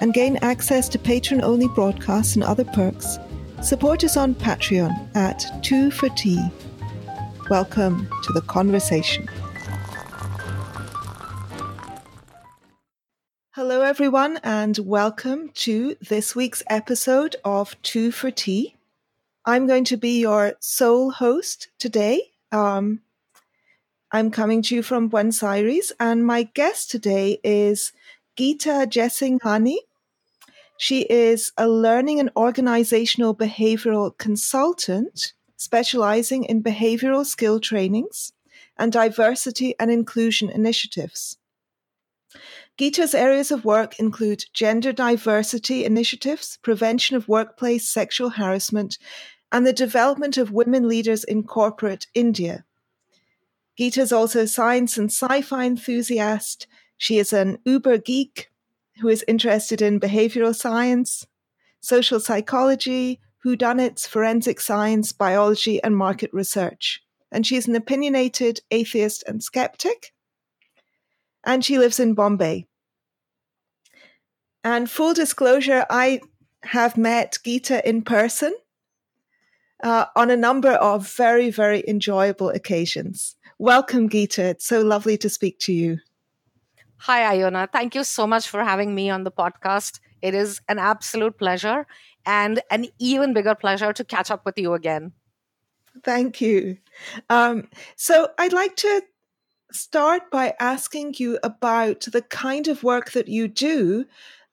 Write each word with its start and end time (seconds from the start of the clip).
and 0.00 0.14
gain 0.14 0.36
access 0.42 0.88
to 0.90 0.98
patron 0.98 1.42
only 1.42 1.68
broadcasts 1.68 2.34
and 2.34 2.44
other 2.44 2.64
perks, 2.64 3.18
support 3.62 4.04
us 4.04 4.16
on 4.16 4.34
Patreon 4.34 5.14
at 5.16 5.44
2 5.62 5.90
for 5.90 6.08
Tea. 6.10 6.40
Welcome 7.50 8.08
to 8.24 8.32
the 8.32 8.42
conversation. 8.42 9.28
Hello, 13.52 13.82
everyone, 13.82 14.38
and 14.44 14.78
welcome 14.78 15.48
to 15.54 15.96
this 16.08 16.36
week's 16.36 16.62
episode 16.68 17.34
of 17.44 17.74
Two 17.82 18.12
for 18.12 18.30
Tea. 18.30 18.76
I'm 19.44 19.66
going 19.66 19.84
to 19.84 19.96
be 19.96 20.20
your 20.20 20.54
sole 20.60 21.10
host 21.10 21.68
today. 21.78 22.30
Um, 22.52 23.00
I'm 24.12 24.30
coming 24.30 24.62
to 24.62 24.74
you 24.74 24.82
from 24.82 25.08
Buenos 25.08 25.42
Aires, 25.42 25.92
and 25.98 26.24
my 26.24 26.44
guest 26.44 26.90
today 26.90 27.40
is 27.42 27.92
Geeta 28.38 28.86
Jessinghani. 28.86 29.78
She 30.76 31.00
is 31.10 31.50
a 31.58 31.66
learning 31.66 32.20
and 32.20 32.30
organizational 32.36 33.34
behavioral 33.34 34.16
consultant 34.16 35.32
specializing 35.56 36.44
in 36.44 36.62
behavioral 36.62 37.26
skill 37.26 37.58
trainings 37.58 38.32
and 38.76 38.92
diversity 38.92 39.74
and 39.80 39.90
inclusion 39.90 40.50
initiatives. 40.50 41.36
Geeta's 42.78 43.12
areas 43.12 43.50
of 43.50 43.64
work 43.64 43.98
include 43.98 44.44
gender 44.52 44.92
diversity 44.92 45.84
initiatives, 45.84 46.60
prevention 46.62 47.16
of 47.16 47.26
workplace 47.26 47.88
sexual 47.88 48.30
harassment, 48.30 48.98
and 49.50 49.66
the 49.66 49.72
development 49.72 50.36
of 50.36 50.52
women 50.52 50.86
leaders 50.86 51.24
in 51.24 51.42
corporate 51.42 52.06
India. 52.14 52.64
Geeta 53.76 53.98
is 53.98 54.12
also 54.12 54.42
a 54.42 54.46
science 54.46 54.96
and 54.96 55.10
sci 55.10 55.42
fi 55.42 55.66
enthusiast. 55.66 56.68
She 56.98 57.18
is 57.18 57.32
an 57.32 57.58
Uber 57.64 57.98
geek 57.98 58.50
who 59.00 59.08
is 59.08 59.24
interested 59.28 59.80
in 59.80 60.00
behavioral 60.00 60.54
science, 60.54 61.24
social 61.80 62.18
psychology, 62.18 63.20
whodunits, 63.46 64.06
forensic 64.06 64.60
science, 64.60 65.12
biology, 65.12 65.82
and 65.82 65.96
market 65.96 66.30
research. 66.32 67.00
And 67.30 67.46
she 67.46 67.56
is 67.56 67.68
an 67.68 67.76
opinionated 67.76 68.60
atheist 68.70 69.22
and 69.28 69.42
skeptic. 69.42 70.12
And 71.44 71.64
she 71.64 71.78
lives 71.78 72.00
in 72.00 72.14
Bombay. 72.14 72.66
And 74.64 74.90
full 74.90 75.14
disclosure, 75.14 75.86
I 75.88 76.20
have 76.64 76.96
met 76.96 77.38
Geeta 77.44 77.80
in 77.84 78.02
person 78.02 78.54
uh, 79.82 80.06
on 80.16 80.30
a 80.30 80.36
number 80.36 80.72
of 80.72 81.08
very, 81.08 81.50
very 81.50 81.84
enjoyable 81.86 82.48
occasions. 82.50 83.36
Welcome, 83.58 84.08
Geeta. 84.08 84.50
It's 84.50 84.66
so 84.66 84.82
lovely 84.82 85.16
to 85.18 85.28
speak 85.28 85.60
to 85.60 85.72
you. 85.72 85.98
Hi, 87.00 87.34
Iona. 87.34 87.68
Thank 87.72 87.94
you 87.94 88.04
so 88.04 88.26
much 88.26 88.48
for 88.48 88.64
having 88.64 88.94
me 88.94 89.10
on 89.10 89.24
the 89.24 89.30
podcast. 89.30 90.00
It 90.20 90.34
is 90.34 90.60
an 90.68 90.78
absolute 90.78 91.38
pleasure 91.38 91.86
and 92.26 92.60
an 92.70 92.86
even 92.98 93.32
bigger 93.32 93.54
pleasure 93.54 93.92
to 93.92 94.04
catch 94.04 94.30
up 94.30 94.44
with 94.44 94.58
you 94.58 94.74
again. 94.74 95.12
Thank 96.04 96.40
you. 96.40 96.78
Um, 97.30 97.68
so, 97.96 98.28
I'd 98.38 98.52
like 98.52 98.76
to 98.76 99.02
start 99.72 100.30
by 100.30 100.54
asking 100.58 101.14
you 101.18 101.38
about 101.42 102.06
the 102.12 102.22
kind 102.22 102.68
of 102.68 102.82
work 102.82 103.12
that 103.12 103.28
you 103.28 103.48
do 103.48 104.06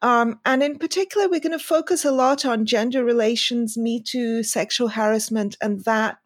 um, 0.06 0.40
and 0.46 0.62
in 0.62 0.78
particular, 0.78 1.28
we're 1.28 1.40
going 1.40 1.58
to 1.58 1.60
focus 1.60 2.06
a 2.06 2.12
lot 2.12 2.46
on 2.46 2.68
gender 2.68 3.04
relations, 3.04 3.76
Me 3.76 4.00
Too, 4.00 4.44
sexual 4.44 4.90
harassment, 4.90 5.58
and 5.62 5.84
that 5.86 6.18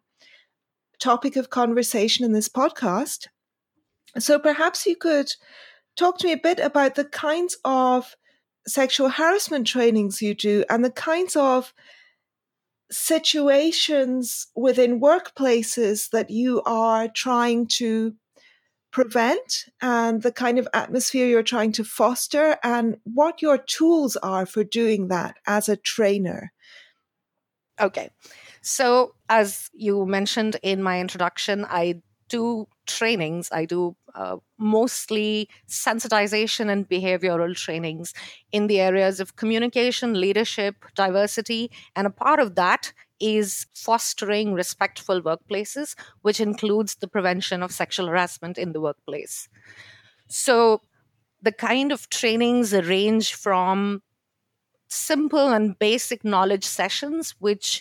topic 0.98 1.34
of 1.36 1.48
conversation 1.48 2.24
in 2.24 2.32
this 2.32 2.48
podcast. 2.48 3.28
So 4.18 4.38
perhaps 4.38 4.84
you 4.84 4.96
could 4.96 5.32
talk 6.00 6.18
to 6.18 6.26
me 6.26 6.32
a 6.32 6.38
bit 6.38 6.58
about 6.58 6.94
the 6.94 7.04
kinds 7.04 7.56
of 7.64 8.16
sexual 8.66 9.10
harassment 9.10 9.66
trainings 9.66 10.22
you 10.22 10.34
do 10.34 10.64
and 10.70 10.84
the 10.84 10.90
kinds 10.90 11.36
of 11.36 11.74
situations 12.90 14.48
within 14.56 15.00
workplaces 15.00 16.10
that 16.10 16.30
you 16.30 16.62
are 16.64 17.06
trying 17.08 17.66
to 17.66 18.14
prevent 18.90 19.66
and 19.80 20.22
the 20.22 20.32
kind 20.32 20.58
of 20.58 20.66
atmosphere 20.74 21.26
you're 21.26 21.42
trying 21.42 21.70
to 21.70 21.84
foster 21.84 22.56
and 22.64 22.96
what 23.04 23.40
your 23.40 23.58
tools 23.58 24.16
are 24.16 24.46
for 24.46 24.64
doing 24.64 25.08
that 25.08 25.36
as 25.46 25.68
a 25.68 25.76
trainer. 25.76 26.50
Okay. 27.78 28.10
So, 28.62 29.14
as 29.28 29.70
you 29.72 30.04
mentioned 30.06 30.56
in 30.62 30.82
my 30.82 31.00
introduction, 31.00 31.64
I 31.64 32.02
do 32.28 32.66
trainings. 32.96 33.48
I 33.52 33.64
do 33.64 33.96
uh, 34.14 34.36
mostly 34.58 35.48
sensitization 35.68 36.70
and 36.70 36.88
behavioral 36.88 37.56
trainings 37.56 38.12
in 38.52 38.66
the 38.66 38.80
areas 38.80 39.20
of 39.20 39.36
communication, 39.36 40.20
leadership, 40.20 40.76
diversity. 40.94 41.70
And 41.96 42.06
a 42.06 42.10
part 42.10 42.40
of 42.40 42.54
that 42.56 42.92
is 43.20 43.66
fostering 43.74 44.54
respectful 44.54 45.20
workplaces, 45.22 45.94
which 46.22 46.40
includes 46.40 46.96
the 46.96 47.08
prevention 47.08 47.62
of 47.62 47.72
sexual 47.72 48.06
harassment 48.08 48.58
in 48.58 48.72
the 48.72 48.80
workplace. 48.80 49.48
So, 50.28 50.82
the 51.42 51.52
kind 51.52 51.92
of 51.92 52.08
trainings 52.10 52.72
range 52.72 53.34
from 53.34 54.02
simple 54.88 55.48
and 55.48 55.78
basic 55.78 56.24
knowledge 56.24 56.64
sessions, 56.64 57.34
which 57.38 57.80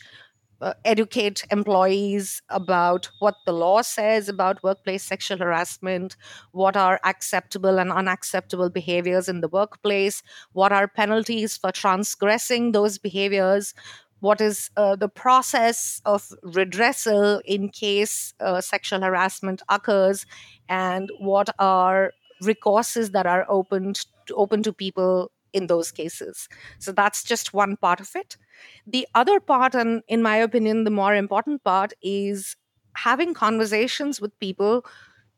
uh, 0.62 0.74
educate 0.86 1.46
employees 1.52 2.42
about 2.50 3.10
what 3.20 3.36
the 3.46 3.54
law 3.54 3.82
says 3.82 4.28
about 4.30 4.64
workplace 4.64 5.04
sexual 5.04 5.38
harassment, 5.38 6.16
what 6.52 6.76
are 6.76 7.00
acceptable 7.04 7.80
and 7.80 7.92
unacceptable 7.92 8.70
behaviors 8.70 9.30
in 9.30 9.42
the 9.42 9.48
workplace, 9.48 10.22
what 10.54 10.72
are 10.72 10.88
penalties 10.88 11.58
for 11.58 11.72
transgressing 11.72 12.72
those 12.72 12.98
behaviors, 12.98 13.74
what 14.20 14.42
is 14.42 14.70
uh, 14.76 14.96
the 14.96 15.10
process 15.10 16.02
of 16.06 16.28
redressal 16.44 17.42
in 17.46 17.70
case 17.70 18.34
uh, 18.40 18.60
sexual 18.60 19.02
harassment 19.02 19.62
occurs 19.70 20.26
and 20.68 21.10
what 21.20 21.50
are 21.58 22.12
recourses 22.44 23.12
that 23.12 23.26
are 23.26 23.46
open 23.50 23.94
to, 23.94 24.06
open 24.36 24.64
to 24.64 24.74
people 24.74 25.32
in 25.54 25.68
those 25.68 25.92
cases. 25.92 26.48
So 26.80 26.92
that's 26.92 27.24
just 27.24 27.54
one 27.54 27.78
part 27.78 28.00
of 28.00 28.12
it 28.16 28.38
the 28.86 29.08
other 29.16 29.40
part 29.40 29.76
and 29.76 30.02
in 30.08 30.22
my 30.22 30.38
opinion 30.38 30.84
the 30.84 30.92
more 30.92 31.16
important 31.16 31.64
part 31.64 31.94
is 32.02 32.56
having 32.96 33.34
conversations 33.34 34.20
with 34.20 34.38
people 34.40 34.86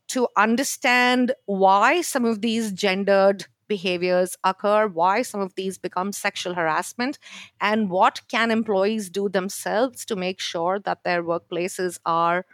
to 0.08 0.28
understand 0.36 1.32
why 1.46 2.00
some 2.00 2.24
of 2.24 2.40
these 2.40 2.72
gendered 2.72 3.46
behaviors 3.68 4.36
occur, 4.44 4.86
why 4.86 5.22
some 5.22 5.40
of 5.40 5.54
these 5.54 5.78
become 5.78 6.12
sexual 6.12 6.54
harassment, 6.54 7.18
and 7.60 7.88
what 7.88 8.20
can 8.28 8.50
employees 8.50 9.08
do 9.08 9.28
themselves 9.28 10.04
to 10.04 10.16
make 10.16 10.40
sure 10.40 10.78
that 10.80 11.02
their 11.04 11.22
workplaces 11.22 11.98
are 12.04 12.44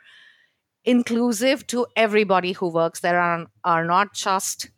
inclusive 0.85 1.67
to 1.67 1.87
everybody 1.97 2.53
who 2.53 2.69
works 2.69 3.01
there 3.01 3.21
are, 3.21 3.47
are 3.65 3.85
not 3.85 4.15
just 4.15 4.71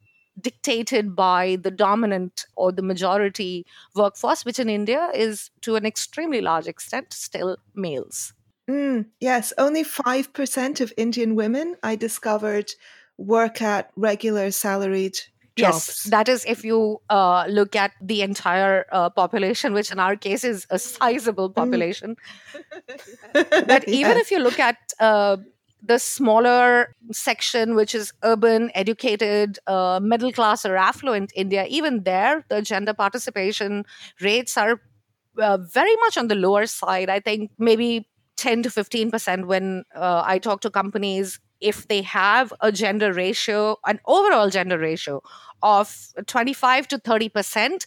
dictated 0.42 1.14
by 1.14 1.56
the 1.60 1.70
dominant 1.70 2.46
or 2.56 2.72
the 2.72 2.82
majority 2.82 3.66
workforce, 3.94 4.44
which 4.44 4.58
in 4.58 4.68
India 4.68 5.10
is 5.14 5.50
to 5.62 5.76
an 5.76 5.86
extremely 5.86 6.40
large 6.40 6.66
extent 6.66 7.12
still 7.12 7.56
males. 7.74 8.32
Mm, 8.68 9.06
yes, 9.20 9.52
only 9.58 9.82
5% 9.84 10.80
of 10.80 10.92
Indian 10.96 11.34
women 11.34 11.76
I 11.82 11.96
discovered 11.96 12.70
work 13.16 13.60
at 13.60 13.90
regular 13.96 14.50
salaried 14.50 15.18
jobs. 15.56 15.88
Yes, 15.88 16.02
that 16.04 16.28
is 16.28 16.44
if 16.46 16.64
you 16.64 17.00
uh, 17.10 17.46
look 17.48 17.74
at 17.74 17.92
the 18.00 18.22
entire 18.22 18.86
uh, 18.92 19.10
population, 19.10 19.72
which 19.72 19.90
in 19.90 19.98
our 19.98 20.16
case 20.16 20.44
is 20.44 20.66
a 20.70 20.78
sizable 20.78 21.50
mm. 21.50 21.54
population. 21.54 22.16
Mm. 23.34 23.66
but 23.66 23.88
even 23.88 24.16
yes. 24.16 24.20
if 24.20 24.30
you 24.30 24.38
look 24.38 24.58
at 24.58 24.76
uh, 25.00 25.36
the 25.82 25.98
smaller 25.98 26.94
section, 27.12 27.74
which 27.74 27.94
is 27.94 28.12
urban, 28.22 28.70
educated, 28.74 29.58
uh, 29.66 30.00
middle 30.02 30.32
class, 30.32 30.64
or 30.66 30.76
affluent 30.76 31.32
India, 31.34 31.66
even 31.68 32.02
there, 32.04 32.44
the 32.48 32.62
gender 32.62 32.94
participation 32.94 33.84
rates 34.20 34.56
are 34.56 34.80
uh, 35.38 35.58
very 35.58 35.96
much 35.96 36.18
on 36.18 36.28
the 36.28 36.34
lower 36.34 36.66
side. 36.66 37.08
I 37.08 37.20
think 37.20 37.50
maybe 37.58 38.08
10 38.36 38.62
to 38.64 38.68
15% 38.68 39.46
when 39.46 39.84
uh, 39.94 40.22
I 40.24 40.38
talk 40.38 40.60
to 40.62 40.70
companies 40.70 41.38
if 41.60 41.88
they 41.88 42.02
have 42.02 42.52
a 42.60 42.72
gender 42.72 43.12
ratio, 43.12 43.76
an 43.84 44.00
overall 44.06 44.48
gender 44.48 44.78
ratio 44.78 45.22
of 45.62 45.94
25 46.26 46.88
to 46.88 46.98
30%, 46.98 47.86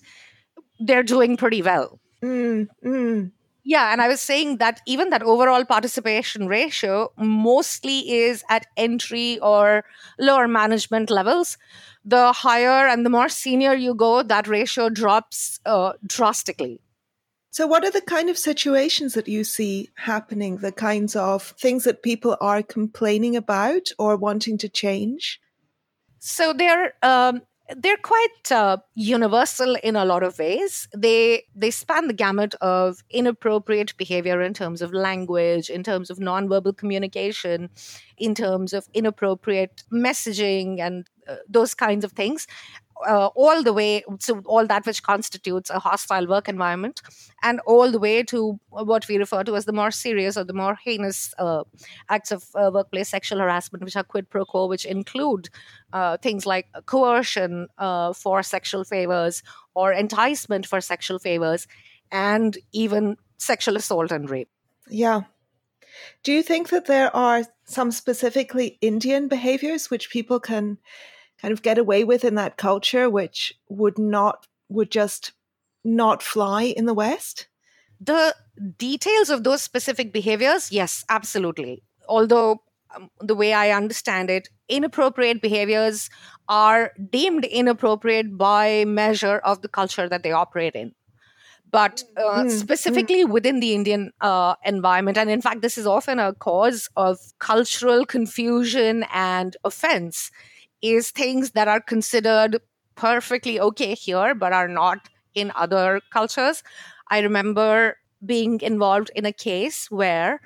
they're 0.79 1.03
doing 1.03 1.37
pretty 1.37 1.61
well. 1.61 1.99
Mm, 2.23 2.67
mm. 2.85 3.31
Yeah, 3.65 3.93
and 3.93 4.01
I 4.01 4.09
was 4.09 4.19
saying 4.19 4.57
that 4.57 4.81
even 4.85 5.09
that 5.11 5.23
overall 5.23 5.63
participation 5.63 6.47
ratio 6.47 7.13
mostly 7.17 8.11
is 8.11 8.43
at 8.49 8.67
entry 8.75 9.39
or 9.39 9.85
lower 10.19 10.47
management 10.49 11.09
levels. 11.09 11.57
The 12.03 12.33
higher 12.33 12.87
and 12.87 13.05
the 13.05 13.09
more 13.09 13.29
senior 13.29 13.73
you 13.73 13.95
go, 13.95 14.21
that 14.21 14.47
ratio 14.49 14.89
drops 14.89 15.61
uh, 15.65 15.93
drastically. 16.05 16.81
So, 17.51 17.65
what 17.67 17.85
are 17.85 17.91
the 17.91 18.01
kind 18.01 18.29
of 18.29 18.37
situations 18.37 19.13
that 19.13 19.27
you 19.27 19.43
see 19.43 19.91
happening, 19.95 20.57
the 20.57 20.71
kinds 20.71 21.15
of 21.15 21.53
things 21.59 21.85
that 21.85 22.03
people 22.03 22.35
are 22.41 22.63
complaining 22.63 23.35
about 23.37 23.89
or 23.97 24.17
wanting 24.17 24.57
to 24.57 24.67
change? 24.67 25.39
So, 26.19 26.51
they're 26.51 26.95
um, 27.03 27.43
they're 27.77 27.97
quite 27.97 28.51
uh, 28.51 28.77
universal 28.95 29.75
in 29.83 29.95
a 29.95 30.05
lot 30.05 30.23
of 30.23 30.37
ways. 30.39 30.87
They 30.95 31.45
they 31.55 31.71
span 31.71 32.07
the 32.07 32.13
gamut 32.13 32.55
of 32.61 33.03
inappropriate 33.09 33.95
behavior 33.97 34.41
in 34.41 34.53
terms 34.53 34.81
of 34.81 34.93
language, 34.93 35.69
in 35.69 35.83
terms 35.83 36.09
of 36.09 36.17
nonverbal 36.17 36.77
communication, 36.77 37.69
in 38.17 38.35
terms 38.35 38.73
of 38.73 38.87
inappropriate 38.93 39.83
messaging, 39.91 40.79
and 40.79 41.07
uh, 41.27 41.37
those 41.47 41.73
kinds 41.73 42.03
of 42.03 42.11
things 42.11 42.47
uh, 43.07 43.27
all 43.35 43.63
the 43.63 43.73
way 43.73 44.03
to 44.19 44.41
all 44.45 44.65
that 44.67 44.85
which 44.85 45.03
constitutes 45.03 45.69
a 45.69 45.79
hostile 45.79 46.27
work 46.27 46.49
environment, 46.49 47.01
and 47.41 47.59
all 47.65 47.91
the 47.91 47.99
way 47.99 48.23
to 48.23 48.59
what 48.69 49.07
we 49.07 49.17
refer 49.17 49.43
to 49.43 49.55
as 49.55 49.65
the 49.65 49.73
more 49.73 49.91
serious 49.91 50.37
or 50.37 50.43
the 50.43 50.53
more 50.53 50.77
heinous 50.83 51.33
uh, 51.37 51.63
acts 52.09 52.31
of 52.31 52.45
uh, 52.55 52.71
workplace 52.73 53.09
sexual 53.09 53.39
harassment, 53.39 53.83
which 53.83 53.95
are 53.95 54.03
quid 54.03 54.29
pro 54.29 54.45
quo, 54.45 54.67
which 54.67 54.85
include 54.85 55.49
uh, 55.91 56.17
things 56.17 56.45
like 56.45 56.67
coercion 56.85 57.67
uh, 57.77 58.13
for 58.13 58.43
sexual 58.43 58.83
favors 58.83 59.43
or 59.75 59.91
enticement 59.91 60.65
for 60.65 60.81
sexual 60.81 61.19
favors, 61.19 61.67
and 62.11 62.57
even 62.71 63.17
sexual 63.37 63.75
assault 63.75 64.11
and 64.11 64.29
rape. 64.29 64.49
Yeah. 64.89 65.21
Do 66.23 66.31
you 66.31 66.41
think 66.43 66.69
that 66.69 66.85
there 66.85 67.15
are 67.15 67.43
some 67.65 67.91
specifically 67.91 68.77
Indian 68.81 69.27
behaviors 69.27 69.89
which 69.89 70.09
people 70.09 70.39
can 70.39 70.77
kind 71.43 71.51
of 71.51 71.61
get 71.61 71.77
away 71.77 72.05
with 72.05 72.23
in 72.23 72.35
that 72.35 72.55
culture, 72.55 73.09
which 73.09 73.53
would 73.67 73.99
not, 73.99 74.47
would 74.69 74.89
just 74.89 75.33
not 75.83 76.23
fly 76.23 76.63
in 76.63 76.85
the 76.85 76.93
West? 76.93 77.47
The 77.99 78.33
details 78.77 79.29
of 79.29 79.43
those 79.43 79.61
specific 79.61 80.13
behaviors, 80.13 80.71
yes, 80.71 81.03
absolutely. 81.09 81.83
Although, 82.07 82.61
um, 82.95 83.09
the 83.19 83.35
way 83.35 83.51
I 83.51 83.71
understand 83.71 84.29
it, 84.29 84.47
inappropriate 84.69 85.41
behaviors 85.41 86.09
are 86.47 86.93
deemed 87.09 87.43
inappropriate 87.43 88.37
by 88.37 88.85
measure 88.85 89.39
of 89.39 89.61
the 89.61 89.67
culture 89.67 90.07
that 90.07 90.23
they 90.23 90.31
operate 90.31 90.75
in 90.75 90.93
but 91.71 92.03
uh, 92.17 92.43
mm, 92.43 92.51
specifically 92.51 93.25
mm. 93.25 93.31
within 93.31 93.59
the 93.59 93.73
Indian 93.73 94.11
uh, 94.21 94.53
environment. 94.63 95.17
And 95.17 95.27
in 95.27 95.41
fact, 95.41 95.63
this 95.63 95.75
is 95.75 95.87
often 95.87 96.19
a 96.19 96.31
cause 96.35 96.87
of 96.95 97.17
cultural 97.39 98.05
confusion 98.05 99.07
and 99.11 99.57
offense 99.63 100.29
is 100.83 101.09
things 101.09 101.51
that 101.51 101.67
are 101.67 101.79
considered 101.79 102.59
perfectly 102.95 103.59
okay 103.59 103.95
here, 103.95 104.35
but 104.35 104.53
are 104.53 104.67
not 104.67 105.09
in 105.33 105.51
other 105.55 106.01
cultures. 106.11 106.61
I 107.09 107.19
remember 107.19 107.97
being 108.23 108.61
involved 108.61 109.09
in 109.15 109.25
a 109.25 109.33
case 109.33 109.89
where 109.89 110.41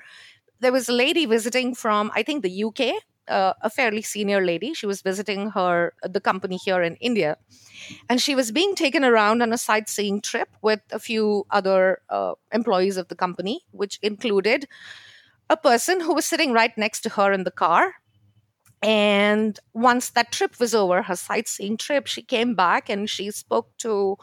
there 0.60 0.72
was 0.72 0.88
a 0.88 0.92
lady 0.92 1.26
visiting 1.26 1.74
from, 1.74 2.10
I 2.14 2.22
think, 2.22 2.42
the 2.42 2.64
UK, 2.64 3.02
uh, 3.28 3.52
a 3.60 3.68
fairly 3.68 4.02
senior 4.02 4.44
lady. 4.44 4.72
She 4.74 4.86
was 4.86 5.02
visiting 5.02 5.50
her 5.50 5.92
the 6.02 6.20
company 6.20 6.56
here 6.56 6.82
in 6.82 6.96
India, 6.96 7.36
and 8.08 8.20
she 8.22 8.34
was 8.34 8.50
being 8.50 8.74
taken 8.74 9.04
around 9.04 9.42
on 9.42 9.52
a 9.52 9.58
sightseeing 9.58 10.20
trip 10.20 10.48
with 10.62 10.80
a 10.92 10.98
few 10.98 11.46
other 11.50 12.00
uh, 12.08 12.34
employees 12.52 12.96
of 12.96 13.08
the 13.08 13.16
company, 13.16 13.62
which 13.72 13.98
included 14.02 14.66
a 15.50 15.56
person 15.56 16.00
who 16.00 16.14
was 16.14 16.26
sitting 16.26 16.52
right 16.52 16.76
next 16.76 17.00
to 17.02 17.10
her 17.10 17.32
in 17.32 17.44
the 17.44 17.50
car 17.50 17.94
and 18.82 19.58
once 19.74 20.10
that 20.10 20.32
trip 20.32 20.58
was 20.60 20.74
over, 20.74 21.02
her 21.02 21.16
sightseeing 21.16 21.76
trip, 21.76 22.06
she 22.06 22.22
came 22.22 22.54
back 22.54 22.88
and 22.88 23.10
she 23.10 23.30
spoke 23.30 23.76
to 23.78 24.16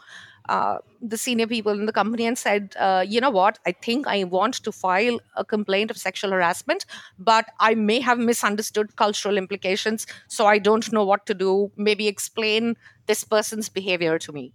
uh, 0.48 0.78
the 1.02 1.18
senior 1.18 1.46
people 1.46 1.72
in 1.72 1.86
the 1.86 1.92
company 1.92 2.24
and 2.24 2.38
said, 2.38 2.74
uh, 2.78 3.04
you 3.06 3.20
know 3.20 3.30
what, 3.30 3.58
I 3.66 3.72
think 3.72 4.06
I 4.06 4.24
want 4.24 4.54
to 4.54 4.72
file 4.72 5.20
a 5.34 5.44
complaint 5.44 5.90
of 5.90 5.96
sexual 5.96 6.30
harassment, 6.30 6.86
but 7.18 7.46
I 7.58 7.74
may 7.74 8.00
have 8.00 8.18
misunderstood 8.18 8.96
cultural 8.96 9.36
implications, 9.36 10.06
so 10.28 10.46
I 10.46 10.58
don't 10.58 10.90
know 10.92 11.04
what 11.04 11.26
to 11.26 11.34
do. 11.34 11.72
Maybe 11.76 12.06
explain 12.06 12.76
this 13.06 13.24
person's 13.24 13.68
behavior 13.68 14.18
to 14.20 14.32
me. 14.32 14.52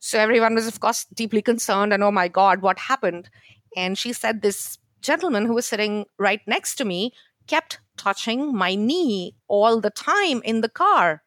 So 0.00 0.18
everyone 0.18 0.56
was, 0.56 0.66
of 0.66 0.80
course, 0.80 1.06
deeply 1.14 1.40
concerned 1.40 1.92
and, 1.92 2.02
oh 2.02 2.10
my 2.10 2.26
God, 2.26 2.60
what 2.60 2.78
happened? 2.78 3.30
And 3.76 3.96
she 3.96 4.12
said, 4.12 4.42
this 4.42 4.78
gentleman 5.00 5.46
who 5.46 5.54
was 5.54 5.66
sitting 5.66 6.06
right 6.18 6.40
next 6.46 6.74
to 6.76 6.84
me 6.84 7.12
kept 7.46 7.80
touching 7.96 8.54
my 8.54 8.74
knee 8.74 9.34
all 9.48 9.80
the 9.80 9.90
time 9.90 10.42
in 10.44 10.60
the 10.60 10.68
car. 10.68 11.22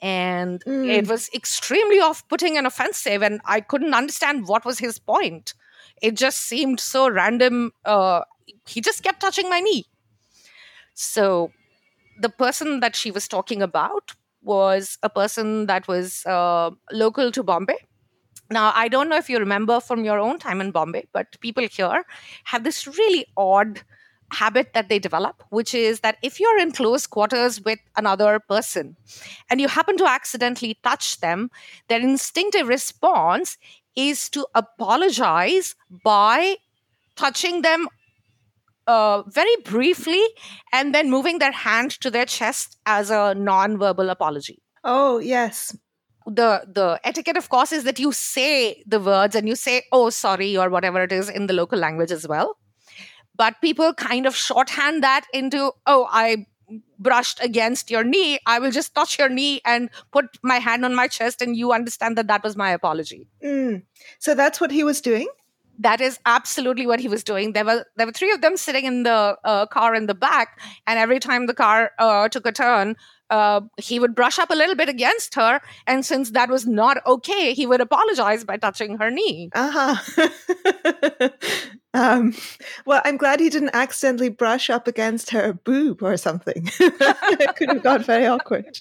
And 0.00 0.62
mm. 0.64 0.88
it 0.88 1.06
was 1.06 1.30
extremely 1.32 2.00
off 2.00 2.26
putting 2.28 2.58
and 2.58 2.66
offensive, 2.66 3.22
and 3.22 3.40
I 3.44 3.60
couldn't 3.60 3.94
understand 3.94 4.48
what 4.48 4.64
was 4.64 4.78
his 4.80 4.98
point. 4.98 5.54
It 6.02 6.16
just 6.16 6.40
seemed 6.40 6.80
so 6.80 7.08
random. 7.08 7.72
Uh, 7.84 8.22
he 8.66 8.80
just 8.80 9.04
kept 9.04 9.20
touching 9.20 9.48
my 9.48 9.60
knee. 9.60 9.86
So, 10.94 11.52
the 12.18 12.28
person 12.28 12.80
that 12.80 12.96
she 12.96 13.12
was 13.12 13.28
talking 13.28 13.62
about 13.62 14.12
was 14.42 14.98
a 15.04 15.08
person 15.08 15.66
that 15.66 15.86
was 15.86 16.26
uh, 16.26 16.70
local 16.90 17.30
to 17.30 17.42
Bombay. 17.44 17.78
Now, 18.50 18.72
I 18.74 18.88
don't 18.88 19.08
know 19.08 19.16
if 19.16 19.30
you 19.30 19.38
remember 19.38 19.80
from 19.80 20.04
your 20.04 20.18
own 20.18 20.38
time 20.38 20.60
in 20.60 20.72
Bombay, 20.72 21.06
but 21.12 21.40
people 21.40 21.66
here 21.70 22.04
have 22.44 22.64
this 22.64 22.86
really 22.86 23.26
odd 23.36 23.82
habit 24.32 24.72
that 24.74 24.88
they 24.88 24.98
develop, 24.98 25.42
which 25.50 25.74
is 25.74 26.00
that 26.00 26.16
if 26.22 26.40
you're 26.40 26.58
in 26.58 26.72
close 26.72 27.06
quarters 27.06 27.60
with 27.60 27.78
another 27.96 28.40
person 28.40 28.96
and 29.50 29.60
you 29.60 29.68
happen 29.68 29.96
to 29.98 30.06
accidentally 30.06 30.78
touch 30.82 31.20
them, 31.20 31.50
their 31.88 32.00
instinctive 32.00 32.68
response 32.68 33.58
is 33.96 34.28
to 34.30 34.46
apologize 34.54 35.74
by 36.04 36.56
touching 37.16 37.62
them 37.62 37.88
uh, 38.86 39.22
very 39.28 39.54
briefly 39.64 40.22
and 40.72 40.94
then 40.94 41.10
moving 41.10 41.38
their 41.38 41.52
hand 41.52 41.92
to 42.00 42.10
their 42.10 42.24
chest 42.24 42.78
as 42.86 43.10
a 43.10 43.34
non-verbal 43.34 44.10
apology. 44.10 44.62
Oh, 44.82 45.18
yes. 45.18 45.76
The 46.24 46.64
the 46.72 47.00
etiquette, 47.02 47.36
of 47.36 47.48
course, 47.48 47.72
is 47.72 47.82
that 47.82 47.98
you 47.98 48.12
say 48.12 48.82
the 48.86 49.00
words 49.00 49.34
and 49.34 49.48
you 49.48 49.56
say, 49.56 49.82
oh, 49.90 50.08
sorry, 50.10 50.56
or 50.56 50.70
whatever 50.70 51.02
it 51.02 51.10
is 51.10 51.28
in 51.28 51.48
the 51.48 51.52
local 51.52 51.78
language 51.78 52.12
as 52.12 52.28
well 52.28 52.56
but 53.42 53.60
people 53.60 53.92
kind 53.92 54.24
of 54.24 54.36
shorthand 54.36 55.02
that 55.02 55.26
into, 55.34 55.72
oh, 55.84 56.06
I 56.08 56.46
brushed 56.96 57.42
against 57.42 57.90
your 57.90 58.04
knee. 58.04 58.38
I 58.46 58.60
will 58.60 58.70
just 58.70 58.94
touch 58.94 59.18
your 59.18 59.28
knee 59.28 59.60
and 59.64 59.90
put 60.12 60.38
my 60.44 60.60
hand 60.60 60.84
on 60.84 60.94
my 60.94 61.08
chest, 61.08 61.42
and 61.42 61.56
you 61.56 61.72
understand 61.72 62.16
that 62.18 62.28
that 62.28 62.44
was 62.44 62.56
my 62.56 62.70
apology. 62.70 63.26
Mm. 63.44 63.82
So 64.20 64.36
that's 64.36 64.60
what 64.60 64.70
he 64.70 64.84
was 64.84 65.00
doing? 65.00 65.26
That 65.80 66.00
is 66.00 66.20
absolutely 66.24 66.86
what 66.86 67.00
he 67.00 67.08
was 67.08 67.24
doing. 67.24 67.52
There 67.52 67.64
were 67.64 67.84
there 67.96 68.06
were 68.06 68.12
three 68.12 68.30
of 68.30 68.42
them 68.42 68.56
sitting 68.56 68.84
in 68.84 69.02
the 69.02 69.36
uh, 69.44 69.66
car 69.66 69.92
in 69.96 70.06
the 70.06 70.14
back, 70.14 70.60
and 70.86 70.96
every 70.96 71.18
time 71.18 71.46
the 71.46 71.54
car 71.54 71.90
uh, 71.98 72.28
took 72.28 72.46
a 72.46 72.52
turn, 72.52 72.94
uh, 73.32 73.62
he 73.78 73.98
would 73.98 74.14
brush 74.14 74.38
up 74.38 74.50
a 74.50 74.54
little 74.54 74.74
bit 74.74 74.90
against 74.90 75.34
her. 75.34 75.62
And 75.86 76.04
since 76.04 76.30
that 76.32 76.50
was 76.50 76.66
not 76.66 77.04
okay, 77.06 77.54
he 77.54 77.66
would 77.66 77.80
apologize 77.80 78.44
by 78.44 78.58
touching 78.58 78.98
her 78.98 79.10
knee. 79.10 79.48
Uh-huh. 79.54 79.96
um, 81.94 82.34
well, 82.84 83.00
I'm 83.06 83.16
glad 83.16 83.40
he 83.40 83.48
didn't 83.48 83.70
accidentally 83.72 84.28
brush 84.28 84.68
up 84.68 84.86
against 84.86 85.30
her 85.30 85.54
boob 85.54 86.02
or 86.02 86.18
something. 86.18 86.68
it 86.78 87.56
could 87.56 87.70
have 87.70 87.82
got 87.82 88.04
very 88.04 88.26
awkward. 88.26 88.78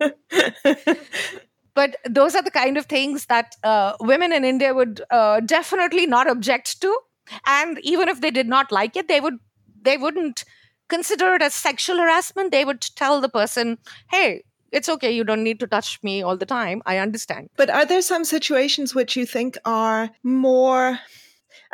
but 1.74 1.96
those 2.08 2.34
are 2.34 2.42
the 2.42 2.50
kind 2.50 2.78
of 2.78 2.86
things 2.86 3.26
that 3.26 3.54
uh, 3.62 3.92
women 4.00 4.32
in 4.32 4.42
India 4.42 4.72
would 4.72 5.02
uh, 5.10 5.40
definitely 5.40 6.06
not 6.06 6.30
object 6.30 6.80
to. 6.80 6.98
And 7.46 7.78
even 7.82 8.08
if 8.08 8.22
they 8.22 8.30
did 8.30 8.48
not 8.48 8.72
like 8.72 8.96
it, 8.96 9.06
they 9.08 9.20
would 9.20 9.38
they 9.84 9.96
wouldn't 9.96 10.44
consider 10.92 11.34
it 11.34 11.42
as 11.42 11.54
sexual 11.54 11.96
harassment, 11.96 12.50
they 12.50 12.64
would 12.64 12.80
tell 12.80 13.20
the 13.20 13.28
person, 13.28 13.78
hey, 14.10 14.42
it's 14.70 14.88
okay, 14.88 15.10
you 15.10 15.24
don't 15.24 15.44
need 15.44 15.60
to 15.60 15.66
touch 15.66 15.98
me 16.02 16.22
all 16.22 16.36
the 16.36 16.46
time. 16.46 16.82
I 16.86 16.98
understand. 16.98 17.48
But 17.56 17.70
are 17.70 17.86
there 17.86 18.02
some 18.02 18.24
situations 18.24 18.94
which 18.94 19.16
you 19.16 19.26
think 19.26 19.56
are 19.64 20.10
more 20.22 20.98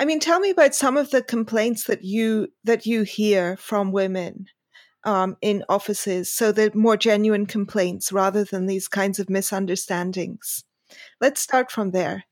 I 0.00 0.04
mean, 0.04 0.20
tell 0.20 0.38
me 0.38 0.50
about 0.50 0.74
some 0.74 0.96
of 0.96 1.10
the 1.10 1.22
complaints 1.22 1.84
that 1.84 2.04
you 2.04 2.48
that 2.64 2.86
you 2.86 3.02
hear 3.02 3.56
from 3.56 3.90
women 3.92 4.46
um, 5.04 5.36
in 5.40 5.64
offices. 5.68 6.32
So 6.32 6.52
the 6.52 6.70
more 6.74 6.96
genuine 6.96 7.46
complaints 7.46 8.12
rather 8.12 8.44
than 8.44 8.66
these 8.66 8.88
kinds 8.88 9.18
of 9.18 9.28
misunderstandings. 9.28 10.64
Let's 11.20 11.40
start 11.40 11.70
from 11.70 11.90
there. 11.90 12.24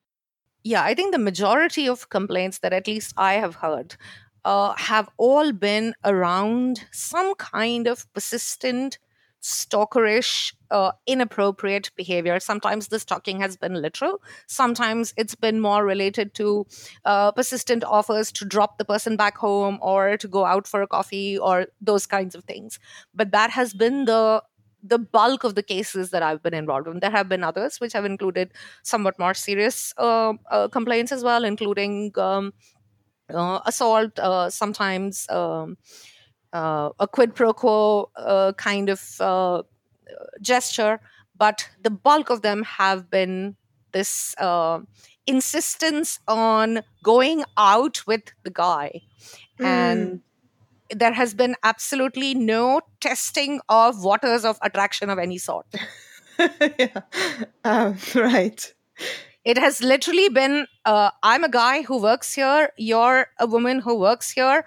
Yeah, 0.62 0.82
I 0.82 0.94
think 0.94 1.12
the 1.12 1.18
majority 1.30 1.88
of 1.88 2.08
complaints 2.08 2.58
that 2.58 2.72
at 2.72 2.86
least 2.86 3.14
I 3.16 3.34
have 3.34 3.56
heard 3.56 3.96
uh, 4.46 4.74
have 4.76 5.08
all 5.16 5.50
been 5.50 5.92
around 6.04 6.84
some 6.92 7.34
kind 7.34 7.88
of 7.88 8.10
persistent 8.14 8.98
stalkerish, 9.42 10.54
uh, 10.70 10.92
inappropriate 11.06 11.90
behavior. 11.96 12.38
Sometimes 12.38 12.88
the 12.88 13.00
stalking 13.00 13.40
has 13.40 13.56
been 13.56 13.74
literal. 13.74 14.20
Sometimes 14.46 15.12
it's 15.16 15.34
been 15.34 15.60
more 15.60 15.84
related 15.84 16.32
to 16.34 16.64
uh, 17.04 17.32
persistent 17.32 17.82
offers 17.84 18.30
to 18.32 18.44
drop 18.44 18.78
the 18.78 18.84
person 18.84 19.16
back 19.16 19.36
home 19.36 19.78
or 19.82 20.16
to 20.16 20.28
go 20.28 20.44
out 20.44 20.66
for 20.68 20.80
a 20.80 20.86
coffee 20.86 21.36
or 21.36 21.66
those 21.80 22.06
kinds 22.06 22.34
of 22.36 22.44
things. 22.44 22.78
But 23.14 23.32
that 23.32 23.50
has 23.50 23.74
been 23.74 24.04
the 24.04 24.42
the 24.82 24.98
bulk 24.98 25.42
of 25.42 25.54
the 25.56 25.62
cases 25.62 26.10
that 26.10 26.22
I've 26.22 26.42
been 26.42 26.54
involved 26.54 26.86
in. 26.86 27.00
There 27.00 27.10
have 27.10 27.28
been 27.28 27.42
others 27.42 27.80
which 27.80 27.92
have 27.92 28.04
included 28.04 28.52
somewhat 28.84 29.18
more 29.18 29.34
serious 29.34 29.92
uh, 29.98 30.34
uh, 30.50 30.68
complaints 30.68 31.10
as 31.10 31.24
well, 31.24 31.44
including 31.44 32.12
um, 32.16 32.52
assault, 33.28 34.18
uh, 34.18 34.50
sometimes 34.50 35.26
um, 35.30 35.76
uh, 36.52 36.90
a 36.98 37.08
quid 37.08 37.34
pro 37.34 37.52
quo 37.52 38.10
uh, 38.16 38.52
kind 38.56 38.88
of 38.88 39.64
gesture. 40.40 41.00
But 41.38 41.68
the 41.82 41.90
bulk 41.90 42.30
of 42.30 42.42
them 42.42 42.62
have 42.62 43.10
been 43.10 43.56
this 43.92 44.34
insistence 45.26 46.20
on 46.28 46.82
going 47.02 47.44
out 47.56 48.06
with 48.06 48.22
the 48.44 48.50
guy. 48.50 49.02
Mm. 49.58 49.64
And 49.64 50.20
there 50.90 51.12
has 51.12 51.34
been 51.34 51.56
absolutely 51.62 52.34
no 52.34 52.80
testing 53.00 53.60
of 53.68 54.04
waters 54.04 54.44
of 54.44 54.58
attraction 54.62 55.10
of 55.10 55.18
any 55.18 55.38
sort. 55.38 55.66
yeah. 56.78 57.00
Um, 57.64 57.96
right. 58.14 58.74
It 59.46 59.58
has 59.58 59.80
literally 59.80 60.28
been 60.28 60.66
uh, 60.84 61.10
I'm 61.22 61.44
a 61.44 61.48
guy 61.48 61.82
who 61.82 62.02
works 62.02 62.34
here, 62.34 62.70
you're 62.76 63.28
a 63.38 63.46
woman 63.46 63.78
who 63.78 63.94
works 63.94 64.32
here. 64.32 64.64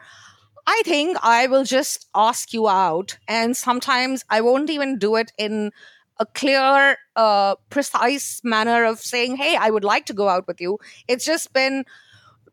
I 0.65 0.81
think 0.85 1.17
I 1.21 1.47
will 1.47 1.65
just 1.65 2.07
ask 2.15 2.53
you 2.53 2.69
out. 2.69 3.17
And 3.27 3.57
sometimes 3.57 4.23
I 4.29 4.39
won't 4.39 4.69
even 4.69 4.97
do 4.97 5.17
it 5.17 5.33
in 5.37 5.71
a 6.17 6.25
clear, 6.25 6.97
uh, 7.17 7.55
precise 7.69 8.39
manner 8.45 8.85
of 8.85 8.99
saying, 8.99 9.35
hey, 9.35 9.57
I 9.57 9.69
would 9.69 9.83
like 9.83 10.05
to 10.05 10.13
go 10.13 10.29
out 10.29 10.47
with 10.47 10.61
you. 10.61 10.77
It's 11.09 11.25
just 11.25 11.51
been, 11.51 11.83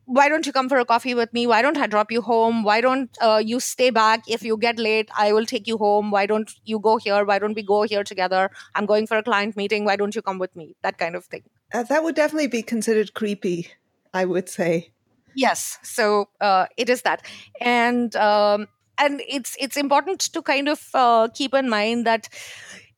why 0.07 0.29
don't 0.29 0.47
you 0.47 0.53
come 0.53 0.69
for 0.69 0.79
a 0.79 0.85
coffee 0.85 1.15
with 1.15 1.33
me? 1.33 1.47
Why 1.47 1.63
don't 1.63 1.79
I 1.79 1.87
drop 1.87 2.11
you 2.11 2.23
home? 2.23 2.65
Why 2.65 2.81
don't 2.81 3.17
uh, 3.21 3.41
you 3.45 3.61
stay 3.61 3.91
back? 3.91 4.25
If 4.27 4.43
you 4.43 4.57
get 4.57 4.81
late, 4.81 5.09
I 5.17 5.33
will 5.33 5.47
take 5.47 5.69
you 5.69 5.79
home. 5.79 6.11
Why 6.11 6.27
don't 6.27 6.53
you 6.65 6.81
go 6.81 6.97
here? 6.97 7.25
Why 7.25 7.39
don't 7.39 7.55
we 7.55 7.63
go 7.63 7.85
here 7.85 8.03
together? 8.03 8.51
I'm 8.75 8.87
going 8.87 9.07
for 9.07 9.17
a 9.17 9.23
client 9.23 9.57
meeting. 9.57 9.85
Why 9.85 9.95
don't 9.95 10.17
you 10.17 10.23
come 10.23 10.41
with 10.41 10.57
me? 10.57 10.75
That 10.83 10.99
kind 10.99 11.15
of 11.15 11.25
thing. 11.27 11.45
Uh, 11.73 11.83
that 11.85 12.05
would 12.05 12.15
definitely 12.15 12.47
be 12.47 12.63
considered 12.63 13.15
creepy, 13.15 13.69
I 14.15 14.25
would 14.25 14.49
say. 14.49 14.91
Yes, 15.35 15.79
so 15.83 16.29
uh, 16.41 16.67
it 16.77 16.89
is 16.89 17.03
that, 17.03 17.27
and 17.61 18.15
um, 18.17 18.69
and 18.97 19.21
it's 19.29 19.57
it's 19.61 19.77
important 19.77 20.21
to 20.33 20.41
kind 20.41 20.69
of 20.69 20.89
uh, 20.95 21.29
keep 21.35 21.53
in 21.53 21.69
mind 21.69 22.07
that 22.07 22.29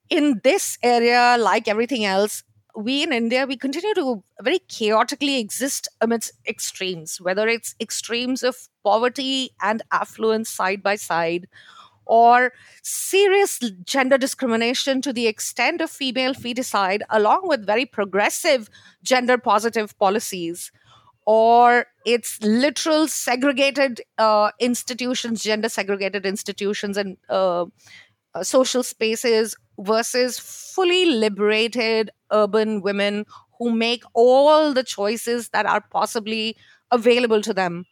in 0.08 0.40
this 0.44 0.78
area, 0.82 1.36
like 1.38 1.66
everything 1.66 2.04
else, 2.04 2.44
we 2.76 3.02
in 3.02 3.12
India, 3.12 3.44
we 3.46 3.56
continue 3.56 3.94
to 3.94 4.22
very 4.40 4.60
chaotically 4.68 5.40
exist 5.40 5.88
amidst 6.00 6.32
extremes, 6.46 7.20
whether 7.20 7.48
it's 7.48 7.74
extremes 7.80 8.42
of 8.42 8.68
poverty 8.84 9.50
and 9.60 9.82
affluence 9.90 10.48
side 10.48 10.82
by 10.82 10.94
side, 10.94 11.48
or 12.08 12.52
serious 12.82 13.60
gender 13.84 14.18
discrimination 14.18 15.00
to 15.02 15.12
the 15.12 15.26
extent 15.28 15.80
of 15.80 15.90
female 15.90 16.34
feticide, 16.34 17.02
along 17.10 17.42
with 17.44 17.66
very 17.66 17.86
progressive 17.86 18.68
gender 19.02 19.38
positive 19.38 19.96
policies, 19.98 20.72
or 21.26 21.86
it's 22.06 22.42
literal 22.42 23.06
segregated 23.06 24.00
uh, 24.16 24.50
institutions, 24.58 25.42
gender 25.42 25.68
segregated 25.68 26.24
institutions, 26.24 26.96
and 26.96 27.18
uh, 27.28 27.66
uh, 28.34 28.42
social 28.42 28.82
spaces 28.82 29.54
versus 29.78 30.38
fully 30.38 31.04
liberated 31.04 32.10
urban 32.32 32.80
women 32.80 33.24
who 33.58 33.70
make 33.70 34.02
all 34.14 34.72
the 34.72 34.84
choices 34.84 35.50
that 35.50 35.66
are 35.66 35.82
possibly 35.90 36.56
available 36.90 37.42
to 37.42 37.52
them. 37.52 37.84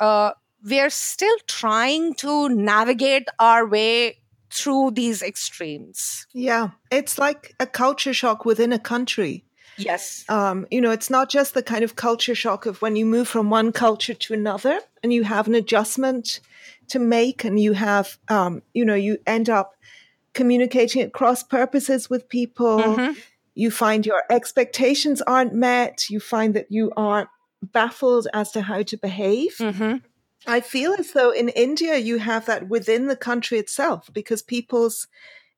Uh, 0.00 0.32
we're 0.66 0.90
still 0.90 1.36
trying 1.46 2.14
to 2.14 2.48
navigate 2.48 3.28
our 3.38 3.66
way 3.66 4.18
through 4.50 4.90
these 4.92 5.22
extremes. 5.22 6.26
Yeah, 6.32 6.70
it's 6.90 7.18
like 7.18 7.54
a 7.60 7.66
culture 7.66 8.12
shock 8.12 8.44
within 8.44 8.72
a 8.72 8.78
country. 8.78 9.44
Yes. 9.78 10.24
Um, 10.28 10.66
you 10.70 10.80
know, 10.80 10.90
it's 10.90 11.10
not 11.10 11.28
just 11.28 11.54
the 11.54 11.62
kind 11.62 11.84
of 11.84 11.96
culture 11.96 12.34
shock 12.34 12.66
of 12.66 12.80
when 12.80 12.96
you 12.96 13.04
move 13.04 13.28
from 13.28 13.50
one 13.50 13.72
culture 13.72 14.14
to 14.14 14.34
another 14.34 14.80
and 15.02 15.12
you 15.12 15.24
have 15.24 15.46
an 15.46 15.54
adjustment 15.54 16.40
to 16.88 16.98
make 16.98 17.44
and 17.44 17.60
you 17.60 17.74
have, 17.74 18.18
um, 18.28 18.62
you 18.72 18.84
know, 18.84 18.94
you 18.94 19.18
end 19.26 19.50
up 19.50 19.74
communicating 20.32 21.02
at 21.02 21.12
cross 21.12 21.42
purposes 21.42 22.08
with 22.08 22.28
people. 22.28 22.78
Mm-hmm. 22.78 23.18
You 23.54 23.70
find 23.70 24.06
your 24.06 24.22
expectations 24.30 25.20
aren't 25.22 25.54
met. 25.54 26.08
You 26.08 26.20
find 26.20 26.54
that 26.54 26.70
you 26.70 26.92
are 26.96 27.28
baffled 27.62 28.28
as 28.32 28.52
to 28.52 28.62
how 28.62 28.82
to 28.82 28.96
behave. 28.96 29.56
Mm-hmm. 29.58 29.96
I 30.46 30.60
feel 30.60 30.94
as 30.98 31.12
though 31.12 31.30
in 31.30 31.48
India 31.50 31.96
you 31.96 32.18
have 32.18 32.46
that 32.46 32.68
within 32.68 33.06
the 33.06 33.16
country 33.16 33.58
itself 33.58 34.10
because 34.12 34.42
people's 34.42 35.08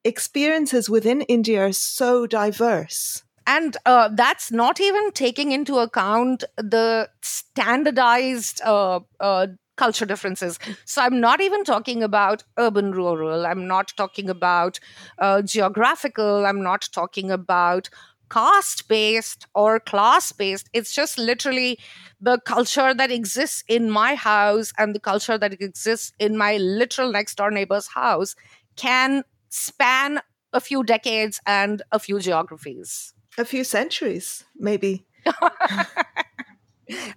experiences 0.05 0.89
within 0.89 1.23
India 1.23 1.67
are 1.67 1.73
so 1.73 2.27
diverse. 2.27 3.23
And 3.47 3.77
uh, 3.87 4.11
that's 4.13 4.53
not 4.53 4.81
even 4.81 5.11
taking 5.13 5.53
into 5.53 5.79
account 5.79 6.45
the 6.57 7.09
standardized 7.23 8.61
uh, 8.63 9.01
uh, 9.21 9.47
culture 9.79 10.05
differences. 10.05 10.59
So 10.85 11.01
I'm 11.01 11.21
not 11.21 11.41
even 11.41 11.65
talking 11.65 12.03
about 12.03 12.43
urban 12.59 12.93
rural. 12.93 13.47
I'm 13.47 13.67
not 13.67 13.95
talking 13.97 14.29
about 14.29 14.79
uh, 15.19 15.41
geographical. 15.41 16.45
I'm 16.45 16.63
not 16.63 16.89
talking 16.93 17.31
about 17.31 17.89
caste 18.31 18.89
based 18.89 19.47
or 19.55 19.81
class 19.81 20.33
based. 20.33 20.69
It's 20.73 20.95
just 20.95 21.19
literally 21.19 21.79
the 22.21 22.39
culture 22.41 22.95
that 22.95 23.11
exists 23.11 23.65
in 23.69 23.91
my 23.91 24.15
house 24.15 24.73
and 24.79 24.95
the 24.95 25.01
culture 25.01 25.39
that 25.39 25.53
exists 25.53 26.13
in 26.19 26.37
my 26.37 26.57
literal 26.57 27.13
next 27.13 27.37
door 27.37 27.51
neighbor's 27.51 27.89
house 27.89 28.35
can 28.77 29.25
span 29.49 30.21
a 30.53 30.61
few 30.61 30.83
decades 30.83 31.41
and 31.47 31.83
a 31.93 31.99
few 31.99 32.21
geographies. 32.21 33.13
A 33.37 33.45
few 33.45 33.65
centuries, 33.65 34.45
maybe. 34.57 35.05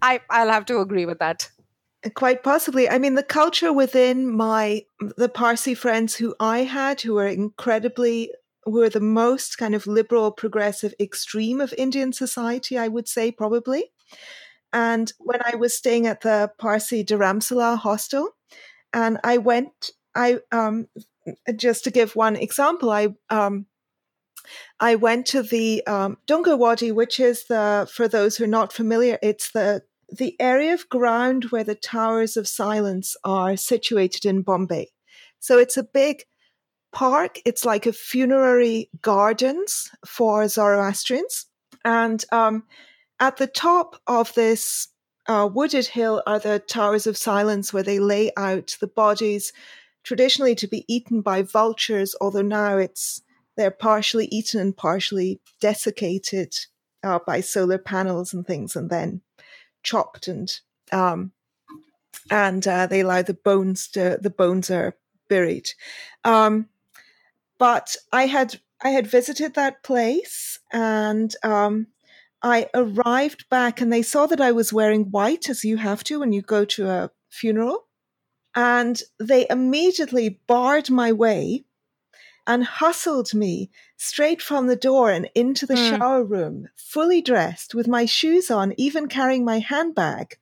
I, 0.02 0.22
I'll 0.30 0.50
have 0.50 0.66
to 0.66 0.80
agree 0.80 1.06
with 1.06 1.20
that. 1.20 1.50
Quite 2.16 2.44
possibly. 2.44 2.90
I 2.90 2.98
mean, 2.98 3.14
the 3.14 3.24
culture 3.24 3.72
within 3.72 4.30
my 4.32 4.86
the 5.18 5.30
Parsi 5.30 5.76
friends 5.76 6.16
who 6.16 6.34
I 6.40 6.60
had, 6.60 7.00
who 7.02 7.14
were 7.14 7.28
incredibly, 7.28 8.32
were 8.66 8.90
the 8.90 9.00
most 9.00 9.58
kind 9.58 9.76
of 9.76 9.88
liberal, 9.88 10.32
progressive, 10.32 10.94
extreme 11.00 11.62
of 11.62 11.74
Indian 11.78 12.14
society, 12.14 12.78
I 12.78 12.88
would 12.88 13.08
say 13.08 13.32
probably. 13.32 13.92
And 14.74 15.12
when 15.20 15.40
I 15.44 15.56
was 15.56 15.76
staying 15.76 16.08
at 16.08 16.22
the 16.22 16.52
Parsi 16.58 17.04
Dharamsala 17.04 17.78
hostel, 17.78 18.30
and 18.94 19.20
I 19.24 19.38
went, 19.38 19.92
I 20.16 20.40
um, 20.52 20.88
just 21.56 21.84
to 21.86 21.92
give 21.92 22.16
one 22.16 22.36
example, 22.36 22.90
I 22.90 23.10
um, 23.30 23.66
I 24.80 24.96
went 24.96 25.28
to 25.28 25.44
the 25.44 25.86
um, 25.86 26.18
Wadi, 26.30 26.92
which 26.92 27.20
is 27.20 27.46
the, 27.46 27.88
for 27.92 28.08
those 28.08 28.38
who 28.38 28.46
are 28.46 28.48
not 28.48 28.74
familiar, 28.74 29.20
it's 29.22 29.52
the 29.52 29.84
the 30.10 30.36
area 30.42 30.74
of 30.74 30.90
ground 30.90 31.46
where 31.46 31.64
the 31.64 31.76
Towers 31.76 32.36
of 32.36 32.48
Silence 32.48 33.16
are 33.24 33.56
situated 33.56 34.26
in 34.26 34.42
Bombay. 34.42 34.90
So 35.40 35.58
it's 35.58 35.78
a 35.78 35.84
big 35.84 36.26
park. 36.92 37.40
It's 37.46 37.66
like 37.66 37.86
a 37.86 37.94
funerary 37.94 38.90
gardens 39.02 39.92
for 40.06 40.48
Zoroastrians. 40.48 41.46
And 41.84 42.24
um, 42.32 42.64
at 43.20 43.38
the 43.38 43.48
top 43.48 43.96
of 44.08 44.34
this 44.34 44.88
uh, 45.28 45.48
wooded 45.52 45.88
hill 45.88 46.22
are 46.26 46.40
the 46.40 46.60
Towers 46.60 47.08
of 47.08 47.18
Silence, 47.18 47.74
where 47.74 47.84
they 47.84 48.00
lay 48.00 48.32
out 48.38 48.76
the 48.80 48.88
bodies 48.88 49.54
traditionally 50.04 50.56
to 50.56 50.68
be 50.68 50.86
eaten 50.88 51.22
by 51.22 51.42
vultures, 51.44 52.16
although 52.20 52.42
now 52.42 52.78
it's 52.78 53.22
they're 53.58 53.72
partially 53.72 54.26
eaten 54.32 54.60
and 54.60 54.76
partially 54.76 55.40
desiccated 55.60 56.56
uh, 57.04 57.20
by 57.26 57.42
solar 57.42 57.78
panels 57.78 58.34
and 58.34 58.48
things, 58.48 58.76
and 58.76 58.90
then 58.90 59.22
chopped 59.84 60.28
and 60.28 60.60
um, 60.92 61.32
and 62.30 62.68
uh, 62.68 62.88
they 62.88 63.02
allow 63.02 63.22
the 63.22 63.34
bones 63.34 63.88
to 63.90 64.18
the 64.22 64.30
bones 64.30 64.70
are 64.72 64.96
buried. 65.30 65.70
Um, 66.24 66.68
but 67.62 67.96
I 68.12 68.26
had 68.26 68.60
I 68.84 68.90
had 68.90 69.06
visited 69.06 69.54
that 69.54 69.84
place 69.84 70.58
and 70.74 71.32
um, 71.44 71.86
I 72.42 72.68
arrived 72.74 73.48
back 73.52 73.80
and 73.80 73.94
they 73.94 74.02
saw 74.02 74.26
that 74.26 74.42
I 74.42 74.52
was 74.52 74.74
wearing 74.74 75.12
white 75.12 75.48
as 75.48 75.64
you 75.64 75.78
have 75.78 76.04
to 76.06 76.22
when 76.22 76.34
you 76.34 76.42
go 76.42 76.66
to 76.66 76.90
a 76.90 77.12
funeral. 77.30 77.86
And 78.56 79.00
they 79.20 79.46
immediately 79.48 80.40
barred 80.48 80.90
my 80.90 81.12
way 81.12 81.66
and 82.48 82.64
hustled 82.64 83.32
me 83.36 83.70
straight 83.96 84.42
from 84.42 84.66
the 84.66 84.76
door 84.76 85.12
and 85.12 85.30
into 85.36 85.68
the 85.68 85.76
mm. 85.76 85.90
shower 85.90 86.24
room, 86.24 86.68
fully 86.76 87.22
dressed 87.22 87.76
with 87.76 87.88
my 87.88 88.06
shoes 88.06 88.50
on, 88.50 88.74
even 88.78 89.06
carrying 89.06 89.46
my 89.46 89.60
handbag, 89.60 90.40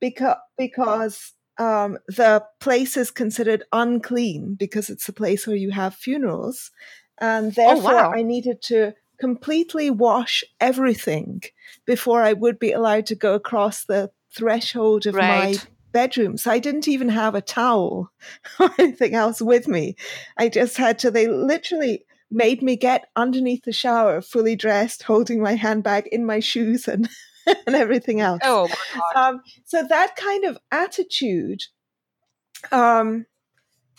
because 0.00 0.38
because 0.58 1.32
um, 1.58 1.98
the 2.08 2.44
place 2.60 2.96
is 2.96 3.10
considered 3.10 3.64
unclean 3.72 4.54
because 4.54 4.90
it's 4.90 5.08
a 5.08 5.12
place 5.12 5.46
where 5.46 5.56
you 5.56 5.70
have 5.70 5.94
funerals. 5.94 6.70
And 7.18 7.46
Oh, 7.46 7.50
therefore, 7.50 7.94
wow. 7.94 8.12
I 8.12 8.22
needed 8.22 8.60
to 8.62 8.94
completely 9.20 9.90
wash 9.90 10.42
everything 10.60 11.42
before 11.86 12.22
I 12.22 12.32
would 12.32 12.58
be 12.58 12.72
allowed 12.72 13.06
to 13.06 13.14
go 13.14 13.34
across 13.34 13.84
the 13.84 14.10
threshold 14.32 15.06
of 15.06 15.14
my 15.14 15.54
bedroom. 15.92 16.36
So 16.36 16.50
I 16.50 16.58
didn't 16.58 16.88
even 16.88 17.08
have 17.08 17.34
a 17.36 17.40
towel 17.40 18.10
or 18.60 18.70
anything 18.78 19.14
else 19.14 19.40
with 19.40 19.68
me. 19.68 19.94
I 20.36 20.48
just 20.48 20.76
had 20.76 20.98
to, 21.00 21.10
they 21.10 21.28
literally 21.28 22.04
made 22.30 22.62
me 22.62 22.74
get 22.76 23.06
underneath 23.14 23.62
the 23.62 23.72
shower, 23.72 24.20
fully 24.20 24.56
dressed, 24.56 25.04
holding 25.04 25.40
my 25.40 25.54
handbag 25.54 26.08
in 26.08 26.26
my 26.26 26.40
shoes 26.40 26.88
and, 26.88 27.08
and 27.66 27.74
everything 27.74 28.20
else. 28.20 28.40
Oh, 28.44 28.68
my 28.68 29.00
God. 29.14 29.28
Um, 29.28 29.42
so 29.64 29.86
that 29.86 30.16
kind 30.16 30.44
of 30.44 30.58
attitude, 30.70 31.62
um, 32.72 33.26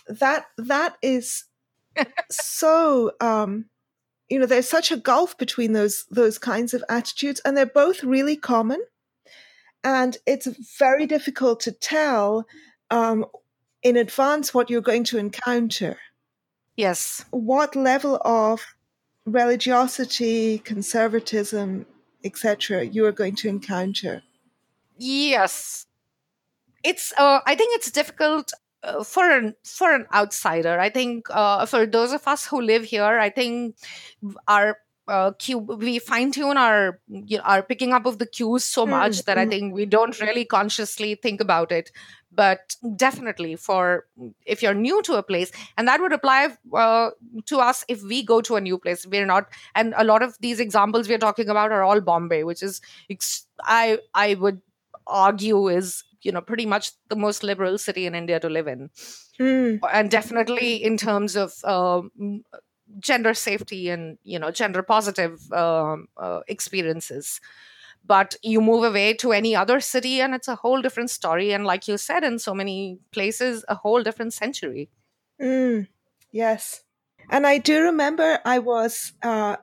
that 0.08 0.46
that 0.58 0.98
is 1.02 1.46
so 2.30 3.12
um, 3.22 3.66
you 4.30 4.40
know, 4.40 4.46
there's 4.46 4.68
such 4.68 4.92
a 4.92 4.98
gulf 4.98 5.38
between 5.38 5.74
those 5.74 6.06
those 6.10 6.38
kinds 6.38 6.74
of 6.74 6.84
attitudes, 6.90 7.42
and 7.46 7.56
they're 7.56 7.66
both 7.66 8.04
really 8.04 8.36
common, 8.36 8.82
and 9.84 10.18
it's 10.26 10.48
very 10.80 11.06
difficult 11.06 11.60
to 11.62 11.72
tell 11.72 12.46
um, 12.90 13.26
in 13.84 13.98
advance 13.98 14.54
what 14.54 14.70
you're 14.70 14.82
going 14.82 15.04
to 15.06 15.18
encounter, 15.18 15.98
Yes. 16.76 17.24
what 17.32 17.76
level 17.76 18.20
of 18.26 18.66
religiosity, 19.26 20.60
conservatism, 20.60 21.86
etc., 22.26 22.84
you 22.84 23.06
are 23.06 23.12
going 23.12 23.36
to 23.36 23.48
encounter. 23.48 24.24
Yes. 24.98 25.86
It's 26.84 27.14
uh, 27.18 27.40
I 27.46 27.56
think 27.56 27.76
it's 27.76 27.92
difficult 27.92 28.52
uh, 28.84 29.04
for 29.04 29.30
an 29.30 29.56
for 29.64 29.94
an 29.94 30.06
outsider. 30.14 30.80
I 30.80 30.90
think 30.90 31.28
uh, 31.30 31.66
for 31.66 31.86
those 31.86 32.12
of 32.12 32.28
us 32.28 32.46
who 32.46 32.62
live 32.62 32.84
here, 32.84 33.20
I 33.20 33.30
think 33.30 33.76
our 34.48 34.78
uh, 35.08 35.32
cue 35.38 35.58
we 35.60 36.00
fine 36.00 36.32
tune 36.32 36.58
our 36.58 37.00
you 37.08 37.38
know, 37.38 37.44
our 37.44 37.62
picking 37.62 37.94
up 37.94 38.06
of 38.06 38.18
the 38.18 38.26
cues 38.26 38.64
so 38.64 38.86
much 38.86 39.24
that 39.26 39.38
I 39.38 39.46
mm. 39.46 39.50
think 39.50 39.74
we 39.74 39.86
don't 39.86 40.20
really 40.20 40.46
consciously 40.46 41.16
think 41.16 41.42
about 41.42 41.72
it. 41.72 41.92
But 42.36 42.76
definitely 42.96 43.56
for 43.56 44.06
if 44.46 44.62
you're 44.62 44.74
new 44.74 45.02
to 45.04 45.14
a 45.16 45.24
place, 45.24 45.52
and 45.78 45.88
that 45.88 46.02
would 46.02 46.14
apply 46.14 46.50
uh, 46.74 47.12
to 47.46 47.60
us 47.60 47.86
if 47.88 48.04
we 48.04 48.24
go 48.24 48.42
to 48.42 48.56
a 48.56 48.62
new 48.62 48.78
place. 48.78 49.06
We're 49.08 49.26
not, 49.26 49.48
and 49.76 49.94
a 49.98 50.04
lot 50.04 50.22
of 50.22 50.38
these 50.42 50.60
examples 50.60 51.08
we're 51.08 51.18
talking 51.18 51.50
about 51.50 51.72
are 51.72 51.84
all 51.84 52.02
Bombay, 52.02 52.44
which 52.44 52.62
is 52.62 52.82
ex- 53.10 53.48
I 53.64 54.00
I 54.14 54.36
would 54.36 54.62
argue 55.08 55.68
is 55.70 56.04
you 56.22 56.32
know 56.32 56.42
pretty 56.42 56.66
much 56.66 56.92
the 57.10 57.16
most 57.16 57.44
liberal 57.44 57.78
city 57.78 58.06
in 58.06 58.16
India 58.16 58.40
to 58.40 58.50
live 58.50 58.68
in, 58.68 58.90
Mm, 59.40 59.80
and 59.92 60.10
definitely 60.10 60.84
in 60.84 60.98
terms 60.98 61.36
of 61.36 61.54
um, 61.66 62.12
gender 63.00 63.34
safety 63.34 63.90
and 63.90 64.18
you 64.24 64.40
know 64.40 64.52
gender 64.52 64.84
positive 64.84 65.52
um, 65.52 66.08
uh, 66.18 66.42
experiences. 66.48 67.42
But 68.08 68.36
you 68.44 68.62
move 68.62 68.84
away 68.84 69.14
to 69.16 69.32
any 69.32 69.56
other 69.56 69.80
city, 69.80 70.22
and 70.22 70.36
it's 70.36 70.48
a 70.48 70.56
whole 70.56 70.82
different 70.82 71.10
story. 71.10 71.52
And 71.54 71.66
like 71.66 71.88
you 71.88 71.98
said, 71.98 72.24
in 72.24 72.40
so 72.40 72.54
many 72.54 73.00
places, 73.12 73.66
a 73.68 73.76
whole 73.76 74.04
different 74.04 74.34
century. 74.34 74.90
Mm, 75.42 75.88
yes. 76.32 76.84
And 77.30 77.46
I 77.48 77.58
do 77.58 77.82
remember 77.82 78.40
I 78.46 78.60
was 78.60 79.14
uh 79.22 79.58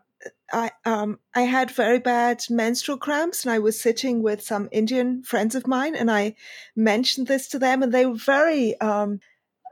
I 0.53 0.73
um 0.85 1.21
I 1.35 1.43
had 1.43 1.71
very 1.71 1.99
bad 1.99 2.45
menstrual 2.51 2.99
cramps 2.99 3.45
and 3.45 3.53
I 3.53 3.59
was 3.59 3.81
sitting 3.81 4.23
with 4.23 4.43
some 4.43 4.69
Indian 4.73 5.23
friends 5.23 5.55
of 5.55 5.67
mine 5.67 5.95
and 5.97 6.11
I 6.11 6.37
mentioned 6.77 7.27
this 7.29 7.49
to 7.51 7.59
them 7.59 7.83
and 7.83 7.93
they 7.93 8.07
were 8.07 8.17
very 8.17 8.79
um 8.81 9.21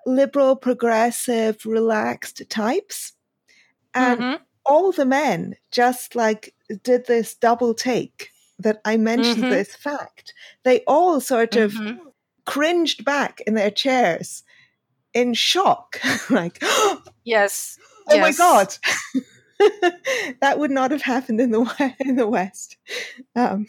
liberal, 0.07 0.57
progressive, 0.57 1.67
relaxed 1.67 2.49
types. 2.50 3.15
And 3.95 4.27
Mhm. 4.27 4.41
all 4.67 4.93
the 4.93 5.07
men 5.07 5.57
just 5.71 6.14
like 6.16 6.55
did 6.83 7.07
this 7.07 7.35
double 7.35 7.75
take 7.75 8.31
that 8.62 8.81
I 8.85 8.96
mentioned 8.96 9.44
Mhm. 9.44 9.51
this 9.51 9.75
fact. 9.75 10.33
They 10.64 10.81
all 10.87 11.20
sort 11.20 11.57
of 11.57 11.73
Mhm. 11.73 11.99
cringed 12.46 13.05
back 13.05 13.40
in 13.46 13.55
their 13.55 13.70
chairs 13.70 14.42
in 15.14 15.35
shock 15.35 16.01
like 16.31 16.62
yes. 17.25 17.79
oh 18.09 18.14
Yes. 18.14 18.23
my 18.23 18.33
god 18.33 18.77
that 20.40 20.59
would 20.59 20.70
not 20.70 20.90
have 20.90 21.03
happened 21.03 21.40
in 21.40 21.51
the 21.51 21.94
in 22.01 22.16
the 22.16 22.27
west 22.29 22.77
um, 23.37 23.66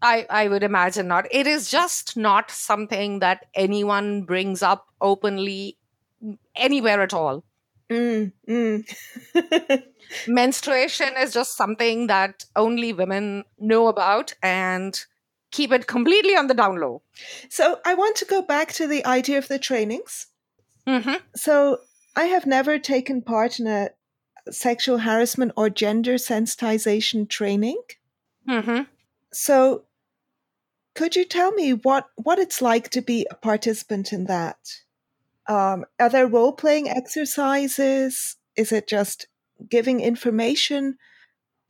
I, 0.00 0.26
I 0.30 0.46
would 0.48 0.62
imagine 0.62 1.08
not. 1.08 1.26
It 1.32 1.48
is 1.48 1.68
just 1.70 2.16
not 2.16 2.52
something 2.52 3.18
that 3.18 3.46
anyone 3.52 4.22
brings 4.22 4.62
up 4.62 4.86
openly 5.00 5.76
anywhere 6.54 7.02
at 7.02 7.12
all. 7.12 7.42
Mm, 7.90 8.32
mm. 8.48 9.82
Menstruation 10.28 11.08
is 11.18 11.32
just 11.32 11.56
something 11.56 12.06
that 12.06 12.44
only 12.56 12.92
women 12.92 13.44
know 13.58 13.88
about 13.88 14.34
and 14.42 15.04
keep 15.50 15.72
it 15.72 15.86
completely 15.86 16.36
on 16.36 16.46
the 16.46 16.54
down 16.54 16.76
low. 16.78 17.02
so 17.48 17.80
i 17.84 17.94
want 17.94 18.16
to 18.16 18.24
go 18.24 18.42
back 18.42 18.72
to 18.72 18.86
the 18.86 19.04
idea 19.06 19.38
of 19.38 19.48
the 19.48 19.58
trainings. 19.58 20.26
Hmm 20.86 21.14
so 21.34 21.78
i 22.16 22.24
have 22.24 22.46
never 22.46 22.78
taken 22.78 23.22
part 23.22 23.58
in 23.60 23.66
a 23.66 23.90
sexual 24.50 24.98
harassment 24.98 25.52
or 25.56 25.68
gender 25.70 26.14
sensitization 26.14 27.28
training. 27.28 27.80
Hmm 28.46 28.82
so 29.32 29.84
could 30.94 31.16
you 31.16 31.24
tell 31.24 31.52
me 31.52 31.72
what 31.72 32.08
what 32.16 32.38
it's 32.38 32.60
like 32.60 32.90
to 32.90 33.00
be 33.00 33.26
a 33.30 33.34
participant 33.34 34.12
in 34.12 34.24
that 34.24 34.58
um, 35.48 35.84
are 36.00 36.08
there 36.10 36.26
role 36.26 36.52
playing 36.52 36.88
exercises 36.88 38.36
is 38.56 38.72
it 38.72 38.88
just 38.88 39.28
giving 39.68 40.00
information 40.00 40.98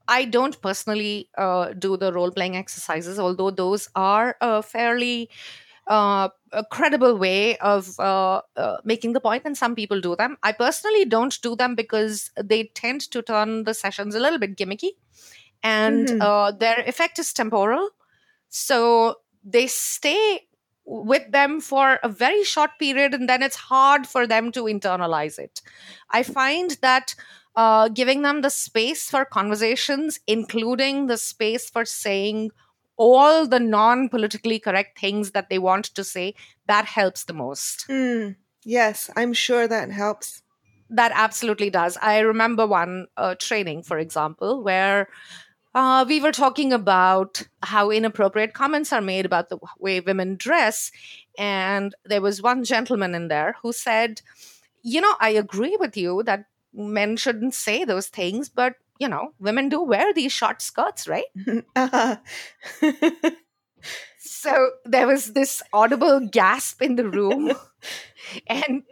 I 0.08 0.24
don't 0.24 0.60
personally 0.62 1.30
uh, 1.36 1.72
do 1.74 1.96
the 1.96 2.12
role 2.12 2.30
playing 2.30 2.56
exercises, 2.56 3.18
although 3.18 3.50
those 3.50 3.88
are 3.94 4.36
a 4.40 4.62
fairly 4.62 5.30
uh, 5.88 6.28
a 6.52 6.64
credible 6.64 7.16
way 7.18 7.58
of 7.58 7.98
uh, 8.00 8.42
uh, 8.56 8.78
making 8.84 9.14
the 9.14 9.20
point, 9.20 9.42
and 9.46 9.56
some 9.56 9.74
people 9.74 10.00
do 10.00 10.16
them. 10.16 10.36
I 10.42 10.52
personally 10.52 11.04
don't 11.06 11.40
do 11.42 11.56
them 11.56 11.74
because 11.74 12.30
they 12.42 12.64
tend 12.74 13.02
to 13.12 13.22
turn 13.22 13.64
the 13.64 13.74
sessions 13.74 14.14
a 14.14 14.20
little 14.20 14.38
bit 14.38 14.56
gimmicky, 14.56 14.92
and 15.62 16.12
Mhm. 16.12 16.20
uh, 16.20 16.52
their 16.52 16.80
effect 16.86 17.18
is 17.18 17.32
temporal. 17.32 17.90
So 18.48 19.16
they 19.44 19.66
stay 19.66 20.47
with 20.88 21.30
them 21.30 21.60
for 21.60 21.98
a 22.02 22.08
very 22.08 22.42
short 22.44 22.70
period, 22.78 23.12
and 23.12 23.28
then 23.28 23.42
it's 23.42 23.56
hard 23.56 24.06
for 24.06 24.26
them 24.26 24.50
to 24.52 24.64
internalize 24.64 25.38
it. 25.38 25.60
I 26.10 26.22
find 26.22 26.70
that 26.80 27.14
uh, 27.54 27.88
giving 27.88 28.22
them 28.22 28.40
the 28.40 28.50
space 28.50 29.10
for 29.10 29.24
conversations, 29.24 30.18
including 30.26 31.06
the 31.06 31.18
space 31.18 31.68
for 31.68 31.84
saying 31.84 32.50
all 32.96 33.46
the 33.46 33.60
non 33.60 34.08
politically 34.08 34.58
correct 34.58 34.98
things 34.98 35.32
that 35.32 35.50
they 35.50 35.58
want 35.58 35.86
to 35.86 36.02
say, 36.02 36.34
that 36.66 36.86
helps 36.86 37.24
the 37.24 37.34
most. 37.34 37.86
Mm, 37.88 38.36
yes, 38.64 39.10
I'm 39.14 39.32
sure 39.32 39.68
that 39.68 39.90
helps. 39.90 40.42
That 40.90 41.12
absolutely 41.14 41.68
does. 41.68 41.98
I 42.00 42.20
remember 42.20 42.66
one 42.66 43.08
uh, 43.16 43.34
training, 43.34 43.82
for 43.82 43.98
example, 43.98 44.62
where 44.64 45.08
uh, 45.78 46.04
we 46.08 46.20
were 46.20 46.32
talking 46.32 46.72
about 46.72 47.42
how 47.62 47.90
inappropriate 47.92 48.52
comments 48.52 48.92
are 48.92 49.00
made 49.00 49.24
about 49.24 49.48
the 49.48 49.58
way 49.78 50.00
women 50.00 50.34
dress. 50.34 50.90
And 51.38 51.94
there 52.04 52.20
was 52.20 52.42
one 52.42 52.64
gentleman 52.64 53.14
in 53.14 53.28
there 53.28 53.54
who 53.62 53.72
said, 53.72 54.20
You 54.82 55.00
know, 55.00 55.14
I 55.20 55.30
agree 55.30 55.76
with 55.78 55.96
you 55.96 56.24
that 56.24 56.46
men 56.74 57.16
shouldn't 57.16 57.54
say 57.54 57.84
those 57.84 58.08
things, 58.08 58.48
but, 58.48 58.74
you 58.98 59.06
know, 59.06 59.34
women 59.38 59.68
do 59.68 59.80
wear 59.80 60.12
these 60.12 60.32
short 60.32 60.62
skirts, 60.62 61.06
right? 61.06 61.26
Ah. 61.76 62.20
So 64.18 64.70
there 64.84 65.06
was 65.06 65.32
this 65.32 65.62
audible 65.72 66.20
gasp 66.20 66.82
in 66.82 66.96
the 66.96 67.08
room, 67.08 67.52
and 68.46 68.82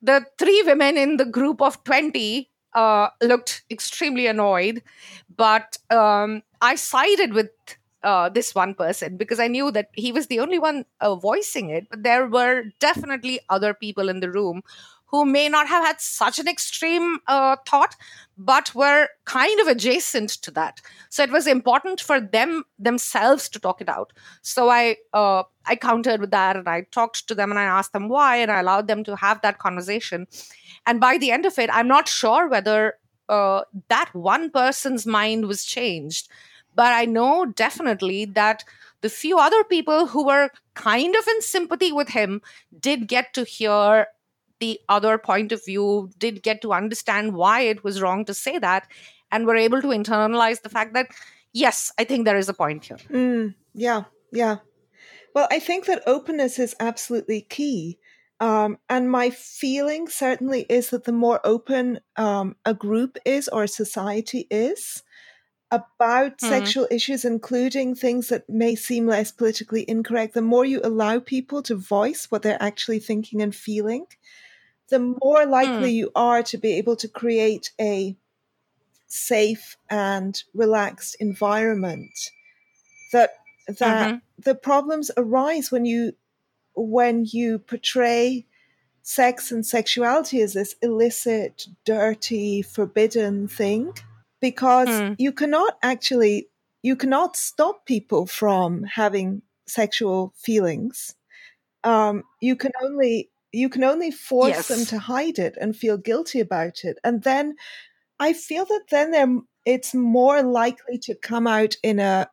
the 0.00 0.24
three 0.38 0.62
women 0.64 0.96
in 0.96 1.16
the 1.16 1.24
group 1.24 1.60
of 1.60 1.82
20 1.84 2.50
uh, 2.74 3.08
looked 3.22 3.64
extremely 3.70 4.26
annoyed. 4.26 4.82
But 5.34 5.78
um, 5.90 6.42
I 6.60 6.74
sided 6.74 7.32
with 7.34 7.50
uh, 8.02 8.28
this 8.30 8.54
one 8.54 8.74
person 8.74 9.16
because 9.16 9.40
I 9.40 9.48
knew 9.48 9.70
that 9.72 9.88
he 9.92 10.12
was 10.12 10.26
the 10.28 10.40
only 10.40 10.58
one 10.58 10.84
uh, 11.00 11.14
voicing 11.16 11.70
it. 11.70 11.88
But 11.90 12.02
there 12.02 12.26
were 12.26 12.64
definitely 12.78 13.40
other 13.48 13.74
people 13.74 14.08
in 14.08 14.20
the 14.20 14.30
room 14.30 14.62
who 15.10 15.24
may 15.24 15.48
not 15.48 15.66
have 15.66 15.84
had 15.84 16.00
such 16.00 16.38
an 16.38 16.46
extreme 16.48 17.18
uh, 17.26 17.56
thought, 17.66 17.96
but 18.38 18.74
were 18.74 19.08
kind 19.24 19.60
of 19.60 19.66
adjacent 19.66 20.30
to 20.30 20.50
that. 20.52 20.80
So 21.08 21.22
it 21.22 21.30
was 21.30 21.46
important 21.46 22.00
for 22.00 22.20
them 22.20 22.64
themselves 22.78 23.48
to 23.50 23.58
talk 23.58 23.80
it 23.80 23.88
out. 23.88 24.12
So 24.42 24.68
I 24.68 24.96
uh, 25.12 25.42
I 25.66 25.76
countered 25.76 26.20
with 26.20 26.30
that, 26.30 26.56
and 26.56 26.68
I 26.68 26.82
talked 26.90 27.26
to 27.28 27.34
them, 27.34 27.50
and 27.50 27.58
I 27.58 27.64
asked 27.64 27.92
them 27.92 28.08
why, 28.08 28.36
and 28.36 28.50
I 28.50 28.60
allowed 28.60 28.86
them 28.86 29.04
to 29.04 29.16
have 29.16 29.42
that 29.42 29.58
conversation. 29.58 30.26
And 30.86 31.00
by 31.00 31.18
the 31.18 31.32
end 31.32 31.44
of 31.44 31.58
it, 31.58 31.70
I'm 31.72 31.88
not 31.88 32.08
sure 32.08 32.48
whether 32.48 32.94
uh, 33.28 33.62
that 33.88 34.14
one 34.14 34.50
person's 34.50 35.06
mind 35.06 35.46
was 35.46 35.64
changed, 35.64 36.28
but 36.74 36.92
I 36.92 37.04
know 37.04 37.46
definitely 37.46 38.24
that 38.24 38.64
the 39.00 39.10
few 39.10 39.38
other 39.38 39.64
people 39.64 40.06
who 40.08 40.26
were 40.26 40.50
kind 40.74 41.16
of 41.16 41.26
in 41.26 41.42
sympathy 41.42 41.92
with 41.92 42.10
him 42.10 42.42
did 42.78 43.08
get 43.08 43.32
to 43.34 43.44
hear 43.44 44.06
the 44.60 44.78
other 44.88 45.18
point 45.18 45.52
of 45.52 45.64
view, 45.64 46.10
did 46.18 46.42
get 46.42 46.62
to 46.62 46.72
understand 46.72 47.34
why 47.34 47.62
it 47.62 47.82
was 47.82 48.00
wrong 48.00 48.24
to 48.26 48.34
say 48.34 48.58
that, 48.58 48.86
and 49.32 49.46
were 49.46 49.56
able 49.56 49.80
to 49.80 49.88
internalize 49.88 50.62
the 50.62 50.68
fact 50.68 50.94
that, 50.94 51.08
yes, 51.52 51.92
I 51.98 52.04
think 52.04 52.24
there 52.24 52.36
is 52.36 52.48
a 52.48 52.54
point 52.54 52.84
here. 52.84 52.98
Mm, 53.10 53.54
yeah, 53.74 54.04
yeah. 54.32 54.56
Well, 55.34 55.48
I 55.50 55.58
think 55.58 55.86
that 55.86 56.02
openness 56.06 56.58
is 56.58 56.74
absolutely 56.80 57.42
key. 57.42 57.98
Um, 58.40 58.78
and 58.88 59.10
my 59.10 59.30
feeling 59.30 60.08
certainly 60.08 60.64
is 60.68 60.90
that 60.90 61.04
the 61.04 61.12
more 61.12 61.40
open 61.44 62.00
um, 62.16 62.56
a 62.64 62.72
group 62.72 63.18
is 63.24 63.48
or 63.48 63.64
a 63.64 63.68
society 63.68 64.46
is 64.50 65.02
about 65.70 66.38
mm. 66.38 66.48
sexual 66.48 66.88
issues, 66.90 67.24
including 67.24 67.94
things 67.94 68.28
that 68.28 68.48
may 68.48 68.74
seem 68.74 69.06
less 69.06 69.30
politically 69.30 69.84
incorrect, 69.86 70.34
the 70.34 70.42
more 70.42 70.64
you 70.64 70.80
allow 70.82 71.20
people 71.20 71.62
to 71.62 71.76
voice 71.76 72.26
what 72.30 72.42
they're 72.42 72.62
actually 72.62 72.98
thinking 72.98 73.42
and 73.42 73.54
feeling, 73.54 74.06
the 74.90 75.16
more 75.22 75.46
likely 75.46 75.92
mm. 75.92 75.94
you 75.94 76.10
are 76.14 76.42
to 76.42 76.58
be 76.58 76.72
able 76.74 76.96
to 76.96 77.08
create 77.08 77.70
a 77.80 78.16
safe 79.06 79.76
and 79.88 80.42
relaxed 80.54 81.16
environment 81.20 82.12
that 83.12 83.34
that 83.66 84.08
mm-hmm. 84.08 84.16
the 84.38 84.54
problems 84.54 85.10
arise 85.16 85.70
when 85.70 85.84
you 85.84 86.12
when 86.74 87.24
you 87.24 87.58
portray 87.58 88.46
sex 89.02 89.50
and 89.50 89.64
sexuality 89.66 90.40
as 90.40 90.52
this 90.52 90.76
illicit, 90.82 91.66
dirty, 91.84 92.62
forbidden 92.62 93.48
thing, 93.48 93.92
because 94.40 94.88
mm. 94.88 95.16
you 95.18 95.32
cannot 95.32 95.78
actually 95.82 96.48
you 96.82 96.96
cannot 96.96 97.36
stop 97.36 97.86
people 97.86 98.26
from 98.26 98.84
having 98.84 99.42
sexual 99.66 100.32
feelings. 100.36 101.14
Um, 101.84 102.24
you 102.40 102.56
can 102.56 102.72
only 102.82 103.30
you 103.52 103.68
can 103.68 103.84
only 103.84 104.10
force 104.10 104.50
yes. 104.50 104.68
them 104.68 104.84
to 104.86 104.98
hide 104.98 105.38
it 105.38 105.56
and 105.60 105.76
feel 105.76 105.96
guilty 105.96 106.40
about 106.40 106.84
it, 106.84 106.98
and 107.04 107.22
then 107.22 107.56
I 108.18 108.32
feel 108.32 108.64
that 108.66 108.84
then 108.90 109.10
they're 109.10 109.40
it's 109.64 109.94
more 109.94 110.42
likely 110.42 110.98
to 110.98 111.14
come 111.14 111.46
out 111.46 111.76
in 111.82 111.98
a 111.98 112.28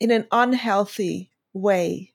in 0.00 0.10
an 0.10 0.26
unhealthy 0.32 1.30
way 1.52 2.12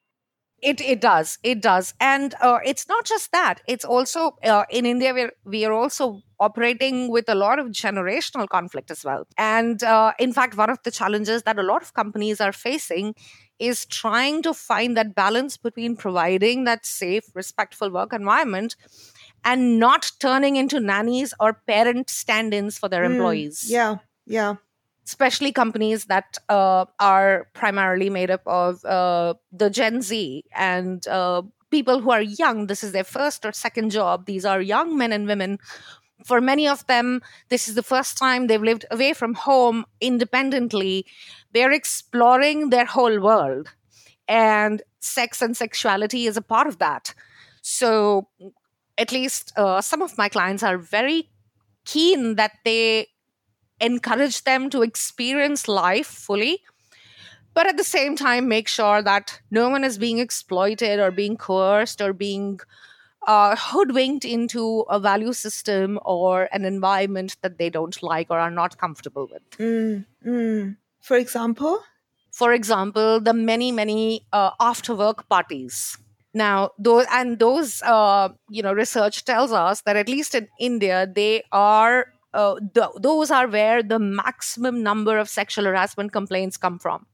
it 0.62 0.82
it 0.82 1.00
does 1.00 1.38
it 1.44 1.62
does 1.62 1.94
and 2.00 2.34
uh, 2.42 2.60
it's 2.66 2.88
not 2.88 3.06
just 3.06 3.32
that 3.32 3.62
it's 3.68 3.86
also 3.86 4.36
uh, 4.44 4.66
in 4.70 4.86
india 4.86 5.14
we're, 5.14 5.32
we 5.46 5.64
are 5.66 5.74
also 5.74 6.22
operating 6.40 7.10
with 7.10 7.30
a 7.30 7.36
lot 7.36 7.60
of 7.60 7.68
generational 7.68 8.48
conflict 8.48 8.92
as 8.92 9.04
well 9.04 9.28
and 9.38 9.84
uh, 9.84 10.12
in 10.20 10.34
fact 10.34 10.58
one 10.58 10.70
of 10.70 10.80
the 10.84 10.92
challenges 10.92 11.44
that 11.44 11.60
a 11.60 11.64
lot 11.64 11.82
of 11.82 11.94
companies 11.94 12.42
are 12.42 12.52
facing 12.52 13.14
is 13.60 13.86
trying 13.86 14.42
to 14.42 14.54
find 14.54 14.96
that 14.98 15.16
balance 15.16 15.58
between 15.58 15.96
providing 15.96 16.64
that 16.66 16.86
safe 16.86 17.26
respectful 17.34 17.90
work 17.90 18.14
environment 18.14 18.76
and 19.44 19.80
not 19.80 20.12
turning 20.20 20.56
into 20.56 20.80
nannies 20.80 21.34
or 21.40 21.54
parent 21.68 22.10
stand-ins 22.10 22.78
for 22.78 22.90
their 22.90 23.04
mm, 23.04 23.12
employees 23.12 23.66
yeah 23.68 23.98
yeah 24.26 24.56
especially 25.08 25.54
companies 25.54 26.06
that 26.06 26.38
uh, 26.50 26.86
are 27.00 27.48
primarily 27.54 28.10
made 28.10 28.30
up 28.30 28.42
of 28.46 28.84
uh, 28.84 29.34
the 29.54 29.70
Gen 29.70 30.02
Z 30.02 30.44
and 30.54 31.08
uh, 31.08 31.42
people 31.72 32.02
who 32.02 32.12
are 32.12 32.22
young. 32.22 32.68
This 32.68 32.84
is 32.84 32.92
their 32.92 33.06
first 33.06 33.46
or 33.46 33.54
second 33.54 33.92
job. 33.92 34.26
These 34.26 34.44
are 34.44 34.60
young 34.62 34.98
men 34.98 35.14
and 35.14 35.26
women. 35.26 35.60
For 36.28 36.42
many 36.42 36.68
of 36.68 36.86
them, 36.88 37.22
this 37.48 37.70
is 37.70 37.76
the 37.76 37.84
first 37.84 38.18
time 38.18 38.48
they've 38.48 38.62
lived 38.62 38.86
away 38.92 39.14
from 39.14 39.34
home 39.34 39.86
independently. 40.02 41.06
They're 41.54 41.72
exploring 41.72 42.70
their 42.70 42.86
whole 42.86 43.22
world. 43.22 43.70
And 44.28 44.82
sex 45.00 45.42
and 45.42 45.56
sexuality 45.56 46.26
is 46.26 46.36
a 46.36 46.42
part 46.42 46.68
of 46.68 46.80
that. 46.80 47.14
So, 47.62 48.28
at 48.98 49.14
least 49.14 49.54
uh, 49.56 49.80
some 49.80 50.02
of 50.02 50.18
my 50.18 50.28
clients 50.28 50.64
are 50.64 50.78
very 50.78 51.30
keen 51.86 52.36
that 52.36 52.52
they 52.66 53.08
encourage 53.80 54.44
them 54.44 54.70
to 54.72 54.82
experience 54.82 55.68
life 55.68 56.08
fully 56.08 56.62
but 57.54 57.66
at 57.66 57.78
the 57.78 57.84
same 57.84 58.16
time 58.16 58.48
make 58.48 58.68
sure 58.68 59.02
that 59.02 59.40
no 59.50 59.68
one 59.68 59.84
is 59.84 59.98
being 59.98 60.20
exploited 60.20 61.00
or 61.00 61.10
being 61.10 61.36
coerced 61.36 62.02
or 62.02 62.14
being 62.14 62.60
uh, 63.28 63.56
hoodwinked 63.56 64.26
into 64.26 64.86
a 64.90 65.00
value 65.00 65.34
system 65.34 66.00
or 66.04 66.50
an 66.52 66.66
environment 66.66 67.36
that 67.42 67.58
they 67.58 67.70
don't 67.70 68.02
like 68.02 68.28
or 68.30 68.40
are 68.40 68.52
not 68.52 68.78
comfortable 68.78 69.28
with. 69.32 69.44
Mm, 69.60 70.06
mm. 70.26 70.78
For 71.02 71.18
example? 71.18 71.84
For 72.32 72.54
example, 72.54 73.20
the 73.20 73.34
many, 73.34 73.72
many 73.72 74.26
uh, 74.32 74.52
after 74.60 74.96
work 74.96 75.28
parties. 75.28 75.98
Now, 76.34 76.72
those 76.78 77.06
and 77.12 77.40
those, 77.40 77.82
uh, 77.82 78.30
you 78.50 78.62
know, 78.62 78.74
research 78.74 79.26
tells 79.26 79.52
us 79.52 79.82
that 79.82 79.96
at 79.96 80.08
least 80.08 80.36
in 80.36 80.48
India, 80.60 81.08
they 81.14 81.44
are 81.52 82.14
uh, 82.34 82.56
th- 82.74 82.96
those 83.02 83.32
are 83.32 83.48
where 83.48 83.82
the 83.82 84.00
maximum 84.00 84.84
number 84.84 85.18
of 85.18 85.30
sexual 85.30 85.66
harassment 85.66 86.14
complaints 86.14 86.56
come 86.56 86.78
from. 86.78 87.08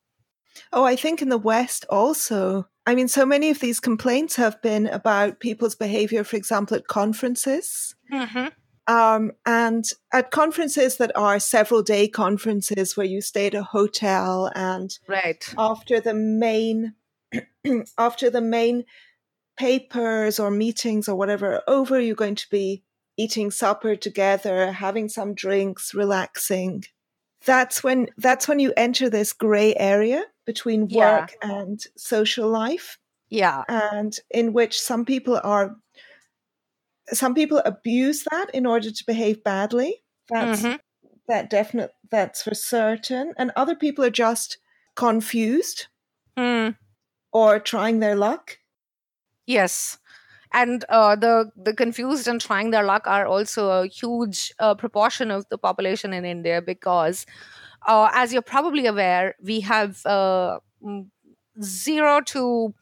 Oh, 0.72 0.84
I 0.84 0.96
think 0.96 1.22
in 1.22 1.30
the 1.30 1.38
West 1.38 1.86
also. 1.90 2.68
I 2.86 2.96
mean, 2.96 3.08
so 3.08 3.26
many 3.26 3.50
of 3.50 3.60
these 3.60 3.80
complaints 3.80 4.36
have 4.36 4.62
been 4.62 4.88
about 4.88 5.40
people's 5.40 5.76
behavior, 5.76 6.24
for 6.24 6.36
example, 6.36 6.76
at 6.76 6.88
conferences. 6.88 7.96
Mm-hmm. 8.12 8.48
Um, 8.86 9.32
and 9.46 9.86
at 10.12 10.32
conferences 10.32 10.98
that 10.98 11.16
are 11.16 11.40
several 11.40 11.82
day 11.82 12.10
conferences 12.10 12.98
where 12.98 13.06
you 13.06 13.22
stay 13.22 13.48
at 13.48 13.54
a 13.54 13.64
hotel 13.64 14.52
and 14.56 14.98
right. 15.08 15.54
after 15.58 16.02
the 16.02 16.14
main 16.14 16.94
after 17.98 18.30
the 18.30 18.42
main 18.42 18.84
papers 19.58 20.40
or 20.40 20.52
meetings 20.52 21.08
or 21.08 21.16
whatever 21.16 21.56
are 21.56 21.64
over, 21.68 22.00
you're 22.00 22.16
going 22.16 22.36
to 22.36 22.50
be 22.50 22.84
eating 23.16 23.52
supper 23.52 23.96
together, 23.96 24.72
having 24.74 25.08
some 25.08 25.34
drinks, 25.34 25.94
relaxing. 25.94 26.84
That's 27.46 27.84
when 27.84 28.08
that's 28.18 28.48
when 28.48 28.60
you 28.60 28.74
enter 28.76 29.10
this 29.10 29.32
gray 29.32 29.76
area 29.76 30.24
between 30.46 30.88
work 30.88 30.90
yeah. 30.92 31.26
and 31.42 31.82
social 31.98 32.50
life. 32.50 32.98
Yeah. 33.30 33.64
And 33.68 34.18
in 34.30 34.54
which 34.54 34.80
some 34.80 35.06
people 35.06 35.40
are 35.44 35.76
some 37.08 37.34
people 37.34 37.62
abuse 37.66 38.26
that 38.32 38.50
in 38.54 38.66
order 38.66 38.90
to 38.90 39.04
behave 39.06 39.44
badly. 39.44 40.04
That's 40.30 40.62
mm-hmm. 40.62 40.76
that 41.28 41.50
definite 41.50 41.92
that's 42.10 42.44
for 42.44 42.56
certain. 42.56 43.34
And 43.38 43.52
other 43.56 43.76
people 43.76 44.06
are 44.06 44.10
just 44.10 44.58
confused 44.96 45.88
mm. 46.38 46.76
or 47.32 47.60
trying 47.60 48.00
their 48.00 48.16
luck. 48.16 48.60
Yes 49.46 49.98
and 50.54 50.86
uh, 50.90 51.16
the 51.16 51.52
the 51.56 51.74
confused 51.74 52.28
and 52.28 52.40
trying 52.40 52.72
their 52.72 52.84
luck 52.84 53.04
are 53.08 53.26
also 53.26 53.70
a 53.70 53.88
huge 53.88 54.54
uh, 54.60 54.76
proportion 54.76 55.32
of 55.32 55.46
the 55.50 55.58
population 55.58 56.14
in 56.14 56.26
India 56.26 56.62
because, 56.62 57.26
uh, 57.88 58.10
as 58.14 58.34
you're 58.34 58.42
probably 58.42 58.86
aware, 58.86 59.36
we 59.44 59.62
have 59.62 60.06
uh, 60.06 60.60
zero 61.62 62.22
to 62.22 62.74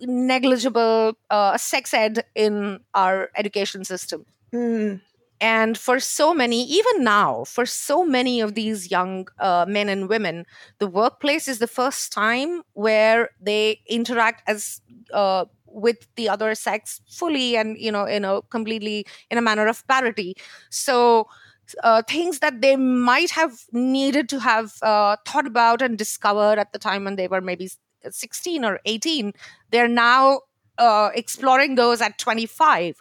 negligible 0.00 1.14
uh, 1.30 1.56
sex 1.56 1.92
ed 1.94 2.24
in 2.34 2.80
our 2.94 3.30
education 3.36 3.84
system. 3.84 4.24
Mm. 4.52 5.00
And 5.40 5.76
for 5.76 5.98
so 5.98 6.32
many, 6.32 6.62
even 6.64 7.02
now, 7.02 7.42
for 7.44 7.66
so 7.66 8.04
many 8.04 8.40
of 8.40 8.54
these 8.54 8.92
young 8.92 9.26
uh, 9.40 9.66
men 9.68 9.88
and 9.88 10.08
women, 10.08 10.46
the 10.78 10.86
workplace 10.86 11.48
is 11.48 11.58
the 11.58 11.66
first 11.66 12.12
time 12.12 12.62
where 12.74 13.30
they 13.40 13.80
interact 13.88 14.48
as 14.48 14.80
uh, 15.12 15.46
with 15.66 16.06
the 16.16 16.28
other 16.28 16.54
sex 16.54 17.00
fully 17.10 17.56
and 17.56 17.76
you 17.78 17.90
know 17.90 18.04
in 18.04 18.24
a 18.24 18.42
completely 18.42 19.06
in 19.30 19.38
a 19.38 19.42
manner 19.42 19.66
of 19.66 19.86
parity 19.88 20.36
so 20.70 21.26
uh, 21.82 22.02
things 22.02 22.38
that 22.40 22.60
they 22.60 22.76
might 22.76 23.30
have 23.30 23.60
needed 23.72 24.28
to 24.28 24.40
have 24.40 24.74
uh, 24.82 25.16
thought 25.26 25.46
about 25.46 25.82
and 25.82 25.98
discovered 25.98 26.58
at 26.58 26.72
the 26.72 26.78
time 26.78 27.04
when 27.04 27.16
they 27.16 27.28
were 27.28 27.40
maybe 27.40 27.70
16 28.08 28.64
or 28.64 28.80
18 28.84 29.32
they're 29.70 29.88
now 29.88 30.40
uh, 30.78 31.10
exploring 31.14 31.76
those 31.76 32.00
at 32.00 32.18
25 32.18 33.00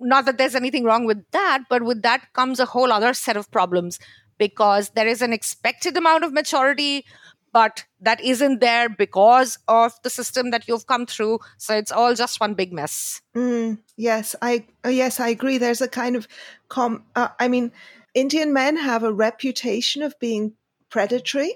not 0.00 0.26
that 0.26 0.38
there's 0.38 0.54
anything 0.54 0.84
wrong 0.84 1.04
with 1.04 1.24
that 1.32 1.64
but 1.68 1.82
with 1.82 2.02
that 2.02 2.32
comes 2.34 2.60
a 2.60 2.66
whole 2.66 2.92
other 2.92 3.12
set 3.12 3.36
of 3.36 3.50
problems 3.50 3.98
because 4.38 4.90
there 4.90 5.08
is 5.08 5.22
an 5.22 5.32
expected 5.32 5.96
amount 5.96 6.22
of 6.22 6.32
maturity 6.32 7.04
but 7.52 7.84
that 8.00 8.20
isn't 8.20 8.60
there 8.60 8.88
because 8.88 9.58
of 9.68 9.92
the 10.02 10.10
system 10.10 10.50
that 10.50 10.68
you've 10.68 10.86
come 10.86 11.06
through. 11.06 11.40
So 11.56 11.74
it's 11.74 11.90
all 11.90 12.14
just 12.14 12.40
one 12.40 12.54
big 12.54 12.72
mess. 12.72 13.20
Mm, 13.34 13.78
yes 13.96 14.36
i 14.42 14.66
uh, 14.84 14.90
yes 14.90 15.20
i 15.20 15.28
agree. 15.28 15.58
There's 15.58 15.80
a 15.80 15.88
kind 15.88 16.16
of 16.16 16.28
com 16.68 17.04
uh, 17.16 17.28
i 17.38 17.48
mean 17.48 17.72
indian 18.18 18.52
men 18.52 18.76
have 18.76 19.02
a 19.02 19.12
reputation 19.12 20.02
of 20.02 20.18
being 20.18 20.52
predatory 20.90 21.54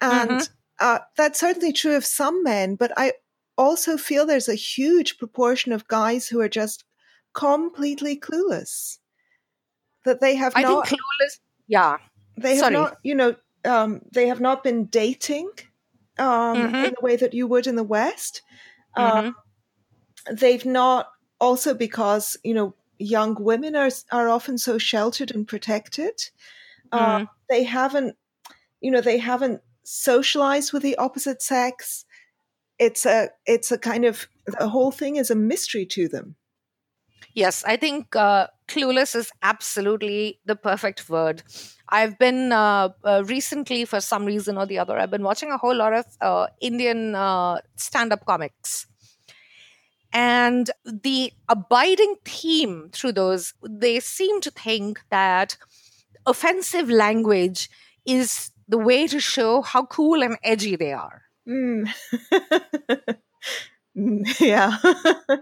and 0.00 0.30
mm-hmm. 0.30 0.52
uh, 0.80 0.98
that's 1.16 1.40
certainly 1.40 1.72
true 1.72 1.96
of 1.96 2.04
some 2.04 2.42
men 2.42 2.74
but 2.76 2.92
i 2.96 3.12
also 3.56 3.96
feel 3.96 4.24
there's 4.24 4.48
a 4.48 4.54
huge 4.54 5.18
proportion 5.18 5.72
of 5.72 5.86
guys 5.88 6.28
who 6.28 6.40
are 6.40 6.48
just 6.48 6.84
completely 7.34 8.18
clueless 8.18 8.98
that 10.04 10.20
they 10.20 10.34
have 10.34 10.52
I 10.56 10.62
not 10.62 10.88
think 10.88 11.00
clueless 11.00 11.38
yeah 11.68 11.98
they 12.36 12.56
have 12.56 12.64
Sorry. 12.64 12.74
not 12.74 12.96
you 13.02 13.14
know 13.14 13.36
um, 13.64 14.00
they 14.10 14.28
have 14.28 14.40
not 14.40 14.64
been 14.64 14.86
dating 14.86 15.50
um, 16.18 16.56
Mhm. 16.56 16.84
in 16.86 16.94
the 16.94 17.02
way 17.02 17.16
that 17.16 17.34
you 17.34 17.46
would 17.46 17.66
in 17.66 17.76
the 17.76 17.84
West. 17.84 18.42
Mhm. 18.96 19.02
Um, 19.02 19.36
they've 20.30 20.64
not 20.64 21.10
also 21.40 21.74
because 21.74 22.36
you 22.44 22.54
know 22.54 22.74
young 23.00 23.36
women 23.42 23.74
are 23.76 23.90
are 24.12 24.28
often 24.28 24.58
so 24.58 24.78
sheltered 24.78 25.34
and 25.34 25.48
protected. 25.48 26.30
Uh, 26.92 27.24
They 27.48 27.64
haven't, 27.64 28.16
you 28.80 28.90
know, 28.90 29.00
they 29.00 29.18
haven't 29.18 29.62
socialized 29.84 30.72
with 30.72 30.82
the 30.82 30.96
opposite 30.96 31.42
sex. 31.42 32.04
It's 32.78 33.06
a 33.06 33.30
it's 33.46 33.72
a 33.72 33.78
kind 33.78 34.04
of 34.04 34.28
the 34.46 34.68
whole 34.68 34.92
thing 34.92 35.16
is 35.16 35.30
a 35.30 35.34
mystery 35.34 35.86
to 35.86 36.08
them. 36.08 36.36
Yes, 37.34 37.64
I 37.64 37.76
think 37.76 38.16
uh, 38.16 38.48
clueless 38.66 39.14
is 39.14 39.30
absolutely 39.42 40.40
the 40.46 40.56
perfect 40.56 41.08
word. 41.08 41.42
I've 41.88 42.18
been 42.18 42.52
uh, 42.52 42.90
uh, 43.04 43.22
recently, 43.26 43.84
for 43.84 44.00
some 44.00 44.24
reason 44.24 44.58
or 44.58 44.66
the 44.66 44.78
other, 44.78 44.98
I've 44.98 45.10
been 45.10 45.22
watching 45.22 45.52
a 45.52 45.58
whole 45.58 45.76
lot 45.76 45.92
of 45.92 46.06
uh, 46.20 46.46
Indian 46.60 47.14
uh, 47.14 47.58
stand 47.76 48.12
up 48.12 48.26
comics. 48.26 48.86
And 50.12 50.70
the 50.84 51.32
abiding 51.48 52.16
theme 52.24 52.90
through 52.92 53.12
those, 53.12 53.54
they 53.62 54.00
seem 54.00 54.40
to 54.40 54.50
think 54.50 55.00
that 55.10 55.56
offensive 56.26 56.90
language 56.90 57.70
is 58.04 58.50
the 58.68 58.78
way 58.78 59.06
to 59.06 59.20
show 59.20 59.62
how 59.62 59.86
cool 59.86 60.22
and 60.22 60.36
edgy 60.42 60.76
they 60.76 60.92
are. 60.92 61.22
Mm. 61.48 61.88
Mm, 63.96 64.22
yeah. 64.40 64.76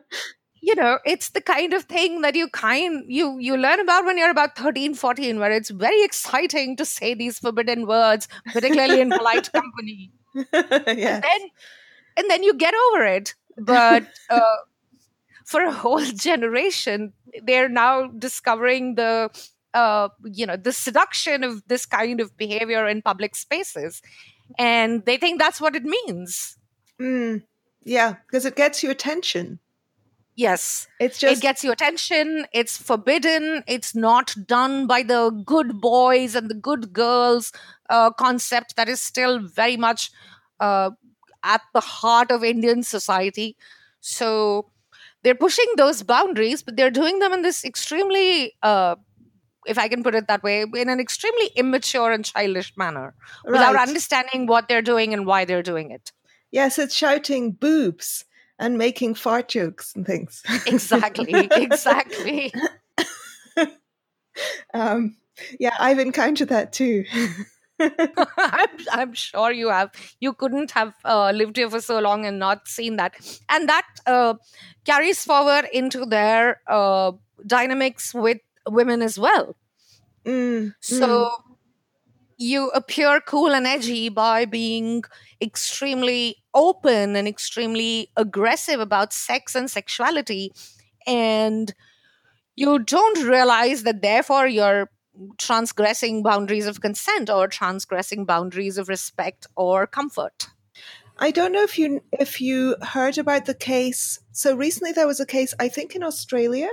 you 0.62 0.74
know 0.74 0.98
it's 1.04 1.30
the 1.30 1.40
kind 1.40 1.72
of 1.72 1.84
thing 1.84 2.22
that 2.22 2.34
you 2.34 2.48
kind 2.48 3.04
you 3.06 3.38
you 3.38 3.56
learn 3.56 3.80
about 3.80 4.04
when 4.04 4.18
you're 4.18 4.30
about 4.30 4.56
13 4.56 4.94
14 4.94 5.38
where 5.38 5.52
it's 5.52 5.70
very 5.70 6.02
exciting 6.02 6.76
to 6.76 6.84
say 6.84 7.14
these 7.14 7.38
forbidden 7.38 7.86
words 7.86 8.26
particularly 8.52 9.00
in 9.00 9.10
polite 9.10 9.52
company 9.58 10.10
yeah. 10.34 11.20
then 11.20 11.40
and 12.16 12.30
then 12.30 12.42
you 12.42 12.54
get 12.54 12.74
over 12.88 13.04
it 13.04 13.34
but 13.58 14.04
uh, 14.30 14.56
for 15.44 15.62
a 15.62 15.72
whole 15.72 16.04
generation 16.28 17.12
they're 17.44 17.68
now 17.68 18.08
discovering 18.08 18.94
the 18.94 19.30
uh, 19.74 20.08
you 20.24 20.46
know 20.46 20.56
the 20.56 20.72
seduction 20.72 21.44
of 21.44 21.62
this 21.68 21.86
kind 21.86 22.20
of 22.20 22.36
behavior 22.36 22.86
in 22.86 23.02
public 23.02 23.36
spaces 23.36 24.00
and 24.58 25.04
they 25.04 25.16
think 25.16 25.38
that's 25.38 25.60
what 25.60 25.76
it 25.76 25.84
means 25.84 26.56
Mm. 27.00 27.44
Yeah, 27.84 28.14
because 28.26 28.44
it 28.44 28.56
gets 28.56 28.82
your 28.82 28.92
attention. 28.92 29.60
yes 30.36 30.86
It's 30.98 31.18
just 31.18 31.40
it 31.40 31.42
gets 31.42 31.64
your 31.64 31.72
attention 31.72 32.46
it's 32.52 32.76
forbidden 32.76 33.62
it's 33.66 33.94
not 33.94 34.34
done 34.46 34.86
by 34.86 35.02
the 35.02 35.30
good 35.44 35.80
boys 35.80 36.34
and 36.34 36.48
the 36.48 36.54
good 36.54 36.92
girls 36.92 37.52
uh, 37.90 38.10
concept 38.10 38.76
that 38.76 38.88
is 38.88 39.00
still 39.00 39.40
very 39.40 39.76
much 39.76 40.10
uh, 40.60 40.90
at 41.42 41.62
the 41.74 41.80
heart 41.80 42.30
of 42.30 42.44
indian 42.44 42.82
society 42.82 43.56
so 44.00 44.70
they're 45.22 45.34
pushing 45.34 45.66
those 45.76 46.02
boundaries 46.02 46.62
but 46.62 46.76
they're 46.76 46.90
doing 46.90 47.18
them 47.18 47.32
in 47.32 47.42
this 47.42 47.64
extremely 47.64 48.54
uh, 48.62 48.94
if 49.66 49.78
i 49.78 49.88
can 49.88 50.02
put 50.02 50.14
it 50.14 50.26
that 50.28 50.42
way 50.42 50.62
in 50.62 50.88
an 50.88 51.00
extremely 51.00 51.50
immature 51.56 52.12
and 52.12 52.24
childish 52.24 52.72
manner 52.76 53.14
without 53.44 53.76
understanding 53.76 54.46
what 54.46 54.68
they're 54.68 54.82
doing 54.82 55.12
and 55.12 55.26
why 55.26 55.44
they're 55.44 55.62
doing 55.62 55.90
it 55.90 56.12
Yes, 56.50 56.78
it's 56.78 56.94
shouting 56.94 57.52
boobs 57.52 58.24
and 58.58 58.78
making 58.78 59.14
fart 59.14 59.48
jokes 59.48 59.94
and 59.94 60.06
things. 60.06 60.42
exactly 60.66 61.48
exactly 61.54 62.52
um, 64.74 65.16
yeah, 65.60 65.74
I've 65.78 65.98
encountered 65.98 66.48
that 66.48 66.72
too. 66.72 67.04
I'm, 68.38 68.68
I'm 68.92 69.12
sure 69.14 69.52
you 69.52 69.68
have. 69.68 69.90
You 70.20 70.32
couldn't 70.32 70.72
have 70.72 70.94
uh, 71.04 71.30
lived 71.30 71.56
here 71.56 71.70
for 71.70 71.80
so 71.80 71.98
long 72.00 72.26
and 72.26 72.38
not 72.38 72.68
seen 72.68 72.96
that. 72.96 73.14
And 73.48 73.68
that 73.68 73.86
uh, 74.06 74.34
carries 74.84 75.24
forward 75.24 75.66
into 75.72 76.04
their 76.06 76.60
uh, 76.66 77.12
dynamics 77.46 78.14
with 78.14 78.38
women 78.68 79.02
as 79.02 79.18
well. 79.18 79.56
Mm, 80.26 80.74
So 80.80 81.30
you 82.36 82.68
appear 82.70 83.20
cool 83.20 83.52
and 83.52 83.66
edgy 83.66 84.08
by 84.08 84.44
being 84.44 85.02
extremely 85.40 86.36
open 86.54 87.16
and 87.16 87.26
extremely 87.26 88.10
aggressive 88.16 88.80
about 88.80 89.12
sex 89.12 89.54
and 89.54 89.70
sexuality. 89.70 90.52
And 91.06 91.72
you 92.56 92.78
don't 92.80 93.24
realize 93.26 93.84
that, 93.84 94.02
therefore, 94.02 94.46
you're 94.48 94.90
transgressing 95.36 96.22
boundaries 96.22 96.66
of 96.66 96.80
consent 96.80 97.30
or 97.30 97.48
transgressing 97.48 98.24
boundaries 98.24 98.78
of 98.78 98.88
respect 98.88 99.46
or 99.56 99.86
comfort. 99.86 100.48
I 101.18 101.30
don't 101.32 101.52
know 101.52 101.62
if 101.62 101.78
you 101.78 102.02
if 102.12 102.40
you 102.40 102.76
heard 102.80 103.18
about 103.18 103.46
the 103.46 103.54
case. 103.54 104.20
So 104.32 104.54
recently 104.54 104.92
there 104.92 105.06
was 105.06 105.20
a 105.20 105.26
case, 105.26 105.52
I 105.58 105.68
think 105.68 105.96
in 105.96 106.02
Australia, 106.04 106.68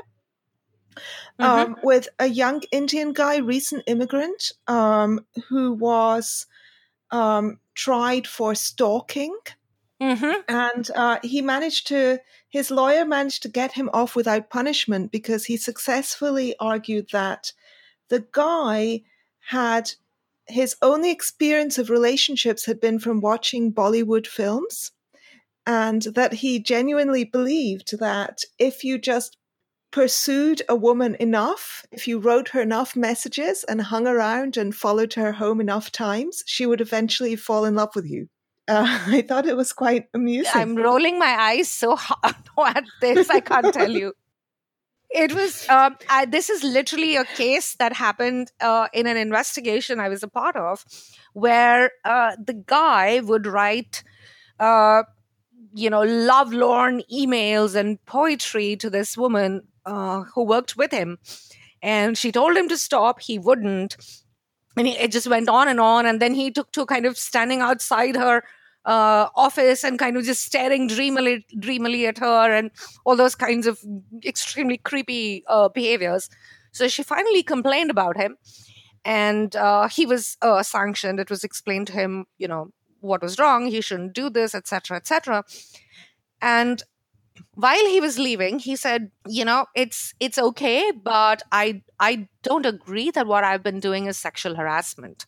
um, 1.39 1.77
with 1.83 2.07
a 2.19 2.27
young 2.27 2.61
Indian 2.71 3.13
guy, 3.13 3.37
recent 3.37 3.83
immigrant, 3.87 4.51
um, 4.67 5.25
who 5.49 5.73
was 5.73 6.45
um, 7.11 7.59
tried 7.73 8.27
for 8.27 8.55
stalking, 8.55 9.35
Mm-hmm. 10.01 10.41
and 10.49 10.91
uh, 10.93 11.19
he 11.23 11.41
managed 11.41 11.87
to. 11.87 12.19
His 12.49 12.71
lawyer 12.71 13.05
managed 13.05 13.41
to 13.43 13.49
get 13.49 13.73
him 13.73 13.89
off 13.93 14.15
without 14.15 14.49
punishment 14.49 15.11
because 15.11 15.45
he 15.45 15.57
successfully 15.57 16.55
argued 16.59 17.09
that 17.11 17.51
the 18.09 18.25
guy 18.31 19.01
had 19.49 19.91
his 20.47 20.75
only 20.81 21.11
experience 21.11 21.77
of 21.77 21.89
relationships 21.89 22.65
had 22.65 22.79
been 22.79 22.99
from 22.99 23.21
watching 23.21 23.73
Bollywood 23.73 24.27
films, 24.27 24.91
and 25.65 26.03
that 26.13 26.33
he 26.33 26.59
genuinely 26.59 27.23
believed 27.23 27.97
that 27.99 28.41
if 28.59 28.83
you 28.83 28.97
just 28.97 29.37
pursued 29.91 30.61
a 30.67 30.75
woman 30.75 31.15
enough, 31.19 31.85
if 31.91 32.07
you 32.07 32.19
wrote 32.19 32.49
her 32.49 32.61
enough 32.61 32.95
messages 32.95 33.63
and 33.63 33.81
hung 33.81 34.05
around 34.05 34.57
and 34.57 34.75
followed 34.75 35.13
her 35.13 35.31
home 35.31 35.61
enough 35.61 35.91
times, 35.91 36.43
she 36.45 36.65
would 36.65 36.81
eventually 36.81 37.35
fall 37.35 37.65
in 37.65 37.75
love 37.75 37.95
with 37.95 38.05
you. 38.05 38.27
Uh, 38.67 38.85
I 39.07 39.21
thought 39.21 39.47
it 39.47 39.55
was 39.55 39.73
quite 39.73 40.07
amusing. 40.13 40.51
I'm 40.53 40.75
rolling 40.75 41.17
my 41.17 41.35
eyes 41.39 41.69
so 41.69 41.95
hard 41.97 42.35
at 42.57 42.83
this, 43.01 43.29
I 43.29 43.39
can't 43.39 43.73
tell 43.73 43.91
you. 43.91 44.13
It 45.09 45.33
was, 45.33 45.67
um, 45.69 45.95
I, 46.09 46.25
this 46.25 46.49
is 46.49 46.63
literally 46.63 47.15
a 47.15 47.23
case 47.23 47.75
that 47.75 47.93
happened 47.93 48.51
uh, 48.59 48.87
in 48.93 49.07
an 49.07 49.17
investigation 49.17 49.99
I 49.99 50.09
was 50.09 50.23
a 50.23 50.27
part 50.27 50.55
of, 50.55 50.83
where 51.33 51.91
uh, 52.03 52.35
the 52.43 52.53
guy 52.53 53.21
would 53.21 53.47
write, 53.47 54.03
uh, 54.59 55.03
you 55.73 55.89
know, 55.89 56.01
love 56.01 56.53
lorn 56.53 57.01
emails 57.13 57.75
and 57.75 58.03
poetry 58.05 58.75
to 58.77 58.89
this 58.89 59.17
woman 59.17 59.61
uh, 59.85 60.23
who 60.33 60.43
worked 60.43 60.75
with 60.75 60.91
him. 60.91 61.17
And 61.81 62.17
she 62.17 62.31
told 62.31 62.57
him 62.57 62.67
to 62.69 62.77
stop, 62.77 63.21
he 63.21 63.37
wouldn't. 63.37 63.95
And 64.75 64.87
he, 64.87 64.97
it 64.97 65.11
just 65.11 65.27
went 65.27 65.47
on 65.47 65.67
and 65.67 65.79
on. 65.79 66.05
And 66.05 66.21
then 66.21 66.33
he 66.33 66.51
took 66.51 66.71
to 66.73 66.85
kind 66.85 67.05
of 67.05 67.17
standing 67.17 67.61
outside 67.61 68.15
her 68.15 68.43
uh, 68.85 69.29
office 69.35 69.83
and 69.83 69.97
kind 69.97 70.17
of 70.17 70.23
just 70.23 70.43
staring 70.43 70.87
dreamily, 70.87 71.45
dreamily 71.59 72.05
at 72.07 72.19
her 72.19 72.53
and 72.53 72.71
all 73.05 73.15
those 73.15 73.35
kinds 73.35 73.67
of 73.67 73.79
extremely 74.23 74.77
creepy 74.77 75.43
uh, 75.47 75.69
behaviors. 75.69 76.29
So 76.71 76.87
she 76.87 77.03
finally 77.03 77.41
complained 77.41 77.89
about 77.89 78.17
him, 78.17 78.37
and 79.03 79.55
uh, 79.55 79.87
he 79.87 80.05
was 80.05 80.37
uh, 80.41 80.61
sanctioned. 80.61 81.19
It 81.19 81.29
was 81.29 81.43
explained 81.43 81.87
to 81.87 81.93
him, 81.93 82.25
you 82.37 82.47
know, 82.47 82.71
what 82.99 83.21
was 83.21 83.39
wrong. 83.39 83.67
He 83.67 83.81
shouldn't 83.81 84.13
do 84.13 84.29
this, 84.29 84.53
etc., 84.53 84.97
etc. 84.97 85.43
And 86.41 86.83
while 87.53 87.85
he 87.85 88.01
was 88.01 88.19
leaving, 88.19 88.59
he 88.59 88.75
said, 88.75 89.11
"You 89.27 89.45
know, 89.45 89.65
it's 89.75 90.13
it's 90.19 90.37
okay, 90.37 90.91
but 90.91 91.43
I 91.51 91.81
I 91.99 92.27
don't 92.43 92.65
agree 92.65 93.11
that 93.11 93.27
what 93.27 93.43
I've 93.43 93.63
been 93.63 93.79
doing 93.79 94.05
is 94.07 94.17
sexual 94.17 94.55
harassment." 94.55 95.25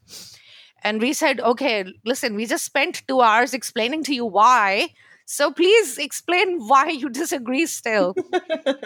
And 0.87 1.01
we 1.01 1.11
said, 1.11 1.41
okay, 1.41 1.83
listen, 2.05 2.33
we 2.33 2.45
just 2.45 2.63
spent 2.63 3.03
two 3.09 3.19
hours 3.19 3.53
explaining 3.53 4.05
to 4.05 4.15
you 4.15 4.25
why. 4.25 4.93
So 5.25 5.51
please 5.51 5.97
explain 5.97 6.59
why 6.69 6.87
you 6.87 7.09
disagree 7.09 7.65
still. 7.65 8.15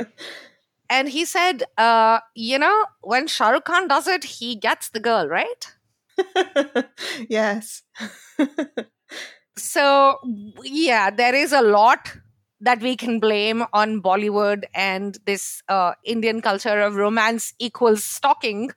and 0.89 1.09
he 1.09 1.25
said, 1.25 1.61
uh, 1.77 2.21
you 2.33 2.57
know, 2.57 2.85
when 3.01 3.27
Shah 3.27 3.49
Rukh 3.49 3.65
Khan 3.65 3.87
does 3.87 4.07
it, 4.07 4.23
he 4.23 4.55
gets 4.55 4.89
the 4.89 4.99
girl, 4.99 5.27
right? 5.27 5.75
yes. 7.29 7.83
So, 9.55 10.17
yeah, 10.63 11.11
there 11.11 11.35
is 11.35 11.53
a 11.53 11.61
lot 11.61 12.17
that 12.61 12.81
we 12.81 12.95
can 12.95 13.19
blame 13.19 13.63
on 13.73 14.01
Bollywood 14.01 14.63
and 14.73 15.19
this 15.27 15.61
uh, 15.69 15.93
Indian 16.03 16.41
culture 16.41 16.81
of 16.81 16.95
romance 16.95 17.53
equals 17.59 18.03
stalking 18.03 18.71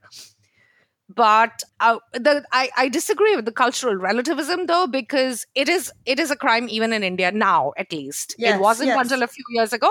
but 1.15 1.63
uh, 1.81 1.99
the, 2.13 2.45
I, 2.53 2.71
I 2.77 2.89
disagree 2.89 3.37
with 3.37 3.45
the 3.45 3.53
cultural 3.53 3.97
relativism 3.97 4.67
though 4.67 4.87
because 4.87 5.47
it 5.55 5.69
is 5.69 5.93
it 6.07 6.19
is 6.19 6.31
a 6.31 6.37
crime 6.37 6.69
even 6.69 6.93
in 6.93 7.03
india 7.03 7.31
now 7.33 7.73
at 7.77 7.93
least 7.93 8.35
Yes, 8.39 8.57
it 8.57 8.61
wasn't 8.61 8.89
yes. 8.89 9.01
until 9.01 9.23
a 9.23 9.27
few 9.27 9.45
years 9.51 9.73
ago 9.73 9.91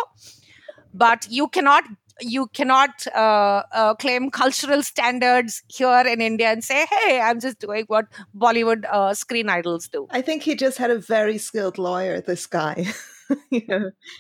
but 0.93 1.27
you 1.29 1.47
cannot 1.47 1.83
you 2.21 2.47
cannot 2.47 3.07
uh, 3.15 3.63
uh, 3.71 3.95
claim 3.95 4.29
cultural 4.29 4.83
standards 4.83 5.63
here 5.67 6.03
in 6.07 6.21
India 6.21 6.51
and 6.51 6.63
say, 6.63 6.85
"Hey, 6.85 7.19
I'm 7.19 7.39
just 7.39 7.59
doing 7.59 7.85
what 7.87 8.05
Bollywood 8.37 8.85
uh, 8.89 9.13
screen 9.13 9.49
idols 9.49 9.87
do." 9.87 10.07
I 10.11 10.21
think 10.21 10.43
he 10.43 10.55
just 10.55 10.77
had 10.77 10.91
a 10.91 10.99
very 10.99 11.37
skilled 11.37 11.77
lawyer. 11.77 12.21
This 12.21 12.45
guy. 12.45 12.85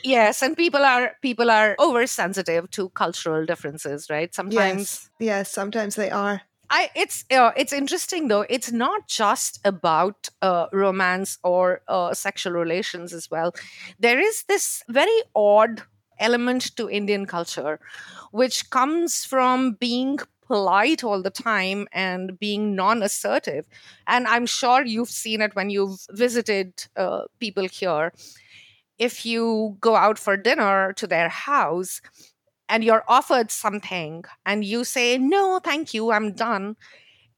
Yes, 0.03 0.41
and 0.41 0.57
people 0.57 0.83
are 0.83 1.11
people 1.21 1.51
are 1.51 1.75
oversensitive 1.77 2.71
to 2.71 2.89
cultural 2.89 3.45
differences, 3.45 4.09
right? 4.09 4.33
Sometimes. 4.33 5.09
Yes. 5.19 5.27
Yes. 5.27 5.51
Sometimes 5.51 5.95
they 5.95 6.09
are. 6.09 6.41
I, 6.69 6.89
it's 6.95 7.25
uh, 7.31 7.51
it's 7.55 7.73
interesting 7.73 8.27
though. 8.29 8.45
It's 8.49 8.71
not 8.71 9.07
just 9.07 9.59
about 9.63 10.29
uh, 10.41 10.67
romance 10.71 11.37
or 11.43 11.81
uh, 11.87 12.13
sexual 12.13 12.53
relations 12.53 13.13
as 13.13 13.29
well. 13.29 13.53
There 13.99 14.19
is 14.19 14.43
this 14.47 14.83
very 14.89 15.21
odd 15.35 15.83
element 16.19 16.75
to 16.77 16.89
Indian 16.89 17.25
culture, 17.25 17.79
which 18.31 18.69
comes 18.69 19.23
from 19.25 19.73
being 19.73 20.19
polite 20.47 21.03
all 21.03 21.21
the 21.21 21.29
time 21.29 21.87
and 21.91 22.39
being 22.39 22.75
non-assertive. 22.75 23.65
And 24.07 24.27
I'm 24.27 24.45
sure 24.45 24.85
you've 24.85 25.09
seen 25.09 25.41
it 25.41 25.55
when 25.55 25.69
you've 25.69 25.99
visited 26.11 26.85
uh, 26.95 27.23
people 27.39 27.67
here. 27.67 28.13
If 28.99 29.25
you 29.25 29.77
go 29.81 29.95
out 29.95 30.19
for 30.19 30.37
dinner 30.37 30.93
to 30.93 31.07
their 31.07 31.29
house 31.29 32.01
and 32.69 32.83
you're 32.83 33.03
offered 33.07 33.51
something 33.51 34.23
and 34.45 34.63
you 34.65 34.83
say, 34.83 35.17
no, 35.17 35.59
thank 35.63 35.93
you, 35.93 36.11
I'm 36.11 36.33
done, 36.33 36.75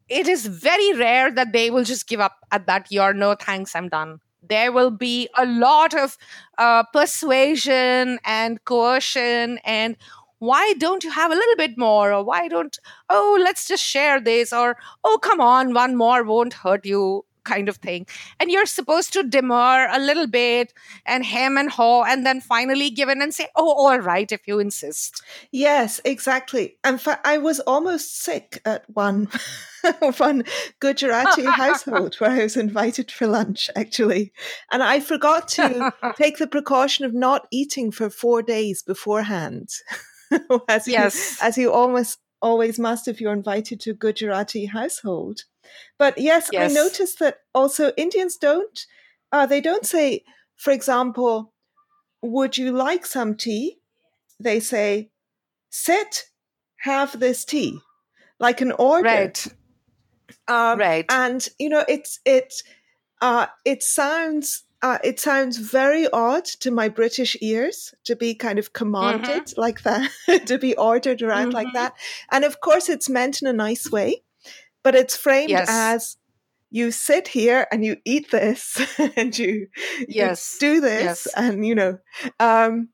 it 0.07 0.27
is 0.27 0.45
very 0.45 0.93
rare 0.93 1.31
that 1.31 1.51
they 1.51 1.71
will 1.71 1.83
just 1.83 2.07
give 2.07 2.19
up 2.19 2.37
at 2.51 2.67
that, 2.67 2.87
you're 2.91 3.13
no 3.13 3.35
thanks, 3.35 3.75
I'm 3.75 3.89
done. 3.89 4.19
There 4.47 4.71
will 4.71 4.91
be 4.91 5.27
a 5.35 5.45
lot 5.45 5.95
of 5.95 6.17
uh, 6.59 6.83
persuasion 6.93 8.19
and 8.23 8.63
coercion 8.63 9.59
and 9.65 9.97
why 10.39 10.73
don't 10.77 11.03
you 11.03 11.11
have 11.11 11.31
a 11.31 11.35
little 11.35 11.55
bit 11.55 11.77
more 11.77 12.13
or 12.13 12.23
why 12.23 12.47
don't 12.47 12.77
oh 13.09 13.39
let's 13.41 13.67
just 13.67 13.83
share 13.83 14.19
this 14.19 14.51
or 14.53 14.77
oh 15.03 15.17
come 15.21 15.39
on 15.39 15.73
one 15.73 15.95
more 15.95 16.23
won't 16.23 16.53
hurt 16.53 16.85
you 16.85 17.25
kind 17.45 17.69
of 17.69 17.77
thing. 17.77 18.07
And 18.39 18.51
you're 18.51 18.65
supposed 18.65 19.13
to 19.13 19.23
demur 19.23 19.87
a 19.91 19.99
little 19.99 20.27
bit 20.27 20.73
and 21.05 21.23
hem 21.23 21.57
and 21.57 21.69
haw 21.69 22.03
and 22.03 22.25
then 22.25 22.41
finally 22.41 22.89
give 22.89 23.09
in 23.09 23.21
and 23.21 23.33
say, 23.33 23.47
oh, 23.55 23.71
all 23.71 23.99
right, 23.99 24.31
if 24.31 24.47
you 24.47 24.59
insist. 24.59 25.21
Yes, 25.51 26.01
exactly. 26.03 26.77
In 26.85 26.97
fact, 26.97 27.25
I 27.25 27.37
was 27.37 27.59
almost 27.61 28.21
sick 28.21 28.61
at 28.65 28.89
one. 28.89 29.29
one 30.17 30.43
Gujarati 30.79 31.45
household 31.63 32.15
where 32.15 32.31
I 32.31 32.43
was 32.43 32.57
invited 32.57 33.11
for 33.11 33.27
lunch, 33.27 33.69
actually. 33.75 34.33
And 34.71 34.81
I 34.81 34.99
forgot 34.99 35.47
to 35.49 35.93
take 36.17 36.37
the 36.37 36.47
precaution 36.47 37.05
of 37.05 37.13
not 37.13 37.47
eating 37.51 37.91
for 37.91 38.09
four 38.09 38.41
days 38.41 38.81
beforehand. 38.81 39.69
as 40.67 40.87
yes. 40.87 41.39
You, 41.39 41.47
as 41.47 41.57
you 41.57 41.71
almost 41.71 42.19
always 42.41 42.77
must 42.77 43.07
if 43.07 43.19
you're 43.21 43.33
invited 43.33 43.79
to 43.81 43.91
a 43.91 43.95
Gujarati 43.95 44.65
household. 44.65 45.41
But 45.97 46.17
yes, 46.17 46.49
yes. 46.51 46.71
I 46.71 46.73
noticed 46.73 47.19
that 47.19 47.37
also 47.53 47.91
Indians 47.97 48.37
don't, 48.37 48.79
uh, 49.31 49.45
they 49.45 49.61
don't 49.61 49.85
say, 49.85 50.23
for 50.55 50.71
example, 50.71 51.53
would 52.21 52.57
you 52.57 52.71
like 52.71 53.05
some 53.05 53.35
tea? 53.35 53.79
They 54.39 54.59
say, 54.59 55.09
sit, 55.69 56.25
have 56.81 57.19
this 57.19 57.45
tea, 57.45 57.79
like 58.39 58.61
an 58.61 58.73
order. 58.73 59.07
Right. 59.07 59.47
Um, 60.47 60.77
right. 60.77 61.05
And, 61.09 61.47
you 61.57 61.69
know, 61.69 61.83
it's, 61.87 62.19
it, 62.25 62.53
uh, 63.21 63.47
it 63.63 63.81
sounds 63.81 64.64
uh, 64.85 64.97
it 65.03 65.19
sounds 65.19 65.57
very 65.57 66.07
odd 66.11 66.45
to 66.45 66.71
my 66.71 66.87
British 66.89 67.35
ears 67.41 67.93
to 68.03 68.15
be 68.15 68.35
kind 68.35 68.59
of 68.59 68.73
commanded 68.73 69.45
mm-hmm. 69.45 69.61
like 69.61 69.81
that, 69.83 70.11
to 70.45 70.57
be 70.57 70.75
ordered 70.77 71.21
around 71.21 71.47
mm-hmm. 71.47 71.55
like 71.55 71.73
that. 71.73 71.93
And 72.31 72.43
of 72.43 72.61
course, 72.61 72.89
it's 72.89 73.09
meant 73.09 73.41
in 73.41 73.47
a 73.47 73.53
nice 73.53 73.91
way 73.91 74.21
but 74.85 74.93
it's 74.93 75.17
framed 75.17 75.49
yes. 75.49 75.67
as 75.67 76.17
you 76.69 76.91
sit 76.91 77.27
here 77.27 77.67
and 77.71 77.83
you 77.83 77.97
eat 78.05 78.29
this 78.29 78.79
and 79.17 79.37
you, 79.37 79.67
yes. 80.07 80.57
You 80.61 80.75
do 80.75 80.81
this 80.81 81.03
yes. 81.03 81.27
and 81.35 81.65
you 81.65 81.75
know 81.75 81.97
um, 82.39 82.89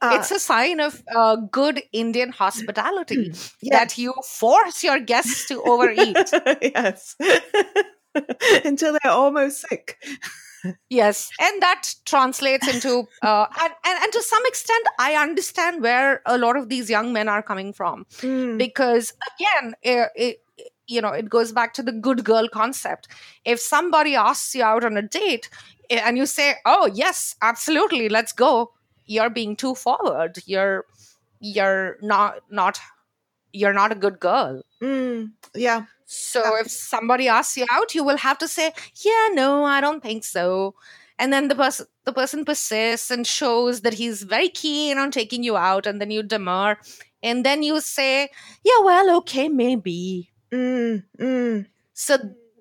uh, 0.00 0.10
it's 0.14 0.30
a 0.30 0.38
sign 0.38 0.80
of 0.80 1.02
uh, 1.16 1.36
good 1.50 1.82
Indian 1.92 2.30
hospitality 2.30 3.32
yes. 3.32 3.50
that 3.62 3.98
you 3.98 4.12
force 4.24 4.84
your 4.84 5.00
guests 5.00 5.48
to 5.48 5.60
overeat. 5.62 6.16
yes. 6.62 7.16
Until 8.64 8.96
they're 9.02 9.12
almost 9.12 9.66
sick. 9.68 9.98
yes. 10.90 11.30
And 11.40 11.62
that 11.62 11.94
translates 12.04 12.66
into, 12.66 13.06
uh, 13.22 13.46
and, 13.60 13.72
and, 13.84 14.02
and, 14.02 14.12
to 14.12 14.22
some 14.22 14.42
extent, 14.46 14.84
I 14.98 15.14
understand 15.14 15.82
where 15.82 16.22
a 16.26 16.36
lot 16.36 16.56
of 16.56 16.68
these 16.68 16.90
young 16.90 17.12
men 17.12 17.28
are 17.28 17.42
coming 17.42 17.72
from. 17.72 18.06
Mm. 18.18 18.58
Because 18.58 19.12
again, 19.38 19.74
it, 19.82 20.08
it, 20.16 20.36
you 20.86 21.00
know, 21.00 21.12
it 21.12 21.28
goes 21.28 21.52
back 21.52 21.74
to 21.74 21.82
the 21.82 21.92
good 21.92 22.24
girl 22.24 22.48
concept. 22.48 23.08
If 23.44 23.60
somebody 23.60 24.16
asks 24.16 24.54
you 24.54 24.64
out 24.64 24.84
on 24.84 24.96
a 24.96 25.02
date 25.02 25.48
and 25.90 26.18
you 26.18 26.26
say, 26.26 26.54
oh, 26.64 26.90
yes, 26.92 27.36
absolutely, 27.40 28.08
let's 28.08 28.32
go 28.32 28.72
you're 29.08 29.30
being 29.30 29.56
too 29.56 29.74
forward 29.74 30.38
you're 30.46 30.84
you're 31.40 31.96
not 32.00 32.40
not 32.50 32.78
you're 33.52 33.72
not 33.72 33.90
a 33.90 33.96
good 33.96 34.20
girl 34.20 34.62
mm, 34.80 35.28
yeah 35.54 35.86
so 36.10 36.56
if 36.56 36.70
somebody 36.70 37.28
asks 37.28 37.56
you 37.56 37.66
out 37.70 37.94
you 37.94 38.02
will 38.02 38.16
have 38.16 38.38
to 38.38 38.48
say 38.48 38.72
yeah 39.04 39.28
no 39.32 39.64
i 39.64 39.80
don't 39.80 40.02
think 40.02 40.24
so. 40.24 40.74
And 41.18 41.32
then 41.32 41.48
the 41.48 41.54
person 41.54 41.86
the 42.04 42.12
person 42.12 42.44
persists 42.44 43.10
and 43.10 43.26
shows 43.26 43.80
that 43.80 43.94
he's 43.94 44.22
very 44.22 44.48
keen 44.48 44.98
on 44.98 45.10
taking 45.10 45.42
you 45.42 45.56
out 45.56 45.86
and 45.86 46.00
then 46.00 46.10
you 46.10 46.22
demur. 46.22 46.78
And 47.22 47.44
then 47.44 47.62
you 47.62 47.80
say 47.80 48.30
yeah 48.64 48.80
well 48.82 49.16
okay 49.18 49.48
maybe. 49.48 50.30
Mm, 50.52 51.04
mm. 51.18 51.66
so 51.92 52.16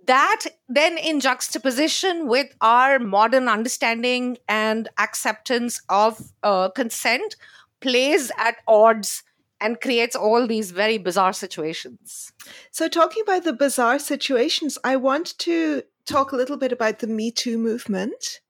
that 0.08 0.46
then 0.68 0.98
in 0.98 1.20
juxtaposition 1.22 2.28
with 2.28 2.54
our 2.60 3.00
modern 3.00 3.48
understanding 3.48 4.38
and 4.50 4.90
acceptance 4.98 5.82
of 5.88 6.20
uh, 6.44 6.70
consent 6.70 7.36
plays 7.80 8.32
at 8.38 8.58
odds 8.68 9.24
and 9.60 9.82
creates 9.82 10.16
all 10.16 10.46
these 10.48 10.72
very 10.72 10.98
bizarre 10.98 11.34
situations. 11.34 12.32
So, 12.72 12.88
talking 12.88 13.24
about 13.24 13.44
the 13.44 13.54
bizarre 13.54 14.00
situations, 14.00 14.78
I 14.84 14.96
want 14.96 15.38
to 15.40 15.84
talk 16.06 16.32
a 16.32 16.36
little 16.36 16.58
bit 16.58 16.72
about 16.72 17.00
the 17.00 17.08
Me 17.08 17.32
Too 17.32 17.58
movement 17.58 18.42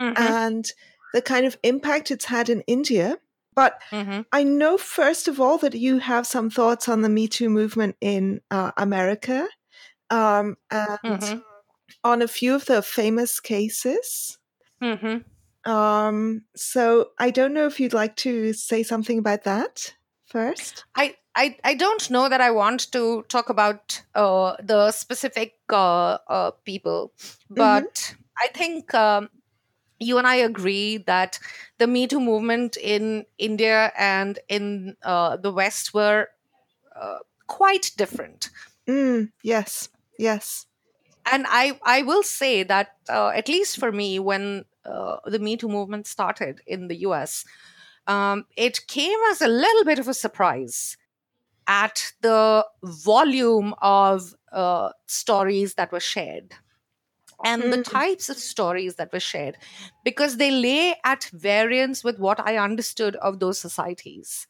mm-hmm. 0.00 0.20
and 0.20 0.70
the 1.12 1.22
kind 1.22 1.46
of 1.46 1.58
impact 1.62 2.10
it's 2.10 2.26
had 2.26 2.48
in 2.48 2.62
India. 2.62 3.18
But 3.54 3.80
mm-hmm. 3.90 4.22
I 4.32 4.42
know, 4.42 4.76
first 4.76 5.28
of 5.28 5.40
all, 5.40 5.58
that 5.58 5.74
you 5.74 5.98
have 5.98 6.26
some 6.26 6.50
thoughts 6.50 6.88
on 6.88 7.02
the 7.02 7.08
Me 7.08 7.28
Too 7.28 7.48
movement 7.48 7.96
in 8.00 8.40
uh, 8.50 8.72
America 8.76 9.48
um, 10.10 10.56
and 10.70 10.98
mm-hmm. 11.04 11.38
on 12.02 12.22
a 12.22 12.28
few 12.28 12.54
of 12.54 12.66
the 12.66 12.82
famous 12.82 13.38
cases. 13.38 14.38
Mm-hmm. 14.82 15.70
Um, 15.70 16.42
so 16.54 17.10
I 17.18 17.30
don't 17.30 17.54
know 17.54 17.66
if 17.66 17.80
you'd 17.80 17.94
like 17.94 18.16
to 18.16 18.52
say 18.52 18.82
something 18.82 19.18
about 19.18 19.44
that 19.44 19.94
first. 20.26 20.84
I 20.94 21.16
I, 21.36 21.56
I 21.64 21.74
don't 21.74 22.10
know 22.10 22.28
that 22.28 22.40
I 22.40 22.50
want 22.52 22.92
to 22.92 23.24
talk 23.28 23.48
about 23.48 24.02
uh, 24.14 24.54
the 24.62 24.92
specific 24.92 25.54
uh, 25.68 26.18
uh, 26.28 26.50
people, 26.64 27.12
mm-hmm. 27.18 27.54
but 27.54 27.94
mm-hmm. 27.94 28.16
I 28.38 28.48
think 28.54 28.94
um, 28.94 29.28
you 29.98 30.18
and 30.18 30.26
I 30.26 30.36
agree 30.36 30.98
that 30.98 31.38
the 31.78 31.86
Me 31.86 32.06
Too 32.06 32.20
movement 32.20 32.76
in 32.76 33.26
India 33.38 33.92
and 33.98 34.38
in 34.48 34.96
uh, 35.02 35.36
the 35.36 35.52
West 35.52 35.92
were 35.92 36.28
uh, 36.94 37.18
quite 37.46 37.90
different. 37.96 38.50
Mm, 38.86 39.32
yes. 39.42 39.88
Yes. 40.18 40.66
And 41.26 41.46
I, 41.48 41.78
I 41.84 42.02
will 42.02 42.22
say 42.22 42.62
that, 42.64 42.96
uh, 43.08 43.28
at 43.28 43.48
least 43.48 43.78
for 43.78 43.90
me, 43.90 44.18
when 44.18 44.66
uh, 44.84 45.16
the 45.24 45.38
Me 45.38 45.56
Too 45.56 45.68
movement 45.68 46.06
started 46.06 46.60
in 46.66 46.88
the 46.88 46.96
US, 46.96 47.44
um, 48.06 48.44
it 48.56 48.86
came 48.86 49.18
as 49.30 49.40
a 49.40 49.48
little 49.48 49.84
bit 49.84 49.98
of 49.98 50.08
a 50.08 50.14
surprise 50.14 50.96
at 51.66 52.12
the 52.20 52.66
volume 52.82 53.74
of 53.80 54.34
uh, 54.52 54.90
stories 55.06 55.74
that 55.74 55.90
were 55.92 56.00
shared 56.00 56.54
and 57.44 57.62
mm-hmm. 57.62 57.70
the 57.72 57.82
types 57.82 58.28
of 58.28 58.36
stories 58.36 58.96
that 58.96 59.12
were 59.12 59.20
shared 59.20 59.56
because 60.04 60.36
they 60.36 60.50
lay 60.50 60.94
at 61.04 61.24
variance 61.32 62.04
with 62.04 62.18
what 62.18 62.40
I 62.40 62.58
understood 62.58 63.16
of 63.16 63.40
those 63.40 63.58
societies. 63.58 64.46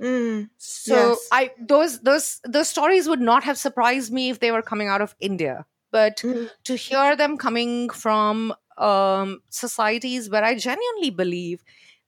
Mm, 0.00 0.50
so 0.58 1.10
yes. 1.10 1.28
I 1.30 1.52
those 1.60 2.00
those 2.00 2.40
those 2.44 2.68
stories 2.68 3.08
would 3.08 3.20
not 3.20 3.44
have 3.44 3.56
surprised 3.56 4.12
me 4.12 4.28
if 4.28 4.40
they 4.40 4.50
were 4.50 4.62
coming 4.62 4.88
out 4.88 5.00
of 5.00 5.14
India, 5.20 5.66
but 5.92 6.16
mm. 6.16 6.50
to 6.64 6.74
hear 6.74 7.14
them 7.14 7.36
coming 7.36 7.88
from 7.90 8.52
um, 8.76 9.40
societies 9.50 10.28
where 10.28 10.42
I 10.42 10.56
genuinely 10.56 11.10
believe 11.10 11.62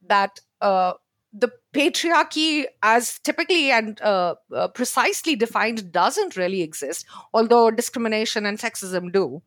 that 0.09 0.41
uh, 0.61 0.95
the 1.33 1.53
patriarchy, 1.75 2.65
as 2.83 3.19
typically 3.19 3.71
and 3.71 4.01
uh, 4.01 4.37
uh, 4.55 4.69
precisely 4.69 5.37
defined, 5.37 5.93
doesn't 5.93 6.37
really 6.37 6.63
exist, 6.63 7.05
although 7.35 7.71
discrimination 7.71 8.47
and 8.47 8.59
sexism 8.59 9.13
do. 9.13 9.43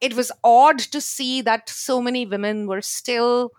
It 0.00 0.14
was 0.14 0.30
odd 0.42 0.78
to 0.78 1.00
see 1.00 1.40
that 1.42 1.68
so 1.68 2.00
many 2.00 2.26
women 2.26 2.66
were 2.66 2.82
still 2.82 3.50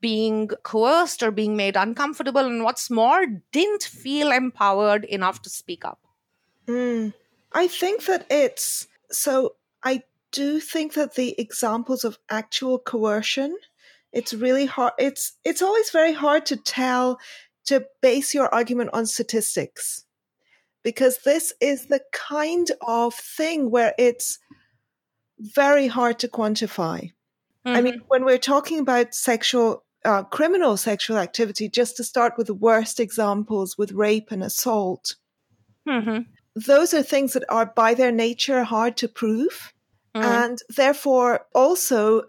being 0.00 0.48
coerced 0.62 1.22
or 1.22 1.30
being 1.30 1.56
made 1.56 1.76
uncomfortable, 1.76 2.44
and 2.44 2.62
what's 2.62 2.90
more, 2.90 3.24
didn't 3.52 3.82
feel 3.82 4.30
empowered 4.30 5.04
enough 5.04 5.40
to 5.42 5.50
speak 5.50 5.84
up. 5.84 6.00
Mm. 6.68 7.14
I 7.52 7.68
think 7.68 8.04
that 8.04 8.26
it's 8.30 8.86
so. 9.10 9.54
I 9.82 10.02
do 10.30 10.60
think 10.60 10.94
that 10.94 11.14
the 11.14 11.34
examples 11.38 12.04
of 12.04 12.18
actual 12.28 12.78
coercion, 12.78 13.56
it's 14.14 14.32
really 14.32 14.66
hard. 14.66 14.92
It's 14.98 15.32
it's 15.44 15.60
always 15.60 15.90
very 15.90 16.12
hard 16.12 16.46
to 16.46 16.56
tell 16.56 17.18
to 17.66 17.84
base 18.00 18.32
your 18.32 18.52
argument 18.54 18.90
on 18.92 19.06
statistics 19.06 20.04
because 20.82 21.18
this 21.24 21.52
is 21.60 21.86
the 21.86 22.00
kind 22.12 22.70
of 22.86 23.14
thing 23.14 23.70
where 23.70 23.94
it's 23.98 24.38
very 25.38 25.88
hard 25.88 26.18
to 26.20 26.28
quantify. 26.28 27.10
Mm-hmm. 27.66 27.68
I 27.68 27.80
mean, 27.80 27.94
mm-hmm. 27.94 28.04
when 28.08 28.24
we're 28.24 28.38
talking 28.38 28.78
about 28.78 29.14
sexual, 29.14 29.84
uh, 30.04 30.22
criminal 30.24 30.76
sexual 30.76 31.16
activity, 31.16 31.68
just 31.68 31.96
to 31.96 32.04
start 32.04 32.34
with 32.36 32.46
the 32.46 32.54
worst 32.54 33.00
examples 33.00 33.76
with 33.78 33.92
rape 33.92 34.30
and 34.30 34.44
assault, 34.44 35.16
mm-hmm. 35.88 36.20
those 36.54 36.94
are 36.94 37.02
things 37.02 37.32
that 37.32 37.44
are 37.48 37.66
by 37.66 37.94
their 37.94 38.12
nature 38.12 38.62
hard 38.62 38.96
to 38.98 39.08
prove. 39.08 39.72
Mm-hmm. 40.14 40.26
And 40.26 40.58
therefore, 40.68 41.46
also, 41.54 42.24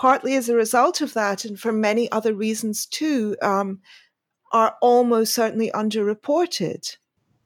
partly 0.00 0.34
as 0.34 0.48
a 0.48 0.54
result 0.56 1.00
of 1.00 1.14
that, 1.14 1.44
and 1.44 1.58
for 1.58 1.72
many 1.72 2.10
other 2.12 2.34
reasons 2.34 2.86
too, 2.86 3.36
um, 3.42 3.80
are 4.52 4.76
almost 4.80 5.34
certainly 5.34 5.70
underreported. 5.72 6.96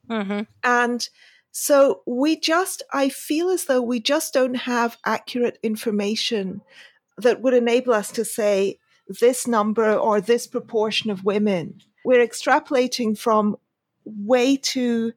Mm-hmm. 0.08 0.42
And 0.62 1.08
so 1.50 2.02
we 2.06 2.38
just, 2.38 2.82
I 2.92 3.08
feel 3.08 3.48
as 3.50 3.64
though 3.64 3.82
we 3.82 4.00
just 4.00 4.32
don't 4.32 4.54
have 4.54 4.98
accurate 5.04 5.58
information 5.62 6.62
that 7.18 7.42
would 7.42 7.54
enable 7.54 7.92
us 7.92 8.10
to 8.12 8.24
say 8.24 8.78
this 9.08 9.46
number 9.46 9.94
or 9.94 10.20
this 10.20 10.46
proportion 10.46 11.10
of 11.10 11.24
women. 11.24 11.80
We're 12.04 12.26
extrapolating 12.26 13.16
from 13.18 13.56
way 14.04 14.56
too 14.56 15.12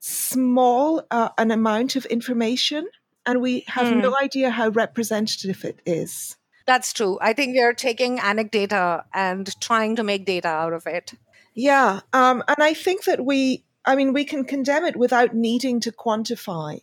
small 0.00 1.02
uh, 1.10 1.28
an 1.36 1.50
amount 1.50 1.96
of 1.96 2.06
information, 2.06 2.88
and 3.26 3.40
we 3.40 3.64
have 3.66 3.88
mm. 3.88 4.00
no 4.00 4.16
idea 4.16 4.50
how 4.50 4.68
representative 4.70 5.64
it 5.64 5.80
is. 5.84 6.36
That's 6.70 6.92
true. 6.92 7.18
I 7.20 7.32
think 7.32 7.54
we 7.54 7.62
are 7.62 7.72
taking 7.72 8.18
anecdata 8.18 9.02
and 9.12 9.60
trying 9.60 9.96
to 9.96 10.04
make 10.04 10.24
data 10.24 10.46
out 10.46 10.72
of 10.72 10.86
it. 10.86 11.14
Yeah. 11.52 11.98
Um, 12.12 12.44
and 12.46 12.62
I 12.62 12.74
think 12.74 13.06
that 13.06 13.24
we 13.24 13.64
I 13.84 13.96
mean, 13.96 14.12
we 14.12 14.24
can 14.24 14.44
condemn 14.44 14.84
it 14.84 14.94
without 14.94 15.34
needing 15.34 15.80
to 15.80 15.90
quantify. 15.90 16.82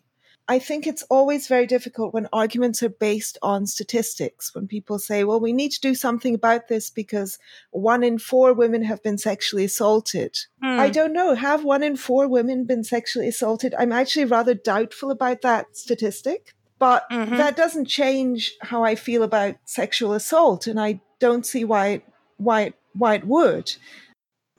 I 0.50 0.60
think 0.60 0.86
it's 0.86 1.04
always 1.04 1.48
very 1.48 1.66
difficult 1.66 2.14
when 2.14 2.28
arguments 2.34 2.84
are 2.84 2.90
based 2.90 3.38
on 3.42 3.66
statistics. 3.66 4.54
When 4.54 4.68
people 4.68 5.00
say, 5.00 5.24
well, 5.24 5.40
we 5.40 5.54
need 5.54 5.72
to 5.72 5.80
do 5.80 5.96
something 5.96 6.36
about 6.36 6.68
this 6.68 6.90
because 6.90 7.40
one 7.72 8.04
in 8.04 8.18
four 8.18 8.52
women 8.52 8.84
have 8.84 9.02
been 9.02 9.18
sexually 9.18 9.64
assaulted. 9.66 10.38
Hmm. 10.62 10.82
I 10.82 10.90
don't 10.90 11.14
know. 11.14 11.34
Have 11.34 11.64
one 11.64 11.84
in 11.84 11.96
four 11.96 12.28
women 12.28 12.66
been 12.66 12.84
sexually 12.84 13.30
assaulted? 13.30 13.74
I'm 13.80 13.94
actually 13.94 14.26
rather 14.26 14.54
doubtful 14.54 15.12
about 15.12 15.44
that 15.44 15.78
statistic, 15.78 16.54
but 16.80 17.10
mm-hmm. 17.10 17.38
that 17.38 17.56
doesn't 17.56 17.86
change 17.86 18.54
how 18.62 18.84
I 18.84 18.96
feel 18.96 19.24
about 19.24 19.56
sexual 19.66 20.14
assault. 20.14 20.68
And 20.68 20.80
I 20.80 21.02
don't 21.20 21.46
see 21.46 21.66
why, 21.66 22.04
why, 22.38 22.74
why 22.94 23.16
it 23.16 23.26
would. 23.26 23.76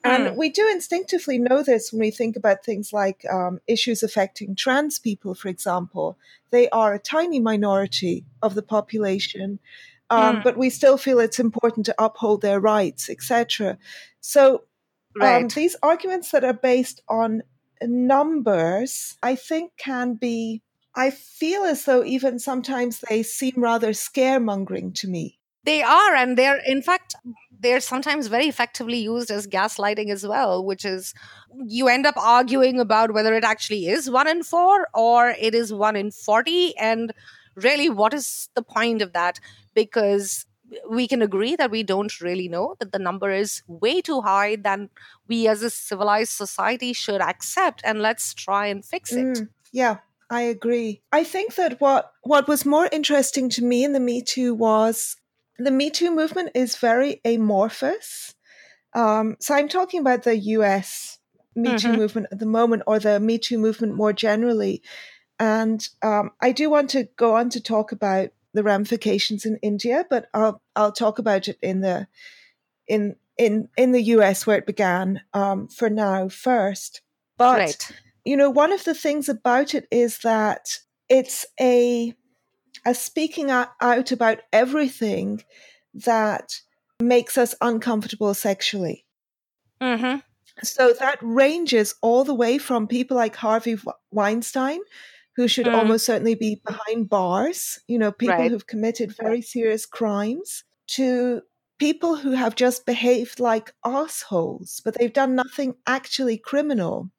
And 0.03 0.27
mm. 0.27 0.35
we 0.35 0.49
do 0.49 0.67
instinctively 0.69 1.37
know 1.37 1.61
this 1.61 1.91
when 1.91 1.99
we 1.99 2.11
think 2.11 2.35
about 2.35 2.63
things 2.63 2.93
like 2.93 3.25
um, 3.29 3.59
issues 3.67 4.01
affecting 4.01 4.55
trans 4.55 4.97
people, 4.97 5.35
for 5.35 5.49
example. 5.49 6.17
They 6.51 6.69
are 6.69 6.93
a 6.93 6.99
tiny 6.99 7.39
minority 7.39 8.25
of 8.41 8.55
the 8.55 8.61
population, 8.61 9.59
um, 10.09 10.37
mm. 10.37 10.43
but 10.43 10.57
we 10.57 10.69
still 10.69 10.97
feel 10.97 11.19
it's 11.19 11.39
important 11.39 11.85
to 11.87 11.95
uphold 11.99 12.41
their 12.41 12.59
rights, 12.59 13.09
etc. 13.09 13.77
So 14.21 14.63
um, 15.19 15.21
right. 15.21 15.41
um, 15.43 15.47
these 15.49 15.75
arguments 15.83 16.31
that 16.31 16.45
are 16.45 16.53
based 16.53 17.01
on 17.09 17.43
numbers, 17.81 19.17
I 19.21 19.35
think, 19.35 19.73
can 19.77 20.15
be. 20.15 20.61
I 20.99 21.11
feel 21.11 21.63
as 21.63 21.85
though 21.85 22.03
even 22.03 22.39
sometimes 22.39 22.99
they 23.07 23.23
seem 23.23 23.53
rather 23.55 23.91
scaremongering 23.91 24.93
to 24.95 25.07
me. 25.07 25.39
They 25.63 25.81
are, 25.81 26.13
and 26.13 26.37
they're 26.37 26.59
in 26.65 26.81
fact 26.81 27.15
they're 27.57 27.79
sometimes 27.79 28.27
very 28.27 28.47
effectively 28.47 28.97
used 28.97 29.31
as 29.31 29.47
gaslighting 29.47 30.09
as 30.09 30.27
well, 30.27 30.65
which 30.65 30.83
is 30.83 31.13
you 31.65 31.87
end 31.87 32.05
up 32.05 32.17
arguing 32.17 32.81
about 32.81 33.13
whether 33.13 33.33
it 33.33 33.45
actually 33.45 33.87
is 33.87 34.09
one 34.09 34.27
in 34.27 34.43
four 34.43 34.89
or 34.93 35.29
it 35.39 35.55
is 35.55 35.71
one 35.71 35.95
in 35.95 36.11
40. 36.11 36.77
And 36.77 37.13
really, 37.55 37.89
what 37.89 38.13
is 38.13 38.49
the 38.55 38.61
point 38.61 39.01
of 39.01 39.13
that? 39.13 39.39
Because 39.73 40.45
we 40.89 41.07
can 41.07 41.21
agree 41.21 41.55
that 41.55 41.71
we 41.71 41.81
don't 41.81 42.19
really 42.19 42.49
know 42.49 42.75
that 42.79 42.91
the 42.91 42.99
number 42.99 43.31
is 43.31 43.63
way 43.67 44.01
too 44.01 44.21
high 44.21 44.57
than 44.57 44.89
we 45.29 45.47
as 45.47 45.63
a 45.63 45.69
civilized 45.69 46.31
society 46.31 46.91
should 46.91 47.21
accept 47.21 47.81
and 47.85 48.01
let's 48.01 48.33
try 48.33 48.67
and 48.67 48.85
fix 48.85 49.11
it 49.11 49.25
mm, 49.25 49.47
yeah 49.71 49.97
i 50.29 50.41
agree 50.41 51.01
i 51.11 51.23
think 51.23 51.55
that 51.55 51.79
what 51.81 52.11
what 52.23 52.47
was 52.47 52.65
more 52.65 52.89
interesting 52.91 53.49
to 53.49 53.63
me 53.63 53.83
in 53.83 53.93
the 53.93 53.99
me 53.99 54.21
too 54.21 54.53
was 54.53 55.15
the 55.59 55.71
Me 55.71 55.89
Too 55.89 56.15
movement 56.15 56.51
is 56.55 56.77
very 56.77 57.21
amorphous. 57.25 58.33
Um, 58.95 59.35
so 59.39 59.53
I'm 59.53 59.67
talking 59.67 59.99
about 59.99 60.23
the 60.23 60.37
US 60.37 61.19
Me 61.55 61.77
Too 61.77 61.89
mm-hmm. 61.89 61.97
movement 61.97 62.27
at 62.31 62.39
the 62.39 62.45
moment, 62.45 62.83
or 62.87 62.97
the 62.99 63.19
Me 63.19 63.37
Too 63.37 63.57
movement 63.57 63.93
more 63.95 64.13
generally. 64.13 64.81
And 65.37 65.87
um, 66.01 66.31
I 66.41 66.51
do 66.51 66.69
want 66.69 66.89
to 66.91 67.09
go 67.17 67.35
on 67.35 67.49
to 67.49 67.61
talk 67.61 67.91
about 67.91 68.29
the 68.53 68.63
ramifications 68.63 69.45
in 69.45 69.57
India, 69.57 70.05
but 70.09 70.29
I'll 70.33 70.61
I'll 70.75 70.91
talk 70.91 71.19
about 71.19 71.47
it 71.47 71.57
in 71.61 71.81
the 71.81 72.07
in 72.87 73.15
in 73.37 73.69
in 73.77 73.91
the 73.91 74.03
US 74.03 74.47
where 74.47 74.57
it 74.57 74.65
began 74.65 75.21
um, 75.33 75.67
for 75.67 75.89
now 75.89 76.29
first. 76.29 77.01
But 77.37 77.59
right. 77.59 77.91
You 78.25 78.37
know, 78.37 78.49
one 78.49 78.71
of 78.71 78.83
the 78.83 78.93
things 78.93 79.29
about 79.29 79.73
it 79.73 79.87
is 79.91 80.19
that 80.19 80.77
it's 81.09 81.45
a 81.59 82.13
as 82.85 83.01
speaking 83.01 83.49
out 83.51 84.11
about 84.11 84.39
everything 84.53 85.43
that 85.93 86.53
makes 87.01 87.37
us 87.37 87.55
uncomfortable 87.61 88.33
sexually. 88.33 89.05
Mm-hmm. 89.81 90.19
So 90.63 90.93
that 90.93 91.17
ranges 91.21 91.95
all 92.01 92.23
the 92.23 92.33
way 92.33 92.57
from 92.57 92.87
people 92.87 93.15
like 93.17 93.35
Harvey 93.35 93.77
Weinstein, 94.11 94.79
who 95.35 95.47
should 95.47 95.65
mm. 95.65 95.75
almost 95.75 96.05
certainly 96.05 96.35
be 96.35 96.61
behind 96.65 97.09
bars, 97.09 97.79
you 97.87 97.97
know, 97.97 98.11
people 98.11 98.37
right. 98.37 98.51
who've 98.51 98.67
committed 98.67 99.15
very 99.15 99.41
serious 99.41 99.85
crimes, 99.85 100.63
to 100.87 101.41
people 101.79 102.17
who 102.17 102.31
have 102.31 102.55
just 102.55 102.85
behaved 102.85 103.39
like 103.39 103.73
assholes, 103.85 104.81
but 104.83 104.95
they've 104.97 105.13
done 105.13 105.35
nothing 105.35 105.75
actually 105.87 106.37
criminal. 106.37 107.09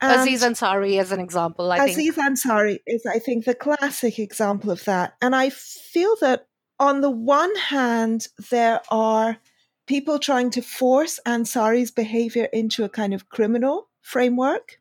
And 0.00 0.20
Aziz 0.20 0.42
Ansari 0.42 0.98
as 1.00 1.12
an 1.12 1.20
example. 1.20 1.70
I 1.72 1.84
Aziz 1.84 2.14
think. 2.14 2.38
Ansari 2.38 2.78
is, 2.86 3.06
I 3.06 3.18
think, 3.18 3.44
the 3.44 3.54
classic 3.54 4.18
example 4.18 4.70
of 4.70 4.84
that. 4.84 5.14
And 5.22 5.34
I 5.34 5.50
feel 5.50 6.16
that 6.20 6.46
on 6.78 7.00
the 7.00 7.10
one 7.10 7.54
hand, 7.56 8.28
there 8.50 8.80
are 8.90 9.38
people 9.86 10.18
trying 10.18 10.50
to 10.50 10.62
force 10.62 11.20
Ansari's 11.26 11.90
behavior 11.90 12.48
into 12.52 12.84
a 12.84 12.88
kind 12.88 13.14
of 13.14 13.28
criminal 13.28 13.88
framework 14.00 14.80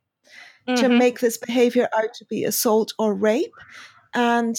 mm-hmm. 0.67 0.81
to 0.81 0.89
make 0.89 1.19
this 1.19 1.37
behavior 1.37 1.87
out 1.95 2.13
to 2.15 2.25
be 2.25 2.43
assault 2.43 2.93
or 2.97 3.13
rape. 3.13 3.53
And 4.13 4.57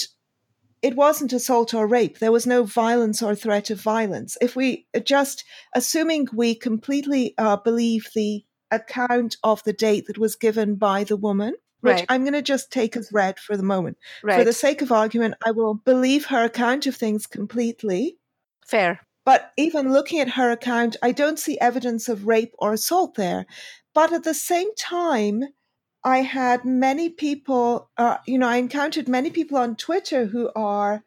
it 0.82 0.96
wasn't 0.96 1.32
assault 1.32 1.72
or 1.72 1.86
rape. 1.86 2.18
There 2.18 2.32
was 2.32 2.46
no 2.46 2.64
violence 2.64 3.22
or 3.22 3.34
threat 3.34 3.70
of 3.70 3.80
violence. 3.80 4.36
If 4.40 4.54
we 4.54 4.86
just, 5.04 5.44
assuming 5.74 6.28
we 6.32 6.54
completely 6.54 7.34
uh, 7.38 7.56
believe 7.56 8.08
the 8.14 8.44
account 8.70 9.36
of 9.42 9.62
the 9.64 9.72
date 9.72 10.06
that 10.06 10.18
was 10.18 10.36
given 10.36 10.76
by 10.76 11.04
the 11.04 11.16
woman, 11.16 11.54
which 11.80 11.96
right. 11.96 12.06
I'm 12.08 12.22
going 12.22 12.34
to 12.34 12.42
just 12.42 12.72
take 12.72 12.96
as 12.96 13.12
read 13.12 13.38
for 13.38 13.56
the 13.56 13.62
moment. 13.62 13.98
Right. 14.22 14.38
For 14.38 14.44
the 14.44 14.52
sake 14.52 14.82
of 14.82 14.92
argument, 14.92 15.34
I 15.46 15.50
will 15.50 15.74
believe 15.74 16.26
her 16.26 16.44
account 16.44 16.86
of 16.86 16.96
things 16.96 17.26
completely. 17.26 18.18
Fair. 18.66 19.00
But 19.24 19.52
even 19.56 19.92
looking 19.92 20.20
at 20.20 20.30
her 20.30 20.50
account, 20.50 20.96
I 21.02 21.12
don't 21.12 21.38
see 21.38 21.58
evidence 21.58 22.08
of 22.08 22.26
rape 22.26 22.52
or 22.58 22.72
assault 22.72 23.14
there. 23.14 23.46
But 23.94 24.12
at 24.12 24.24
the 24.24 24.34
same 24.34 24.74
time, 24.74 25.44
I 26.02 26.18
had 26.18 26.64
many 26.64 27.08
people, 27.08 27.90
uh, 27.96 28.18
you 28.26 28.38
know, 28.38 28.48
I 28.48 28.56
encountered 28.56 29.08
many 29.08 29.30
people 29.30 29.56
on 29.56 29.76
Twitter 29.76 30.26
who 30.26 30.50
are 30.54 31.02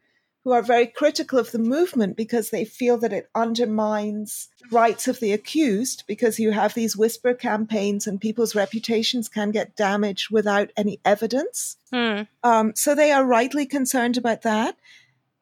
who 0.48 0.54
are 0.54 0.62
very 0.62 0.86
critical 0.86 1.38
of 1.38 1.52
the 1.52 1.58
movement 1.58 2.16
because 2.16 2.48
they 2.48 2.64
feel 2.64 2.96
that 2.96 3.12
it 3.12 3.28
undermines 3.34 4.48
rights 4.70 5.06
of 5.06 5.20
the 5.20 5.30
accused 5.30 6.04
because 6.06 6.40
you 6.40 6.52
have 6.52 6.72
these 6.72 6.96
whisper 6.96 7.34
campaigns 7.34 8.06
and 8.06 8.18
people's 8.18 8.54
reputations 8.54 9.28
can 9.28 9.50
get 9.50 9.76
damaged 9.76 10.30
without 10.30 10.70
any 10.74 11.00
evidence. 11.04 11.76
Hmm. 11.92 12.22
Um, 12.42 12.72
so 12.74 12.94
they 12.94 13.12
are 13.12 13.26
rightly 13.26 13.66
concerned 13.66 14.16
about 14.16 14.40
that. 14.40 14.74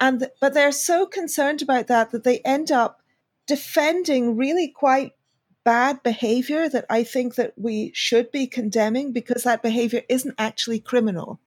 And, 0.01 0.29
but 0.41 0.55
they're 0.55 0.73
so 0.73 1.07
concerned 1.07 1.63
about 1.63 1.87
that 1.87 2.11
that 2.11 2.25
they 2.25 2.41
end 2.41 2.73
up 2.73 3.01
defending 3.47 4.37
really 4.37 4.67
quite 4.67 5.13
bad 5.63 6.03
behavior 6.03 6.69
that 6.69 6.87
I 6.91 7.05
think 7.05 7.37
that 7.37 7.53
we 7.57 7.93
should 7.95 8.33
be 8.33 8.49
condemning 8.49 9.13
because 9.13 9.45
that 9.45 9.63
behavior 9.63 10.03
isn't 10.09 10.35
actually 10.37 10.81
criminal. 10.81 11.39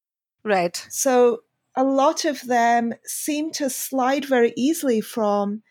Right. 0.46 0.88
So 0.90 1.42
a 1.76 1.84
lot 1.84 2.26
of 2.26 2.42
them 2.42 2.94
seem 3.06 3.52
to 3.54 3.70
slide 3.70 4.26
very 4.26 4.54
easily 4.58 5.02
from 5.02 5.64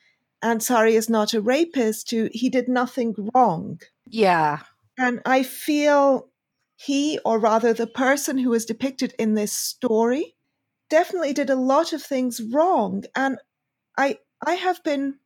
Ansari 0.43 0.93
is 0.93 1.11
not 1.11 1.35
a 1.35 1.41
rapist 1.41 2.09
to 2.09 2.29
he 2.33 2.49
did 2.49 2.69
nothing 2.69 3.15
wrong. 3.35 3.81
Yeah. 4.07 4.61
And 4.97 5.21
I 5.27 5.43
feel 5.43 6.29
he, 6.77 7.19
or 7.25 7.39
rather 7.39 7.73
the 7.73 7.87
person 7.87 8.39
who 8.39 8.53
is 8.55 8.65
depicted 8.65 9.15
in 9.19 9.35
this 9.35 9.53
story, 9.53 10.37
definitely 10.89 11.33
did 11.33 11.51
a 11.51 11.57
lot 11.57 11.93
of 11.93 12.03
things 12.03 12.41
wrong. 12.41 13.05
And 13.17 13.39
I 13.97 14.19
I 14.45 14.55
have 14.55 14.83
been 14.85 15.19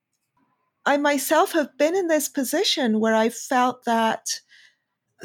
I 0.85 0.97
myself 0.97 1.53
have 1.53 1.77
been 1.79 1.95
in 1.95 2.09
this 2.09 2.29
position 2.29 3.01
where 3.01 3.15
I 3.15 3.29
felt 3.29 3.85
that 3.85 4.41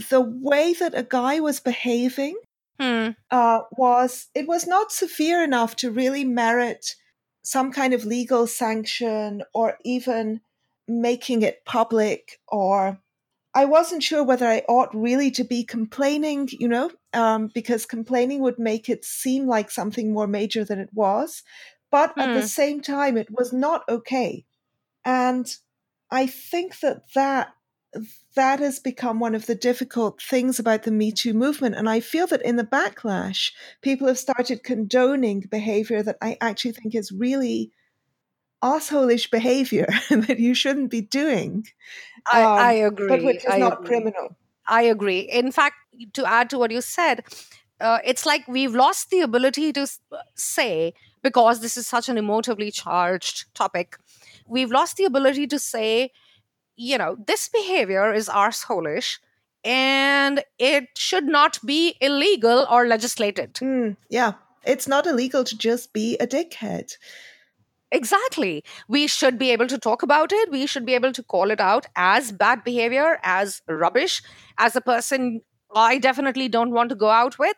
the 0.09 0.21
way 0.21 0.73
that 0.73 0.93
a 0.93 1.03
guy 1.03 1.39
was 1.39 1.59
behaving 1.59 2.37
Hmm. 2.79 3.09
uh, 3.31 3.61
was 3.77 4.27
it 4.35 4.47
was 4.47 4.65
not 4.67 4.91
severe 4.91 5.43
enough 5.43 5.75
to 5.77 5.91
really 5.91 6.23
merit 6.23 6.95
some 7.43 7.71
kind 7.71 7.93
of 7.93 8.05
legal 8.05 8.47
sanction 8.47 9.43
or 9.53 9.77
even 9.83 10.41
making 10.87 11.41
it 11.41 11.65
public 11.65 12.39
or 12.47 12.99
I 13.53 13.65
wasn't 13.65 14.03
sure 14.03 14.23
whether 14.23 14.47
I 14.47 14.63
ought 14.69 14.95
really 14.95 15.31
to 15.31 15.43
be 15.43 15.63
complaining, 15.63 16.49
you 16.51 16.67
know, 16.67 16.91
um, 17.13 17.47
because 17.53 17.85
complaining 17.85 18.41
would 18.41 18.59
make 18.59 18.89
it 18.89 19.03
seem 19.03 19.47
like 19.47 19.71
something 19.71 20.13
more 20.13 20.27
major 20.27 20.63
than 20.63 20.79
it 20.79 20.93
was. 20.93 21.43
But 21.91 22.15
at 22.19 22.33
the 22.33 22.41
Hmm. 22.41 22.47
same 22.47 22.81
time, 22.81 23.17
it 23.17 23.29
was 23.31 23.53
not 23.53 23.83
okay. 23.89 24.45
And 25.05 25.53
I 26.11 26.27
think 26.27 26.79
that 26.81 27.13
that 27.15 27.53
that 28.35 28.59
has 28.59 28.79
become 28.79 29.19
one 29.19 29.35
of 29.35 29.45
the 29.45 29.55
difficult 29.55 30.21
things 30.21 30.59
about 30.59 30.83
the 30.83 30.91
Me 30.91 31.11
Too 31.11 31.33
movement. 31.33 31.75
And 31.75 31.89
I 31.89 31.99
feel 31.99 32.27
that 32.27 32.41
in 32.43 32.55
the 32.55 32.63
backlash, 32.63 33.51
people 33.81 34.07
have 34.07 34.19
started 34.19 34.63
condoning 34.63 35.41
behavior 35.41 36.03
that 36.03 36.17
I 36.21 36.37
actually 36.41 36.73
think 36.73 36.95
is 36.95 37.11
really 37.11 37.71
assholish 38.63 39.29
behavior 39.29 39.87
that 40.09 40.39
you 40.39 40.53
shouldn't 40.53 40.91
be 40.91 41.01
doing. 41.01 41.65
I, 42.31 42.43
Um, 42.43 42.59
I 42.59 42.71
agree. 42.73 43.07
But 43.07 43.23
which 43.23 43.37
is 43.37 43.53
I 43.53 43.59
not 43.59 43.73
agree. 43.73 43.87
criminal. 43.87 44.35
I 44.67 44.81
agree. 44.83 45.19
In 45.19 45.51
fact, 45.51 45.75
to 46.13 46.25
add 46.25 46.49
to 46.49 46.59
what 46.59 46.71
you 46.71 46.81
said, 46.81 47.23
uh, 47.79 47.99
it's 48.03 48.25
like 48.25 48.47
we've 48.47 48.75
lost 48.75 49.09
the 49.09 49.21
ability 49.21 49.71
to 49.73 49.87
say, 50.35 50.93
because 51.23 51.61
this 51.61 51.77
is 51.77 51.87
such 51.87 52.09
an 52.09 52.17
emotively 52.17 52.73
charged 52.73 53.53
topic, 53.53 53.97
we've 54.47 54.71
lost 54.71 54.97
the 54.97 55.05
ability 55.05 55.47
to 55.47 55.59
say, 55.59 56.11
you 56.77 56.97
know, 56.97 57.17
this 57.27 57.49
behavior 57.49 58.13
is 58.13 58.29
arseholish 58.29 59.17
and 59.63 60.43
it 60.59 60.85
should 60.95 61.25
not 61.25 61.59
be 61.65 61.97
illegal 61.99 62.65
or 62.69 62.87
legislated. 62.87 63.55
Mm, 63.55 63.97
yeah. 64.09 64.33
It's 64.63 64.87
not 64.87 65.07
illegal 65.07 65.43
to 65.43 65.57
just 65.57 65.93
be 65.93 66.17
a 66.17 66.27
dickhead. 66.27 66.97
Exactly. 67.91 68.63
We 68.87 69.07
should 69.07 69.39
be 69.39 69.51
able 69.51 69.67
to 69.67 69.77
talk 69.77 70.03
about 70.03 70.33
it. 70.33 70.51
We 70.51 70.67
should 70.67 70.85
be 70.85 70.93
able 70.93 71.13
to 71.13 71.23
call 71.23 71.51
it 71.51 71.61
out 71.61 71.85
as 71.95 72.31
bad 72.33 72.63
behavior, 72.63 73.17
as 73.23 73.61
rubbish, 73.67 74.21
as 74.57 74.75
a 74.75 74.81
person 74.81 75.41
I 75.73 75.97
definitely 75.97 76.49
don't 76.49 76.71
want 76.71 76.89
to 76.89 76.95
go 76.95 77.09
out 77.09 77.39
with. 77.39 77.55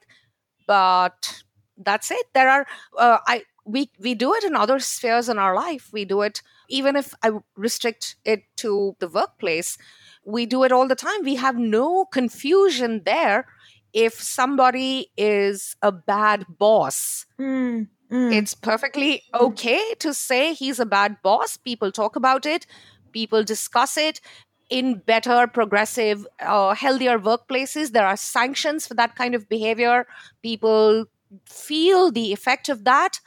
But 0.67 1.43
that's 1.77 2.11
it. 2.11 2.27
There 2.33 2.49
are 2.49 2.67
uh, 2.97 3.17
I 3.27 3.43
we 3.71 3.91
we 3.99 4.15
do 4.15 4.33
it 4.33 4.43
in 4.43 4.55
other 4.55 4.79
spheres 4.79 5.29
in 5.29 5.37
our 5.37 5.55
life. 5.55 5.89
We 5.93 6.05
do 6.05 6.21
it 6.21 6.41
even 6.69 6.95
if 6.95 7.13
I 7.23 7.31
restrict 7.55 8.15
it 8.25 8.43
to 8.57 8.95
the 8.99 9.07
workplace. 9.07 9.77
We 10.25 10.45
do 10.45 10.63
it 10.63 10.71
all 10.71 10.87
the 10.87 10.95
time. 10.95 11.23
We 11.23 11.35
have 11.35 11.57
no 11.57 12.05
confusion 12.05 13.01
there 13.05 13.47
if 13.93 14.13
somebody 14.21 15.11
is 15.17 15.75
a 15.81 15.91
bad 15.91 16.45
boss 16.59 17.25
Mm, 17.39 17.87
mm. 18.11 18.33
it's 18.33 18.53
perfectly 18.53 19.23
okay 19.33 19.81
to 19.99 20.13
say 20.13 20.53
he's 20.53 20.79
a 20.79 20.85
bad 20.85 21.17
boss. 21.23 21.57
People 21.57 21.91
talk 21.91 22.15
about 22.15 22.45
it, 22.45 22.65
people 23.11 23.43
discuss 23.43 23.97
it. 23.97 24.21
In 24.69 24.99
better, 24.99 25.47
progressive, 25.47 26.27
uh, 26.39 26.75
healthier 26.75 27.17
workplaces, 27.17 27.91
there 27.91 28.05
are 28.05 28.15
sanctions 28.15 28.85
for 28.85 28.93
that 28.93 29.15
kind 29.15 29.33
of 29.33 29.49
behavior. 29.49 30.05
People 30.43 31.05
feel 31.45 32.11
the 32.11 32.31
effect 32.33 32.69
of 32.69 32.83
that, 32.83 33.19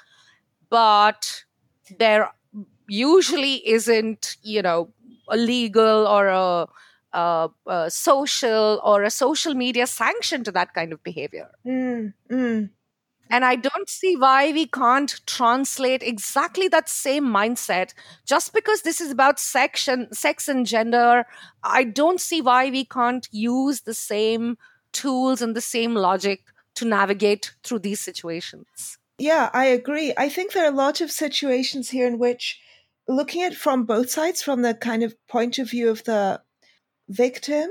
but 0.72 1.44
there 1.98 2.32
usually 2.88 3.56
isn't, 3.68 4.38
you 4.42 4.62
know, 4.62 4.88
a 5.28 5.36
legal 5.36 6.06
or 6.06 6.28
a, 6.28 6.66
a, 7.12 7.50
a 7.66 7.90
social 7.90 8.80
or 8.82 9.02
a 9.02 9.10
social 9.10 9.52
media 9.52 9.86
sanction 9.86 10.42
to 10.44 10.50
that 10.52 10.72
kind 10.72 10.94
of 10.94 11.02
behavior. 11.02 11.50
Mm, 11.66 12.14
mm. 12.30 12.70
And 13.28 13.44
I 13.44 13.56
don't 13.56 13.88
see 13.88 14.16
why 14.16 14.50
we 14.50 14.66
can't 14.66 15.20
translate 15.26 16.02
exactly 16.02 16.68
that 16.68 16.88
same 16.88 17.24
mindset. 17.24 17.92
Just 18.24 18.54
because 18.54 18.80
this 18.80 18.98
is 18.98 19.10
about 19.10 19.38
sex 19.38 19.88
and, 19.88 20.08
sex 20.16 20.48
and 20.48 20.66
gender, 20.66 21.26
I 21.62 21.84
don't 21.84 22.20
see 22.20 22.40
why 22.40 22.70
we 22.70 22.86
can't 22.86 23.28
use 23.30 23.82
the 23.82 23.94
same 23.94 24.56
tools 24.92 25.42
and 25.42 25.54
the 25.54 25.60
same 25.60 25.94
logic 25.94 26.44
to 26.76 26.86
navigate 26.86 27.52
through 27.62 27.80
these 27.80 28.00
situations. 28.00 28.96
Yeah, 29.22 29.50
I 29.52 29.66
agree. 29.66 30.12
I 30.16 30.28
think 30.28 30.50
there 30.50 30.64
are 30.64 30.72
a 30.72 30.76
lot 30.86 31.00
of 31.00 31.12
situations 31.12 31.90
here 31.90 32.08
in 32.08 32.18
which, 32.18 32.58
looking 33.06 33.42
at 33.42 33.54
from 33.54 33.84
both 33.84 34.10
sides, 34.10 34.42
from 34.42 34.62
the 34.62 34.74
kind 34.74 35.04
of 35.04 35.14
point 35.28 35.60
of 35.60 35.70
view 35.70 35.90
of 35.90 36.02
the 36.02 36.42
victim, 37.08 37.70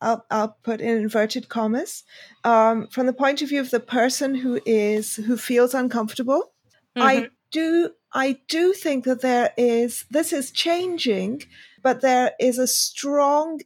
I'll, 0.00 0.24
I'll 0.30 0.56
put 0.62 0.80
in 0.80 0.98
inverted 0.98 1.48
commas, 1.48 2.04
um, 2.44 2.86
from 2.86 3.06
the 3.06 3.12
point 3.12 3.42
of 3.42 3.48
view 3.48 3.60
of 3.60 3.72
the 3.72 3.80
person 3.80 4.36
who 4.36 4.60
is 4.64 5.16
who 5.16 5.36
feels 5.36 5.74
uncomfortable, 5.74 6.52
I 6.96 7.30
do 7.50 7.90
I 8.12 8.38
do 8.46 8.72
think 8.72 9.04
that 9.04 9.22
there 9.22 9.52
is 9.56 10.04
this 10.08 10.32
is 10.32 10.52
changing, 10.52 11.42
but 11.82 12.00
there 12.00 12.34
is 12.38 12.58
a 12.58 12.68
strong 12.68 13.58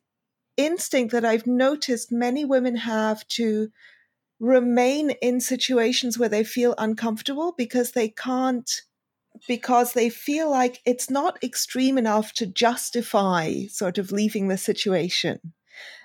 instinct 0.57 1.12
that 1.12 1.26
I've 1.26 1.47
noticed 1.47 2.11
many 2.11 2.47
women 2.47 2.76
have 2.76 3.28
to 3.28 3.70
remain 4.39 5.11
in 5.22 5.41
situations 5.41 6.18
where 6.18 6.28
they 6.28 6.45
feel 6.45 6.74
uncomfortable 6.78 7.55
because 7.57 7.93
they 7.93 8.09
can't 8.09 8.82
because 9.47 9.93
they 9.93 10.09
feel 10.09 10.51
like 10.51 10.80
it's 10.87 11.11
not 11.11 11.43
extreme 11.43 11.99
enough 11.99 12.32
to 12.32 12.47
justify 12.47 13.66
sort 13.68 13.99
of 13.99 14.11
leaving 14.12 14.49
the 14.49 14.57
situation. 14.57 15.53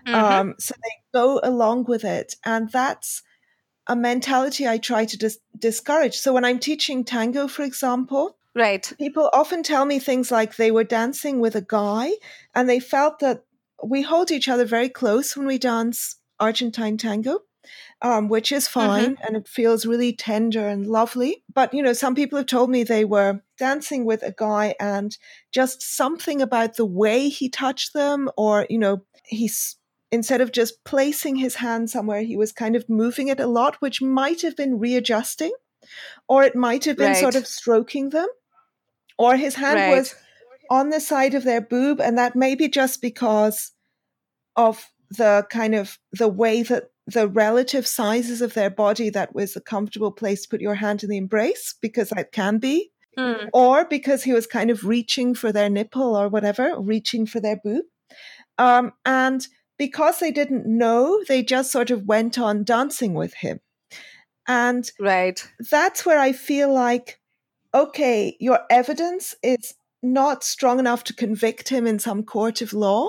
Mhm. 0.06 0.14
Um, 0.14 0.56
so 0.60 0.74
they 0.84 1.20
go 1.20 1.40
along 1.42 1.86
with 1.86 2.04
it. 2.04 2.36
And 2.44 2.70
that's 2.72 3.24
a 3.88 3.96
mentality 3.96 4.68
I 4.68 4.78
try 4.78 5.06
to 5.06 5.18
dis- 5.18 5.40
discourage. 5.58 6.18
So 6.18 6.34
when 6.34 6.46
I'm 6.46 6.60
teaching 6.60 7.04
tango, 7.04 7.48
for 7.48 7.64
example, 7.64 8.38
right. 8.56 8.92
people 8.98 9.30
often 9.34 9.64
tell 9.64 9.86
me 9.86 10.00
things 10.00 10.32
like 10.32 10.56
they 10.56 10.72
were 10.72 10.84
dancing 10.84 11.40
with 11.40 11.56
a 11.56 11.62
guy 11.62 12.12
and 12.54 12.70
they 12.70 12.80
felt 12.80 13.20
that 13.20 13.44
we 13.84 14.02
hold 14.02 14.32
each 14.32 14.48
other 14.48 14.66
very 14.66 14.90
close 14.90 15.36
when 15.36 15.48
we 15.48 15.58
dance 15.58 16.18
Argentine 16.40 16.98
tango. 16.98 17.42
Um, 18.02 18.30
which 18.30 18.52
is 18.52 18.68
fine 18.68 19.18
and 19.24 19.36
it 19.36 19.48
feels 19.48 19.86
really 19.86 20.12
tender 20.14 20.68
and 20.68 20.88
lovely. 20.88 21.44
But, 21.54 21.72
you 21.72 21.84
know, 21.84 21.94
some 21.94 22.16
people 22.16 22.38
have 22.38 22.48
told 22.48 22.72
me 22.72 22.84
they 22.84 23.06
were 23.06 23.42
dancing 23.60 24.06
with 24.06 24.24
a 24.24 24.34
guy 24.36 24.74
and 24.80 25.16
just 25.52 25.84
something 25.84 26.42
about 26.42 26.76
the 26.78 26.86
way 26.86 27.30
he 27.30 27.48
touched 27.48 27.94
them, 27.94 28.30
or, 28.36 28.66
you 28.72 28.80
know, 28.80 29.06
he's 29.26 29.76
instead 30.12 30.42
of 30.42 30.52
just 30.52 30.84
placing 30.84 31.36
his 31.36 31.56
hand 31.56 31.90
somewhere, 31.90 32.24
he 32.24 32.36
was 32.36 32.52
kind 32.52 32.76
of 32.76 32.90
moving 32.90 33.28
it 33.28 33.40
a 33.40 33.48
lot, 33.48 33.76
which 33.82 34.02
might 34.02 34.42
have 34.42 34.58
been 34.58 34.80
readjusting, 34.80 35.54
or 36.28 36.44
it 36.44 36.56
might 36.56 36.86
have 36.86 36.98
been 36.98 37.16
sort 37.16 37.36
of 37.36 37.46
stroking 37.48 38.10
them, 38.10 38.28
or 39.18 39.38
his 39.38 39.56
hand 39.56 39.82
Right. 39.82 39.98
was 39.98 40.16
on 40.70 40.90
the 40.90 41.00
side 41.00 41.36
of 41.36 41.44
their 41.44 41.62
boob, 41.62 42.02
and 42.02 42.18
that 42.18 42.36
may 42.36 42.56
be 42.56 42.68
just 42.68 43.02
because 43.02 43.72
of 44.56 44.92
the 45.12 45.46
kind 45.50 45.76
of 45.76 46.00
the 46.12 46.28
way 46.28 46.64
that 46.64 46.90
the 47.14 47.28
relative 47.28 47.86
sizes 47.88 48.42
of 48.42 48.54
their 48.54 48.70
body 48.70 49.10
that 49.10 49.34
was 49.36 49.56
a 49.56 49.62
comfortable 49.62 50.12
place 50.12 50.44
to 50.44 50.50
put 50.50 50.62
your 50.62 50.76
hand 50.76 51.04
in 51.04 51.10
the 51.10 51.18
embrace, 51.18 51.76
because 51.82 52.10
that 52.10 52.32
can 52.32 52.58
be, 52.58 52.92
Hmm. 53.18 53.48
or 53.54 53.84
because 53.86 54.24
he 54.24 54.32
was 54.34 54.48
kind 54.48 54.70
of 54.70 54.86
reaching 54.86 55.36
for 55.36 55.52
their 55.52 55.70
nipple 55.70 56.16
or 56.16 56.30
whatever, 56.30 56.80
reaching 56.80 57.26
for 57.26 57.40
their 57.42 57.58
boob. 57.62 57.84
Um, 58.58 58.94
and 59.06 59.46
because 59.78 60.20
they 60.20 60.32
didn't 60.32 60.66
know, 60.66 61.22
they 61.28 61.44
just 61.44 61.72
sort 61.72 61.92
of 61.92 62.06
went 62.06 62.38
on 62.40 62.64
dancing 62.64 63.14
with 63.14 63.34
him. 63.34 63.60
And 64.48 64.90
Right. 65.00 65.46
that's 65.72 66.06
where 66.06 66.20
I 66.20 66.32
feel 66.32 66.72
like, 66.74 67.20
okay, 67.74 68.38
your 68.40 68.60
evidence 68.70 69.36
is 69.44 69.74
not 70.04 70.44
strong 70.44 70.80
enough 70.80 71.04
to 71.06 71.14
convict 71.14 71.70
him 71.70 71.86
in 71.86 72.00
some 72.00 72.24
court 72.24 72.62
of 72.62 72.74
law. 72.74 73.08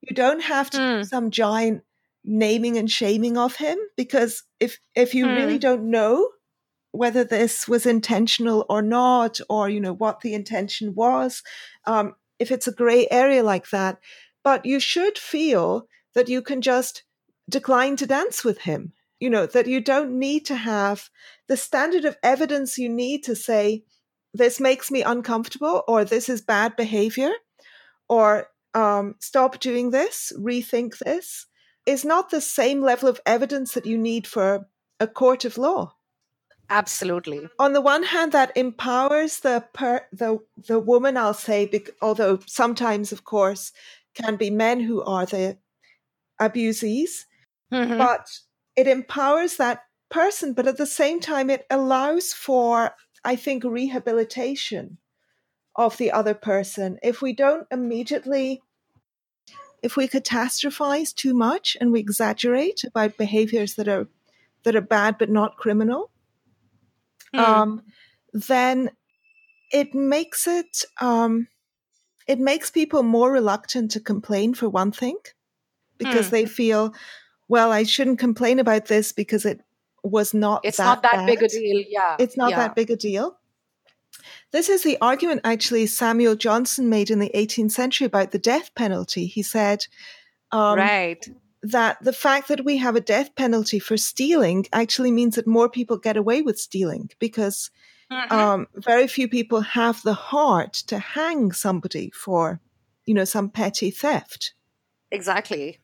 You 0.00 0.14
don't 0.14 0.42
have 0.42 0.70
to 0.70 0.76
do 0.78 0.96
Hmm. 0.98 1.02
some 1.02 1.30
giant 1.30 1.82
naming 2.24 2.76
and 2.76 2.90
shaming 2.90 3.38
of 3.38 3.56
him 3.56 3.78
because 3.96 4.42
if 4.60 4.78
if 4.94 5.14
you 5.14 5.32
really 5.32 5.54
Hmm. 5.54 5.60
don't 5.60 5.90
know 5.90 6.30
whether 6.92 7.22
this 7.24 7.68
was 7.68 7.86
intentional 7.86 8.64
or 8.68 8.82
not, 8.82 9.40
or 9.48 9.68
you 9.68 9.80
know 9.80 9.92
what 9.92 10.20
the 10.20 10.34
intention 10.34 10.94
was, 10.94 11.42
um, 11.86 12.14
if 12.38 12.50
it's 12.50 12.66
a 12.66 12.72
gray 12.72 13.06
area 13.10 13.42
like 13.42 13.70
that, 13.70 13.98
but 14.42 14.64
you 14.64 14.80
should 14.80 15.18
feel 15.18 15.86
that 16.14 16.28
you 16.28 16.42
can 16.42 16.60
just 16.62 17.04
decline 17.48 17.96
to 17.96 18.06
dance 18.06 18.44
with 18.44 18.58
him. 18.60 18.92
You 19.20 19.30
know 19.30 19.46
that 19.46 19.66
you 19.66 19.80
don't 19.80 20.18
need 20.18 20.46
to 20.46 20.56
have 20.56 21.10
the 21.48 21.56
standard 21.56 22.04
of 22.04 22.16
evidence 22.22 22.78
you 22.78 22.88
need 22.88 23.24
to 23.24 23.34
say 23.36 23.84
this 24.34 24.60
makes 24.60 24.90
me 24.90 25.02
uncomfortable, 25.02 25.82
or 25.88 26.04
this 26.04 26.28
is 26.28 26.40
bad 26.42 26.76
behavior, 26.76 27.30
or 28.08 28.48
um, 28.74 29.14
stop 29.20 29.60
doing 29.60 29.90
this, 29.90 30.32
rethink 30.38 30.98
this, 30.98 31.46
is 31.88 32.04
not 32.04 32.30
the 32.30 32.40
same 32.40 32.80
level 32.82 33.08
of 33.08 33.20
evidence 33.26 33.72
that 33.74 33.86
you 33.86 33.98
need 33.98 34.26
for 34.26 34.68
a 35.00 35.06
court 35.06 35.44
of 35.44 35.58
law. 35.58 35.94
Absolutely. 36.70 37.48
On 37.58 37.72
the 37.72 37.80
one 37.80 38.02
hand, 38.02 38.32
that 38.32 38.54
empowers 38.56 39.40
the 39.40 39.64
per, 39.72 40.06
the 40.12 40.38
the 40.68 40.78
woman. 40.78 41.16
I'll 41.16 41.32
say, 41.34 41.64
bec- 41.66 41.96
although 42.02 42.40
sometimes, 42.46 43.10
of 43.12 43.24
course, 43.24 43.72
can 44.14 44.36
be 44.36 44.50
men 44.50 44.80
who 44.80 45.02
are 45.02 45.24
the 45.26 45.58
abusees, 46.38 47.26
Mhm. 47.72 47.98
but 47.98 48.28
it 48.76 48.86
empowers 48.86 49.56
that 49.56 49.84
person. 50.10 50.52
But 50.52 50.66
at 50.66 50.76
the 50.76 50.86
same 50.86 51.20
time, 51.20 51.48
it 51.50 51.66
allows 51.70 52.32
for, 52.34 52.94
I 53.24 53.36
think, 53.36 53.64
rehabilitation 53.64 54.98
of 55.74 55.96
the 55.96 56.10
other 56.12 56.34
person. 56.34 56.98
If 57.02 57.22
we 57.22 57.32
don't 57.32 57.66
immediately, 57.70 58.62
if 59.82 59.96
we 59.96 60.08
catastrophize 60.08 61.14
too 61.14 61.34
much 61.34 61.76
and 61.80 61.92
we 61.92 62.00
exaggerate 62.00 62.84
about 62.84 63.16
behaviors 63.16 63.74
that 63.74 63.88
are 63.88 64.08
that 64.64 64.74
are 64.76 64.80
bad 64.80 65.16
but 65.18 65.30
not 65.30 65.56
criminal, 65.56 66.10
Hmm. 67.32 67.40
um, 67.40 67.82
then 68.32 68.90
it 69.72 69.94
makes 69.94 70.46
it 70.46 70.84
um, 71.00 71.48
it 72.26 72.38
makes 72.38 72.70
people 72.70 73.02
more 73.02 73.30
reluctant 73.32 73.90
to 73.92 74.00
complain 74.00 74.54
for 74.54 74.68
one 74.68 74.92
thing 74.92 75.16
because 75.98 76.26
Hmm. 76.26 76.32
they 76.32 76.46
feel 76.46 76.94
well 77.48 77.72
i 77.72 77.82
shouldn't 77.82 78.18
complain 78.18 78.58
about 78.58 78.86
this 78.86 79.12
because 79.12 79.44
it 79.44 79.60
was 80.02 80.32
not 80.34 80.60
it's 80.64 80.76
that 80.76 80.84
not 80.84 81.02
that 81.02 81.26
big 81.26 81.42
a 81.42 81.48
deal. 81.48 81.84
Yeah. 81.88 82.16
it's 82.18 82.36
not 82.36 82.50
yeah. 82.50 82.56
that 82.58 82.74
big 82.76 82.90
a 82.90 82.96
deal 82.96 83.37
this 84.50 84.68
is 84.68 84.82
the 84.82 84.98
argument 85.00 85.40
actually 85.44 85.86
samuel 85.86 86.34
johnson 86.34 86.88
made 86.88 87.10
in 87.10 87.18
the 87.18 87.30
18th 87.34 87.72
century 87.72 88.06
about 88.06 88.30
the 88.30 88.38
death 88.38 88.74
penalty 88.74 89.26
he 89.26 89.42
said 89.42 89.86
um, 90.50 90.78
right. 90.78 91.28
that 91.62 92.02
the 92.02 92.12
fact 92.12 92.48
that 92.48 92.64
we 92.64 92.78
have 92.78 92.96
a 92.96 93.00
death 93.00 93.34
penalty 93.34 93.78
for 93.78 93.96
stealing 93.96 94.66
actually 94.72 95.10
means 95.10 95.34
that 95.36 95.46
more 95.46 95.68
people 95.68 95.98
get 95.98 96.16
away 96.16 96.40
with 96.40 96.58
stealing 96.58 97.10
because 97.18 97.70
Mhm. 98.10 98.32
um, 98.32 98.68
very 98.74 99.06
few 99.06 99.28
people 99.28 99.60
have 99.60 100.02
the 100.02 100.14
heart 100.14 100.72
to 100.72 100.98
hang 100.98 101.52
somebody 101.52 102.10
for, 102.10 102.60
you 103.04 103.14
know, 103.14 103.24
some 103.24 103.50
petty 103.50 103.90
theft. 103.90 104.54
Exactly. 105.10 105.78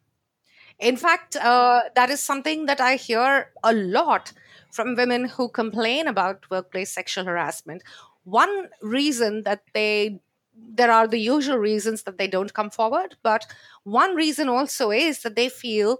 In 0.78 0.96
fact, 0.96 1.36
uh, 1.36 1.82
that 1.94 2.10
is 2.10 2.20
something 2.22 2.66
that 2.66 2.80
I 2.80 2.96
hear 2.96 3.52
a 3.62 3.72
lot 3.72 4.32
from 4.72 4.96
women 4.96 5.26
who 5.26 5.48
complain 5.48 6.08
about 6.08 6.50
workplace 6.50 6.92
sexual 6.92 7.24
harassment. 7.24 7.82
One 8.24 8.68
reason 8.82 9.42
that 9.44 9.62
they 9.72 10.20
there 10.56 10.90
are 10.90 11.08
the 11.08 11.18
usual 11.18 11.58
reasons 11.58 12.04
that 12.04 12.16
they 12.16 12.28
don't 12.28 12.54
come 12.54 12.70
forward, 12.70 13.16
but 13.22 13.44
one 13.82 14.14
reason 14.14 14.48
also 14.48 14.90
is 14.90 15.22
that 15.22 15.34
they 15.36 15.48
feel 15.48 15.98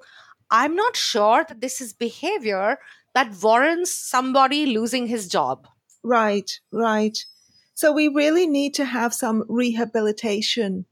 I'm 0.50 0.76
not 0.76 0.96
sure 0.96 1.44
that 1.48 1.60
this 1.60 1.80
is 1.80 1.92
behavior 1.92 2.78
that 3.14 3.34
warrants 3.42 3.92
somebody 3.92 4.66
losing 4.66 5.06
his 5.06 5.28
job. 5.28 5.66
Right, 6.02 6.50
right. 6.72 7.18
So 7.74 7.92
we 7.92 8.08
really 8.08 8.46
need 8.46 8.74
to 8.74 8.84
have 8.84 9.14
some 9.14 9.44
rehabilitation 9.48 10.86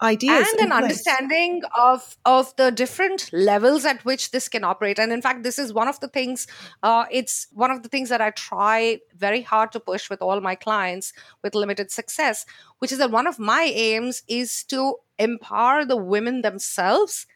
ideas 0.00 0.48
and 0.52 0.66
an 0.66 0.72
understanding 0.72 1.62
of 1.76 2.16
of 2.24 2.54
the 2.56 2.70
different 2.70 3.30
levels 3.32 3.84
at 3.84 4.04
which 4.04 4.30
this 4.30 4.48
can 4.48 4.64
operate. 4.64 4.98
And 4.98 5.12
in 5.12 5.22
fact 5.22 5.42
this 5.42 5.58
is 5.58 5.72
one 5.72 5.88
of 5.88 5.98
the 6.00 6.08
things 6.08 6.46
uh, 6.82 7.06
it's 7.10 7.48
one 7.52 7.70
of 7.70 7.82
the 7.82 7.88
things 7.88 8.08
that 8.08 8.20
i 8.20 8.30
try 8.30 9.00
very 9.16 9.42
hard 9.42 9.72
to 9.72 9.80
push 9.80 10.08
with 10.08 10.22
all 10.22 10.40
my 10.40 10.54
clients 10.54 11.12
with 11.42 11.54
limited 11.54 11.90
success 11.90 12.46
which 12.78 12.92
is 12.92 12.98
that 12.98 13.10
one 13.10 13.26
of 13.26 13.38
my 13.38 13.62
aims 13.62 14.22
is 14.28 14.64
to 14.64 14.96
empower 15.18 15.84
the 15.84 15.96
women 15.96 16.42
themselves 16.42 17.26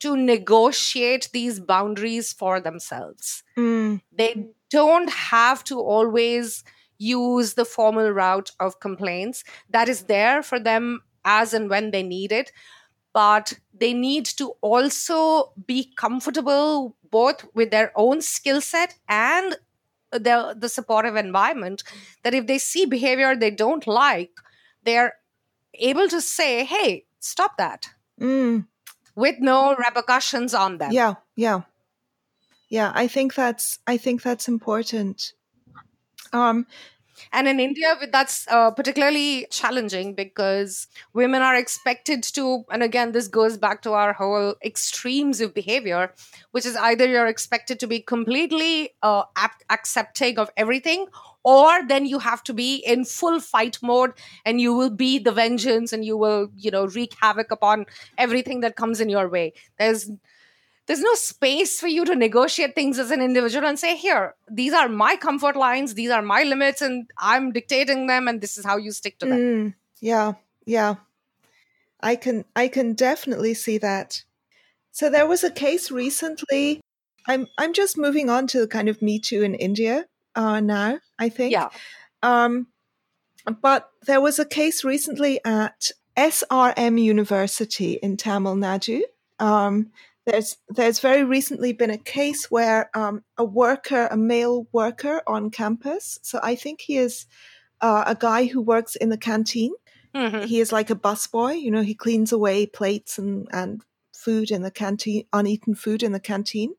to 0.00 0.16
negotiate 0.16 1.28
these 1.32 1.60
boundaries 1.60 2.32
for 2.32 2.58
themselves. 2.58 3.44
Mm, 3.56 4.00
they 4.10 4.48
don't 4.68 5.08
have 5.08 5.62
to 5.64 5.78
always 5.78 6.64
use 6.98 7.54
the 7.54 7.64
formal 7.64 8.10
route 8.10 8.50
of 8.58 8.80
complaints. 8.80 9.44
That 9.70 9.88
is 9.88 10.04
there 10.04 10.42
for 10.42 10.58
them 10.58 11.02
as 11.24 11.54
and 11.54 11.68
when 11.68 11.90
they 11.90 12.02
need 12.02 12.32
it 12.32 12.52
but 13.12 13.54
they 13.74 13.92
need 13.92 14.24
to 14.24 14.54
also 14.60 15.52
be 15.66 15.92
comfortable 15.96 16.96
both 17.10 17.44
with 17.54 17.70
their 17.70 17.92
own 17.94 18.20
skill 18.22 18.60
set 18.60 18.94
and 19.08 19.56
the 20.10 20.54
the 20.58 20.68
supportive 20.68 21.16
environment 21.16 21.82
that 22.22 22.34
if 22.34 22.46
they 22.46 22.58
see 22.58 22.84
behavior 22.84 23.34
they 23.34 23.50
don't 23.50 23.86
like 23.86 24.30
they're 24.84 25.14
able 25.74 26.08
to 26.08 26.20
say 26.20 26.64
hey 26.64 27.04
stop 27.18 27.56
that 27.56 27.88
mm, 28.20 28.66
with 29.14 29.36
no 29.40 29.74
repercussions 29.76 30.54
on 30.54 30.78
them 30.78 30.92
yeah, 30.92 31.14
yeah, 31.36 31.62
yeah. 32.68 32.92
I 32.94 33.08
think 33.08 33.34
that's 33.34 33.78
I 33.86 33.96
think 33.96 34.22
that's 34.22 34.48
important. 34.48 35.32
Um, 36.34 36.66
And 37.32 37.48
in 37.48 37.60
India, 37.60 37.96
that's 38.10 38.46
uh, 38.48 38.70
particularly 38.70 39.46
challenging 39.50 40.14
because 40.14 40.86
women 41.12 41.42
are 41.42 41.54
expected 41.54 42.22
to, 42.24 42.64
and 42.70 42.82
again, 42.82 43.12
this 43.12 43.28
goes 43.28 43.56
back 43.56 43.82
to 43.82 43.92
our 43.92 44.12
whole 44.12 44.54
extremes 44.64 45.40
of 45.40 45.54
behavior, 45.54 46.12
which 46.52 46.66
is 46.66 46.76
either 46.76 47.06
you're 47.06 47.26
expected 47.26 47.80
to 47.80 47.86
be 47.86 48.00
completely 48.00 48.94
uh, 49.02 49.24
ap- 49.36 49.62
accepting 49.70 50.38
of 50.38 50.50
everything, 50.56 51.06
or 51.44 51.86
then 51.86 52.06
you 52.06 52.18
have 52.18 52.42
to 52.44 52.54
be 52.54 52.76
in 52.76 53.04
full 53.04 53.40
fight 53.40 53.78
mode 53.82 54.12
and 54.44 54.60
you 54.60 54.72
will 54.74 54.90
be 54.90 55.18
the 55.18 55.32
vengeance 55.32 55.92
and 55.92 56.04
you 56.04 56.16
will, 56.16 56.50
you 56.56 56.70
know, 56.70 56.86
wreak 56.86 57.14
havoc 57.20 57.50
upon 57.50 57.86
everything 58.18 58.60
that 58.60 58.76
comes 58.76 59.00
in 59.00 59.08
your 59.08 59.28
way. 59.28 59.52
There's 59.78 60.10
there's 60.86 61.00
no 61.00 61.14
space 61.14 61.78
for 61.78 61.86
you 61.86 62.04
to 62.04 62.14
negotiate 62.14 62.74
things 62.74 62.98
as 62.98 63.10
an 63.10 63.20
individual 63.20 63.66
and 63.66 63.78
say 63.78 63.96
here 63.96 64.34
these 64.50 64.72
are 64.72 64.88
my 64.88 65.16
comfort 65.16 65.56
lines 65.56 65.94
these 65.94 66.10
are 66.10 66.22
my 66.22 66.42
limits 66.42 66.82
and 66.82 67.08
i'm 67.18 67.52
dictating 67.52 68.06
them 68.08 68.28
and 68.28 68.40
this 68.40 68.58
is 68.58 68.64
how 68.64 68.76
you 68.76 68.90
stick 68.90 69.18
to 69.18 69.26
them 69.26 69.38
mm, 69.38 69.74
yeah, 70.02 70.32
yeah. 70.66 70.96
I 72.02 72.16
can 72.16 72.44
I 72.56 72.68
can 72.68 72.94
definitely 72.94 73.54
see 73.54 73.78
that. 73.78 74.24
So 74.90 75.08
there 75.08 75.26
was 75.26 75.44
a 75.44 75.50
case 75.50 75.90
recently. 75.90 76.80
I'm 77.26 77.46
I'm 77.56 77.72
just 77.72 77.96
moving 77.96 78.28
on 78.28 78.48
to 78.48 78.60
the 78.60 78.66
kind 78.66 78.88
of 78.88 79.00
Me 79.00 79.20
Too 79.20 79.42
in 79.42 79.54
India 79.54 80.06
uh, 80.34 80.60
now. 80.60 80.98
I 81.18 81.28
think. 81.28 81.52
yeah 81.52 81.70
Um, 82.22 82.66
but 83.62 83.90
there 84.06 84.20
was 84.20 84.40
a 84.40 84.44
case 84.44 84.82
recently 84.84 85.40
at 85.44 85.90
SRM 86.16 87.00
University 87.00 87.92
in 87.92 88.16
Tamil 88.16 88.56
Nadu. 88.56 89.02
Um, 89.38 89.92
there's 90.26 90.56
there's 90.68 91.00
very 91.00 91.24
recently 91.24 91.72
been 91.72 91.90
a 91.90 91.98
case 91.98 92.50
where 92.50 92.90
um, 92.96 93.24
a 93.36 93.44
worker, 93.44 94.08
a 94.10 94.16
male 94.16 94.66
worker 94.72 95.22
on 95.26 95.50
campus. 95.50 96.18
So 96.22 96.38
I 96.42 96.54
think 96.54 96.80
he 96.80 96.96
is 96.96 97.26
uh, 97.80 98.04
a 98.06 98.14
guy 98.14 98.46
who 98.46 98.60
works 98.60 98.96
in 98.96 99.08
the 99.08 99.18
canteen. 99.18 99.72
Mhm. 100.14 100.44
He 100.46 100.60
is 100.60 100.72
like 100.72 100.90
a 100.90 100.94
busboy. 100.96 101.60
You 101.60 101.70
know, 101.70 101.82
he 101.82 101.94
cleans 101.94 102.32
away 102.32 102.66
plates 102.66 103.18
and 103.18 103.48
and 103.52 103.82
food 104.14 104.50
in 104.50 104.62
the 104.62 104.70
canteen, 104.70 105.26
uneaten 105.32 105.74
food 105.74 106.02
in 106.02 106.12
the 106.12 106.20
canteen, 106.20 106.74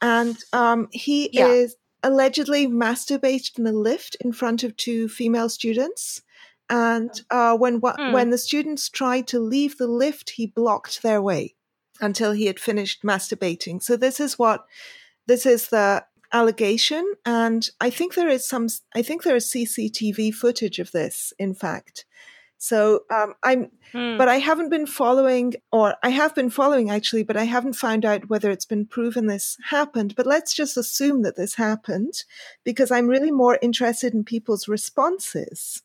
and 0.00 0.36
um, 0.52 0.88
he 0.92 1.30
Yeah. 1.32 1.48
is 1.48 1.76
allegedly 2.02 2.66
masturbated 2.66 3.58
in 3.58 3.66
a 3.66 3.72
lift 3.72 4.16
in 4.20 4.32
front 4.32 4.62
of 4.62 4.76
two 4.76 5.08
female 5.08 5.48
students. 5.48 6.22
And 6.68 7.10
uh, 7.30 7.56
when 7.56 7.80
wa- 7.80 7.96
Hmm. 7.98 8.12
when 8.12 8.30
the 8.30 8.38
students 8.38 8.88
tried 8.88 9.26
to 9.28 9.38
leave 9.40 9.76
the 9.78 9.86
lift, 9.86 10.30
he 10.30 10.46
blocked 10.46 11.02
their 11.02 11.22
way 11.22 11.54
until 12.00 12.32
he 12.32 12.46
had 12.46 12.60
finished 12.60 13.02
masturbating. 13.02 13.82
So 13.82 13.96
this 13.96 14.20
is 14.20 14.38
what 14.38 14.66
this 15.26 15.46
is 15.46 15.68
the 15.68 16.04
allegation, 16.32 17.14
and 17.24 17.68
I 17.80 17.90
think 17.90 18.14
there 18.14 18.28
is 18.28 18.46
some. 18.46 18.68
I 18.94 19.02
think 19.02 19.22
there 19.22 19.36
is 19.36 19.50
CCTV 19.50 20.34
footage 20.34 20.78
of 20.78 20.92
this. 20.92 21.32
In 21.38 21.54
fact, 21.54 22.04
so 22.58 23.00
um, 23.10 23.34
I'm 23.42 23.70
Hmm. 23.94 24.18
but 24.18 24.28
I 24.28 24.38
haven't 24.38 24.70
been 24.70 24.86
following, 24.86 25.54
or 25.70 25.94
I 26.02 26.08
have 26.08 26.34
been 26.34 26.50
following 26.50 26.90
actually, 26.90 27.22
but 27.22 27.36
I 27.36 27.44
haven't 27.44 27.74
found 27.74 28.04
out 28.04 28.28
whether 28.28 28.50
it's 28.50 28.66
been 28.66 28.86
proven 28.86 29.28
this 29.28 29.56
happened. 29.70 30.16
But 30.16 30.26
let's 30.26 30.52
just 30.52 30.76
assume 30.76 31.22
that 31.22 31.36
this 31.36 31.54
happened 31.54 32.24
because 32.64 32.90
I'm 32.90 33.06
really 33.06 33.30
more 33.30 33.56
interested 33.62 34.12
in 34.12 34.24
people's 34.24 34.66
responses. 34.66 35.82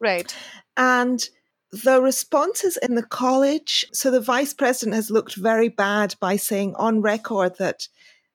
right 0.00 0.34
And 0.74 1.28
the 1.72 2.00
responses 2.00 2.76
in 2.76 2.94
the 2.94 3.02
college, 3.02 3.86
so 3.92 4.10
the 4.10 4.20
vice 4.20 4.52
president 4.52 4.94
has 4.94 5.10
looked 5.10 5.36
very 5.36 5.68
bad 5.68 6.14
by 6.20 6.36
saying 6.36 6.74
on 6.76 7.00
record 7.00 7.56
that 7.58 7.88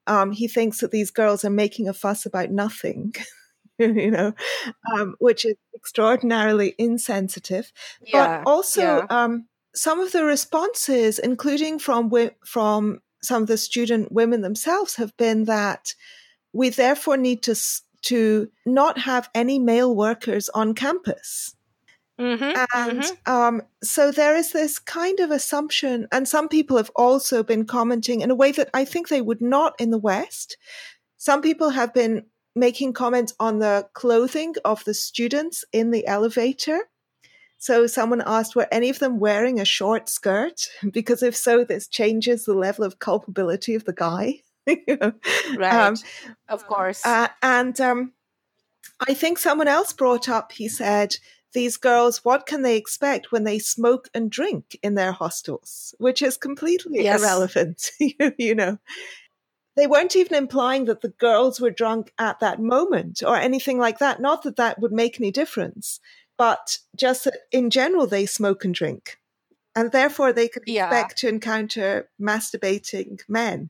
um, 0.08 0.32
he 0.32 0.48
thinks 0.48 0.80
that 0.80 0.92
these 0.92 1.12
girls 1.12 1.44
are 1.44 1.50
making 1.50 1.88
a 1.88 1.94
fuss 1.94 2.26
about 2.26 2.52
nothing. 2.52 3.14
you 3.80 4.10
know, 4.10 4.34
um, 4.94 5.16
which 5.20 5.44
is 5.44 5.56
extraordinarily 5.76 6.74
insensitive 6.78 7.74
yeah 8.02 8.42
but 8.42 8.50
also 8.50 8.82
yeah. 8.82 9.06
um, 9.10 9.46
some 9.76 10.00
of 10.00 10.12
the 10.12 10.24
responses, 10.24 11.20
including 11.20 11.78
from 11.78 12.12
from 12.46 13.02
some 13.22 13.44
of 13.44 13.48
the 13.48 13.58
student 13.58 14.12
women 14.12 14.42
themselves, 14.42 14.96
have 14.96 15.16
been 15.18 15.44
that 15.46 15.94
we 16.54 16.70
therefore 16.70 17.18
need 17.18 17.44
to 17.44 17.56
to 18.04 18.50
not 18.66 19.00
have 19.00 19.30
any 19.36 19.60
male 19.60 19.94
workers 19.96 20.50
on 20.50 20.74
campus. 20.74 21.55
Mm-hmm, 22.20 22.64
And 22.74 23.02
mm-hmm. 23.02 23.32
um, 23.32 23.62
so 23.84 24.12
there 24.12 24.36
is 24.36 24.52
this 24.52 24.80
kind 24.80 25.20
of 25.20 25.32
assumption, 25.32 26.08
and 26.12 26.28
some 26.28 26.48
people 26.48 26.78
have 26.78 26.92
also 26.96 27.44
been 27.44 27.66
commenting 27.66 28.22
in 28.22 28.32
a 28.32 28.36
way 28.36 28.52
that 28.54 28.70
I 28.74 28.86
think 28.86 29.10
they 29.10 29.22
would 29.22 29.42
not 29.42 29.76
in 29.80 29.92
the 29.92 29.98
West. 29.98 30.58
Some 31.18 31.42
people 31.42 31.72
have 31.72 31.94
been 31.94 32.26
making 32.56 32.94
comments 32.94 33.34
on 33.40 33.60
the 33.60 33.88
clothing 33.94 34.56
of 34.64 34.84
the 34.86 34.94
students 34.94 35.66
in 35.74 35.92
the 35.92 36.08
elevator. 36.08 36.88
So 37.58 37.88
someone 37.88 38.24
asked, 38.26 38.56
were 38.56 38.68
any 38.72 38.90
of 38.90 39.00
them 39.00 39.20
wearing 39.20 39.60
a 39.60 39.66
short 39.66 40.08
skirt? 40.08 40.70
Because 40.92 41.24
if 41.24 41.36
so, 41.36 41.64
this 41.66 41.88
changes 41.88 42.46
the 42.46 42.54
level 42.54 42.86
of 42.86 43.00
culpability 43.00 43.76
of 43.76 43.86
the 43.86 43.94
guy. 43.94 44.42
Right. 45.58 45.74
Um, 45.74 45.96
of 46.50 46.66
course. 46.66 47.06
uh, 47.06 47.28
and 47.42 47.80
um, 47.80 48.14
I 49.08 49.14
think 49.14 49.38
someone 49.38 49.68
else 49.68 49.94
brought 49.94 50.28
up, 50.30 50.52
he 50.52 50.68
said, 50.68 51.18
these 51.56 51.78
girls, 51.78 52.24
what 52.24 52.46
can 52.46 52.62
they 52.62 52.78
expect 52.78 53.32
when 53.32 53.44
they 53.46 53.58
smoke 53.58 54.10
and 54.14 54.30
drink 54.30 54.78
in 54.84 54.94
their 54.94 55.12
hostels? 55.12 55.96
Which 55.98 56.22
is 56.22 56.38
completely 56.38 57.04
Yes. 57.04 57.20
irrelevant, 57.20 57.90
you, 58.38 58.54
know. 58.54 58.78
They 59.76 59.88
weren't 59.88 60.16
even 60.16 60.38
implying 60.38 60.86
that 60.86 61.02
the 61.02 61.10
girls 61.10 61.60
were 61.60 61.72
drunk 61.72 62.14
at 62.20 62.40
that 62.42 62.62
moment 62.62 63.24
or 63.26 63.36
anything 63.36 63.80
like 63.80 63.98
that. 63.98 64.22
Not 64.22 64.44
that 64.44 64.58
that 64.58 64.80
would 64.80 64.92
make 64.92 65.20
any 65.20 65.32
difference, 65.32 66.00
but 66.38 66.78
just 66.96 67.24
that 67.24 67.40
in 67.52 67.72
general 67.72 68.06
they 68.06 68.28
smoke 68.28 68.64
and 68.64 68.76
drink. 68.76 69.20
And 69.76 69.92
therefore 69.92 70.32
they 70.32 70.48
could 70.48 70.64
Yeah. 70.68 70.86
expect 70.86 71.18
to 71.20 71.30
encounter 71.30 72.10
masturbating 72.22 73.22
men. 73.28 73.70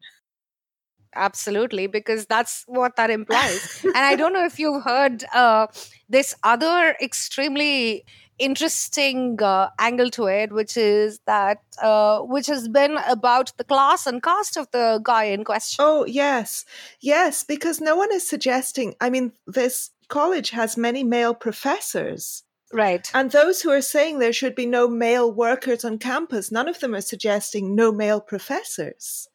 Absolutely, 1.15 1.87
because 1.87 2.25
that's 2.25 2.63
what 2.67 2.95
that 2.97 3.09
implies. 3.09 3.81
and 3.83 3.97
I 3.97 4.15
don't 4.15 4.33
know 4.33 4.45
if 4.45 4.59
you've 4.59 4.83
heard 4.83 5.23
uh, 5.33 5.67
this 6.09 6.35
other 6.43 6.95
extremely 7.01 8.05
interesting 8.37 9.41
uh, 9.41 9.69
angle 9.79 10.09
to 10.11 10.25
it, 10.27 10.51
which 10.51 10.75
is 10.75 11.19
that 11.25 11.59
uh, 11.81 12.19
which 12.19 12.47
has 12.47 12.67
been 12.67 12.97
about 13.07 13.53
the 13.57 13.63
class 13.63 14.05
and 14.05 14.21
caste 14.21 14.57
of 14.57 14.69
the 14.71 14.99
guy 15.03 15.25
in 15.25 15.43
question. 15.43 15.83
Oh, 15.85 16.05
yes. 16.05 16.65
Yes, 16.99 17.43
because 17.43 17.79
no 17.79 17.95
one 17.95 18.11
is 18.11 18.27
suggesting, 18.27 18.95
I 18.99 19.09
mean, 19.09 19.31
this 19.47 19.91
college 20.09 20.49
has 20.51 20.77
many 20.77 21.03
male 21.03 21.33
professors. 21.33 22.43
Right. 22.73 23.09
And 23.13 23.31
those 23.31 23.61
who 23.61 23.69
are 23.71 23.81
saying 23.81 24.19
there 24.19 24.33
should 24.33 24.55
be 24.55 24.65
no 24.65 24.87
male 24.89 25.31
workers 25.31 25.85
on 25.85 25.97
campus, 25.97 26.51
none 26.51 26.67
of 26.67 26.79
them 26.79 26.93
are 26.93 27.01
suggesting 27.01 27.73
no 27.75 27.91
male 27.91 28.19
professors. 28.19 29.29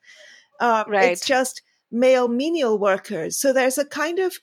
Uh, 0.60 0.84
Right. 0.86 1.12
It's 1.12 1.24
just 1.24 1.62
male 1.90 2.28
menial 2.28 2.78
workers. 2.78 3.38
So 3.38 3.52
there's 3.52 3.78
a 3.78 3.84
kind 3.86 4.18
of 4.18 4.38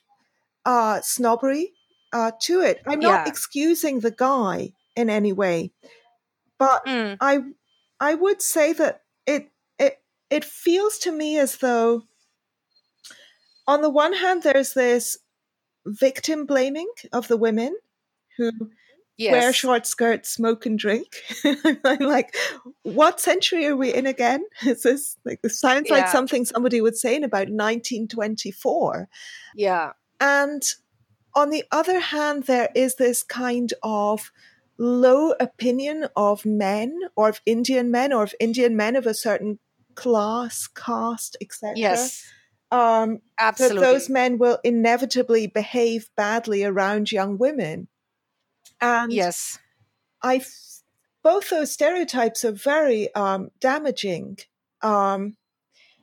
uh, 0.66 1.00
snobbery 1.02 1.74
uh, 2.12 2.32
to 2.42 2.60
it. 2.62 2.82
I'm 2.88 3.02
not 3.02 3.20
Yeah. 3.20 3.26
excusing 3.26 4.00
the 4.00 4.10
guy 4.12 4.72
in 4.96 5.10
any 5.10 5.32
way, 5.32 5.72
but 6.58 6.82
Mm, 6.86 7.18
I 7.20 7.40
I 8.00 8.14
would 8.14 8.42
say 8.42 8.72
that 8.74 9.04
it 9.26 9.50
it 9.78 10.02
it 10.30 10.44
feels 10.44 10.98
to 11.00 11.12
me 11.12 11.38
as 11.38 11.58
though 11.58 12.04
on 13.66 13.82
the 13.82 13.90
one 13.90 14.14
hand 14.14 14.42
there's 14.42 14.74
this 14.74 15.18
victim 15.86 16.46
blaming 16.46 16.90
of 17.12 17.28
the 17.28 17.36
women 17.36 17.76
who 18.38 18.52
yes. 19.18 19.32
wear 19.32 19.52
short 19.52 19.86
skirts, 19.86 20.30
smoke 20.30 20.64
and 20.64 20.78
drink. 20.78 21.08
I'm 21.84 21.98
like, 21.98 22.34
what 22.82 23.20
century 23.20 23.66
are 23.66 23.76
we 23.76 23.92
in 23.92 24.06
again? 24.06 24.44
Is 24.66 24.82
this 24.82 25.16
like 25.24 25.42
this 25.42 25.60
sounds 25.60 25.90
like 25.90 26.08
something 26.08 26.44
somebody 26.44 26.80
would 26.80 26.96
say 26.96 27.16
in 27.16 27.24
about 27.24 27.48
1924? 27.48 29.08
Yeah. 29.54 29.92
And 30.20 30.62
on 31.34 31.50
the 31.50 31.64
other 31.70 32.00
hand, 32.00 32.44
there 32.44 32.70
is 32.74 32.96
this 32.96 33.22
kind 33.22 33.72
of 33.82 34.32
low 34.78 35.32
opinion 35.38 36.06
of 36.16 36.46
men 36.46 36.98
or 37.16 37.28
of 37.28 37.40
Indian 37.46 37.90
men 37.90 38.12
or 38.12 38.22
of 38.22 38.34
Indian 38.40 38.76
men 38.76 38.96
of 38.96 39.06
a 39.06 39.14
certain 39.14 39.58
class, 39.94 40.68
caste, 40.68 41.36
etc. 41.40 41.74
Yes. 41.76 42.24
Um, 42.70 43.20
that 43.38 43.56
those 43.56 44.08
men 44.08 44.38
will 44.38 44.58
inevitably 44.62 45.46
behave 45.46 46.10
badly 46.16 46.64
around 46.64 47.10
young 47.10 47.38
women. 47.38 47.88
And 48.80 49.12
yes. 49.12 49.58
I 50.22 50.42
both 51.22 51.50
those 51.50 51.72
stereotypes 51.72 52.44
are 52.44 52.52
very 52.52 53.12
um, 53.14 53.50
damaging. 53.60 54.38
Um, 54.82 55.36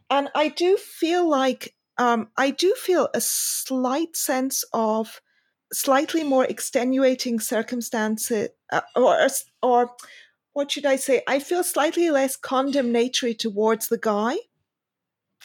and 0.09 0.29
I 0.35 0.49
do 0.49 0.77
feel 0.77 1.27
like, 1.27 1.73
um, 1.97 2.29
I 2.37 2.51
do 2.51 2.75
feel 2.75 3.09
a 3.13 3.21
slight 3.21 4.15
sense 4.15 4.63
of 4.73 5.21
slightly 5.73 6.23
more 6.23 6.45
extenuating 6.45 7.39
circumstances, 7.39 8.49
uh, 8.71 8.81
or, 8.95 9.27
or 9.63 9.91
what 10.53 10.71
should 10.71 10.85
I 10.85 10.95
say? 10.97 11.23
I 11.27 11.39
feel 11.39 11.63
slightly 11.63 12.09
less 12.09 12.35
condemnatory 12.35 13.33
towards 13.33 13.87
the 13.87 13.97
guy 13.97 14.37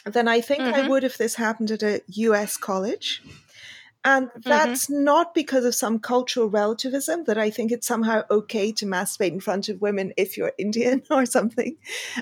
than 0.05 0.27
I 0.27 0.41
think 0.41 0.61
I 0.61 0.81
Mhm. 0.81 0.89
would 0.89 1.03
if 1.03 1.17
this 1.17 1.35
happened 1.35 1.71
at 1.71 1.83
a 1.83 2.01
US 2.07 2.57
college. 2.57 3.21
And 4.03 4.29
that's 4.45 4.89
not 4.89 5.35
because 5.35 5.63
of 5.63 5.75
some 5.75 5.99
cultural 5.99 6.49
relativism 6.49 7.25
that 7.25 7.37
I 7.37 7.51
think 7.51 7.71
it's 7.71 7.87
somehow 7.87 8.23
okay 8.31 8.71
to 8.73 8.85
masturbate 8.85 9.31
in 9.33 9.39
front 9.39 9.69
of 9.69 9.81
women 9.81 10.13
if 10.17 10.37
you're 10.37 10.53
Indian 10.57 11.03
or 11.11 11.25
something. 11.25 11.77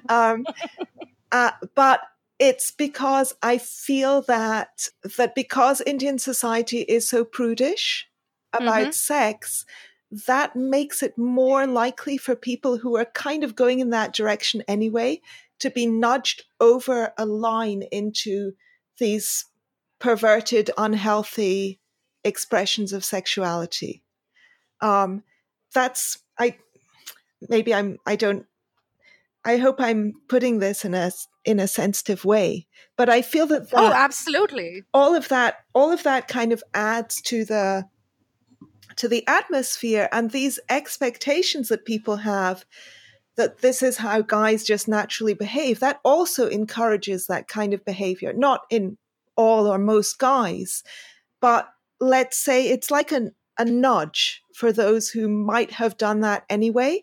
Um, 0.10 0.48
uh, 1.32 1.52
but 1.76 2.02
it's 2.40 2.72
because 2.72 3.34
I 3.42 3.58
feel 3.58 4.22
that 4.24 4.88
that 5.18 5.36
because 5.36 5.82
Indian 5.82 6.20
society 6.20 6.82
is 6.82 7.08
so 7.08 7.26
prudish 7.26 8.10
about 8.54 8.90
Mhm. 8.90 8.94
sex, 8.94 9.66
that 10.28 10.56
makes 10.56 11.04
it 11.04 11.18
more 11.18 11.68
likely 11.68 12.18
for 12.18 12.36
people 12.36 12.78
who 12.80 12.96
are 12.98 13.06
kind 13.06 13.44
of 13.44 13.56
going 13.56 13.80
in 13.80 13.92
that 13.92 14.14
direction 14.14 14.64
anyway 14.68 15.22
to 15.60 15.70
be 15.70 15.86
nudged 15.86 16.44
over 16.60 17.14
a 17.18 17.26
line 17.26 17.84
into 17.92 18.54
these 18.98 19.46
perverted, 20.00 20.72
unhealthy 20.78 21.80
expressions 22.24 22.94
of 22.94 23.06
sexuality. 23.06 24.04
Um, 24.82 25.24
that's 25.74 26.20
I. 26.40 26.58
Maybe 27.48 27.74
I'm. 27.74 27.98
I 28.06 28.16
don't. 28.16 28.46
I 29.46 29.58
hope 29.58 29.80
I'm 29.80 30.14
putting 30.28 30.60
this 30.60 30.84
in 30.84 30.94
a 30.94 31.12
in 31.46 31.60
a 31.60 31.68
sensitive 31.68 32.26
way, 32.26 32.68
but 32.98 33.10
I 33.10 33.22
feel 33.22 33.48
that, 33.48 33.70
that 33.70 33.80
Oh, 33.80 33.94
absolutely. 33.94 34.84
all 34.94 35.16
of 35.16 35.30
that 35.30 35.58
all 35.74 35.92
of 35.92 36.04
that 36.04 36.28
kind 36.28 36.52
of 36.52 36.64
adds 36.74 37.22
to 37.24 37.46
the 37.46 37.86
to 38.98 39.08
the 39.08 39.26
atmosphere 39.28 40.10
and 40.12 40.32
these 40.32 40.60
expectations 40.70 41.70
that 41.70 41.86
people 41.86 42.18
have 42.18 42.66
that 43.38 43.60
this 43.60 43.82
is 43.82 43.96
how 43.98 44.22
guys 44.22 44.66
just 44.66 44.90
naturally 44.90 45.34
behave 45.34 45.80
that 45.80 46.02
also 46.04 46.50
encourages 46.50 47.28
that 47.28 47.48
kind 47.48 47.74
of 47.74 47.86
behavior 47.86 48.34
not 48.34 48.62
in 48.70 48.98
all 49.40 49.68
or 49.72 49.78
most 49.78 50.20
guys 50.20 50.84
but 51.40 51.70
let's 52.00 52.38
say 52.38 52.68
it's 52.68 52.92
like 52.92 53.12
an, 53.12 53.32
a 53.58 53.66
nudge 53.66 54.44
for 54.54 54.72
those 54.72 55.10
who 55.10 55.28
might 55.28 55.72
have 55.72 55.98
done 55.98 56.20
that 56.22 56.44
anyway 56.50 57.02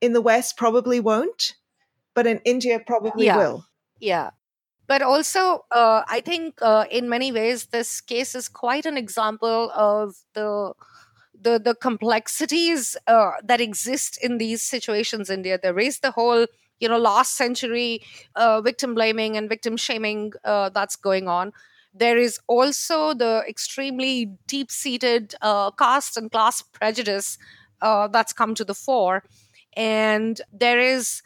in 0.00 0.12
the 0.14 0.26
west 0.30 0.56
probably 0.56 1.00
won't 1.10 1.54
but 2.14 2.26
in 2.26 2.38
india 2.54 2.80
probably 2.92 3.26
Yeah. 3.26 3.38
will 3.38 3.58
Yeah. 4.00 4.30
But 4.86 5.00
also, 5.00 5.64
uh, 5.70 6.02
I 6.06 6.20
think 6.20 6.60
uh, 6.60 6.84
in 6.90 7.08
many 7.08 7.32
ways, 7.32 7.66
this 7.66 8.00
case 8.02 8.34
is 8.34 8.48
quite 8.48 8.84
an 8.84 8.98
example 8.98 9.70
of 9.74 10.16
the 10.34 10.74
the 11.40 11.58
the 11.58 11.74
complexities 11.74 12.96
uh, 13.06 13.32
that 13.42 13.60
exist 13.60 14.18
in 14.22 14.38
these 14.38 14.62
situations 14.62 15.30
in 15.30 15.40
India. 15.40 15.58
There 15.62 15.78
is 15.78 16.00
the 16.00 16.10
whole, 16.10 16.46
you 16.80 16.88
know, 16.88 16.98
last 16.98 17.36
century 17.36 18.02
uh, 18.36 18.60
victim 18.60 18.94
blaming 18.94 19.36
and 19.38 19.48
victim 19.48 19.76
shaming 19.76 20.32
uh, 20.44 20.68
that's 20.68 20.96
going 20.96 21.28
on. 21.28 21.52
There 21.94 22.18
is 22.18 22.38
also 22.48 23.14
the 23.14 23.44
extremely 23.48 24.26
deep 24.46 24.70
seated 24.70 25.34
uh, 25.40 25.70
caste 25.72 26.16
and 26.16 26.30
class 26.30 26.62
prejudice 26.62 27.38
uh, 27.80 28.08
that's 28.08 28.32
come 28.32 28.54
to 28.56 28.64
the 28.64 28.74
fore. 28.74 29.22
And 29.76 30.40
there 30.52 30.80
is 30.80 31.22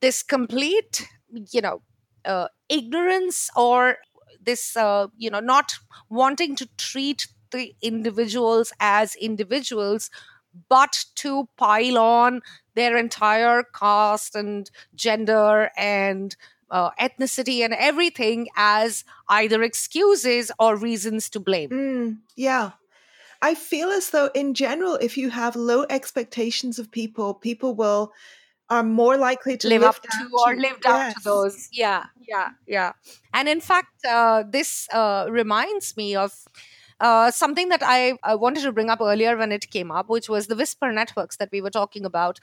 this 0.00 0.22
complete, 0.22 1.08
you 1.52 1.60
know, 1.60 1.82
uh, 2.24 2.48
ignorance 2.68 3.50
or 3.56 3.98
this 4.44 4.76
uh, 4.76 5.08
you 5.16 5.30
know 5.30 5.40
not 5.40 5.74
wanting 6.10 6.56
to 6.56 6.68
treat 6.76 7.28
the 7.50 7.74
individuals 7.82 8.72
as 8.80 9.14
individuals 9.16 10.10
but 10.68 11.04
to 11.14 11.48
pile 11.56 11.98
on 11.98 12.40
their 12.74 12.96
entire 12.96 13.62
caste 13.78 14.34
and 14.34 14.70
gender 14.94 15.70
and 15.76 16.36
uh, 16.70 16.90
ethnicity 17.00 17.64
and 17.64 17.74
everything 17.74 18.48
as 18.56 19.04
either 19.28 19.62
excuses 19.62 20.50
or 20.58 20.76
reasons 20.76 21.28
to 21.30 21.40
blame 21.40 21.70
Mm, 21.70 22.18
yeah. 22.36 22.72
I 23.40 23.54
feel 23.54 23.88
as 23.90 24.10
though, 24.10 24.30
in 24.34 24.52
general, 24.54 24.96
if 24.96 25.16
you 25.16 25.30
have 25.30 25.54
low 25.54 25.84
expectations 25.88 26.78
of 26.80 26.90
people, 26.90 27.34
people 27.34 27.74
will 27.74 28.12
are 28.70 28.82
more 28.82 29.16
likely 29.16 29.56
to 29.56 29.68
live 29.68 29.80
live 29.82 29.88
up 29.90 30.02
to 30.02 30.28
or 30.44 30.54
lived 30.56 30.84
up 30.86 30.98
Yes. 30.98 31.14
to 31.14 31.20
those 31.24 31.68
yeah 31.72 32.04
yeah 32.28 32.50
yeah 32.66 32.92
and 33.32 33.48
in 33.48 33.60
fact 33.62 34.04
uh, 34.06 34.44
this 34.46 34.86
uh, 34.92 35.26
reminds 35.30 35.96
me 35.96 36.14
of 36.14 36.32
uh, 37.00 37.30
something 37.30 37.68
that 37.70 37.82
I, 37.82 38.18
I 38.22 38.34
wanted 38.34 38.62
to 38.64 38.72
bring 38.72 38.90
up 38.90 39.00
earlier 39.00 39.36
when 39.36 39.52
it 39.52 39.70
came 39.70 39.90
up, 39.90 40.08
which 40.08 40.28
was 40.28 40.48
the 40.48 40.56
whisper 40.56 40.90
networks 40.92 41.36
that 41.36 41.48
we 41.52 41.60
were 41.60 41.70
talking 41.70 42.04
about. 42.04 42.40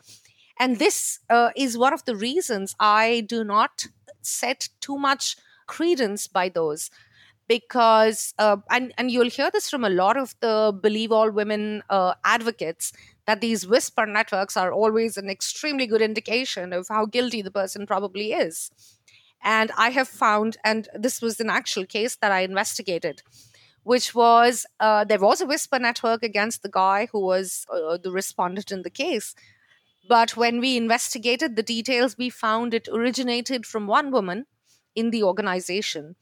And 0.59 0.79
this 0.79 1.19
uh, 1.29 1.49
is 1.57 1.77
one 1.77 1.93
of 1.93 2.05
the 2.05 2.15
reasons 2.15 2.73
I 2.79 3.25
do 3.27 3.43
not 3.43 3.87
set 4.25 4.69
too 4.81 4.97
much 4.97 5.37
credence 5.67 6.27
by 6.27 6.49
those 6.49 6.89
because 7.47 8.33
uh, 8.39 8.57
and 8.71 8.93
and 8.97 9.11
you'll 9.11 9.29
hear 9.29 9.51
this 9.51 9.69
from 9.69 9.83
a 9.83 9.89
lot 9.89 10.17
of 10.17 10.33
the 10.41 10.77
believe 10.81 11.11
all 11.11 11.29
women 11.31 11.83
uh, 11.89 12.13
advocates 12.23 12.91
that 13.27 13.41
these 13.41 13.67
whisper 13.67 14.05
networks 14.05 14.57
are 14.57 14.71
always 14.71 15.17
an 15.17 15.29
extremely 15.29 15.87
good 15.87 16.01
indication 16.01 16.73
of 16.73 16.87
how 16.89 17.05
guilty 17.05 17.41
the 17.41 17.51
person 17.51 17.85
probably 17.87 18.33
is. 18.33 18.71
And 19.43 19.71
i 19.77 19.89
have 19.91 20.07
found 20.07 20.57
and 20.63 20.87
this 20.95 21.21
was 21.21 21.39
an 21.39 21.49
actual 21.49 21.85
case 21.85 22.15
that 22.15 22.31
i 22.31 22.39
investigated 22.41 23.21
which 23.83 24.15
was 24.15 24.65
uh, 24.79 25.03
there 25.03 25.19
was 25.19 25.41
a 25.41 25.45
whisper 25.45 25.79
network 25.79 26.23
against 26.23 26.63
the 26.63 26.69
guy 26.69 27.07
who 27.11 27.19
was 27.19 27.65
uh, 27.71 27.97
the 27.97 28.11
respondent 28.11 28.71
in 28.71 28.81
the 28.83 28.89
case 28.89 29.35
but 30.07 30.35
when 30.37 30.59
we 30.59 30.77
investigated 30.77 31.55
the 31.55 31.63
details 31.63 32.17
we 32.17 32.29
found 32.29 32.73
it 32.73 32.87
originated 32.91 33.65
from 33.65 33.87
one 33.87 34.11
woman 34.11 34.45
in 34.95 35.11
the 35.11 35.23
organization. 35.23 36.15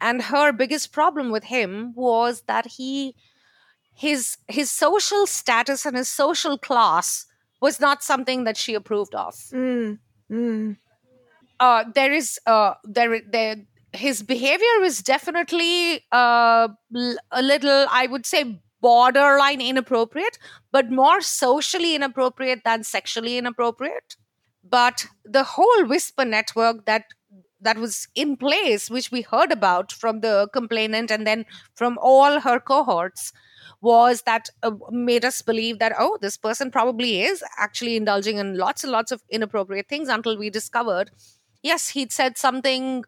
And 0.00 0.22
her 0.22 0.52
biggest 0.52 0.92
problem 0.92 1.30
with 1.30 1.44
him 1.44 1.92
was 1.94 2.42
that 2.42 2.66
he 2.66 3.14
his 3.94 4.38
his 4.48 4.70
social 4.70 5.26
status 5.26 5.86
and 5.86 5.96
his 5.96 6.08
social 6.08 6.58
class 6.58 7.26
was 7.60 7.80
not 7.80 8.02
something 8.02 8.44
that 8.44 8.56
she 8.56 8.74
approved 8.74 9.14
of. 9.14 9.34
Mm, 9.52 9.98
mm, 10.30 10.76
uh, 11.60 11.84
there 11.94 12.12
is 12.12 12.38
uh, 12.46 12.74
there 12.84 13.20
there 13.20 13.56
his 13.92 14.22
behavior 14.22 14.82
is 14.82 15.02
definitely 15.02 16.04
uh, 16.10 16.68
a 17.30 17.42
little 17.42 17.86
i 17.90 18.06
would 18.08 18.26
say 18.26 18.60
borderline 18.84 19.60
inappropriate 19.60 20.38
but 20.72 20.90
more 20.90 21.20
socially 21.20 21.94
inappropriate 21.94 22.62
than 22.64 22.82
sexually 22.84 23.38
inappropriate. 23.38 24.16
But 24.62 25.06
the 25.24 25.44
whole 25.44 25.86
whisper 25.86 26.24
network 26.24 26.84
that 26.86 27.04
that 27.60 27.78
was 27.78 28.08
in 28.14 28.36
place 28.36 28.90
which 28.90 29.10
we 29.10 29.22
heard 29.22 29.50
about 29.50 29.90
from 29.90 30.20
the 30.20 30.48
complainant 30.52 31.10
and 31.10 31.26
then 31.26 31.44
from 31.74 31.98
all 32.00 32.40
her 32.40 32.60
cohorts 32.60 33.32
was 33.80 34.22
that 34.22 34.50
uh, 34.62 34.72
made 34.90 35.24
us 35.24 35.40
believe 35.42 35.78
that 35.78 35.94
oh 35.98 36.18
this 36.20 36.36
person 36.36 36.70
probably 36.70 37.22
is 37.22 37.42
actually 37.58 37.96
indulging 37.96 38.38
in 38.38 38.56
lots 38.58 38.84
and 38.84 38.92
lots 38.92 39.12
of 39.12 39.22
inappropriate 39.30 39.88
things 39.88 40.08
until 40.08 40.36
we 40.38 40.50
discovered 40.50 41.10
yes 41.62 41.88
he'd 41.90 42.12
said 42.12 42.36
something 42.36 43.04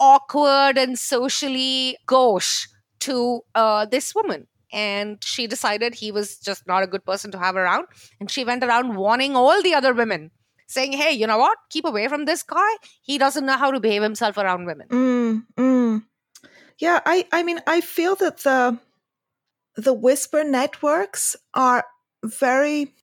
awkward 0.00 0.78
and 0.78 0.98
socially 0.98 1.96
gauche 2.06 2.68
to 3.00 3.40
uh, 3.54 3.84
this 3.86 4.14
woman 4.14 4.46
and 4.72 5.22
she 5.22 5.46
decided 5.46 5.94
he 5.94 6.10
was 6.10 6.38
just 6.38 6.66
not 6.66 6.82
a 6.82 6.86
good 6.86 7.04
person 7.04 7.30
to 7.30 7.38
have 7.38 7.56
around 7.56 7.86
and 8.20 8.30
she 8.30 8.44
went 8.44 8.64
around 8.64 8.96
warning 8.96 9.36
all 9.36 9.62
the 9.62 9.74
other 9.74 9.92
women 9.94 10.30
saying 10.66 10.92
hey 10.92 11.12
you 11.12 11.26
know 11.26 11.38
what 11.38 11.56
keep 11.70 11.84
away 11.84 12.08
from 12.08 12.24
this 12.24 12.42
guy 12.42 12.72
he 13.02 13.18
doesn't 13.18 13.46
know 13.46 13.56
how 13.56 13.70
to 13.70 13.78
behave 13.80 14.02
himself 14.02 14.36
around 14.36 14.66
women 14.66 14.88
mm, 14.88 15.44
mm. 15.56 16.02
Yeah, 16.78 17.00
I, 17.06 17.26
I 17.32 17.42
mean, 17.42 17.60
I 17.66 17.80
feel 17.80 18.16
that 18.16 18.38
the 18.38 18.78
the 19.76 19.94
whisper 19.94 20.44
networks 20.44 21.34
are 21.54 21.84
very. 22.22 22.94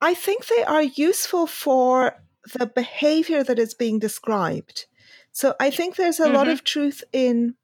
I 0.00 0.14
think 0.14 0.46
they 0.46 0.64
are 0.64 0.82
useful 0.82 1.46
for 1.46 2.20
the 2.54 2.66
behavior 2.66 3.44
that 3.44 3.58
is 3.58 3.74
being 3.74 3.98
described. 4.00 4.86
So 5.30 5.54
I 5.60 5.70
think 5.70 5.94
there's 5.94 6.18
a 6.20 6.28
lot 6.28 6.46
Mhm. 6.48 6.52
of 6.52 6.64
truth 6.64 7.04
in 7.12 7.54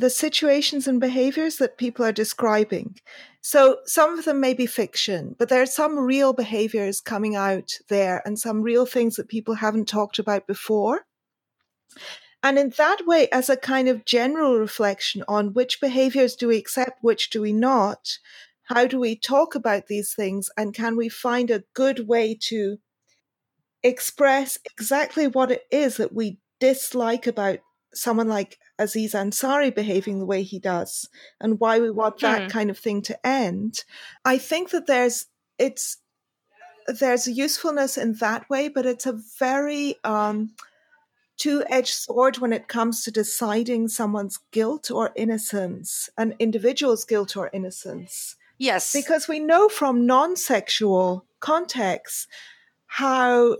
the 0.00 0.10
situations 0.10 0.88
and 0.88 0.98
behaviors 0.98 1.56
that 1.56 1.76
people 1.76 2.04
are 2.04 2.12
describing. 2.12 2.96
So 3.42 3.78
some 3.84 4.18
of 4.18 4.24
them 4.24 4.40
may 4.40 4.54
be 4.54 4.66
fiction, 4.66 5.36
but 5.38 5.50
there 5.50 5.60
are 5.60 5.66
some 5.66 5.98
real 5.98 6.32
behaviors 6.32 7.00
coming 7.00 7.36
out 7.36 7.72
there 7.88 8.22
and 8.24 8.38
some 8.38 8.62
real 8.62 8.86
things 8.86 9.16
that 9.16 9.28
people 9.28 9.56
haven't 9.56 9.88
talked 9.88 10.18
about 10.18 10.46
before. 10.46 11.02
And 12.42 12.58
in 12.58 12.72
that 12.78 13.06
way, 13.06 13.28
as 13.30 13.50
a 13.50 13.56
kind 13.56 13.88
of 13.88 14.06
general 14.06 14.58
reflection 14.58 15.22
on 15.28 15.52
which 15.52 15.80
behaviors 15.82 16.34
do 16.34 16.48
we 16.48 16.56
accept, 16.56 17.02
which 17.02 17.28
do 17.28 17.42
we 17.42 17.52
not, 17.52 18.18
how 18.64 18.86
do 18.86 18.98
we 18.98 19.16
talk 19.16 19.54
about 19.54 19.88
these 19.88 20.14
things, 20.14 20.48
and 20.56 20.72
can 20.72 20.96
we 20.96 21.10
find 21.10 21.50
a 21.50 21.64
good 21.74 22.08
way 22.08 22.38
to 22.48 22.78
express 23.82 24.56
exactly 24.64 25.26
what 25.26 25.50
it 25.50 25.64
is 25.70 25.98
that 25.98 26.14
we 26.14 26.38
dislike 26.58 27.26
about 27.26 27.58
someone 27.92 28.28
like 28.28 28.58
Aziz 28.80 29.12
Ansari 29.14 29.74
behaving 29.74 30.18
the 30.18 30.26
way 30.26 30.42
he 30.42 30.58
does 30.58 31.08
and 31.40 31.60
why 31.60 31.78
we 31.80 31.90
want 31.90 32.18
that 32.20 32.42
Hmm. 32.42 32.48
kind 32.48 32.70
of 32.70 32.78
thing 32.78 33.02
to 33.02 33.26
end. 33.26 33.84
I 34.24 34.38
think 34.38 34.70
that 34.70 34.86
there's 34.86 35.26
it's 35.58 35.98
there's 36.86 37.26
a 37.28 37.32
usefulness 37.32 37.96
in 37.98 38.14
that 38.14 38.48
way, 38.50 38.68
but 38.68 38.86
it's 38.86 39.06
a 39.06 39.20
very 39.38 39.96
um, 40.02 40.54
two-edged 41.36 41.92
sword 41.94 42.38
when 42.38 42.52
it 42.52 42.68
comes 42.68 43.04
to 43.04 43.10
deciding 43.10 43.88
someone's 43.88 44.38
guilt 44.50 44.90
or 44.90 45.12
innocence, 45.14 46.08
an 46.16 46.34
individual's 46.38 47.04
guilt 47.04 47.36
or 47.36 47.50
innocence 47.52 48.36
yes 48.58 48.92
because 48.92 49.26
we 49.26 49.40
know 49.40 49.68
from 49.70 50.04
non-sexual 50.06 51.24
contexts 51.40 52.26
how 52.86 53.56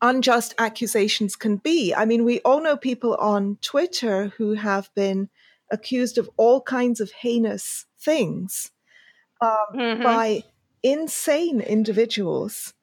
unjust 0.00 0.54
accusations 0.58 1.36
can 1.36 1.56
be. 1.56 1.94
I 1.94 2.04
mean, 2.04 2.24
we 2.24 2.40
all 2.40 2.60
know 2.62 2.76
people 2.76 3.14
on 3.16 3.58
Twitter 3.60 4.28
who 4.36 4.54
have 4.54 4.90
been 4.94 5.28
accused 5.70 6.18
of 6.18 6.28
all 6.36 6.60
kinds 6.60 7.00
of 7.00 7.10
heinous 7.12 7.86
things 7.98 8.70
um, 9.40 9.56
Mhm. 9.74 10.02
by 10.02 10.44
insane 10.82 11.60
individuals. 11.60 12.74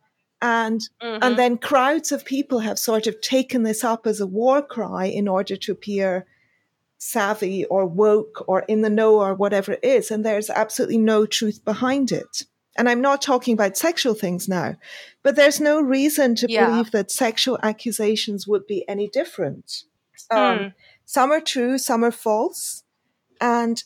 And 0.41 0.81
Mhm. 1.01 1.19
and 1.21 1.37
then 1.37 1.57
crowds 1.57 2.11
of 2.11 2.25
people 2.25 2.59
have 2.59 2.79
sort 2.79 3.07
of 3.07 3.21
taken 3.21 3.63
this 3.63 3.83
up 3.83 4.07
as 4.07 4.21
a 4.21 4.27
war 4.27 4.61
cry 4.61 5.05
in 5.05 5.27
order 5.27 5.55
to 5.57 5.71
appear 5.71 6.25
savvy 6.97 7.65
or 7.65 7.85
woke 7.85 8.43
or 8.47 8.61
in 8.67 8.81
the 8.81 8.89
know 8.89 9.19
or 9.19 9.33
whatever 9.35 9.73
it 9.73 9.83
is. 9.83 10.11
And 10.11 10.25
there's 10.25 10.49
absolutely 10.49 10.97
no 10.97 11.25
truth 11.25 11.63
behind 11.65 12.11
it. 12.11 12.45
And 12.79 12.87
I'm 12.87 13.01
not 13.01 13.21
talking 13.21 13.53
about 13.53 13.75
sexual 13.75 14.13
things 14.13 14.47
now, 14.47 14.77
but 15.21 15.35
there's 15.35 15.59
no 15.59 15.81
reason 15.81 16.33
to 16.35 16.47
Yeah. 16.49 16.65
believe 16.65 16.91
that 16.91 17.11
sexual 17.11 17.59
accusations 17.61 18.47
would 18.47 18.65
be 18.67 18.87
any 18.87 19.09
different. 19.09 19.83
Um, 20.31 20.73
some 21.05 21.29
are 21.31 21.41
true, 21.41 21.77
some 21.77 22.05
are 22.05 22.11
false, 22.11 22.83
and 23.41 23.83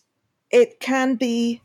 it 0.52 0.80
can 0.80 1.16
be, 1.16 1.62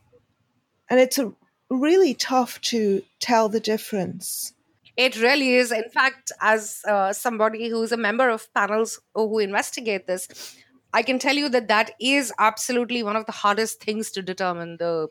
and 0.88 0.98
it's 0.98 1.18
a, 1.18 1.34
really 1.68 2.14
tough 2.14 2.60
to 2.62 3.02
tell 3.20 3.50
the 3.50 3.60
difference. 3.60 4.54
It 4.96 5.20
really 5.20 5.56
is. 5.56 5.70
In 5.70 5.90
fact, 5.90 6.32
as 6.40 6.80
uh, 6.88 7.12
somebody 7.12 7.68
who's 7.68 7.92
a 7.92 7.98
member 7.98 8.30
of 8.30 8.52
panels 8.54 9.00
who 9.14 9.38
investigate 9.38 10.06
this, 10.06 10.56
I 10.94 11.02
can 11.02 11.18
tell 11.18 11.36
you 11.36 11.50
that 11.50 11.68
that 11.68 11.90
is 12.00 12.32
absolutely 12.38 13.02
one 13.02 13.16
of 13.16 13.26
the 13.26 13.32
hardest 13.32 13.82
things 13.82 14.10
to 14.12 14.22
determine 14.22 14.78
the 14.78 15.08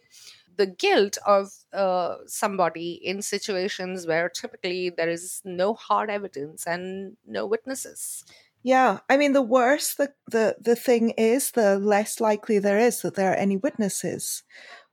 the 0.58 0.66
guilt 0.66 1.18
of 1.26 1.52
uh, 1.74 2.16
somebody 2.26 2.94
in 2.94 3.22
situations 3.22 4.08
where 4.08 4.30
typically 4.30 4.90
there 4.90 5.10
is 5.10 5.42
no 5.46 5.74
hard 5.74 6.10
evidence 6.10 6.66
and 6.68 7.18
no 7.26 7.46
witnesses. 7.46 8.26
Yeah, 8.64 9.00
I 9.10 9.18
mean, 9.18 9.34
the 9.34 9.42
worse 9.42 9.94
the, 9.94 10.14
the, 10.30 10.58
the 10.60 10.76
thing 10.76 11.12
is, 11.12 11.52
the 11.52 11.78
less 11.78 12.20
likely 12.20 12.60
there 12.60 12.80
is 12.80 13.02
that 13.02 13.16
there 13.16 13.32
are 13.32 13.36
any 13.36 13.58
witnesses, 13.58 14.44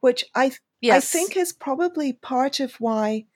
which 0.01 0.25
I, 0.35 0.53
Yes, 0.81 0.97
I 0.97 1.01
think 1.01 1.37
is 1.37 1.53
probably 1.53 2.13
part 2.13 2.61
of 2.61 2.75
why 2.75 3.27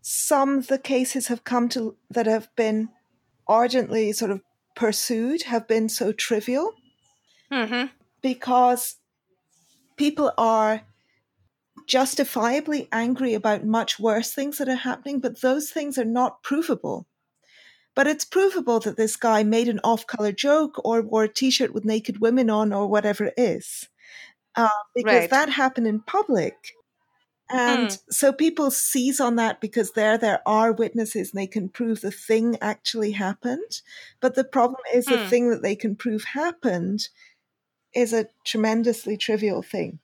some 0.00 0.58
of 0.58 0.68
the 0.68 0.78
cases 0.78 1.28
have 1.28 1.44
come 1.44 1.68
to 1.70 1.96
that 2.10 2.26
have 2.26 2.48
been 2.56 2.88
ardently 3.46 4.12
sort 4.12 4.30
of 4.30 4.40
pursued 4.74 5.42
have 5.42 5.68
been 5.68 5.88
so 5.88 6.12
trivial. 6.12 6.72
Hmm 7.52 7.86
because 8.26 8.96
people 9.96 10.32
are 10.36 10.82
justifiably 11.86 12.88
angry 12.92 13.34
about 13.34 13.64
much 13.64 13.98
worse 13.98 14.32
things 14.32 14.58
that 14.58 14.68
are 14.68 14.74
happening, 14.76 15.20
but 15.20 15.40
those 15.40 15.70
things 15.70 15.98
are 15.98 16.04
not 16.04 16.42
provable. 16.42 17.06
But 17.94 18.06
it's 18.06 18.24
provable 18.24 18.80
that 18.80 18.96
this 18.96 19.16
guy 19.16 19.42
made 19.44 19.68
an 19.68 19.80
off 19.84 20.06
color 20.06 20.32
joke 20.32 20.80
or 20.84 21.02
wore 21.02 21.24
a 21.24 21.28
t 21.28 21.50
shirt 21.50 21.74
with 21.74 21.84
naked 21.84 22.20
women 22.20 22.50
on 22.50 22.72
or 22.72 22.86
whatever 22.88 23.26
it 23.26 23.34
is. 23.36 23.88
Uh, 24.56 24.68
because 24.94 25.28
Right. 25.28 25.30
that 25.30 25.50
happened 25.50 25.86
in 25.88 26.00
public. 26.02 26.72
And 27.50 27.90
Hmm. 27.90 27.96
so 28.10 28.32
people 28.32 28.70
seize 28.70 29.20
on 29.20 29.36
that 29.36 29.60
because 29.60 29.92
there 29.92 30.18
there 30.18 30.42
are 30.48 30.72
witnesses 30.72 31.32
and 31.32 31.40
they 31.40 31.46
can 31.48 31.68
prove 31.68 32.00
the 32.00 32.10
thing 32.12 32.56
actually 32.60 33.12
happened. 33.12 33.82
But 34.20 34.34
the 34.36 34.44
problem 34.44 34.80
is 34.94 35.08
the 35.08 35.18
Hmm. 35.18 35.30
thing 35.30 35.50
that 35.50 35.62
they 35.62 35.76
can 35.76 35.96
prove 35.96 36.24
happened 36.24 37.08
is 37.94 38.12
a 38.12 38.28
tremendously 38.44 39.16
trivial 39.16 39.62
thing. 39.62 40.00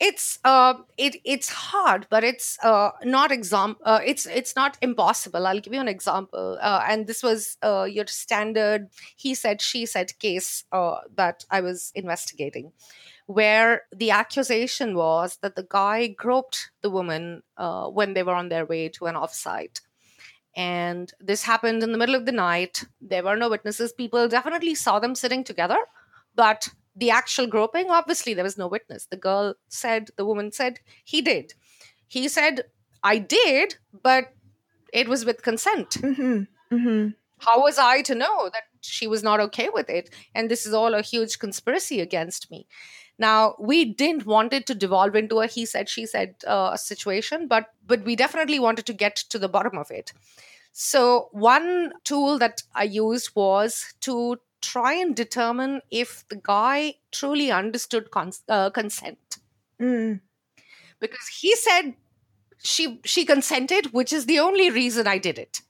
It's 0.00 0.38
uh 0.44 0.74
it 0.96 1.16
it's 1.24 1.48
hard 1.48 2.06
but 2.10 2.24
it's 2.24 2.58
uh 2.62 2.90
not 3.04 3.32
exam 3.32 3.76
uh, 3.84 4.00
it's 4.04 4.26
it's 4.26 4.56
not 4.56 4.76
impossible. 4.82 5.46
I'll 5.46 5.60
give 5.60 5.72
you 5.74 5.80
an 5.80 5.88
example. 5.88 6.58
Uh, 6.60 6.84
and 6.88 7.06
this 7.06 7.22
was 7.22 7.56
uh 7.62 7.84
your 7.84 8.06
standard 8.06 8.88
he 9.16 9.34
said 9.34 9.60
she 9.60 9.86
said 9.86 10.18
case 10.18 10.64
uh 10.72 10.96
that 11.16 11.44
i 11.50 11.60
was 11.60 11.92
investigating 11.94 12.72
where 13.26 13.82
the 13.94 14.10
accusation 14.10 14.94
was 14.96 15.38
that 15.42 15.56
the 15.56 15.66
guy 15.68 16.08
groped 16.08 16.70
the 16.82 16.90
woman 16.90 17.42
uh, 17.56 17.86
when 17.88 18.14
they 18.14 18.22
were 18.22 18.34
on 18.34 18.48
their 18.48 18.66
way 18.66 18.88
to 18.88 19.06
an 19.06 19.14
offsite. 19.14 19.80
And 20.54 21.12
this 21.20 21.42
happened 21.44 21.82
in 21.82 21.92
the 21.92 21.98
middle 21.98 22.14
of 22.14 22.26
the 22.26 22.32
night. 22.32 22.84
There 23.00 23.22
were 23.22 23.36
no 23.36 23.48
witnesses. 23.48 23.92
People 23.92 24.28
definitely 24.28 24.74
saw 24.74 24.98
them 24.98 25.14
sitting 25.14 25.44
together 25.44 25.78
but 26.34 26.68
the 26.94 27.10
actual 27.10 27.46
groping, 27.46 27.90
obviously, 27.90 28.34
there 28.34 28.44
was 28.44 28.58
no 28.58 28.68
witness. 28.68 29.06
The 29.06 29.16
girl 29.16 29.54
said, 29.68 30.10
the 30.16 30.26
woman 30.26 30.52
said, 30.52 30.80
he 31.04 31.22
did. 31.22 31.54
He 32.06 32.28
said, 32.28 32.64
I 33.02 33.18
did, 33.18 33.76
but 34.02 34.32
it 34.92 35.08
was 35.08 35.24
with 35.24 35.42
consent. 35.42 35.90
Mm-hmm. 35.90 36.74
Mm-hmm. 36.74 37.08
How 37.38 37.62
was 37.62 37.78
I 37.78 38.02
to 38.02 38.14
know 38.14 38.50
that 38.52 38.64
she 38.80 39.06
was 39.06 39.22
not 39.22 39.40
okay 39.40 39.68
with 39.72 39.90
it? 39.90 40.10
And 40.34 40.50
this 40.50 40.66
is 40.66 40.74
all 40.74 40.94
a 40.94 41.02
huge 41.02 41.38
conspiracy 41.38 42.00
against 42.00 42.50
me. 42.50 42.66
Now, 43.18 43.56
we 43.58 43.84
didn't 43.84 44.26
want 44.26 44.52
it 44.52 44.66
to 44.66 44.74
devolve 44.74 45.14
into 45.14 45.40
a 45.40 45.46
he 45.46 45.66
said, 45.66 45.88
she 45.88 46.06
said 46.06 46.34
uh, 46.46 46.76
situation, 46.76 47.46
but 47.46 47.66
but 47.86 48.04
we 48.04 48.16
definitely 48.16 48.58
wanted 48.58 48.86
to 48.86 48.92
get 48.92 49.16
to 49.16 49.38
the 49.38 49.48
bottom 49.48 49.76
of 49.76 49.90
it. 49.90 50.12
So, 50.72 51.28
one 51.32 51.92
tool 52.04 52.38
that 52.38 52.62
I 52.74 52.84
used 52.84 53.30
was 53.34 53.94
to 54.00 54.38
try 54.62 54.94
and 54.94 55.14
determine 55.14 55.82
if 55.90 56.24
the 56.28 56.36
guy 56.36 56.94
truly 57.10 57.50
understood 57.50 58.10
cons- 58.10 58.44
uh, 58.48 58.70
consent. 58.70 59.38
Mm. 59.80 60.20
Because 61.00 61.26
he 61.40 61.54
said 61.56 61.94
she 62.62 63.00
she 63.04 63.24
consented, 63.24 63.92
which 63.92 64.12
is 64.12 64.26
the 64.26 64.38
only 64.38 64.70
reason 64.70 65.06
I 65.06 65.18
did 65.18 65.38
it. 65.38 65.60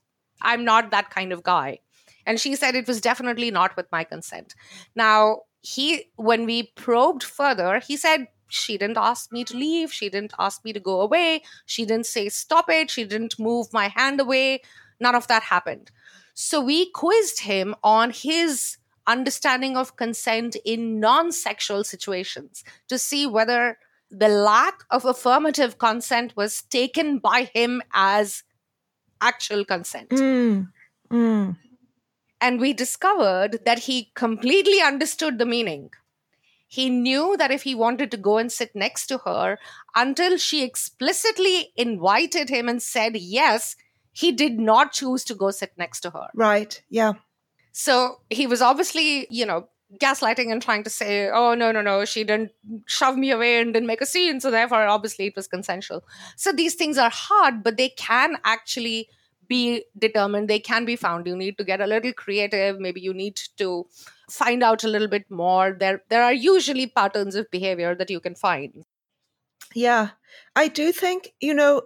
I'm 0.41 0.63
not 0.63 0.91
that 0.91 1.09
kind 1.09 1.33
of 1.33 1.43
guy. 1.43 1.79
And 2.25 2.39
she 2.39 2.55
said 2.55 2.75
it 2.75 2.87
was 2.87 3.01
definitely 3.01 3.51
not 3.51 3.75
with 3.75 3.91
my 3.91 4.03
consent. 4.03 4.55
Now, 4.95 5.41
he 5.61 6.11
when 6.15 6.45
we 6.45 6.71
probed 6.75 7.23
further, 7.23 7.79
he 7.79 7.97
said 7.97 8.27
she 8.47 8.77
didn't 8.77 8.97
ask 8.97 9.31
me 9.31 9.43
to 9.45 9.57
leave, 9.57 9.91
she 9.91 10.09
didn't 10.09 10.33
ask 10.37 10.63
me 10.63 10.73
to 10.73 10.79
go 10.79 11.01
away, 11.01 11.41
she 11.65 11.85
didn't 11.85 12.05
say 12.05 12.29
stop 12.29 12.69
it, 12.69 12.91
she 12.91 13.03
didn't 13.03 13.39
move 13.39 13.73
my 13.73 13.87
hand 13.87 14.21
away. 14.21 14.61
None 14.99 15.15
of 15.15 15.27
that 15.27 15.43
happened. 15.43 15.89
So 16.35 16.61
we 16.61 16.91
quizzed 16.91 17.41
him 17.41 17.75
on 17.83 18.11
his 18.11 18.77
understanding 19.07 19.77
of 19.77 19.95
consent 19.95 20.55
in 20.65 20.99
non 20.99 21.31
sexual 21.31 21.83
situations 21.83 22.63
to 22.87 22.97
see 22.97 23.25
whether 23.25 23.77
the 24.09 24.27
lack 24.27 24.83
of 24.89 25.05
affirmative 25.05 25.77
consent 25.77 26.35
was 26.35 26.61
taken 26.63 27.17
by 27.17 27.49
him 27.53 27.81
as 27.93 28.43
actual 29.21 29.65
consent. 29.65 30.09
Mm. 30.09 30.71
Mm. 31.11 31.57
And 32.39 32.59
we 32.59 32.73
discovered 32.73 33.59
that 33.65 33.79
he 33.79 34.11
completely 34.15 34.81
understood 34.81 35.39
the 35.39 35.45
meaning. 35.45 35.91
He 36.67 36.89
knew 36.89 37.37
that 37.37 37.51
if 37.51 37.63
he 37.63 37.75
wanted 37.75 38.11
to 38.11 38.17
go 38.17 38.37
and 38.37 38.51
sit 38.51 38.75
next 38.75 39.07
to 39.07 39.19
her 39.19 39.59
until 39.95 40.37
she 40.37 40.63
explicitly 40.63 41.71
invited 41.75 42.49
him 42.49 42.67
and 42.67 42.81
said 42.81 43.15
yes, 43.15 43.75
he 44.11 44.31
did 44.31 44.59
not 44.59 44.91
choose 44.91 45.23
to 45.25 45.35
go 45.35 45.51
sit 45.51 45.71
next 45.77 46.01
to 46.01 46.09
her. 46.11 46.29
Right. 46.33 46.81
Yeah. 46.89 47.13
So 47.73 48.21
he 48.29 48.47
was 48.47 48.61
obviously, 48.61 49.27
you 49.29 49.45
know, 49.45 49.67
gaslighting 49.99 50.51
and 50.51 50.61
trying 50.61 50.83
to 50.83 50.89
say, 50.89 51.29
oh, 51.29 51.55
no, 51.55 51.71
no, 51.71 51.81
no, 51.81 52.05
she 52.05 52.23
didn't 52.23 52.51
shove 52.85 53.17
me 53.17 53.31
away 53.31 53.59
and 53.59 53.73
didn't 53.73 53.87
make 53.87 54.01
a 54.01 54.05
scene. 54.05 54.39
So 54.39 54.51
therefore, 54.51 54.87
obviously, 54.87 55.27
it 55.27 55.35
was 55.35 55.47
consensual. 55.47 56.03
So 56.35 56.51
these 56.51 56.75
things 56.75 56.97
are 56.97 57.09
hard, 57.11 57.63
but 57.63 57.77
they 57.77 57.89
can 57.89 58.37
actually 58.43 59.09
be 59.47 59.83
determined. 59.97 60.47
They 60.47 60.59
can 60.59 60.85
be 60.85 60.95
found. 60.95 61.27
You 61.27 61.35
need 61.35 61.57
to 61.57 61.63
get 61.63 61.81
a 61.81 61.87
little 61.87 62.13
creative. 62.13 62.79
Maybe 62.79 63.01
you 63.01 63.13
need 63.13 63.39
to 63.57 63.87
find 64.29 64.63
out 64.63 64.83
a 64.83 64.87
little 64.87 65.07
bit 65.07 65.29
more. 65.29 65.75
There, 65.77 66.01
there 66.09 66.23
are 66.23 66.33
usually 66.33 66.87
patterns 66.87 67.35
of 67.35 67.51
behavior 67.51 67.95
that 67.95 68.09
you 68.09 68.19
can 68.19 68.35
find. 68.35 68.85
Yeah. 69.73 70.09
I 70.55 70.67
do 70.67 70.91
think, 70.91 71.33
you 71.39 71.53
know, 71.53 71.83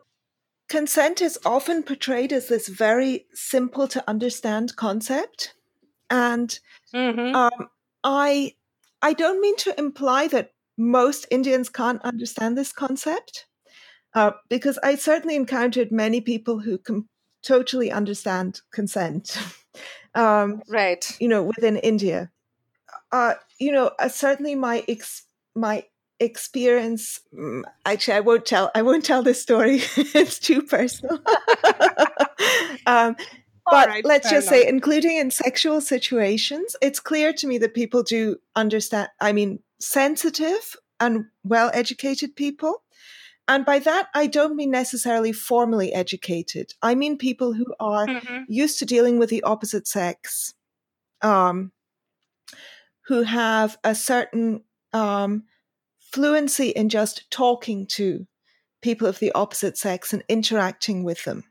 consent 0.70 1.22
is 1.22 1.40
often 1.46 1.82
portrayed 1.84 2.34
as 2.34 2.50
this 2.50 2.68
very 2.68 3.26
simple 3.34 3.88
to 3.88 4.04
understand 4.08 4.76
concept 4.76 5.54
and 6.10 6.60
mm-hmm. 6.94 7.36
um, 7.36 7.70
I 8.04 8.54
I 9.02 9.14
don't 9.14 9.42
mean 9.42 9.58
to 9.58 9.80
imply 9.80 10.28
that 10.30 10.54
most 10.78 11.26
Indians 11.32 11.70
can't 11.70 12.02
understand 12.04 12.58
this 12.58 12.72
concept, 12.72 13.46
uh, 14.14 14.32
because 14.50 14.78
I 14.84 14.96
certainly 14.96 15.36
encountered 15.36 15.92
many 15.92 16.22
people 16.22 16.60
who 16.60 16.78
can 16.78 17.08
totally 17.44 17.92
understand 17.92 18.62
consent. 18.72 19.38
um, 20.16 20.62
right. 20.68 21.16
You 21.20 21.28
know, 21.28 21.44
within 21.44 21.78
India, 21.78 22.32
uh, 23.12 23.36
you 23.60 23.72
know, 23.72 23.92
uh, 24.00 24.10
certainly 24.10 24.56
my 24.56 24.84
ex- 24.88 25.26
my 25.56 25.84
experience 26.20 27.20
mm, 27.32 27.62
actually 27.86 28.16
i 28.16 28.20
won't 28.20 28.44
tell 28.44 28.72
i 28.74 28.82
won't 28.82 29.06
tell 29.06 29.22
this 29.22 29.40
story 29.40 29.82
it's 29.98 30.40
too 30.40 30.64
personal 30.64 31.20
um, 32.88 33.16
but 33.70 33.88
right, 33.88 34.06
let's 34.06 34.30
just 34.30 34.48
enough. 34.48 34.62
say, 34.62 34.68
including 34.68 35.18
in 35.18 35.32
sexual 35.32 35.82
situations, 35.82 36.76
it's 36.82 37.00
clear 37.00 37.34
to 37.34 37.48
me 37.48 37.58
that 37.60 37.74
people 37.74 38.04
do 38.04 38.38
understand, 38.56 39.10
I 39.20 39.34
mean, 39.34 39.60
sensitive 39.80 40.76
and 41.00 41.26
well 41.44 41.72
educated 41.74 42.36
people. 42.36 42.84
And 43.48 43.66
by 43.66 43.80
that, 43.80 44.08
I 44.14 44.28
don't 44.28 44.56
mean 44.56 44.72
necessarily 44.72 45.32
formally 45.32 45.94
educated. 45.94 46.74
I 46.82 46.96
mean 46.96 47.18
people 47.18 47.54
who 47.54 47.66
are 47.80 48.06
mm-hmm. 48.06 48.44
used 48.48 48.80
to 48.80 48.86
dealing 48.86 49.20
with 49.20 49.30
the 49.30 49.44
opposite 49.44 49.88
sex, 49.88 50.54
um, 51.22 51.72
who 53.08 53.24
have 53.24 53.78
a 53.84 53.96
certain 53.96 54.64
um, 54.92 55.44
fluency 56.00 56.70
in 56.70 56.90
just 56.90 57.30
talking 57.32 57.88
to 57.88 58.28
people 58.82 59.08
of 59.08 59.20
the 59.20 59.32
opposite 59.32 59.78
sex 59.78 60.12
and 60.12 60.24
interacting 60.28 61.04
with 61.04 61.24
them. 61.24 61.44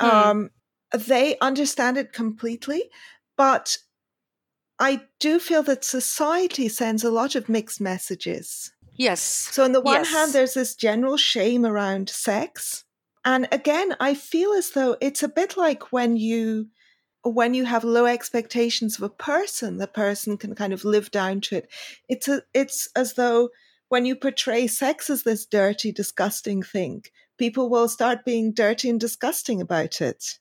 Mm. 0.00 0.12
Um, 0.12 0.50
they 0.92 1.36
understand 1.40 1.96
it 1.96 2.12
completely, 2.12 2.90
but 3.36 3.78
I 4.78 5.02
do 5.18 5.38
feel 5.38 5.62
that 5.64 5.84
society 5.84 6.68
sends 6.68 7.04
a 7.04 7.10
lot 7.10 7.34
of 7.34 7.48
mixed 7.48 7.80
messages. 7.80 8.72
Yes. 8.94 9.20
So, 9.20 9.64
on 9.64 9.72
the 9.72 9.80
one 9.80 10.00
yes. 10.00 10.12
hand, 10.12 10.32
there's 10.32 10.54
this 10.54 10.74
general 10.74 11.16
shame 11.16 11.64
around 11.64 12.08
sex. 12.08 12.84
And 13.24 13.46
again, 13.52 13.94
I 14.00 14.14
feel 14.14 14.52
as 14.52 14.70
though 14.70 14.96
it's 15.00 15.22
a 15.22 15.28
bit 15.28 15.56
like 15.56 15.92
when 15.92 16.16
you 16.16 16.68
when 17.22 17.52
you 17.52 17.66
have 17.66 17.84
low 17.84 18.06
expectations 18.06 18.96
of 18.96 19.02
a 19.02 19.10
person, 19.10 19.76
the 19.76 19.86
person 19.86 20.38
can 20.38 20.54
kind 20.54 20.72
of 20.72 20.86
live 20.86 21.10
down 21.10 21.42
to 21.42 21.56
it. 21.56 21.68
It's 22.08 22.28
a, 22.28 22.42
it's 22.54 22.88
as 22.96 23.14
though 23.14 23.50
when 23.90 24.06
you 24.06 24.16
portray 24.16 24.66
sex 24.66 25.10
as 25.10 25.22
this 25.22 25.44
dirty, 25.44 25.92
disgusting 25.92 26.62
thing, 26.62 27.04
people 27.36 27.68
will 27.68 27.88
start 27.88 28.24
being 28.24 28.54
dirty 28.54 28.88
and 28.88 28.98
disgusting 28.98 29.60
about 29.60 30.00
it 30.00 30.38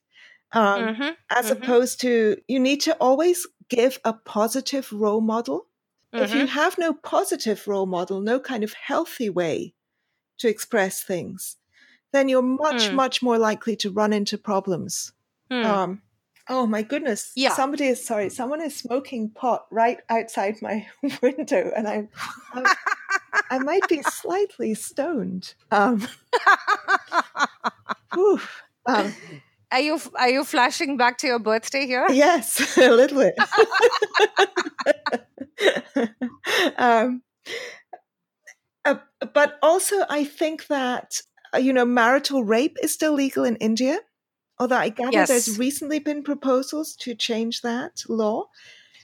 um, 0.52 0.82
mm-hmm, 0.82 1.10
as 1.30 1.46
mm-hmm. 1.46 1.64
opposed 1.64 2.02
to 2.02 2.38
you 2.48 2.60
need 2.60 2.82
to 2.82 2.96
always 2.96 3.46
give 3.70 4.00
a 4.04 4.14
positive 4.14 4.92
role 4.92 5.22
model. 5.22 5.68
Mm-hmm. 6.14 6.24
If 6.24 6.34
you 6.34 6.42
mm-hmm. 6.42 6.48
have 6.48 6.78
no 6.78 6.94
positive 6.94 7.68
role 7.68 7.86
model, 7.86 8.22
no 8.22 8.40
kind 8.40 8.64
of 8.64 8.74
healthy 8.74 9.30
way 9.30 9.74
to 10.40 10.48
express 10.48 11.04
things, 11.04 11.58
then 12.12 12.30
you're 12.30 12.42
much, 12.42 12.90
mm. 12.90 12.94
much 12.94 13.22
more 13.22 13.38
likely 13.38 13.76
to 13.78 13.92
run 13.92 14.14
into 14.14 14.38
problems. 14.38 15.12
Mm. 15.52 15.66
Um, 15.66 16.02
oh 16.48 16.66
my 16.66 16.82
goodness! 16.82 17.32
Yeah, 17.36 17.54
somebody 17.54 17.86
is 17.86 18.04
sorry. 18.04 18.30
Someone 18.30 18.62
is 18.62 18.76
smoking 18.76 19.30
pot 19.30 19.66
right 19.70 20.00
outside 20.10 20.62
my 20.62 20.88
window, 21.22 21.72
and 21.76 21.88
I'm, 21.88 22.10
I'm 22.54 22.66
I 23.52 23.60
might 23.60 23.88
be 23.88 24.02
slightly 24.04 24.74
stoned. 24.74 25.54
Um, 25.72 26.08
whew, 28.14 28.40
um, 28.86 29.14
are 29.72 29.80
you 29.80 30.00
are 30.16 30.30
you 30.30 30.44
flashing 30.44 30.98
back 30.98 31.18
to 31.20 31.28
your 31.28 31.40
birthday 31.40 31.86
here? 31.86 32.08
Yes, 32.10 32.78
a 32.78 32.90
little 32.90 33.20
bit. 33.20 33.36
um, 36.78 37.22
uh, 38.86 38.96
but 39.34 39.60
also, 39.62 40.06
I 40.10 40.24
think 40.24 40.68
that 40.68 41.22
uh, 41.54 41.60
you 41.60 41.74
know 41.74 41.86
marital 41.86 42.44
rape 42.44 42.78
is 42.82 42.94
still 42.94 43.14
legal 43.14 43.44
in 43.44 43.56
India. 43.58 44.00
Although 44.60 44.78
I 44.78 44.90
gather 44.90 45.12
yes. 45.12 45.28
there's 45.30 45.58
recently 45.58 46.00
been 46.00 46.24
proposals 46.24 46.96
to 46.98 47.16
change 47.16 47.62
that 47.62 48.04
law. 48.10 48.48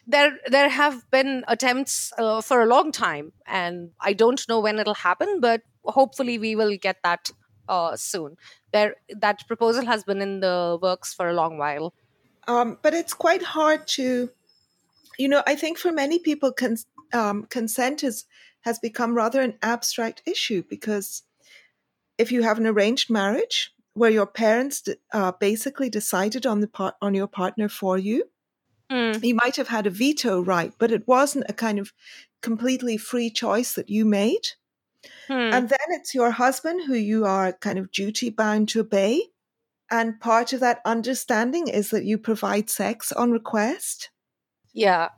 There, 0.08 0.38
there 0.48 0.70
have 0.70 1.10
been 1.10 1.44
attempts 1.48 2.12
uh, 2.18 2.42
for 2.42 2.62
a 2.62 2.66
long 2.66 2.92
time, 2.92 3.32
and 3.48 3.92
I 4.00 4.14
don't 4.14 4.44
know 4.48 4.60
when 4.60 4.78
it'll 4.78 4.94
happen, 4.94 5.40
but 5.40 5.62
hopefully 5.84 6.38
we 6.38 6.56
will 6.56 6.78
get 6.78 6.98
that 7.04 7.32
uh, 7.68 7.96
soon. 7.96 8.36
There, 8.76 8.96
that 9.22 9.48
proposal 9.48 9.86
has 9.86 10.04
been 10.04 10.22
in 10.22 10.42
the 10.42 10.78
works 10.82 11.14
for 11.14 11.30
a 11.30 11.34
long 11.34 11.58
while. 11.58 11.94
Um, 12.46 12.78
but 12.82 12.94
it's 12.94 13.14
quite 13.14 13.42
hard 13.42 13.88
to, 14.00 14.30
you 15.18 15.30
know, 15.30 15.44
I 15.48 15.56
think 15.56 15.78
for 15.78 15.94
many 15.94 16.20
people, 16.20 16.52
con- 16.52 16.90
um, 17.14 17.46
consent 17.46 18.04
is 18.04 18.26
has 18.62 18.78
become 18.80 19.14
rather 19.14 19.42
an 19.42 19.54
abstract 19.62 20.24
issue 20.26 20.64
because 20.70 21.24
if 22.18 22.32
you 22.32 22.42
have 22.42 22.58
an 22.58 22.66
arranged 22.66 23.10
marriage 23.10 23.72
where 23.94 24.10
your 24.10 24.26
parents 24.26 24.84
uh, 25.14 25.32
basically 25.40 25.90
decided 25.90 26.46
on 26.46 26.60
the 26.60 26.68
part 26.68 26.96
on 27.02 27.14
your 27.14 27.28
partner 27.28 27.70
for 27.70 27.98
you, 27.98 28.26
mm. 28.92 29.24
you 29.24 29.36
might 29.36 29.56
have 29.56 29.70
had 29.70 29.88
a 29.88 29.98
veto 30.02 30.42
right, 30.42 30.74
but 30.78 30.92
it 30.92 31.08
wasn't 31.08 31.46
a 31.48 31.54
kind 31.54 31.80
of 31.80 31.94
completely 32.42 32.98
free 32.98 33.30
choice 33.30 33.74
that 33.74 33.90
you 33.90 34.04
made. 34.04 34.48
Hmm. 35.28 35.34
And 35.34 35.70
then 35.70 35.88
it's 35.90 36.14
your 36.14 36.32
husband 36.32 36.84
who 36.86 36.96
you 36.96 37.26
are 37.26 37.54
kind 37.54 37.80
of 37.80 37.92
duty 37.92 38.30
bound 38.30 38.70
to 38.70 38.82
obey. 38.82 39.22
And 39.92 40.20
part 40.20 40.54
of 40.54 40.60
that 40.62 40.82
understanding 40.86 41.68
is 41.68 41.92
that 41.92 42.06
you 42.06 42.18
provide 42.18 42.70
sex 42.70 43.12
on 43.12 43.32
request. 43.32 44.10
Yeah. 44.74 45.10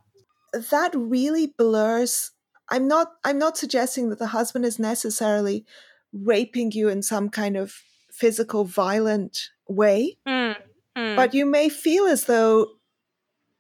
That 0.54 0.92
really 0.96 1.48
blurs 1.58 2.32
I'm 2.70 2.88
not 2.88 3.14
I'm 3.24 3.38
not 3.38 3.58
suggesting 3.58 4.10
that 4.10 4.20
the 4.20 4.28
husband 4.28 4.66
is 4.66 4.80
necessarily 4.80 5.66
raping 6.14 6.72
you 6.72 6.90
in 6.90 7.02
some 7.02 7.30
kind 7.30 7.58
of 7.58 7.82
physical 8.12 8.66
violent 8.66 9.50
way. 9.68 10.18
Mm, 10.28 10.56
mm. 10.98 11.16
But 11.16 11.34
you 11.34 11.46
may 11.46 11.70
feel 11.70 12.06
as 12.06 12.26
though 12.26 12.68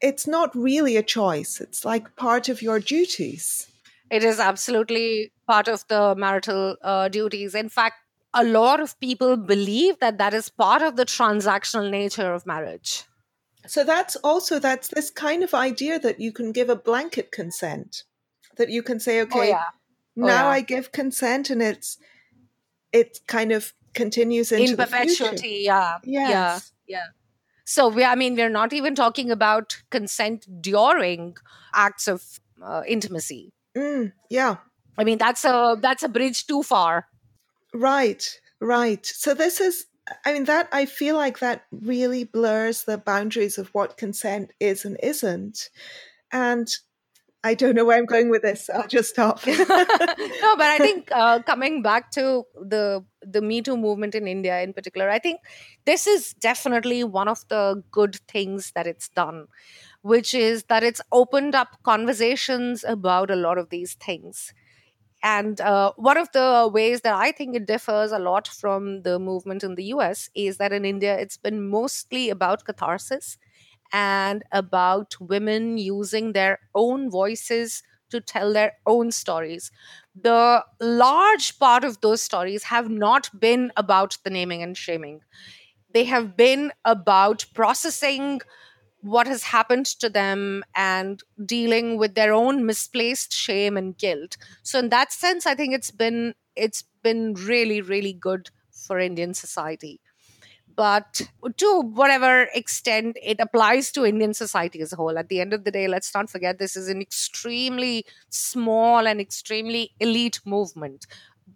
it's 0.01 0.27
not 0.27 0.55
really 0.55 0.97
a 0.97 1.03
choice. 1.03 1.61
It's 1.61 1.85
like 1.85 2.15
part 2.15 2.49
of 2.49 2.61
your 2.61 2.79
duties. 2.79 3.67
It 4.09 4.23
is 4.23 4.39
absolutely 4.39 5.31
part 5.47 5.67
of 5.67 5.83
the 5.87 6.15
marital 6.15 6.77
uh, 6.81 7.09
duties. 7.09 7.55
In 7.55 7.69
fact, 7.69 7.95
a 8.33 8.43
lot 8.43 8.79
of 8.79 8.99
people 8.99 9.37
believe 9.37 9.99
that 9.99 10.17
that 10.17 10.33
is 10.33 10.49
part 10.49 10.81
of 10.81 10.95
the 10.95 11.05
transactional 11.05 11.89
nature 11.89 12.33
of 12.33 12.45
marriage. 12.45 13.03
So 13.65 13.83
that's 13.83 14.15
also 14.17 14.59
that's 14.59 14.87
this 14.89 15.09
kind 15.09 15.43
of 15.43 15.53
idea 15.53 15.99
that 15.99 16.19
you 16.19 16.31
can 16.31 16.51
give 16.51 16.69
a 16.69 16.75
blanket 16.75 17.31
consent, 17.31 18.03
that 18.57 18.69
you 18.69 18.81
can 18.81 18.99
say, 18.99 19.19
oh, 19.19 19.23
okay, 19.23 19.39
oh, 19.39 19.43
yeah. 19.43 19.63
oh, 20.17 20.25
now 20.25 20.43
yeah. 20.43 20.47
I 20.47 20.61
give 20.61 20.91
consent, 20.91 21.49
and 21.49 21.61
it's 21.61 21.97
it 22.93 23.19
kind 23.27 23.51
of 23.51 23.73
continues 23.93 24.51
into 24.51 24.71
in 24.71 24.77
perpetuity. 24.77 25.63
Yeah, 25.63 25.97
yes. 26.03 26.29
yeah, 26.87 26.97
yeah. 26.97 27.05
So 27.65 27.89
we, 27.89 28.05
I 28.05 28.15
mean, 28.15 28.35
we're 28.35 28.47
not 28.47 28.71
even 28.71 28.95
talking 28.95 29.31
about 29.31 29.81
consent 29.89 30.47
during 30.61 31.35
acts 31.73 32.07
of 32.07 32.23
uh, 32.63 32.83
intimacy. 32.87 33.51
Mm, 33.77 34.13
yeah, 34.29 34.57
I 34.97 35.03
mean 35.03 35.19
that's 35.19 35.45
a 35.45 35.77
that's 35.79 36.03
a 36.03 36.09
bridge 36.09 36.47
too 36.47 36.63
far. 36.63 37.07
Right, 37.73 38.27
right. 38.59 39.05
So 39.05 39.33
this 39.35 39.61
is 39.61 39.85
I 40.25 40.33
mean 40.33 40.45
that 40.45 40.67
I 40.71 40.85
feel 40.85 41.15
like 41.15 41.39
that 41.39 41.65
really 41.71 42.23
blurs 42.23 42.83
the 42.83 42.97
boundaries 42.97 43.57
of 43.57 43.67
what 43.69 43.97
consent 43.97 44.51
is 44.59 44.83
and 44.85 44.97
isn't. 45.03 45.69
And 46.31 46.67
I 47.43 47.53
don't 47.53 47.75
know 47.75 47.85
where 47.85 47.97
I'm 47.97 48.05
going 48.05 48.29
with 48.29 48.41
this. 48.41 48.69
I'll 48.69 48.87
just 48.87 49.09
stop. 49.09 49.39
no, 49.47 49.55
but 49.55 50.67
I 50.67 50.77
think 50.79 51.09
uh, 51.11 51.41
coming 51.43 51.81
back 51.81 52.11
to 52.11 52.43
the 52.55 53.05
the 53.21 53.41
Me 53.41 53.61
Too 53.61 53.77
movement 53.77 54.15
in 54.15 54.27
India 54.27 54.59
in 54.61 54.73
particular, 54.73 55.09
I 55.09 55.19
think 55.19 55.41
this 55.85 56.07
is 56.07 56.33
definitely 56.33 57.03
one 57.03 57.27
of 57.27 57.47
the 57.47 57.83
good 57.91 58.17
things 58.27 58.71
that 58.75 58.87
it's 58.87 59.09
done, 59.09 59.47
which 60.01 60.33
is 60.33 60.63
that 60.65 60.83
it's 60.83 61.01
opened 61.11 61.55
up 61.55 61.77
conversations 61.83 62.83
about 62.87 63.31
a 63.31 63.35
lot 63.35 63.57
of 63.57 63.69
these 63.69 63.93
things. 63.95 64.53
And 65.23 65.59
uh, 65.61 65.93
one 65.97 66.17
of 66.17 66.31
the 66.33 66.69
ways 66.71 67.01
that 67.01 67.15
I 67.15 67.31
think 67.31 67.55
it 67.55 67.65
differs 67.65 68.11
a 68.11 68.19
lot 68.19 68.47
from 68.47 69.01
the 69.01 69.17
movement 69.19 69.63
in 69.63 69.75
the 69.75 69.85
US 69.85 70.29
is 70.35 70.57
that 70.57 70.71
in 70.71 70.85
India, 70.85 71.17
it's 71.17 71.37
been 71.37 71.67
mostly 71.69 72.29
about 72.29 72.65
catharsis 72.65 73.37
and 73.93 74.43
about 74.51 75.15
women 75.19 75.77
using 75.77 76.33
their 76.33 76.59
own 76.75 77.09
voices 77.09 77.83
to 78.11 78.21
tell 78.21 78.53
their 78.53 78.73
own 78.85 79.11
stories. 79.11 79.71
The 80.19 80.63
large 80.79 81.59
part 81.59 81.83
of 81.83 82.01
those 82.01 82.21
stories 82.21 82.63
have 82.65 82.89
not 82.89 83.29
been 83.39 83.71
about 83.77 84.17
the 84.23 84.29
naming 84.29 84.63
and 84.63 84.77
shaming, 84.77 85.21
they 85.93 86.03
have 86.05 86.35
been 86.37 86.71
about 86.85 87.45
processing 87.53 88.41
what 89.01 89.27
has 89.27 89.43
happened 89.43 89.85
to 89.85 90.09
them 90.09 90.63
and 90.75 91.23
dealing 91.45 91.97
with 91.97 92.15
their 92.15 92.33
own 92.33 92.65
misplaced 92.65 93.33
shame 93.33 93.77
and 93.77 93.97
guilt. 93.97 94.37
So 94.63 94.79
in 94.79 94.89
that 94.89 95.11
sense 95.11 95.45
i 95.45 95.55
think 95.55 95.73
it's 95.73 95.91
been 95.91 96.33
it's 96.55 96.83
been 97.03 97.33
really 97.35 97.81
really 97.81 98.13
good 98.13 98.49
for 98.71 98.99
indian 98.99 99.33
society. 99.33 99.99
But 100.75 101.21
to 101.57 101.81
whatever 101.81 102.43
extent 102.53 103.17
it 103.23 103.39
applies 103.39 103.91
to 103.93 104.05
indian 104.05 104.33
society 104.33 104.79
as 104.81 104.93
a 104.93 104.95
whole 104.95 105.17
at 105.17 105.27
the 105.29 105.41
end 105.41 105.53
of 105.53 105.63
the 105.63 105.71
day 105.71 105.87
let's 105.87 106.13
not 106.13 106.29
forget 106.29 106.59
this 106.59 106.75
is 106.75 106.87
an 106.87 107.01
extremely 107.01 108.05
small 108.29 109.07
and 109.07 109.19
extremely 109.19 109.91
elite 109.99 110.39
movement 110.45 111.07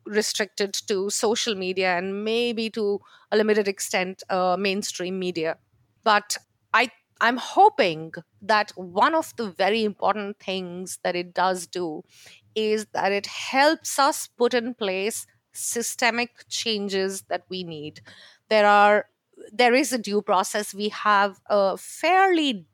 restricted 0.06 0.74
to 0.74 1.10
social 1.10 1.56
media 1.56 1.98
and 1.98 2.24
maybe 2.24 2.70
to 2.72 3.00
a 3.32 3.38
limited 3.38 3.68
extent 3.68 4.24
uh, 4.30 4.56
mainstream 4.60 5.20
media. 5.20 5.58
But 6.04 6.38
I'm 7.22 7.38
hoping 7.38 8.14
that 8.42 8.72
one 8.76 9.16
of 9.16 9.34
the 9.38 9.52
very 9.52 9.84
important 9.86 10.40
things 10.40 11.00
that 11.04 11.16
it 11.16 11.34
does 11.34 11.68
do 11.68 12.04
is 12.56 12.88
that 12.94 13.12
it 13.14 13.28
helps 13.28 14.00
us 14.00 14.28
put 14.28 14.54
in 14.56 14.74
place 14.74 15.28
systemic 15.54 16.32
changes 16.50 17.24
that 17.30 17.44
we 17.50 17.64
need. 17.64 18.02
There 18.50 18.68
are 18.68 19.06
there 19.52 19.74
is 19.74 19.94
a 19.94 19.98
due 19.98 20.22
process. 20.22 20.74
We 20.74 20.90
have 20.90 21.42
a 21.48 21.78
fairly 21.78 22.68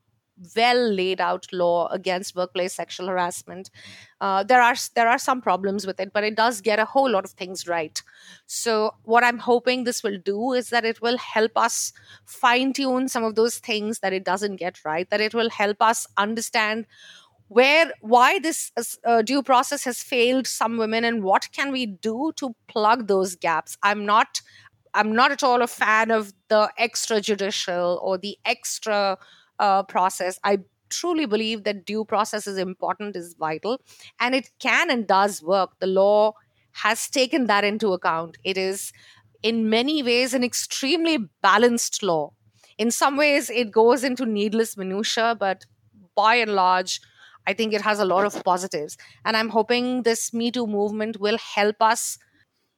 well 0.55 0.91
laid 0.91 1.19
out 1.19 1.47
law 1.51 1.87
against 1.87 2.35
workplace 2.35 2.73
sexual 2.73 3.07
harassment. 3.07 3.69
Uh, 4.21 4.43
there 4.43 4.61
are 4.61 4.75
there 4.95 5.07
are 5.07 5.17
some 5.17 5.41
problems 5.41 5.85
with 5.85 5.99
it, 5.99 6.11
but 6.13 6.23
it 6.23 6.35
does 6.35 6.61
get 6.61 6.79
a 6.79 6.85
whole 6.85 7.09
lot 7.09 7.25
of 7.25 7.31
things 7.31 7.67
right. 7.67 8.01
So 8.45 8.93
what 9.03 9.23
I'm 9.23 9.39
hoping 9.39 9.83
this 9.83 10.03
will 10.03 10.17
do 10.17 10.53
is 10.53 10.69
that 10.69 10.85
it 10.85 11.01
will 11.01 11.17
help 11.17 11.51
us 11.55 11.93
fine 12.25 12.73
tune 12.73 13.07
some 13.07 13.23
of 13.23 13.35
those 13.35 13.59
things 13.59 13.99
that 13.99 14.13
it 14.13 14.23
doesn't 14.23 14.57
get 14.57 14.83
right. 14.85 15.09
That 15.09 15.21
it 15.21 15.33
will 15.33 15.49
help 15.49 15.77
us 15.81 16.07
understand 16.17 16.85
where 17.49 17.91
why 18.01 18.39
this 18.39 18.71
uh, 19.05 19.21
due 19.21 19.41
process 19.41 19.83
has 19.85 20.03
failed 20.03 20.47
some 20.47 20.77
women 20.77 21.03
and 21.03 21.23
what 21.23 21.47
can 21.53 21.71
we 21.71 21.85
do 21.85 22.33
to 22.35 22.55
plug 22.67 23.07
those 23.07 23.35
gaps. 23.35 23.77
I'm 23.83 24.05
not 24.05 24.41
I'm 24.93 25.13
not 25.13 25.31
at 25.31 25.43
all 25.43 25.61
a 25.61 25.67
fan 25.67 26.11
of 26.11 26.33
the 26.47 26.71
extrajudicial 26.79 28.01
or 28.01 28.17
the 28.17 28.37
extra 28.45 29.17
uh, 29.59 29.83
process. 29.83 30.39
I 30.43 30.59
truly 30.89 31.25
believe 31.25 31.63
that 31.63 31.85
due 31.85 32.05
process 32.05 32.47
is 32.47 32.57
important, 32.57 33.15
is 33.15 33.35
vital, 33.37 33.81
and 34.19 34.35
it 34.35 34.49
can 34.59 34.89
and 34.89 35.07
does 35.07 35.43
work. 35.43 35.71
The 35.79 35.87
law 35.87 36.33
has 36.73 37.09
taken 37.09 37.47
that 37.47 37.63
into 37.63 37.93
account. 37.93 38.37
It 38.43 38.57
is, 38.57 38.91
in 39.43 39.69
many 39.69 40.03
ways, 40.03 40.33
an 40.33 40.43
extremely 40.43 41.17
balanced 41.41 42.03
law. 42.03 42.31
In 42.77 42.91
some 42.91 43.17
ways, 43.17 43.49
it 43.49 43.71
goes 43.71 44.03
into 44.03 44.25
needless 44.25 44.77
minutia, 44.77 45.35
but 45.39 45.65
by 46.15 46.35
and 46.35 46.53
large, 46.53 46.99
I 47.47 47.53
think 47.53 47.73
it 47.73 47.81
has 47.81 47.99
a 47.99 48.05
lot 48.05 48.25
of 48.25 48.43
positives. 48.43 48.97
And 49.25 49.35
I'm 49.37 49.49
hoping 49.49 50.03
this 50.03 50.33
Me 50.33 50.51
Too 50.51 50.67
movement 50.67 51.19
will 51.19 51.37
help 51.37 51.81
us 51.81 52.17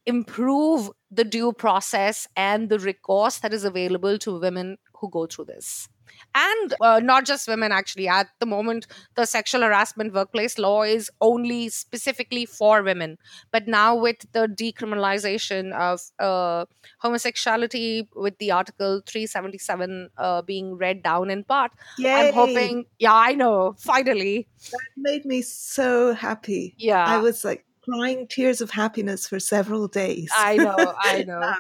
improve 0.06 0.90
the 1.12 1.24
due 1.24 1.54
process 1.54 2.28
and 2.36 2.70
the 2.70 2.80
recourse 2.80 3.40
that 3.40 3.54
is 3.54 3.64
available 3.64 4.18
to 4.20 4.40
women 4.40 4.78
who 5.00 5.10
go 5.10 5.26
through 5.26 5.46
this. 5.46 5.88
And 6.36 6.74
uh, 6.82 7.00
not 7.00 7.26
just 7.26 7.48
women 7.48 7.72
actually. 7.72 8.08
At 8.08 8.28
the 8.40 8.46
moment 8.46 8.88
the 9.16 9.26
sexual 9.26 9.62
harassment 9.62 10.14
workplace 10.14 10.58
law 10.58 10.84
is 10.84 11.10
only 11.22 11.70
specifically 11.70 12.46
for 12.46 12.84
women. 12.84 13.18
But 13.52 13.68
now 13.68 13.96
with 13.96 14.26
the 14.32 14.48
decriminalization 14.48 15.72
of 15.74 16.02
uh, 16.20 16.66
homosexuality 17.00 18.10
with 18.16 18.38
the 18.40 18.52
article 18.52 19.02
377 19.06 20.10
uh, 20.18 20.42
being 20.42 20.76
read 20.76 21.04
down 21.04 21.30
in 21.30 21.44
part 21.44 21.72
Yay. 21.98 22.30
i'm 22.30 22.34
hoping 22.34 22.86
yeah 22.98 23.14
i 23.14 23.34
know 23.34 23.76
finally. 23.78 24.48
That 24.72 24.80
made 24.98 25.26
me 25.26 25.42
so 25.42 26.14
happy. 26.14 26.76
Yeah. 26.78 27.06
I 27.06 27.18
was 27.18 27.46
like 27.46 27.66
crying 27.82 28.28
tears 28.28 28.62
of 28.62 28.72
happiness 28.72 29.28
for 29.28 29.40
several 29.40 29.88
days. 29.88 30.30
I 30.36 30.58
know 30.58 30.94
i 31.02 31.24
know 31.28 31.54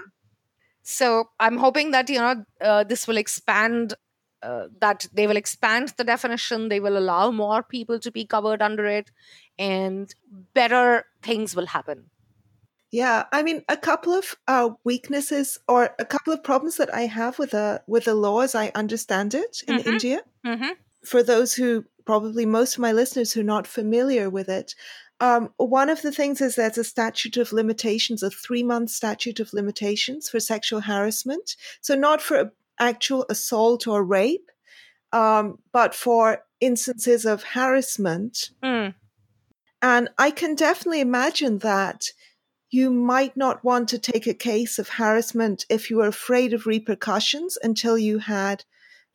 so 0.89 1.29
i'm 1.39 1.57
hoping 1.57 1.91
that 1.91 2.09
you 2.09 2.19
know 2.19 2.43
uh, 2.61 2.83
this 2.83 3.07
will 3.07 3.17
expand 3.17 3.95
uh, 4.41 4.67
that 4.79 5.05
they 5.13 5.27
will 5.27 5.35
expand 5.35 5.93
the 5.97 6.03
definition, 6.03 6.69
they 6.69 6.79
will 6.79 6.97
allow 6.97 7.29
more 7.31 7.61
people 7.61 7.99
to 7.99 8.11
be 8.11 8.25
covered 8.25 8.61
under 8.61 8.85
it, 8.85 9.11
and 9.57 10.13
better 10.53 11.05
things 11.21 11.55
will 11.55 11.65
happen. 11.65 12.05
Yeah, 12.91 13.25
I 13.31 13.43
mean, 13.43 13.63
a 13.67 13.77
couple 13.77 14.13
of 14.13 14.35
uh, 14.47 14.69
weaknesses 14.83 15.59
or 15.67 15.89
a 15.99 16.05
couple 16.05 16.33
of 16.33 16.43
problems 16.43 16.77
that 16.77 16.93
I 16.93 17.01
have 17.01 17.37
with 17.37 17.51
the 17.51 17.83
with 17.85 18.05
the 18.05 18.15
law, 18.15 18.39
as 18.39 18.55
I 18.55 18.71
understand 18.73 19.35
it 19.35 19.61
in 19.67 19.77
mm-hmm. 19.77 19.89
India. 19.89 20.21
Mm-hmm. 20.45 20.71
For 21.03 21.21
those 21.21 21.53
who 21.53 21.85
probably 22.05 22.45
most 22.45 22.75
of 22.75 22.79
my 22.79 22.91
listeners 22.91 23.33
who 23.33 23.41
are 23.41 23.43
not 23.55 23.67
familiar 23.67 24.29
with 24.29 24.49
it, 24.49 24.73
um, 25.21 25.49
one 25.57 25.89
of 25.89 26.01
the 26.01 26.11
things 26.11 26.39
is 26.39 26.55
there's 26.55 26.77
a 26.77 26.83
statute 26.83 27.37
of 27.37 27.51
limitations, 27.51 28.23
a 28.23 28.29
three 28.29 28.63
month 28.63 28.89
statute 28.89 29.39
of 29.39 29.53
limitations 29.53 30.29
for 30.29 30.39
sexual 30.39 30.81
harassment. 30.81 31.55
So 31.81 31.95
not 31.95 32.21
for 32.21 32.53
actual 32.79 33.25
assault 33.29 33.87
or 33.87 34.03
rape, 34.03 34.49
um, 35.11 35.59
but 35.73 35.93
for 35.93 36.43
instances 36.61 37.25
of 37.25 37.43
harassment. 37.43 38.51
Mm. 38.63 38.93
And 39.81 40.09
I 40.17 40.31
can 40.31 40.55
definitely 40.55 41.01
imagine 41.01 41.59
that 41.59 42.11
you 42.69 42.91
might 42.91 43.35
not 43.35 43.63
want 43.63 43.89
to 43.89 43.99
take 43.99 44.27
a 44.27 44.33
case 44.33 44.77
of 44.77 44.89
harassment 44.89 45.65
if 45.69 45.89
you 45.89 45.97
were 45.97 46.07
afraid 46.07 46.53
of 46.53 46.67
repercussions 46.67 47.57
until 47.63 47.97
you 47.97 48.19
had, 48.19 48.63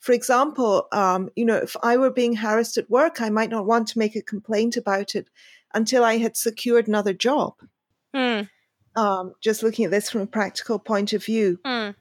for 0.01 0.13
example, 0.13 0.89
um, 0.91 1.31
you 1.37 1.45
know, 1.45 1.57
if 1.57 1.77
I 1.83 1.97
were 1.97 2.11
being 2.11 2.37
harassed 2.37 2.77
at 2.77 2.91
work, 2.91 3.21
I 3.21 3.31
might 3.31 3.51
not 3.51 3.67
want 3.67 3.89
to 3.89 3.99
make 3.99 4.17
a 4.17 4.23
complaint 4.23 4.77
about 4.77 5.15
it 5.15 5.29
until 5.75 6.05
I 6.05 6.19
had 6.19 6.37
secured 6.37 6.89
another 6.89 7.13
job. 7.13 7.55
Mm. 8.15 8.49
Um, 8.97 9.33
just 9.43 9.63
looking 9.63 9.85
at 9.85 9.91
this 9.91 10.09
from 10.09 10.23
a 10.23 10.27
practical 10.27 10.79
point 10.79 11.13
of 11.13 11.25
view. 11.25 11.59
Mm. 11.67 11.95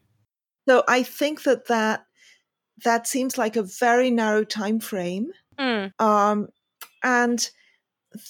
So 0.68 0.84
I 0.88 1.04
think 1.04 1.44
that 1.44 1.68
that 1.68 2.06
that 2.84 3.08
seems 3.08 3.38
like 3.38 3.56
a 3.56 3.64
very 3.64 4.10
narrow 4.12 4.44
time 4.44 4.80
frame. 4.80 5.32
Mm. 5.60 5.91
Um, 6.00 6.48
and 7.04 7.50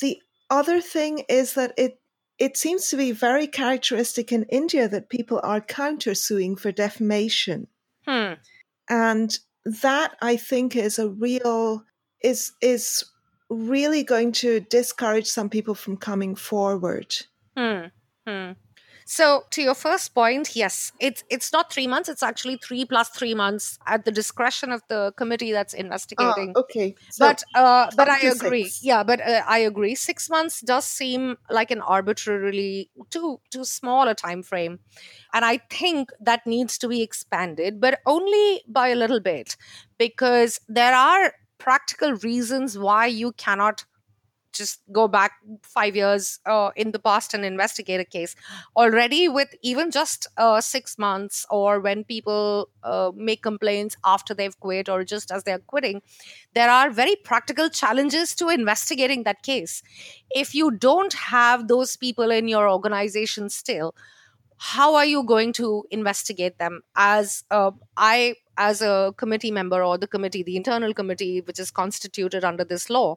the 0.01 0.17
other 0.49 0.81
thing 0.81 1.23
is 1.29 1.53
that 1.53 1.73
it 1.77 1.99
it 2.39 2.57
seems 2.57 2.89
to 2.89 2.97
be 2.97 3.11
very 3.11 3.47
characteristic 3.47 4.31
in 4.31 4.43
India 4.49 4.87
that 4.87 5.09
people 5.09 5.39
are 5.43 5.61
countersuing 5.61 6.59
for 6.59 6.71
defamation. 6.71 7.67
Hmm. 8.07 8.33
And 8.89 9.37
that 9.65 10.17
I 10.21 10.35
think 10.35 10.75
is 10.75 10.99
a 10.99 11.09
real 11.09 11.83
is 12.21 12.51
is 12.61 13.05
really 13.53 14.03
going 14.03 14.31
to 14.33 14.59
discourage 14.61 15.27
some 15.27 15.49
people 15.49 15.75
from 15.75 15.97
coming 15.97 16.35
forward. 16.35 17.15
Hmm. 17.57 17.87
Hmm. 18.27 18.51
So 19.05 19.43
to 19.51 19.61
your 19.61 19.75
first 19.75 20.15
point, 20.15 20.55
yes, 20.55 20.93
it's 20.99 21.23
it's 21.29 21.51
not 21.51 21.71
three 21.71 21.87
months. 21.87 22.07
It's 22.07 22.23
actually 22.23 22.57
three 22.57 22.85
plus 22.85 23.09
three 23.09 23.33
months 23.33 23.77
at 23.85 24.05
the 24.05 24.11
discretion 24.11 24.71
of 24.71 24.81
the 24.87 25.11
committee 25.17 25.51
that's 25.51 25.73
investigating. 25.73 26.53
Ah, 26.55 26.61
okay, 26.61 26.95
so 27.11 27.25
but 27.25 27.43
uh, 27.53 27.91
but 27.97 28.07
I 28.07 28.19
agree. 28.19 28.63
six. 28.65 28.83
Yeah, 28.83 29.03
but 29.03 29.19
uh, 29.19 29.41
I 29.45 29.59
agree. 29.59 29.95
Six 29.95 30.29
months 30.29 30.61
does 30.61 30.85
seem 30.85 31.37
like 31.49 31.69
an 31.69 31.81
arbitrarily 31.81 32.89
too 33.09 33.41
too 33.51 33.65
small 33.65 34.07
a 34.07 34.15
time 34.15 34.41
frame, 34.41 34.79
and 35.33 35.43
I 35.43 35.59
think 35.69 36.09
that 36.21 36.47
needs 36.47 36.77
to 36.77 36.87
be 36.87 37.01
expanded, 37.01 37.81
but 37.81 37.99
only 38.05 38.63
by 38.67 38.87
a 38.87 38.95
little 38.95 39.19
bit, 39.19 39.57
because 39.97 40.61
there 40.69 40.95
are 40.95 41.33
practical 41.63 42.13
reasons 42.17 42.77
why 42.77 43.05
you 43.07 43.31
cannot 43.31 43.85
just 44.53 44.81
go 44.91 45.07
back 45.07 45.31
five 45.63 45.95
years 45.95 46.39
uh, 46.45 46.69
in 46.75 46.91
the 46.91 46.99
past 46.99 47.33
and 47.33 47.43
investigate 47.43 47.99
a 47.99 48.05
case. 48.05 48.35
Already 48.75 49.27
with 49.27 49.55
even 49.63 49.89
just 49.89 50.27
uh, 50.37 50.61
six 50.61 50.99
months 50.99 51.45
or 51.49 51.79
when 51.79 52.03
people 52.03 52.69
uh, 52.83 53.11
make 53.15 53.41
complaints 53.41 53.97
after 54.05 54.35
they've 54.35 54.59
quit 54.59 54.89
or 54.89 55.03
just 55.03 55.31
as 55.31 55.43
they're 55.43 55.57
quitting 55.57 56.01
there 56.53 56.69
are 56.69 56.89
very 56.91 57.15
practical 57.15 57.69
challenges 57.69 58.35
to 58.35 58.49
investigating 58.49 59.23
that 59.23 59.41
case. 59.43 59.81
If 60.29 60.53
you 60.53 60.71
don't 60.71 61.13
have 61.13 61.67
those 61.67 61.97
people 61.97 62.31
in 62.31 62.47
your 62.47 62.69
organization 62.69 63.49
still 63.49 63.95
how 64.71 64.95
are 64.95 65.05
you 65.05 65.23
going 65.23 65.51
to 65.53 65.85
investigate 65.91 66.57
them 66.57 66.81
as 66.95 67.43
uh, 67.51 67.71
i 67.97 68.35
as 68.57 68.81
a 68.81 69.13
committee 69.17 69.51
member 69.51 69.83
or 69.83 69.97
the 69.97 70.07
committee 70.07 70.43
the 70.43 70.55
internal 70.55 70.93
committee 70.93 71.41
which 71.41 71.59
is 71.59 71.71
constituted 71.71 72.43
under 72.43 72.63
this 72.63 72.89
law 72.89 73.15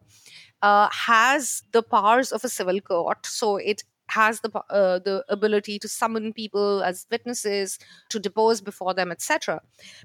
uh, 0.63 0.89
has 0.91 1.63
the 1.73 1.83
powers 1.83 2.33
of 2.33 2.45
a 2.45 2.49
civil 2.49 2.81
court. 2.81 3.27
So 3.27 3.57
it 3.57 3.85
has 4.09 4.41
the 4.41 4.51
uh, 4.71 4.99
the 4.99 5.25
ability 5.29 5.79
to 5.79 5.89
summon 5.89 6.33
people 6.33 6.83
as 6.83 7.07
witnesses 7.11 7.79
to 8.09 8.19
depose 8.19 8.61
before 8.61 8.95
them 8.95 9.11
etc 9.11 9.61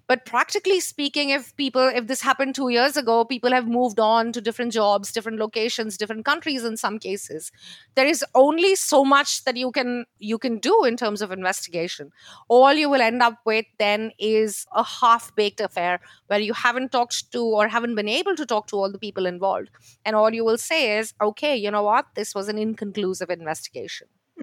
but 0.07 0.25
practically 0.25 0.79
speaking 0.79 1.29
if 1.29 1.55
people 1.55 1.87
if 2.01 2.07
this 2.07 2.21
happened 2.21 2.55
2 2.55 2.69
years 2.69 2.97
ago 2.97 3.23
people 3.25 3.51
have 3.51 3.67
moved 3.67 3.99
on 3.99 4.31
to 4.31 4.41
different 4.41 4.71
jobs 4.71 5.11
different 5.11 5.39
locations 5.39 5.97
different 5.97 6.25
countries 6.25 6.63
in 6.63 6.77
some 6.77 6.99
cases. 6.99 7.51
There 7.95 8.07
is 8.07 8.23
only 8.35 8.75
so 8.75 9.03
much 9.03 9.43
that 9.45 9.57
you 9.57 9.71
can 9.71 10.05
you 10.19 10.37
can 10.37 10.57
do 10.59 10.83
in 10.85 10.97
terms 10.97 11.21
of 11.21 11.31
investigation. 11.31 12.11
All 12.47 12.73
you 12.73 12.89
will 12.89 13.01
end 13.01 13.21
up 13.21 13.39
with 13.45 13.65
then 13.79 14.11
is 14.19 14.65
a 14.73 14.83
half 14.83 15.35
baked 15.35 15.59
affair 15.59 15.99
where 16.27 16.39
you 16.39 16.53
haven't 16.53 16.91
talked 16.91 17.31
to 17.31 17.43
or 17.43 17.67
haven't 17.67 17.95
been 17.95 18.09
able 18.09 18.35
to 18.35 18.45
talk 18.45 18.67
to 18.67 18.75
all 18.77 18.91
the 18.91 18.99
people 18.99 19.25
involved. 19.25 19.69
And 20.05 20.15
all 20.15 20.33
you 20.33 20.45
will 20.45 20.57
say 20.57 20.97
is 20.97 21.13
okay 21.21 21.55
you 21.55 21.71
know 21.71 21.83
what? 21.83 22.07
This 22.15 22.33
was 22.35 22.47
an 22.49 22.57
inconclusive 22.57 23.29
investigation 23.29 23.90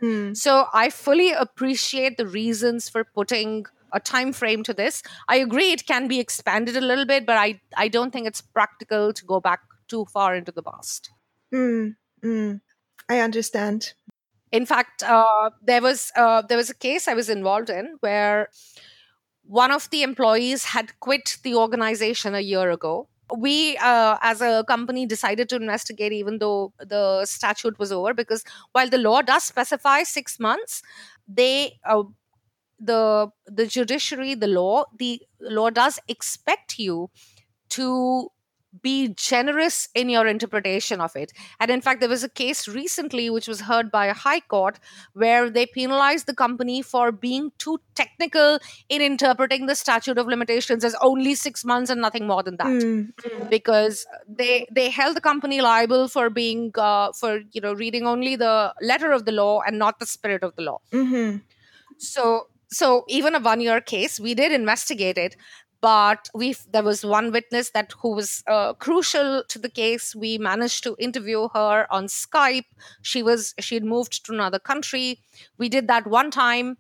Mm. 0.02 0.36
so 0.36 0.66
I 0.72 0.90
fully 0.90 1.32
appreciate 1.32 2.16
the 2.16 2.26
reasons 2.26 2.88
for 2.88 3.04
putting 3.04 3.66
a 3.92 4.00
time 4.00 4.32
frame 4.32 4.62
to 4.64 4.74
this. 4.74 5.02
I 5.28 5.36
agree 5.36 5.72
it 5.72 5.86
can 5.86 6.08
be 6.08 6.20
expanded 6.20 6.76
a 6.76 6.80
little 6.80 7.06
bit, 7.06 7.26
but 7.26 7.36
I 7.36 7.60
I 7.76 7.88
don't 7.88 8.12
think 8.12 8.26
it's 8.26 8.40
practical 8.40 9.12
to 9.12 9.24
go 9.24 9.40
back 9.40 9.60
too 9.88 10.04
far 10.06 10.34
into 10.34 10.52
the 10.52 10.62
past. 10.62 11.10
Mm. 11.52 11.96
Mm. 12.22 12.60
I 13.08 13.20
understand. 13.20 13.94
In 14.52 14.66
fact, 14.66 15.02
uh, 15.02 15.50
there 15.62 15.82
was 15.82 16.12
uh, 16.16 16.42
there 16.42 16.56
was 16.56 16.70
a 16.70 16.74
case 16.74 17.08
I 17.08 17.14
was 17.14 17.28
involved 17.28 17.70
in 17.70 17.96
where 18.00 18.48
one 19.42 19.70
of 19.70 19.88
the 19.90 20.02
employees 20.02 20.66
had 20.66 20.98
quit 21.00 21.38
the 21.42 21.54
organization 21.54 22.34
a 22.34 22.40
year 22.40 22.70
ago. 22.70 23.08
We, 23.36 23.76
uh, 23.78 24.16
as 24.22 24.40
a 24.40 24.64
company, 24.66 25.04
decided 25.04 25.48
to 25.50 25.56
investigate, 25.56 26.12
even 26.12 26.38
though 26.38 26.72
the 26.78 27.26
statute 27.26 27.78
was 27.78 27.92
over, 27.92 28.14
because 28.14 28.42
while 28.72 28.88
the 28.88 28.96
law 28.98 29.20
does 29.20 29.44
specify 29.44 30.02
six 30.02 30.40
months, 30.40 30.82
they 31.26 31.78
uh, 31.84 32.04
the 32.80 33.28
the 33.46 33.66
judiciary, 33.66 34.34
the 34.34 34.46
law, 34.48 34.84
the 34.98 35.22
law 35.40 35.70
does 35.70 35.98
expect 36.08 36.78
you 36.78 37.10
to 37.70 38.30
be 38.82 39.08
generous 39.14 39.88
in 39.94 40.08
your 40.08 40.26
interpretation 40.26 41.00
of 41.00 41.16
it. 41.16 41.32
And 41.58 41.70
in 41.70 41.80
fact, 41.80 42.00
there 42.00 42.08
was 42.08 42.22
a 42.22 42.28
case 42.28 42.68
recently 42.68 43.30
which 43.30 43.48
was 43.48 43.62
heard 43.62 43.90
by 43.90 44.06
a 44.06 44.14
high 44.14 44.40
court 44.40 44.78
where 45.14 45.50
they 45.50 45.66
penalized 45.66 46.26
the 46.26 46.34
company 46.34 46.82
for 46.82 47.10
being 47.10 47.52
too 47.58 47.78
technical 47.94 48.58
in 48.88 49.00
interpreting 49.00 49.66
the 49.66 49.74
statute 49.74 50.18
of 50.18 50.26
limitations 50.26 50.84
as 50.84 50.94
only 51.00 51.34
six 51.34 51.64
months 51.64 51.90
and 51.90 52.00
nothing 52.00 52.26
more 52.26 52.42
than 52.42 52.56
that. 52.56 52.66
Mm. 52.66 53.12
Because 53.50 54.06
they 54.28 54.66
they 54.70 54.90
held 54.90 55.16
the 55.16 55.20
company 55.20 55.60
liable 55.60 56.08
for 56.08 56.30
being 56.30 56.70
uh, 56.76 57.12
for 57.12 57.40
you 57.52 57.60
know 57.60 57.72
reading 57.72 58.06
only 58.06 58.36
the 58.36 58.74
letter 58.82 59.12
of 59.12 59.24
the 59.24 59.32
law 59.32 59.60
and 59.66 59.78
not 59.78 59.98
the 59.98 60.06
spirit 60.06 60.42
of 60.42 60.54
the 60.56 60.62
law. 60.62 60.78
hmm 60.92 61.36
So 61.98 62.48
so 62.70 63.04
even 63.08 63.34
a 63.34 63.40
one 63.40 63.60
year 63.60 63.80
case, 63.80 64.20
we 64.20 64.34
did 64.34 64.52
investigate 64.52 65.16
it, 65.18 65.36
but 65.80 66.28
we 66.34 66.56
there 66.70 66.82
was 66.82 67.04
one 67.04 67.30
witness 67.30 67.70
that 67.70 67.92
who 68.00 68.14
was 68.14 68.42
uh, 68.46 68.74
crucial 68.74 69.44
to 69.48 69.58
the 69.58 69.68
case. 69.68 70.14
We 70.14 70.38
managed 70.38 70.82
to 70.84 70.96
interview 70.98 71.48
her 71.54 71.86
on 71.90 72.06
Skype. 72.06 72.64
She 73.02 73.22
was 73.22 73.54
she 73.60 73.76
had 73.76 73.84
moved 73.84 74.24
to 74.26 74.32
another 74.32 74.58
country. 74.58 75.20
We 75.56 75.68
did 75.68 75.88
that 75.88 76.06
one 76.06 76.30
time. 76.30 76.78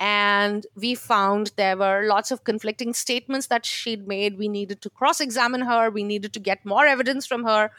And 0.00 0.66
we 0.74 0.96
found 0.96 1.52
there 1.56 1.76
were 1.76 2.06
lots 2.08 2.32
of 2.32 2.42
conflicting 2.42 2.94
statements 2.94 3.46
that 3.46 3.64
she'd 3.64 4.08
made. 4.08 4.36
We 4.36 4.48
needed 4.48 4.82
to 4.82 4.90
cross 4.90 5.20
examine 5.20 5.60
her. 5.62 5.88
We 5.88 6.02
needed 6.02 6.32
to 6.32 6.40
get 6.40 6.66
more 6.66 6.84
evidence 6.84 7.26
from 7.26 7.44
her. 7.44 7.70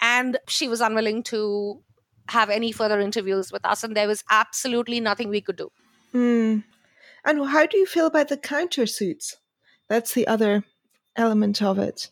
And 0.00 0.38
she 0.48 0.68
was 0.68 0.80
unwilling 0.80 1.22
to 1.24 1.82
have 2.30 2.48
any 2.48 2.72
further 2.72 2.98
interviews 2.98 3.52
with 3.52 3.64
us. 3.66 3.84
And 3.84 3.94
there 3.94 4.08
was 4.08 4.24
absolutely 4.30 5.00
nothing 5.00 5.28
we 5.28 5.42
could 5.42 5.56
do. 5.56 5.70
Mm. 6.14 6.64
And 7.26 7.46
how 7.46 7.66
do 7.66 7.76
you 7.76 7.84
feel 7.84 8.06
about 8.06 8.28
the 8.28 8.38
countersuits? 8.38 9.34
That's 9.90 10.14
the 10.14 10.28
other 10.28 10.62
element 11.16 11.60
of 11.60 11.76
it. 11.80 12.10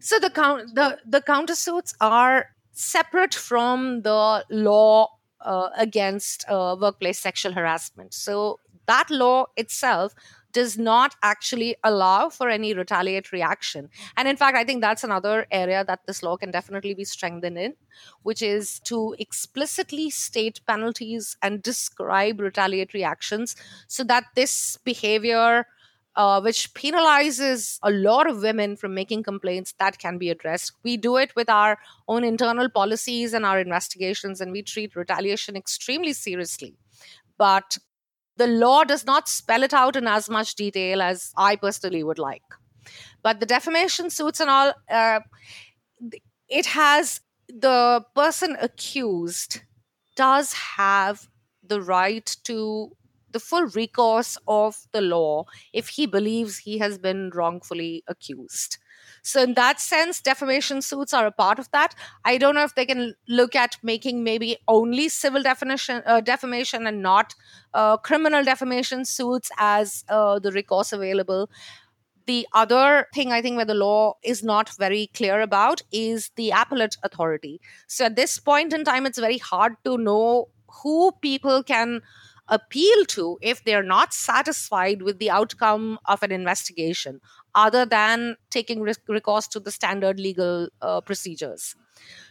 So 0.00 0.18
the 0.18 0.30
count 0.30 0.74
the 0.74 0.98
the 1.06 1.20
countersuits 1.20 1.94
are 2.00 2.46
separate 2.72 3.34
from 3.34 4.02
the 4.02 4.44
law 4.50 5.08
uh, 5.40 5.68
against 5.76 6.44
uh, 6.48 6.76
workplace 6.78 7.20
sexual 7.20 7.52
harassment. 7.52 8.14
So 8.14 8.58
that 8.86 9.10
law 9.10 9.46
itself 9.56 10.12
does 10.52 10.76
not 10.76 11.14
actually 11.22 11.76
allow 11.84 12.30
for 12.30 12.48
any 12.48 12.74
retaliatory 12.74 13.42
action. 13.42 13.90
And 14.16 14.26
in 14.26 14.36
fact, 14.36 14.56
I 14.56 14.64
think 14.64 14.80
that's 14.80 15.04
another 15.04 15.46
area 15.52 15.84
that 15.84 16.00
this 16.06 16.22
law 16.22 16.36
can 16.36 16.50
definitely 16.50 16.94
be 16.94 17.04
strengthened 17.04 17.58
in, 17.58 17.74
which 18.22 18.42
is 18.42 18.80
to 18.86 19.14
explicitly 19.20 20.10
state 20.10 20.60
penalties 20.66 21.36
and 21.42 21.62
describe 21.62 22.40
retaliatory 22.40 23.04
actions 23.04 23.54
so 23.86 24.02
that 24.04 24.24
this 24.34 24.78
behavior 24.84 25.66
uh, 26.18 26.40
which 26.40 26.74
penalizes 26.74 27.78
a 27.84 27.90
lot 27.90 28.28
of 28.28 28.42
women 28.42 28.76
from 28.76 28.92
making 28.92 29.22
complaints 29.22 29.72
that 29.78 29.98
can 29.98 30.18
be 30.18 30.30
addressed. 30.30 30.72
We 30.82 30.96
do 30.96 31.16
it 31.16 31.34
with 31.36 31.48
our 31.48 31.78
own 32.08 32.24
internal 32.24 32.68
policies 32.68 33.32
and 33.32 33.46
our 33.46 33.60
investigations, 33.60 34.40
and 34.40 34.50
we 34.50 34.62
treat 34.62 34.96
retaliation 34.96 35.56
extremely 35.56 36.12
seriously. 36.12 36.74
But 37.38 37.78
the 38.36 38.48
law 38.48 38.82
does 38.82 39.06
not 39.06 39.28
spell 39.28 39.62
it 39.62 39.72
out 39.72 39.94
in 39.94 40.08
as 40.08 40.28
much 40.28 40.56
detail 40.56 41.02
as 41.02 41.32
I 41.36 41.54
personally 41.54 42.02
would 42.02 42.18
like. 42.18 42.42
But 43.22 43.38
the 43.38 43.46
defamation 43.46 44.10
suits 44.10 44.40
and 44.40 44.50
all, 44.50 44.72
uh, 44.90 45.20
it 46.48 46.66
has 46.66 47.20
the 47.48 48.04
person 48.16 48.56
accused 48.60 49.60
does 50.16 50.52
have 50.52 51.28
the 51.62 51.80
right 51.80 52.36
to 52.44 52.90
the 53.32 53.40
full 53.40 53.66
recourse 53.66 54.38
of 54.46 54.86
the 54.92 55.00
law 55.00 55.44
if 55.72 55.88
he 55.88 56.06
believes 56.06 56.58
he 56.58 56.78
has 56.78 56.98
been 56.98 57.30
wrongfully 57.34 58.02
accused. 58.06 58.78
So, 59.22 59.42
in 59.42 59.54
that 59.54 59.80
sense, 59.80 60.20
defamation 60.20 60.80
suits 60.82 61.12
are 61.12 61.26
a 61.26 61.32
part 61.32 61.58
of 61.58 61.70
that. 61.72 61.94
I 62.24 62.38
don't 62.38 62.54
know 62.54 62.62
if 62.64 62.74
they 62.74 62.86
can 62.86 63.14
look 63.28 63.54
at 63.54 63.76
making 63.82 64.22
maybe 64.24 64.56
only 64.68 65.08
civil 65.08 65.42
definition, 65.42 66.02
uh, 66.06 66.20
defamation 66.20 66.86
and 66.86 67.02
not 67.02 67.34
uh, 67.74 67.96
criminal 67.96 68.44
defamation 68.44 69.04
suits 69.04 69.50
as 69.58 70.04
uh, 70.08 70.38
the 70.38 70.52
recourse 70.52 70.92
available. 70.92 71.50
The 72.26 72.46
other 72.54 73.06
thing 73.14 73.32
I 73.32 73.40
think 73.40 73.56
where 73.56 73.64
the 73.64 73.74
law 73.74 74.14
is 74.22 74.44
not 74.44 74.70
very 74.78 75.08
clear 75.14 75.40
about 75.40 75.82
is 75.90 76.30
the 76.36 76.50
appellate 76.50 76.96
authority. 77.02 77.60
So, 77.86 78.04
at 78.06 78.16
this 78.16 78.38
point 78.38 78.72
in 78.72 78.84
time, 78.84 79.06
it's 79.06 79.18
very 79.18 79.38
hard 79.38 79.76
to 79.84 79.96
know 79.96 80.48
who 80.82 81.12
people 81.22 81.62
can 81.62 82.02
appeal 82.48 83.04
to 83.06 83.38
if 83.40 83.64
they're 83.64 83.82
not 83.82 84.14
satisfied 84.14 85.02
with 85.02 85.18
the 85.18 85.30
outcome 85.30 85.98
of 86.06 86.22
an 86.22 86.32
investigation, 86.32 87.20
other 87.54 87.84
than 87.84 88.36
taking 88.50 88.80
recourse 88.80 89.46
to 89.48 89.60
the 89.60 89.70
standard 89.70 90.18
legal 90.18 90.68
uh, 90.80 91.00
procedures. 91.00 91.74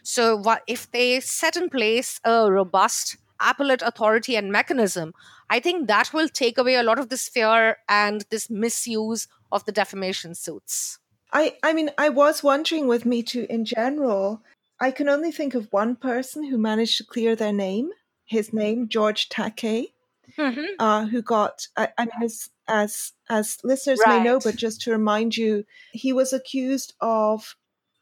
So, 0.03 0.41
if 0.67 0.91
they 0.91 1.19
set 1.19 1.55
in 1.55 1.69
place 1.69 2.19
a 2.23 2.51
robust 2.51 3.17
appellate 3.39 3.81
authority 3.81 4.35
and 4.35 4.51
mechanism, 4.51 5.13
I 5.49 5.59
think 5.59 5.87
that 5.87 6.13
will 6.13 6.29
take 6.29 6.57
away 6.57 6.75
a 6.75 6.83
lot 6.83 6.99
of 6.99 7.09
this 7.09 7.27
fear 7.27 7.77
and 7.87 8.25
this 8.29 8.49
misuse 8.49 9.27
of 9.51 9.65
the 9.65 9.71
defamation 9.71 10.33
suits. 10.35 10.99
I, 11.31 11.57
I 11.61 11.73
mean, 11.73 11.91
I 11.97 12.09
was 12.09 12.41
wondering 12.41 12.87
with 12.87 13.05
Me 13.05 13.21
Too 13.21 13.45
in 13.49 13.65
general, 13.65 14.41
I 14.79 14.91
can 14.91 15.09
only 15.09 15.31
think 15.31 15.55
of 15.55 15.67
one 15.71 15.95
person 15.95 16.43
who 16.43 16.57
managed 16.57 16.97
to 16.97 17.03
clear 17.03 17.35
their 17.35 17.53
name, 17.53 17.89
his 18.25 18.53
name, 18.53 18.87
George 18.87 19.29
Takei 19.29 19.87
mm-hmm. 20.37 20.65
uh, 20.79 21.05
who 21.05 21.21
got, 21.21 21.67
I, 21.75 21.89
I 21.97 22.05
mean, 22.05 22.23
as, 22.23 22.49
as, 22.67 23.13
as 23.29 23.57
listeners 23.63 23.99
right. 24.05 24.19
may 24.19 24.23
know, 24.23 24.39
but 24.39 24.55
just 24.55 24.81
to 24.81 24.91
remind 24.91 25.37
you, 25.37 25.65
he 25.91 26.13
was 26.13 26.33
accused 26.33 26.93
of 27.01 27.55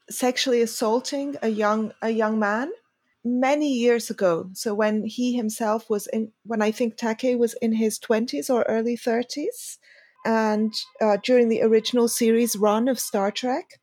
sexually 0.10 0.61
assaulting 0.61 1.35
a 1.41 1.49
young, 1.49 1.93
a 2.02 2.10
young 2.10 2.39
man 2.39 2.72
many 3.23 3.72
years 3.72 4.10
ago. 4.10 4.49
So 4.53 4.73
when 4.73 5.03
he 5.03 5.35
himself 5.35 5.89
was 5.89 6.07
in, 6.07 6.31
when 6.45 6.61
I 6.61 6.72
think 6.72 6.95
Takei 6.95 7.38
was 7.38 7.53
in 7.56 7.73
his 7.73 7.99
20s 7.99 8.49
or 8.49 8.61
early 8.64 8.95
30s, 8.95 9.77
and 10.26 10.73
uh, 10.99 11.18
during 11.23 11.49
the 11.49 11.61
original 11.61 12.07
series 12.07 12.56
run 12.56 12.88
of 12.88 12.99
Star 12.99 13.31
Trek. 13.31 13.80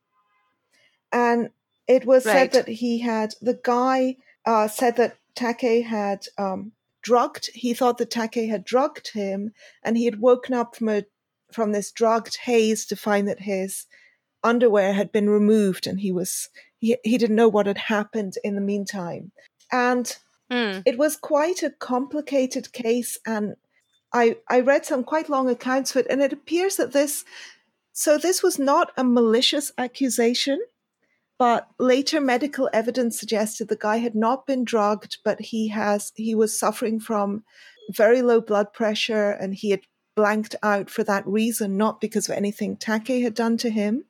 And 1.11 1.49
it 1.87 2.05
was 2.05 2.25
right. 2.25 2.33
said 2.33 2.51
that 2.51 2.67
he 2.67 2.99
had, 2.99 3.35
the 3.41 3.59
guy 3.63 4.17
uh, 4.45 4.67
said 4.67 4.97
that 4.97 5.17
Takei 5.35 5.85
had 5.85 6.25
um, 6.37 6.73
drugged. 7.03 7.49
He 7.53 7.73
thought 7.73 7.99
that 7.99 8.09
Takei 8.09 8.49
had 8.49 8.63
drugged 8.63 9.09
him, 9.09 9.51
and 9.83 9.97
he 9.97 10.05
had 10.05 10.19
woken 10.19 10.53
up 10.55 10.75
from 10.75 10.89
a 10.89 11.03
from 11.51 11.71
this 11.71 11.91
drugged 11.91 12.37
haze 12.37 12.85
to 12.87 12.95
find 12.95 13.27
that 13.27 13.41
his 13.41 13.85
underwear 14.43 14.93
had 14.93 15.11
been 15.11 15.29
removed, 15.29 15.85
and 15.85 15.99
he 15.99 16.11
was 16.11 16.49
he 16.79 16.97
he 17.03 17.17
didn't 17.17 17.35
know 17.35 17.49
what 17.49 17.67
had 17.67 17.77
happened 17.77 18.33
in 18.43 18.55
the 18.55 18.61
meantime. 18.61 19.31
And 19.71 20.17
mm. 20.51 20.81
it 20.85 20.97
was 20.97 21.15
quite 21.15 21.61
a 21.61 21.69
complicated 21.69 22.73
case, 22.73 23.17
and 23.25 23.55
I 24.11 24.37
I 24.49 24.61
read 24.61 24.85
some 24.85 25.03
quite 25.03 25.29
long 25.29 25.49
accounts 25.49 25.91
of 25.91 25.97
it, 25.97 26.07
and 26.09 26.21
it 26.21 26.33
appears 26.33 26.77
that 26.77 26.93
this 26.93 27.23
so 27.93 28.17
this 28.17 28.41
was 28.41 28.57
not 28.57 28.91
a 28.97 29.03
malicious 29.03 29.71
accusation. 29.77 30.59
But 31.43 31.67
later 31.77 32.21
medical 32.21 32.69
evidence 32.71 33.19
suggested 33.19 33.67
the 33.67 33.75
guy 33.75 33.97
had 33.97 34.15
not 34.15 34.47
been 34.47 34.63
drugged, 34.63 35.17
but 35.25 35.41
he 35.41 35.67
has 35.67 36.13
he 36.15 36.33
was 36.33 36.57
suffering 36.57 37.01
from 37.01 37.43
very 37.89 38.21
low 38.21 38.39
blood 38.39 38.71
pressure 38.71 39.31
and 39.31 39.53
he 39.53 39.71
had 39.71 39.81
blanked 40.15 40.55
out 40.63 40.89
for 40.89 41.03
that 41.03 41.27
reason, 41.27 41.75
not 41.75 41.99
because 41.99 42.29
of 42.29 42.37
anything 42.37 42.77
Takei 42.77 43.23
had 43.23 43.33
done 43.33 43.57
to 43.57 43.69
him. 43.69 44.05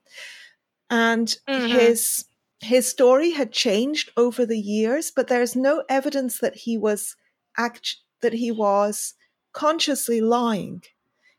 And 0.91 1.35
mm-hmm. 1.49 1.75
his 1.75 2.25
his 2.59 2.87
story 2.87 3.31
had 3.31 3.51
changed 3.51 4.11
over 4.15 4.45
the 4.45 4.59
years, 4.59 5.09
but 5.09 5.27
there's 5.27 5.55
no 5.55 5.83
evidence 5.89 6.37
that 6.37 6.55
he 6.55 6.77
was 6.77 7.15
act 7.57 7.95
that 8.21 8.33
he 8.33 8.51
was 8.51 9.15
consciously 9.53 10.21
lying. 10.21 10.83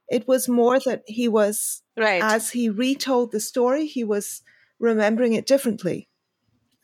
It 0.09 0.27
was 0.27 0.49
more 0.49 0.81
that 0.81 1.05
he 1.07 1.29
was 1.29 1.83
right. 1.97 2.21
as 2.21 2.51
he 2.51 2.69
retold 2.69 3.31
the 3.31 3.39
story, 3.39 3.87
he 3.87 4.03
was 4.03 4.43
remembering 4.85 5.33
it 5.33 5.47
differently. 5.47 6.09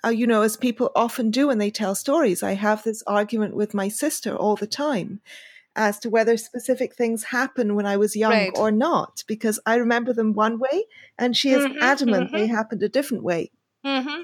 Uh, 0.05 0.09
you 0.09 0.27
know, 0.27 0.43
as 0.43 0.57
people 0.57 0.91
often 0.97 1.31
do 1.31 1.49
when 1.49 1.59
they 1.59 1.71
tell 1.71 1.95
stories, 1.95 2.43
I 2.43 2.55
have 2.55 2.83
this 2.83 3.03
argument 3.07 3.55
with 3.55 3.75
my 3.75 3.89
sister 3.89 4.35
all 4.35 4.57
the 4.57 4.67
time 4.67 5.21
as 5.77 5.99
to 6.01 6.11
whether 6.11 6.37
specific 6.37 6.95
things 6.95 7.25
happen 7.25 7.75
when 7.75 7.87
I 7.87 7.97
was 7.97 8.17
young 8.17 8.33
right. 8.33 8.53
or 8.57 8.71
not, 8.71 9.23
because 9.27 9.61
I 9.67 9.77
remember 9.77 10.13
them 10.13 10.33
one 10.33 10.59
way 10.59 10.87
and 11.19 11.37
she 11.37 11.51
is 11.51 11.65
mm-hmm, 11.65 11.83
adamant 11.83 12.29
mm-hmm. 12.29 12.37
they 12.37 12.47
happened 12.47 12.83
a 12.83 12.89
different 12.89 13.23
way. 13.23 13.51
Mm-hmm. 13.85 14.23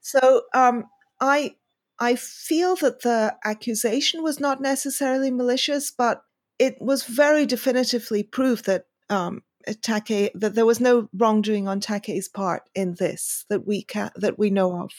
So 0.00 0.42
um, 0.54 0.84
I 1.20 1.56
I 1.98 2.16
feel 2.16 2.76
that 2.76 3.02
the 3.02 3.36
accusation 3.44 4.22
was 4.22 4.40
not 4.40 4.60
necessarily 4.60 5.30
malicious, 5.30 5.90
but 5.90 6.22
it 6.58 6.76
was 6.80 7.04
very 7.04 7.46
definitively 7.46 8.22
proved 8.22 8.66
that 8.66 8.86
um, 9.10 9.42
Takei 9.68 10.30
that 10.34 10.54
there 10.54 10.66
was 10.66 10.80
no 10.80 11.08
wrongdoing 11.14 11.68
on 11.68 11.80
Takei's 11.80 12.28
part 12.28 12.68
in 12.74 12.94
this 12.94 13.44
that 13.48 13.66
we 13.66 13.82
can 13.82 14.10
that 14.16 14.38
we 14.38 14.50
know 14.50 14.80
of. 14.80 14.90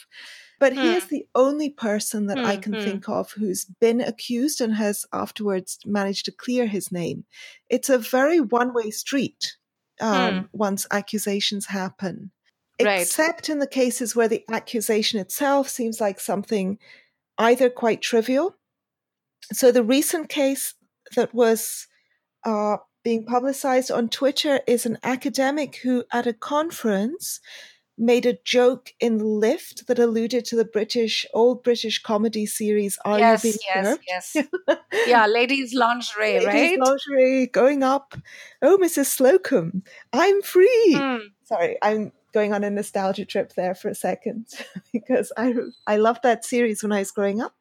But 0.58 0.72
he 0.72 0.94
is 0.94 1.04
hmm. 1.04 1.16
the 1.16 1.26
only 1.34 1.68
person 1.68 2.26
that 2.26 2.38
I 2.38 2.56
can 2.56 2.72
hmm, 2.72 2.78
hmm. 2.78 2.84
think 2.84 3.08
of 3.08 3.32
who's 3.32 3.66
been 3.66 4.00
accused 4.00 4.60
and 4.62 4.74
has 4.74 5.04
afterwards 5.12 5.78
managed 5.84 6.24
to 6.26 6.32
clear 6.32 6.66
his 6.66 6.90
name. 6.90 7.24
It's 7.68 7.90
a 7.90 7.98
very 7.98 8.40
one 8.40 8.72
way 8.72 8.90
street 8.90 9.56
um, 10.00 10.48
once 10.52 10.86
accusations 10.90 11.66
happen, 11.66 12.30
right. 12.82 13.02
except 13.02 13.48
in 13.48 13.58
the 13.58 13.66
cases 13.66 14.16
where 14.16 14.28
the 14.28 14.44
accusation 14.50 15.20
itself 15.20 15.68
seems 15.68 16.00
like 16.00 16.20
something 16.20 16.78
either 17.38 17.68
quite 17.68 18.00
trivial. 18.00 18.56
So 19.52 19.70
the 19.70 19.82
recent 19.82 20.28
case 20.28 20.74
that 21.14 21.34
was 21.34 21.86
uh, 22.44 22.78
being 23.06 23.24
publicized 23.24 23.88
on 23.88 24.08
Twitter 24.08 24.58
is 24.66 24.84
an 24.84 24.98
academic 25.04 25.76
who, 25.76 26.02
at 26.12 26.26
a 26.26 26.32
conference, 26.32 27.38
made 27.96 28.26
a 28.26 28.36
joke 28.44 28.92
in 28.98 29.18
the 29.18 29.24
lift 29.24 29.86
that 29.86 30.00
alluded 30.00 30.44
to 30.44 30.56
the 30.56 30.64
British 30.64 31.24
old 31.32 31.62
British 31.62 32.02
comedy 32.02 32.46
series 32.46 32.98
Are 33.04 33.16
yes, 33.16 33.44
You 33.44 33.52
Being 33.52 33.58
Yes, 33.64 33.98
yes, 34.08 34.36
yes. 34.66 34.78
yeah, 35.06 35.26
ladies 35.28 35.72
lingerie, 35.72 36.40
ladies 36.40 36.46
right? 36.46 36.80
lingerie 36.80 37.46
going 37.46 37.84
up. 37.84 38.16
Oh, 38.60 38.76
Mrs. 38.76 39.06
Slocombe, 39.16 39.82
I'm 40.12 40.42
free. 40.42 40.94
Mm. 40.96 41.20
Sorry, 41.44 41.78
I'm 41.82 42.10
going 42.34 42.52
on 42.52 42.64
a 42.64 42.70
nostalgia 42.70 43.24
trip 43.24 43.52
there 43.54 43.76
for 43.76 43.88
a 43.88 43.94
second 43.94 44.46
because 44.92 45.30
I 45.36 45.54
I 45.86 45.98
loved 45.98 46.24
that 46.24 46.44
series 46.44 46.82
when 46.82 46.90
I 46.90 46.98
was 46.98 47.12
growing 47.12 47.40
up. 47.40 47.54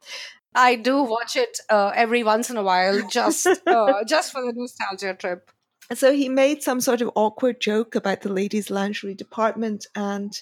I 0.56 0.76
do 0.76 1.04
watch 1.04 1.36
it 1.36 1.60
uh, 1.70 1.92
every 1.94 2.24
once 2.24 2.50
in 2.50 2.58
a 2.58 2.64
while, 2.64 3.08
just 3.08 3.46
uh, 3.68 4.04
just 4.08 4.32
for 4.32 4.42
the 4.42 4.54
nostalgia 4.56 5.16
trip. 5.16 5.52
So 5.94 6.14
he 6.14 6.30
made 6.30 6.64
some 6.64 6.82
sort 6.82 7.02
of 7.02 7.12
awkward 7.16 7.62
joke 7.62 7.94
about 7.94 8.22
the 8.22 8.34
ladies' 8.34 8.72
lingerie 8.72 9.14
department, 9.14 9.86
and 9.96 10.42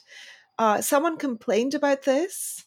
uh, 0.57 0.81
someone 0.81 1.17
complained 1.17 1.73
about 1.73 2.03
this. 2.03 2.65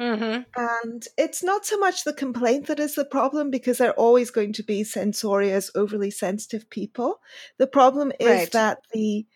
Mm-hmm. 0.00 0.42
And 0.56 1.06
it's 1.16 1.42
not 1.42 1.64
so 1.64 1.78
much 1.78 2.04
the 2.04 2.12
complaint 2.12 2.66
that 2.66 2.78
is 2.78 2.94
the 2.94 3.04
problem 3.04 3.50
because 3.50 3.78
there 3.78 3.90
are 3.90 3.94
always 3.94 4.30
going 4.30 4.52
to 4.54 4.62
be 4.62 4.84
censorious, 4.84 5.70
overly 5.74 6.10
sensitive 6.10 6.68
people. 6.68 7.20
The 7.58 7.66
problem 7.66 8.12
is 8.20 8.26
right. 8.28 8.52
that 8.52 8.78
the 8.92 9.26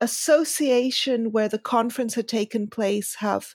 association 0.00 1.32
where 1.32 1.48
the 1.48 1.58
conference 1.58 2.14
had 2.14 2.28
taken 2.28 2.68
place 2.68 3.16
have 3.16 3.54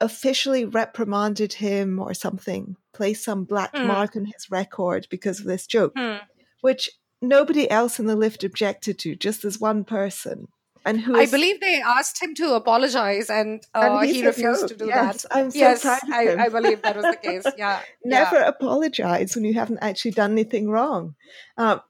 officially 0.00 0.64
reprimanded 0.64 1.54
him 1.54 1.98
or 1.98 2.14
something, 2.14 2.76
placed 2.96 3.24
some 3.24 3.44
black 3.44 3.74
mm. 3.74 3.86
mark 3.86 4.16
on 4.16 4.24
his 4.24 4.50
record 4.50 5.06
because 5.10 5.38
of 5.40 5.46
this 5.46 5.66
joke, 5.66 5.94
mm. 5.94 6.20
which 6.62 6.90
nobody 7.20 7.70
else 7.70 7.98
in 8.00 8.06
the 8.06 8.16
lift 8.16 8.42
objected 8.42 8.98
to, 9.00 9.14
just 9.14 9.42
this 9.42 9.60
one 9.60 9.84
person. 9.84 10.48
And 10.86 11.00
who 11.00 11.16
is, 11.16 11.28
I 11.28 11.36
believe 11.36 11.60
they 11.60 11.82
asked 11.84 12.22
him 12.22 12.34
to 12.36 12.54
apologize, 12.54 13.28
and, 13.28 13.60
uh, 13.74 13.98
and 14.00 14.08
he, 14.08 14.14
he 14.14 14.26
refused 14.26 14.62
no. 14.62 14.68
to 14.68 14.76
do 14.76 14.86
yes, 14.86 15.22
that. 15.22 15.36
I'm 15.36 15.50
so 15.50 15.58
yes, 15.58 15.82
proud 15.82 16.02
of 16.02 16.08
him. 16.08 16.40
I, 16.40 16.44
I, 16.44 16.48
believe 16.48 16.82
that 16.82 16.96
was 16.96 17.04
the 17.04 17.16
case. 17.22 17.44
Yeah, 17.58 17.80
never 18.04 18.36
yeah. 18.36 18.48
apologize 18.48 19.34
when 19.34 19.44
you 19.44 19.54
haven't 19.54 19.78
actually 19.82 20.12
done 20.12 20.30
anything 20.32 20.70
wrong. 20.70 21.16
Um, 21.58 21.80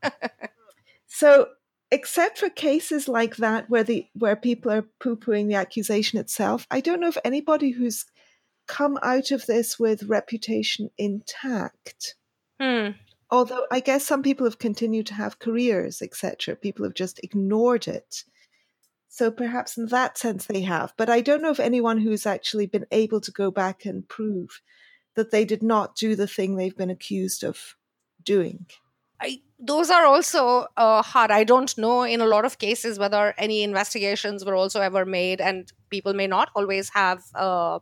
so 1.06 1.48
except 1.90 2.38
for 2.38 2.48
cases 2.48 3.06
like 3.06 3.36
that 3.36 3.68
where 3.68 3.84
the 3.84 4.06
where 4.14 4.34
people 4.34 4.72
are 4.72 4.86
poo-pooing 4.98 5.48
the 5.48 5.54
accusation 5.56 6.18
itself, 6.18 6.66
I 6.70 6.80
don't 6.80 7.00
know 7.00 7.08
if 7.08 7.18
anybody 7.22 7.70
who's 7.70 8.06
come 8.66 8.98
out 9.02 9.30
of 9.30 9.46
this 9.46 9.78
with 9.78 10.04
reputation 10.04 10.90
intact. 10.98 12.14
Hmm. 12.60 12.90
Although 13.30 13.66
I 13.70 13.80
guess 13.80 14.04
some 14.04 14.22
people 14.22 14.46
have 14.46 14.58
continued 14.58 15.06
to 15.06 15.14
have 15.14 15.38
careers, 15.38 16.00
etc. 16.00 16.56
People 16.56 16.84
have 16.84 16.94
just 16.94 17.20
ignored 17.22 17.88
it. 17.88 18.24
So 19.08 19.30
perhaps 19.30 19.76
in 19.76 19.86
that 19.86 20.18
sense 20.18 20.46
they 20.46 20.62
have. 20.62 20.92
But 20.96 21.08
I 21.08 21.20
don't 21.22 21.42
know 21.42 21.50
of 21.50 21.60
anyone 21.60 21.98
who's 21.98 22.26
actually 22.26 22.66
been 22.66 22.86
able 22.90 23.20
to 23.22 23.32
go 23.32 23.50
back 23.50 23.84
and 23.84 24.08
prove 24.08 24.60
that 25.14 25.30
they 25.30 25.44
did 25.44 25.62
not 25.62 25.96
do 25.96 26.14
the 26.14 26.26
thing 26.26 26.54
they've 26.56 26.76
been 26.76 26.90
accused 26.90 27.42
of 27.42 27.76
doing. 28.22 28.66
I, 29.20 29.40
those 29.58 29.90
are 29.90 30.04
also 30.04 30.66
uh, 30.76 31.02
hard. 31.02 31.30
I 31.30 31.44
don't 31.44 31.76
know 31.78 32.02
in 32.02 32.20
a 32.20 32.26
lot 32.26 32.44
of 32.44 32.58
cases 32.58 32.98
whether 32.98 33.34
any 33.38 33.62
investigations 33.62 34.44
were 34.44 34.54
also 34.54 34.82
ever 34.82 35.06
made, 35.06 35.40
and 35.40 35.72
people 35.88 36.12
may 36.12 36.26
not 36.26 36.50
always 36.54 36.90
have 36.90 37.22
uh, 37.34 37.78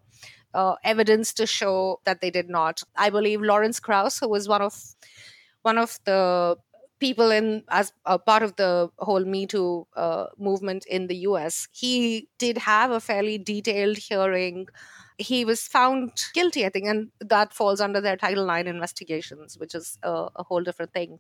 uh, 0.55 0.77
evidence 0.85 1.33
to 1.35 1.47
show 1.47 2.01
that 2.05 2.21
they 2.21 2.31
did 2.31 2.49
not. 2.49 2.83
I 2.97 3.11
believe 3.11 3.43
Lawrence 3.43 3.81
Krauss, 3.81 4.19
who 4.21 4.29
was 4.29 4.49
one 4.49 4.63
of 4.63 4.75
one 5.63 5.79
of 5.79 5.99
the 6.05 6.57
people 7.01 7.31
in 7.31 7.65
as 7.71 7.93
a 8.07 8.19
part 8.19 8.43
of 8.43 8.57
the 8.57 8.89
whole 8.99 9.25
Me 9.25 9.47
Too 9.47 9.87
uh, 9.97 10.27
movement 10.39 10.87
in 10.87 11.07
the 11.09 11.17
U.S., 11.29 11.69
he 11.73 12.29
did 12.39 12.59
have 12.59 12.91
a 12.91 13.01
fairly 13.01 13.39
detailed 13.39 13.97
hearing 13.99 14.67
he 15.19 15.45
was 15.45 15.63
found 15.63 16.11
guilty, 16.33 16.67
I 16.67 16.71
think, 16.71 16.87
and 16.89 17.11
that 17.21 17.53
falls 17.53 17.81
under 17.81 18.01
their 18.01 18.17
Title 18.17 18.51
IX 18.51 18.69
investigations, 18.69 19.57
which 19.59 19.75
is 19.75 19.99
a, 20.03 20.29
a 20.37 20.43
whole 20.43 20.63
different 20.63 20.93
thing. 20.93 21.19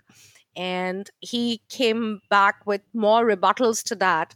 And 0.56 1.08
he 1.20 1.62
came 1.68 2.20
back 2.28 2.66
with 2.66 2.82
more 2.92 3.24
rebuttals 3.24 3.82
to 3.84 3.94
that. 3.96 4.34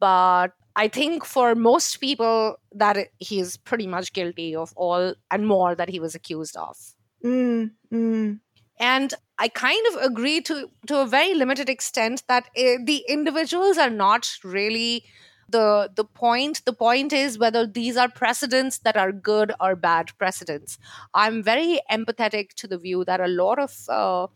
But 0.00 0.48
I 0.78 0.86
think 0.86 1.24
for 1.24 1.56
most 1.56 1.96
people, 1.96 2.60
that 2.72 3.08
he 3.18 3.40
is 3.40 3.56
pretty 3.56 3.88
much 3.88 4.12
guilty 4.12 4.54
of 4.54 4.72
all 4.76 5.14
and 5.28 5.46
more 5.46 5.74
that 5.74 5.88
he 5.88 5.98
was 5.98 6.14
accused 6.14 6.56
of. 6.56 6.76
Mm, 7.24 7.72
mm. 7.92 8.38
And 8.78 9.14
I 9.40 9.48
kind 9.48 9.84
of 9.88 10.02
agree 10.02 10.40
to 10.42 10.68
to 10.86 11.00
a 11.00 11.06
very 11.06 11.34
limited 11.34 11.68
extent 11.68 12.22
that 12.28 12.44
uh, 12.56 12.78
the 12.84 13.04
individuals 13.08 13.76
are 13.76 13.90
not 13.90 14.30
really 14.44 15.02
the 15.48 15.90
the 15.96 16.04
point 16.04 16.62
the 16.64 16.72
point 16.72 17.12
is 17.12 17.38
whether 17.38 17.66
these 17.66 17.96
are 17.96 18.08
precedents 18.08 18.78
that 18.78 18.96
are 18.96 19.10
good 19.10 19.52
or 19.60 19.74
bad 19.74 20.10
precedents 20.18 20.76
i'm 21.14 21.42
very 21.42 21.80
empathetic 21.90 22.52
to 22.52 22.66
the 22.66 22.76
view 22.76 23.02
that 23.02 23.18
a 23.18 23.28
lot 23.28 23.58
of 23.58 23.74
uh, 23.88 24.26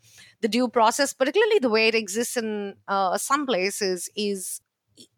the 0.40 0.48
due 0.48 0.68
process 0.68 1.12
particularly 1.12 1.58
the 1.58 1.68
way 1.68 1.88
it 1.88 1.94
exists 1.94 2.38
in 2.38 2.74
uh, 2.88 3.18
some 3.18 3.44
places 3.44 4.08
is 4.16 4.62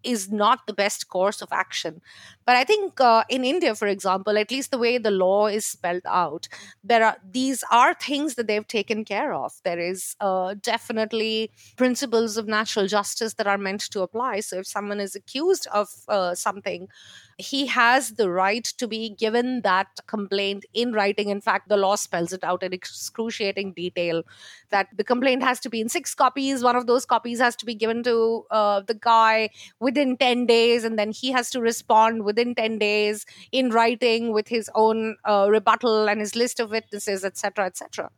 is 0.05 0.31
not 0.31 0.67
the 0.67 0.73
best 0.73 1.09
course 1.09 1.43
of 1.43 1.49
action. 1.53 2.01
But 2.47 2.57
I 2.57 2.65
think 2.65 3.01
uh, 3.01 3.25
in 3.29 3.45
India, 3.45 3.75
for 3.75 3.89
example, 3.89 4.37
at 4.37 4.51
least 4.51 4.71
the 4.71 4.79
way 4.79 4.99
the 4.99 5.11
law 5.11 5.47
is 5.47 5.65
spelled 5.65 6.03
out, 6.07 6.49
there 6.83 7.05
are 7.05 7.17
these 7.31 7.65
are 7.71 7.95
things 7.95 8.35
that 8.35 8.47
they've 8.47 8.67
taken 8.67 9.05
care 9.05 9.33
of. 9.33 9.55
There 9.65 9.79
is 9.79 10.15
uh, 10.21 10.55
definitely 10.61 11.51
principles 11.77 12.37
of 12.37 12.47
natural 12.47 12.87
justice 12.87 13.35
that 13.35 13.47
are 13.47 13.59
meant 13.59 13.81
to 13.91 14.03
apply. 14.03 14.41
So 14.41 14.59
if 14.59 14.67
someone 14.67 15.01
is 15.01 15.15
accused 15.15 15.67
of 15.73 15.89
uh, 16.09 16.35
something, 16.35 16.89
he 17.39 17.67
has 17.67 18.13
the 18.13 18.31
right 18.31 18.65
to 18.65 18.87
be 18.87 19.11
given 19.11 19.63
that 19.63 19.89
complaint 20.07 20.65
in 20.73 20.93
writing. 20.93 21.31
In 21.31 21.41
fact, 21.41 21.69
the 21.69 21.77
law 21.77 21.97
spells 21.97 22.33
it 22.33 22.45
out 22.45 22.63
in 22.63 22.73
excruciating 22.73 23.73
detail 23.73 24.23
that 24.71 24.89
the 24.97 25.05
complaint 25.05 25.43
has 25.43 25.61
to 25.61 25.71
be 25.71 25.81
in 25.81 25.89
six 25.89 26.15
copies. 26.15 26.63
One 26.63 26.77
of 26.77 26.87
those 26.87 27.05
copies 27.05 27.41
has 27.41 27.57
to 27.57 27.67
be 27.67 27.75
given 27.75 28.03
to 28.05 28.45
uh, 28.51 28.81
the 28.81 28.95
guy 28.95 29.51
within 29.95 30.17
10 30.17 30.47
days, 30.47 30.83
and 30.83 30.99
then 30.99 31.13
he 31.13 31.31
has 31.31 31.51
to 31.51 31.61
respond 31.61 32.25
within 32.25 32.55
10 32.55 32.79
days 32.79 33.25
in 33.53 33.71
writing 33.71 34.33
with 34.33 34.49
his 34.49 34.69
own 34.75 35.17
uh, 35.25 35.47
rebuttal 35.49 36.09
and 36.09 36.21
his 36.21 36.35
list 36.35 36.59
of 36.59 36.71
witnesses, 36.71 37.25
etc., 37.25 37.67
etc. 37.67 38.11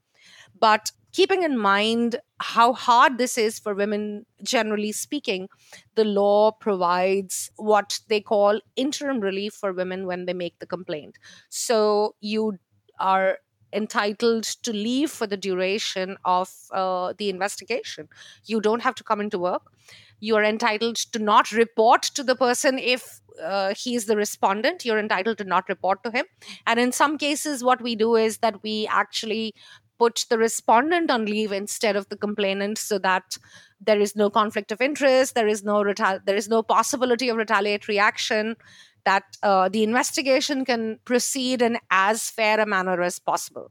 But 0.59 0.91
keeping 1.13 1.43
in 1.43 1.59
mind 1.59 2.17
how 2.41 2.73
hard 2.73 3.19
this 3.19 3.37
is 3.37 3.59
for 3.59 3.75
women, 3.75 4.25
generally 4.43 4.93
speaking, 4.93 5.49
the 5.97 6.05
law 6.05 6.51
provides 6.51 7.51
what 7.57 7.99
they 8.09 8.23
call 8.23 8.59
interim 8.77 9.21
relief 9.21 9.53
for 9.53 9.75
women 9.75 10.07
when 10.07 10.25
they 10.25 10.33
make 10.33 10.59
the 10.59 10.67
complaint. 10.67 11.19
So 11.51 12.15
you 12.21 12.59
are 12.99 13.39
entitled 13.73 14.45
to 14.45 14.73
leave 14.73 15.11
for 15.11 15.27
the 15.27 15.37
duration 15.37 16.17
of 16.25 16.51
uh, 16.73 17.13
the 17.19 17.29
investigation. 17.29 18.09
You 18.47 18.63
don't 18.63 18.83
have 18.83 18.95
to 18.95 19.05
come 19.05 19.21
into 19.21 19.39
work. 19.39 19.76
You 20.21 20.37
are 20.37 20.45
entitled 20.45 20.97
to 21.13 21.19
not 21.19 21.53
report 21.53 22.03
to 22.03 22.23
the 22.23 22.37
person 22.37 22.79
if 22.79 23.21
uh, 23.43 23.75
he 23.77 23.95
is 23.95 24.07
the 24.07 24.17
respondent. 24.17 24.85
You're 24.85 24.99
entitled 24.99 25.39
to 25.39 25.45
not 25.45 25.69
report 25.69 26.03
to 26.05 26.11
him. 26.11 26.25
And 26.67 26.81
in 26.81 26.93
some 26.93 27.19
cases, 27.19 27.63
what 27.63 27.83
we 27.83 27.97
do 27.97 28.17
is 28.17 28.39
that 28.39 28.63
we 28.63 28.87
actually 28.87 29.55
put 29.99 30.27
the 30.29 30.39
respondent 30.39 31.11
on 31.11 31.25
leave 31.25 31.53
instead 31.53 31.97
of 31.97 32.09
the 32.09 32.17
complainant 32.17 32.79
so 32.79 32.99
that 32.99 33.37
there 33.81 34.01
is 34.01 34.17
no 34.17 34.31
conflict 34.31 34.73
of 34.73 34.81
interest 34.81 35.35
there 35.35 35.49
is 35.49 35.65
no 35.65 35.83
there 36.25 36.37
is 36.37 36.49
no 36.49 36.63
possibility 36.63 37.29
of 37.29 37.37
retaliatory 37.37 37.99
action 37.99 38.57
that 39.05 39.25
uh, 39.43 39.69
the 39.69 39.83
investigation 39.83 40.65
can 40.65 40.99
proceed 41.05 41.63
in 41.63 41.79
as 41.91 42.29
fair 42.31 42.61
a 42.61 42.67
manner 42.67 43.01
as 43.03 43.19
possible 43.19 43.71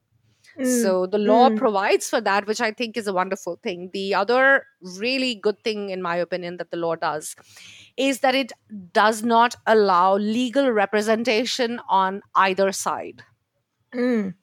mm. 0.59 0.81
so 0.81 1.05
the 1.05 1.17
law 1.17 1.49
mm. 1.49 1.57
provides 1.57 2.09
for 2.09 2.21
that 2.21 2.47
which 2.47 2.61
i 2.61 2.71
think 2.71 2.97
is 2.97 3.07
a 3.07 3.13
wonderful 3.13 3.59
thing 3.61 3.89
the 3.93 4.13
other 4.13 4.65
really 4.99 5.35
good 5.35 5.59
thing 5.63 5.89
in 5.89 6.01
my 6.01 6.15
opinion 6.15 6.57
that 6.57 6.71
the 6.71 6.77
law 6.77 6.95
does 6.95 7.35
is 7.97 8.19
that 8.19 8.35
it 8.35 8.51
does 8.93 9.23
not 9.23 9.55
allow 9.65 10.15
legal 10.15 10.71
representation 10.71 11.79
on 11.89 12.21
either 12.35 12.71
side 12.71 13.23
mm. 13.93 14.33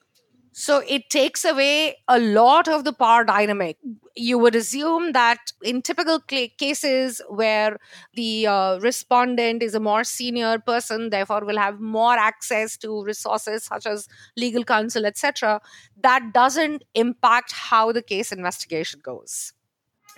So 0.53 0.83
it 0.87 1.09
takes 1.09 1.43
away 1.43 1.97
a 2.07 2.19
lot 2.19 2.67
of 2.67 2.83
the 2.83 2.93
power 2.93 3.23
dynamic. 3.23 3.77
You 4.15 4.37
would 4.37 4.55
assume 4.55 5.11
that 5.13 5.39
in 5.63 5.81
typical 5.81 6.19
cases 6.19 7.21
where 7.27 7.79
the 8.13 8.45
uh, 8.45 8.79
respondent 8.79 9.63
is 9.63 9.73
a 9.73 9.79
more 9.79 10.03
senior 10.03 10.59
person, 10.59 11.09
therefore 11.09 11.43
will 11.43 11.57
have 11.57 11.79
more 11.79 12.13
access 12.13 12.77
to 12.77 13.03
resources 13.03 13.63
such 13.63 13.87
as 13.87 14.07
legal 14.37 14.63
counsel, 14.63 15.07
etc., 15.07 15.59
that 15.99 16.31
doesn't 16.33 16.83
impact 16.93 17.51
how 17.51 17.91
the 17.91 18.03
case 18.03 18.31
investigation 18.31 19.01
goes. 19.03 19.53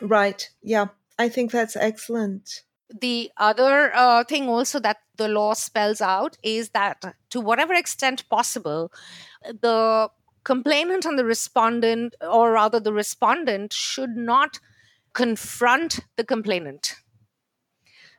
Right. 0.02 0.50
Yeah. 0.62 0.88
I 1.18 1.30
think 1.30 1.52
that's 1.52 1.78
excellent. 1.78 2.64
The 3.02 3.32
other 3.38 3.96
uh, 3.96 4.26
thing 4.26 4.50
also 4.50 4.80
that 4.80 4.98
the 5.16 5.30
law 5.30 5.54
spells 5.54 6.02
out 6.02 6.38
is 6.44 6.72
that 6.72 7.16
to 7.30 7.40
whatever 7.40 7.74
extent 7.74 8.28
possible, 8.30 8.92
the 9.44 10.10
complainant 10.46 11.06
and 11.06 11.20
the 11.20 11.26
respondent, 11.26 12.16
or 12.22 12.54
rather 12.54 12.80
the 12.80 12.94
respondent, 12.94 13.74
should 13.74 14.16
not 14.16 14.60
confront 15.14 16.02
the 16.16 16.24
complainant. 16.24 16.96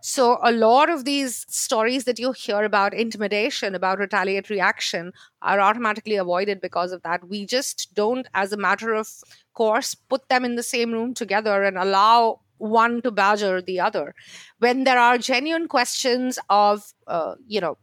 So, 0.03 0.39
a 0.43 0.53
lot 0.53 0.89
of 0.89 1.05
these 1.05 1.45
stories 1.49 2.05
that 2.05 2.19
you 2.19 2.33
hear 2.33 2.63
about 2.63 2.95
intimidation, 2.95 3.75
about 3.75 3.99
retaliatory 3.99 4.61
action, 4.61 5.13
are 5.43 5.61
automatically 5.61 6.17
avoided 6.17 6.61
because 6.61 6.93
of 6.93 7.03
that. 7.03 7.29
We 7.29 7.47
just 7.47 7.95
don't, 7.95 8.27
as 8.35 8.53
a 8.53 8.57
matter 8.57 8.95
of 8.95 9.09
course, 9.55 9.95
put 9.95 10.29
them 10.29 10.45
in 10.45 10.55
the 10.55 10.63
same 10.63 10.93
room 10.93 11.15
together 11.15 11.63
and 11.65 11.77
allow 11.77 12.41
one 12.59 13.03
to 13.03 13.11
badger 13.11 13.61
the 13.61 13.81
other. 13.81 14.15
When 14.59 14.85
there 14.85 14.99
are 14.99 15.19
genuine 15.19 15.67
questions 15.67 16.39
of, 16.49 16.93
uh, 17.07 17.35
you 17.47 17.61
know, 17.61 17.77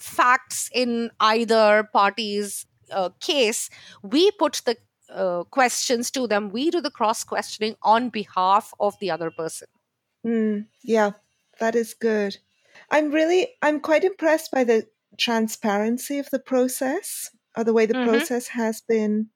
facts 0.00 0.70
in 0.74 1.10
either 1.20 1.88
party's 1.92 2.66
uh, 2.90 3.10
case, 3.20 3.70
we 4.02 4.30
put 4.32 4.62
the 4.64 4.76
uh, 5.12 5.44
questions 5.44 6.10
to 6.12 6.26
them. 6.26 6.50
We 6.50 6.70
do 6.70 6.80
the 6.80 6.90
cross 6.90 7.24
questioning 7.24 7.76
on 7.82 8.08
behalf 8.10 8.72
of 8.80 8.98
the 9.00 9.10
other 9.10 9.30
person. 9.30 9.68
Mm, 10.26 10.66
yeah, 10.82 11.12
that 11.60 11.74
is 11.74 11.94
good. 11.94 12.38
I'm 12.90 13.10
really, 13.10 13.48
I'm 13.62 13.80
quite 13.80 14.04
impressed 14.04 14.50
by 14.50 14.64
the 14.64 14.86
transparency 15.18 16.18
of 16.18 16.30
the 16.30 16.38
process 16.38 17.30
or 17.56 17.64
the 17.64 17.72
way 17.72 17.86
the 17.86 17.94
mm-hmm. 17.94 18.10
process 18.10 18.48
has 18.48 18.80
been 18.80 19.30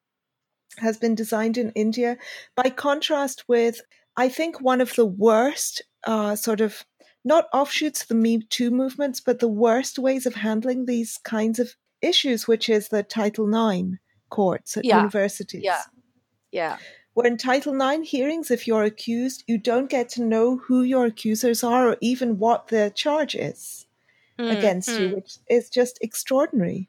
has 0.78 0.98
been 0.98 1.14
designed 1.14 1.58
in 1.58 1.72
India. 1.72 2.16
By 2.54 2.70
contrast 2.70 3.44
with, 3.48 3.80
I 4.16 4.28
think 4.28 4.60
one 4.60 4.80
of 4.80 4.94
the 4.94 5.06
worst 5.06 5.82
uh, 6.04 6.36
sort 6.36 6.60
of 6.60 6.84
not 7.24 7.48
offshoots 7.52 8.02
of 8.02 8.08
the 8.08 8.14
Me 8.14 8.42
Too 8.48 8.70
movements, 8.70 9.20
but 9.20 9.40
the 9.40 9.48
worst 9.48 9.98
ways 9.98 10.26
of 10.26 10.34
handling 10.34 10.86
these 10.86 11.18
kinds 11.18 11.58
of 11.58 11.74
issues, 12.02 12.48
which 12.48 12.68
is 12.68 12.88
the 12.88 13.02
Title 13.02 13.48
IX 13.48 13.98
courts 14.28 14.76
at 14.76 14.84
yeah. 14.84 14.98
universities. 14.98 15.62
Yeah. 15.64 15.82
Yeah. 16.52 16.78
Where 17.14 17.26
in 17.26 17.36
Title 17.36 17.80
IX 17.80 18.08
hearings, 18.08 18.50
if 18.50 18.66
you're 18.66 18.84
accused, 18.84 19.44
you 19.46 19.58
don't 19.58 19.90
get 19.90 20.08
to 20.10 20.22
know 20.22 20.56
who 20.56 20.82
your 20.82 21.06
accusers 21.06 21.64
are 21.64 21.88
or 21.88 21.96
even 22.00 22.38
what 22.38 22.68
the 22.68 22.92
charge 22.94 23.34
is 23.34 23.86
mm, 24.38 24.56
against 24.56 24.88
mm. 24.90 25.00
you, 25.00 25.16
which 25.16 25.36
is 25.48 25.68
just 25.68 25.98
extraordinary. 26.00 26.88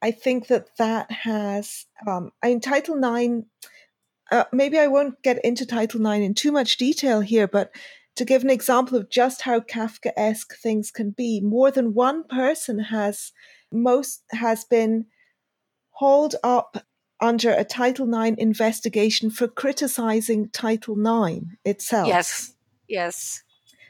I 0.00 0.10
think 0.10 0.48
that 0.48 0.76
that 0.78 1.10
has, 1.10 1.86
um, 2.06 2.32
in 2.42 2.60
Title 2.60 2.96
IX, 2.96 3.46
uh, 4.32 4.44
maybe 4.52 4.78
I 4.78 4.88
won't 4.88 5.22
get 5.22 5.44
into 5.44 5.66
Title 5.66 6.04
IX 6.04 6.24
in 6.24 6.34
too 6.34 6.50
much 6.50 6.76
detail 6.76 7.20
here, 7.20 7.46
but 7.46 7.70
to 8.16 8.24
give 8.24 8.42
an 8.42 8.50
example 8.50 8.98
of 8.98 9.10
just 9.10 9.42
how 9.42 9.60
Kafkaesque 9.60 10.56
things 10.56 10.90
can 10.90 11.10
be, 11.10 11.40
more 11.40 11.70
than 11.70 11.94
one 11.94 12.24
person 12.24 12.78
has 12.78 13.32
most 13.72 14.22
has 14.30 14.64
been 14.64 15.06
hauled 15.90 16.36
up 16.42 16.84
under 17.20 17.52
a 17.52 17.64
Title 17.64 18.12
IX 18.12 18.36
investigation 18.38 19.30
for 19.30 19.46
criticizing 19.46 20.48
Title 20.48 20.96
IX 20.98 21.46
itself. 21.64 22.08
Yes, 22.08 22.54
yes. 22.88 23.42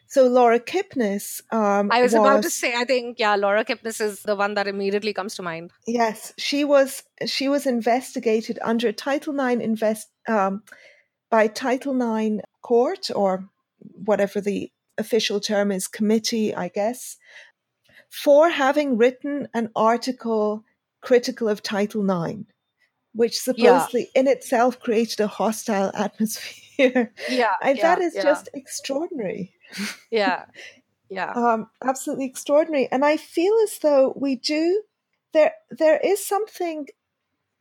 So 0.07 0.27
Laura 0.27 0.61
Kipnis. 0.61 1.41
Um, 1.51 1.91
I 1.91 2.03
was, 2.03 2.13
was, 2.13 2.21
about 2.21 2.43
to 2.43 2.51
say. 2.51 2.75
I 2.77 2.85
think 2.85 3.19
yeah, 3.19 3.35
Laura 3.35 3.65
Kipnis 3.65 3.99
is 3.99 4.23
the 4.23 4.37
one 4.37 4.53
that 4.55 4.69
immediately 4.69 5.15
comes 5.15 5.35
to 5.37 5.43
mind. 5.43 5.71
Yes, 5.87 6.35
she 6.37 6.65
was. 6.65 7.03
She 7.25 7.49
was 7.49 7.67
investigated 7.67 8.59
under 8.63 8.89
a 8.89 8.93
Title 8.93 9.41
IX 9.41 9.63
invest 9.63 10.09
um, 10.29 10.65
by 11.31 11.47
Title 11.47 11.97
IX 11.97 12.43
court 12.61 13.11
or 13.17 13.49
whatever 13.79 14.43
the 14.43 14.71
official 14.99 15.41
term 15.41 15.73
is, 15.73 15.89
committee, 15.89 16.55
I 16.55 16.69
guess, 16.69 17.17
for 18.13 18.51
having 18.51 18.99
written 18.99 19.49
an 19.55 19.71
article 19.75 20.65
critical 21.01 21.49
of 21.49 21.63
Title 21.63 22.05
IX, 22.05 22.43
which 23.15 23.41
supposedly 23.41 24.11
yeah. 24.15 24.21
in 24.21 24.29
itself 24.29 24.79
created 24.79 25.21
a 25.21 25.27
hostile 25.27 25.91
atmosphere. 25.95 27.13
Yeah. 27.31 27.53
and 27.63 27.79
yeah, 27.79 27.83
that 27.83 28.03
is 28.03 28.15
yeah. 28.15 28.23
just 28.23 28.49
extraordinary. 28.55 29.53
Yeah. 30.11 30.45
Yeah. 31.09 31.33
um, 31.33 31.69
absolutely 31.85 32.25
extraordinary. 32.25 32.89
And 32.91 33.05
I 33.05 33.19
feel 33.19 33.53
as 33.65 33.79
though 33.81 34.15
we 34.17 34.35
do 34.35 34.83
there 35.35 35.53
there 35.71 36.01
is 36.03 36.27
something 36.27 36.87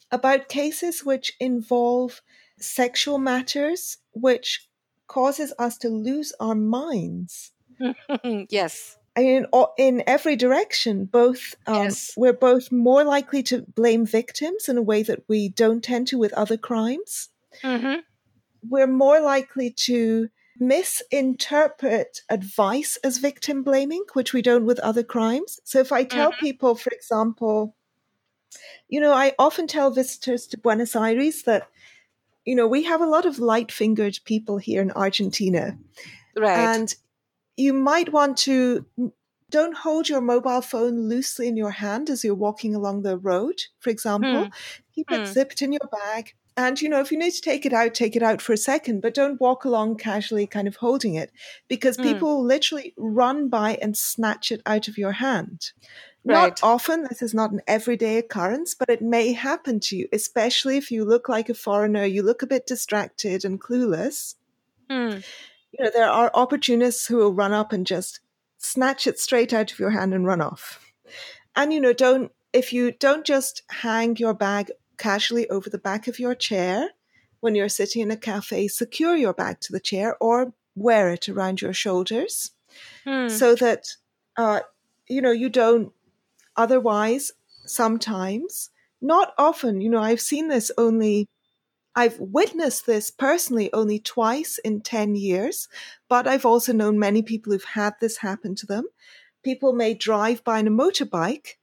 about 0.09 0.47
cases 0.47 1.03
which 1.03 1.33
involve 1.37 2.21
sexual 2.61 3.17
matters 3.17 3.97
which 4.13 4.69
causes 5.07 5.53
us 5.59 5.77
to 5.79 5.89
lose 5.89 6.31
our 6.39 6.55
minds. 6.55 7.51
yes. 8.23 8.97
I 9.15 9.21
mean, 9.21 9.45
in 9.77 10.03
every 10.07 10.37
direction, 10.37 11.05
both 11.05 11.55
um, 11.67 11.83
yes. 11.83 12.13
we're 12.15 12.31
both 12.31 12.71
more 12.71 13.03
likely 13.03 13.43
to 13.43 13.63
blame 13.75 14.05
victims 14.05 14.69
in 14.69 14.77
a 14.77 14.81
way 14.81 15.03
that 15.03 15.23
we 15.27 15.49
don't 15.49 15.83
tend 15.83 16.07
to 16.07 16.17
with 16.17 16.33
other 16.33 16.57
crimes. 16.57 17.29
Mm-hmm. 17.61 17.99
We're 18.69 18.87
more 18.87 19.19
likely 19.19 19.71
to 19.85 20.29
misinterpret 20.59 22.21
advice 22.29 22.97
as 23.03 23.17
victim 23.17 23.63
blaming, 23.63 24.03
which 24.13 24.31
we 24.31 24.41
don't 24.41 24.65
with 24.65 24.79
other 24.79 25.03
crimes. 25.03 25.59
So 25.65 25.79
if 25.79 25.91
I 25.91 26.03
tell 26.03 26.31
mm-hmm. 26.31 26.45
people, 26.45 26.75
for 26.75 26.91
example, 26.91 27.75
you 28.87 29.01
know, 29.01 29.13
I 29.13 29.33
often 29.37 29.67
tell 29.67 29.91
visitors 29.91 30.47
to 30.47 30.57
Buenos 30.57 30.95
Aires 30.95 31.43
that, 31.43 31.67
you 32.45 32.55
know, 32.55 32.67
we 32.67 32.83
have 32.83 33.01
a 33.01 33.07
lot 33.07 33.25
of 33.25 33.39
light 33.39 33.71
fingered 33.71 34.19
people 34.23 34.57
here 34.57 34.81
in 34.81 34.91
Argentina. 34.91 35.77
Right. 36.37 36.57
And 36.57 36.95
you 37.57 37.73
might 37.73 38.11
want 38.11 38.37
to 38.39 38.85
don't 39.49 39.77
hold 39.77 40.07
your 40.07 40.21
mobile 40.21 40.61
phone 40.61 41.09
loosely 41.09 41.47
in 41.47 41.57
your 41.57 41.71
hand 41.71 42.09
as 42.09 42.23
you're 42.23 42.33
walking 42.35 42.73
along 42.73 43.01
the 43.03 43.17
road, 43.17 43.61
for 43.79 43.89
example. 43.89 44.47
Hmm. 44.47 44.51
Keep 44.95 45.11
it 45.11 45.27
Hmm. 45.27 45.33
zipped 45.33 45.61
in 45.61 45.73
your 45.73 45.89
bag. 45.91 46.33
And, 46.57 46.81
you 46.81 46.89
know, 46.89 46.99
if 46.99 47.11
you 47.11 47.17
need 47.17 47.31
to 47.33 47.41
take 47.41 47.65
it 47.65 47.73
out, 47.73 47.93
take 47.93 48.15
it 48.15 48.23
out 48.23 48.41
for 48.41 48.53
a 48.53 48.57
second, 48.57 49.01
but 49.01 49.13
don't 49.13 49.39
walk 49.39 49.63
along 49.65 49.97
casually 49.97 50.47
kind 50.47 50.67
of 50.67 50.75
holding 50.77 51.15
it 51.15 51.31
because 51.69 51.97
Hmm. 51.97 52.21
people 52.21 52.43
literally 52.43 52.93
run 52.97 53.47
by 53.49 53.75
and 53.81 53.97
snatch 53.97 54.51
it 54.51 54.61
out 54.65 54.87
of 54.87 54.97
your 54.97 55.13
hand. 55.13 55.71
Right. 56.23 56.53
Not 56.53 56.59
often, 56.61 57.03
this 57.03 57.21
is 57.21 57.33
not 57.33 57.51
an 57.51 57.61
everyday 57.67 58.17
occurrence, 58.17 58.75
but 58.75 58.89
it 58.89 59.01
may 59.01 59.33
happen 59.33 59.79
to 59.81 59.95
you, 59.95 60.07
especially 60.13 60.77
if 60.77 60.91
you 60.91 61.05
look 61.05 61.27
like 61.29 61.49
a 61.49 61.53
foreigner, 61.53 62.05
you 62.05 62.21
look 62.23 62.41
a 62.41 62.47
bit 62.47 62.67
distracted 62.67 63.43
and 63.45 63.59
clueless 63.61 64.35
Hmm. 64.89 65.21
You 65.71 65.83
know, 65.85 65.91
there 65.93 66.09
are 66.09 66.31
opportunists 66.33 67.07
who 67.07 67.17
will 67.17 67.33
run 67.33 67.53
up 67.53 67.71
and 67.73 67.85
just 67.87 68.19
snatch 68.57 69.07
it 69.07 69.19
straight 69.19 69.53
out 69.53 69.71
of 69.71 69.79
your 69.79 69.91
hand 69.91 70.13
and 70.13 70.25
run 70.25 70.41
off. 70.41 70.79
And, 71.55 71.73
you 71.73 71.81
know, 71.81 71.93
don't, 71.93 72.31
if 72.53 72.73
you 72.73 72.91
don't 72.91 73.25
just 73.25 73.63
hang 73.69 74.17
your 74.17 74.33
bag 74.33 74.71
casually 74.97 75.49
over 75.49 75.69
the 75.69 75.77
back 75.77 76.07
of 76.07 76.19
your 76.19 76.35
chair 76.35 76.89
when 77.39 77.55
you're 77.55 77.69
sitting 77.69 78.01
in 78.03 78.11
a 78.11 78.17
cafe, 78.17 78.67
secure 78.67 79.15
your 79.15 79.33
bag 79.33 79.59
to 79.61 79.71
the 79.71 79.79
chair 79.79 80.15
or 80.21 80.53
wear 80.75 81.09
it 81.11 81.27
around 81.27 81.61
your 81.61 81.73
shoulders 81.73 82.51
Hmm. 83.03 83.27
so 83.27 83.55
that, 83.55 83.87
uh, 84.37 84.61
you 85.07 85.21
know, 85.21 85.31
you 85.31 85.49
don't 85.49 85.91
otherwise 86.55 87.33
sometimes, 87.65 88.69
not 89.01 89.33
often, 89.37 89.81
you 89.81 89.89
know, 89.89 90.01
I've 90.01 90.21
seen 90.21 90.47
this 90.47 90.71
only 90.77 91.27
I've 91.95 92.19
witnessed 92.19 92.85
this 92.85 93.11
personally 93.11 93.71
only 93.73 93.99
twice 93.99 94.57
in 94.59 94.81
10 94.81 95.15
years, 95.15 95.67
but 96.07 96.27
I've 96.27 96.45
also 96.45 96.71
known 96.71 96.97
many 96.97 97.21
people 97.21 97.51
who've 97.51 97.63
had 97.63 97.95
this 97.99 98.17
happen 98.17 98.55
to 98.55 98.65
them. 98.65 98.85
People 99.43 99.73
may 99.73 99.93
drive 99.93 100.43
by 100.43 100.59
in 100.59 100.67
a 100.67 100.71
motorbike 100.71 101.55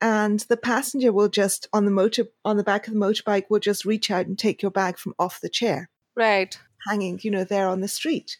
and 0.00 0.40
the 0.40 0.56
passenger 0.56 1.12
will 1.12 1.28
just 1.28 1.68
on 1.72 1.84
the 1.84 1.90
motor 1.90 2.24
on 2.44 2.56
the 2.56 2.64
back 2.64 2.86
of 2.86 2.92
the 2.92 2.98
motorbike 2.98 3.44
will 3.48 3.60
just 3.60 3.84
reach 3.84 4.10
out 4.10 4.26
and 4.26 4.38
take 4.38 4.60
your 4.60 4.70
bag 4.72 4.98
from 4.98 5.14
off 5.18 5.40
the 5.40 5.48
chair 5.48 5.88
Right. 6.16 6.58
hanging, 6.88 7.20
you 7.22 7.30
know, 7.30 7.44
there 7.44 7.68
on 7.68 7.80
the 7.80 7.88
street. 7.88 8.38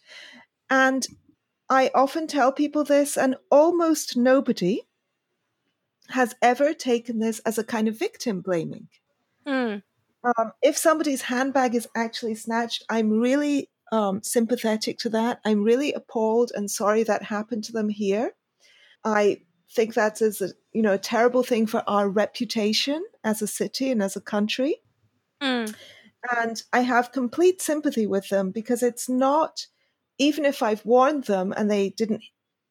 And 0.69 1.07
I 1.71 1.91
often 1.95 2.27
tell 2.27 2.51
people 2.53 2.83
this 2.85 3.17
and 3.17 3.37
almost 3.51 4.17
nobody 4.17 4.83
has 6.09 6.35
ever 6.43 6.75
taken 6.75 7.21
this 7.21 7.39
as 7.41 7.57
a 7.57 7.65
kind 7.65 7.89
of 7.89 7.99
victim 7.99 8.41
blaming 8.43 8.89
Hmm. 9.47 9.77
Um, 10.24 10.53
if 10.62 10.77
somebody's 10.77 11.23
handbag 11.23 11.74
is 11.74 11.89
actually 11.97 12.35
snatched, 12.35 12.85
I'm 12.89 13.11
really 13.11 13.70
um, 13.90 14.23
sympathetic 14.23 14.99
to 14.99 15.09
that. 15.11 15.40
I'm 15.44 15.62
really 15.62 15.93
appalled 15.93 16.53
and 16.55 16.70
sorry 16.70 17.03
that 17.05 17.24
happened 17.24 17.65
to 17.65 17.73
them 17.73 17.89
here. 17.89 18.32
I 19.05 19.43
think 19.74 19.94
that's 19.94 20.23
a 20.23 20.51
you 20.73 20.82
know 20.82 20.93
a 20.93 20.99
terrible 20.99 21.43
thing 21.43 21.66
for 21.66 21.82
our 21.86 22.09
reputation 22.09 23.05
as 23.24 23.43
a 23.43 23.47
city 23.47 23.90
and 23.90 24.03
as 24.03 24.16
a 24.16 24.20
country. 24.20 24.77
Hmm. 25.40 25.66
And 26.36 26.62
I 26.73 26.81
have 26.81 27.11
complete 27.11 27.61
sympathy 27.61 28.07
with 28.07 28.28
them 28.28 28.53
because 28.53 28.82
it's 28.82 29.09
not 29.09 29.66
even 30.19 30.44
if 30.44 30.62
I've 30.62 30.86
warned 30.86 31.24
them 31.24 31.53
and 31.57 31.69
they 31.69 31.90
didn't 31.90 32.23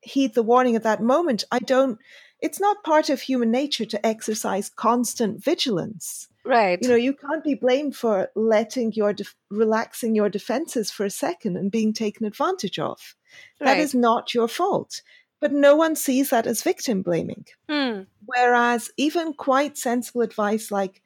heed 0.01 0.35
the 0.35 0.43
warning 0.43 0.77
at 0.77 0.83
that 0.83 1.01
moment. 1.01 1.43
I 1.51 1.59
don't. 1.59 1.99
It's 2.39 2.61
not 2.61 2.83
part 2.83 3.09
of 3.09 3.21
human 3.21 3.51
nature 3.51 3.85
to 3.85 4.05
exercise 4.05 4.69
constant 4.69 5.43
vigilance 5.43 6.27
Right. 6.43 6.79
you 6.81 6.89
know 6.89 6.95
you 6.95 7.13
can't 7.13 7.43
be 7.43 7.53
blamed 7.55 7.95
for 7.95 8.29
letting 8.35 8.93
your 8.93 9.13
def- 9.13 9.35
relaxing 9.49 10.15
your 10.15 10.29
defenses 10.29 10.89
for 10.91 11.05
a 11.05 11.09
second 11.09 11.55
and 11.57 11.69
being 11.71 11.93
taken 11.93 12.25
advantage 12.25 12.79
of 12.79 13.15
That 13.59 13.73
Right. 13.73 13.79
is 13.79 13.93
not 13.93 14.33
your 14.33 14.47
fault 14.47 15.01
but 15.39 15.51
no 15.51 15.75
one 15.75 15.95
sees 15.95 16.29
that 16.29 16.47
as 16.47 16.63
victim 16.63 17.01
blaming 17.03 17.45
Hmm. 17.69 18.01
whereas 18.25 18.89
even 18.97 19.33
quite 19.33 19.77
sensible 19.77 20.21
advice 20.21 20.71
like 20.71 21.01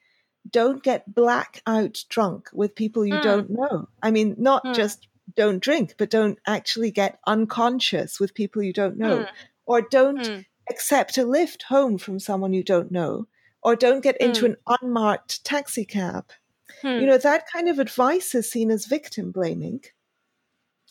don't 0.48 0.82
get 0.82 1.12
blackout 1.14 2.04
drunk 2.08 2.48
with 2.52 2.74
people 2.74 3.04
you 3.04 3.16
Hmm. 3.16 3.22
don't 3.22 3.50
know 3.50 3.88
i 4.02 4.10
mean 4.10 4.36
not 4.38 4.62
Hmm. 4.66 4.72
just 4.72 5.08
don't 5.34 5.60
drink 5.62 5.94
but 5.98 6.08
don't 6.08 6.38
actually 6.46 6.90
get 6.90 7.18
unconscious 7.26 8.18
with 8.20 8.32
people 8.34 8.62
you 8.62 8.72
don't 8.72 8.96
know 8.96 9.18
Hmm. 9.24 9.34
or 9.66 9.82
don't 9.82 10.26
Hmm. 10.26 10.40
accept 10.70 11.18
a 11.18 11.24
lift 11.24 11.64
home 11.64 11.98
from 11.98 12.18
someone 12.18 12.52
you 12.52 12.62
don't 12.64 12.90
know 12.90 13.26
or 13.66 13.74
don't 13.76 14.00
get 14.00 14.16
into 14.20 14.46
Hmm. 14.46 14.52
an 14.52 14.56
unmarked 14.80 15.44
taxi 15.44 15.84
cab 15.84 16.24
Hmm. 16.82 16.98
you 17.00 17.06
know, 17.06 17.18
that 17.18 17.44
kind 17.52 17.68
of 17.68 17.78
advice 17.78 18.34
is 18.34 18.50
seen 18.50 18.70
as 18.70 18.86
victim 18.86 19.30
blaming 19.32 19.80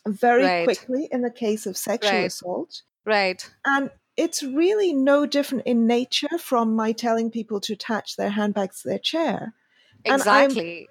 very 0.08 0.44
Right. 0.44 0.66
quickly 0.66 1.08
in 1.12 1.22
the 1.22 1.32
case 1.32 1.66
of 1.66 1.78
sexual 1.78 2.20
Right. 2.20 2.26
assault. 2.28 2.82
Right. 3.06 3.50
And 3.66 3.92
it's 4.18 4.42
really 4.44 4.94
no 4.94 5.26
different 5.26 5.66
in 5.66 5.88
nature 5.88 6.38
from 6.38 6.76
my 6.76 6.92
telling 6.92 7.30
people 7.32 7.60
to 7.62 7.74
attach 7.74 8.16
their 8.16 8.30
handbags 8.30 8.82
to 8.82 8.90
their 8.90 9.00
chair. 9.00 9.54
And 10.06 10.16
Exactly. 10.22 10.88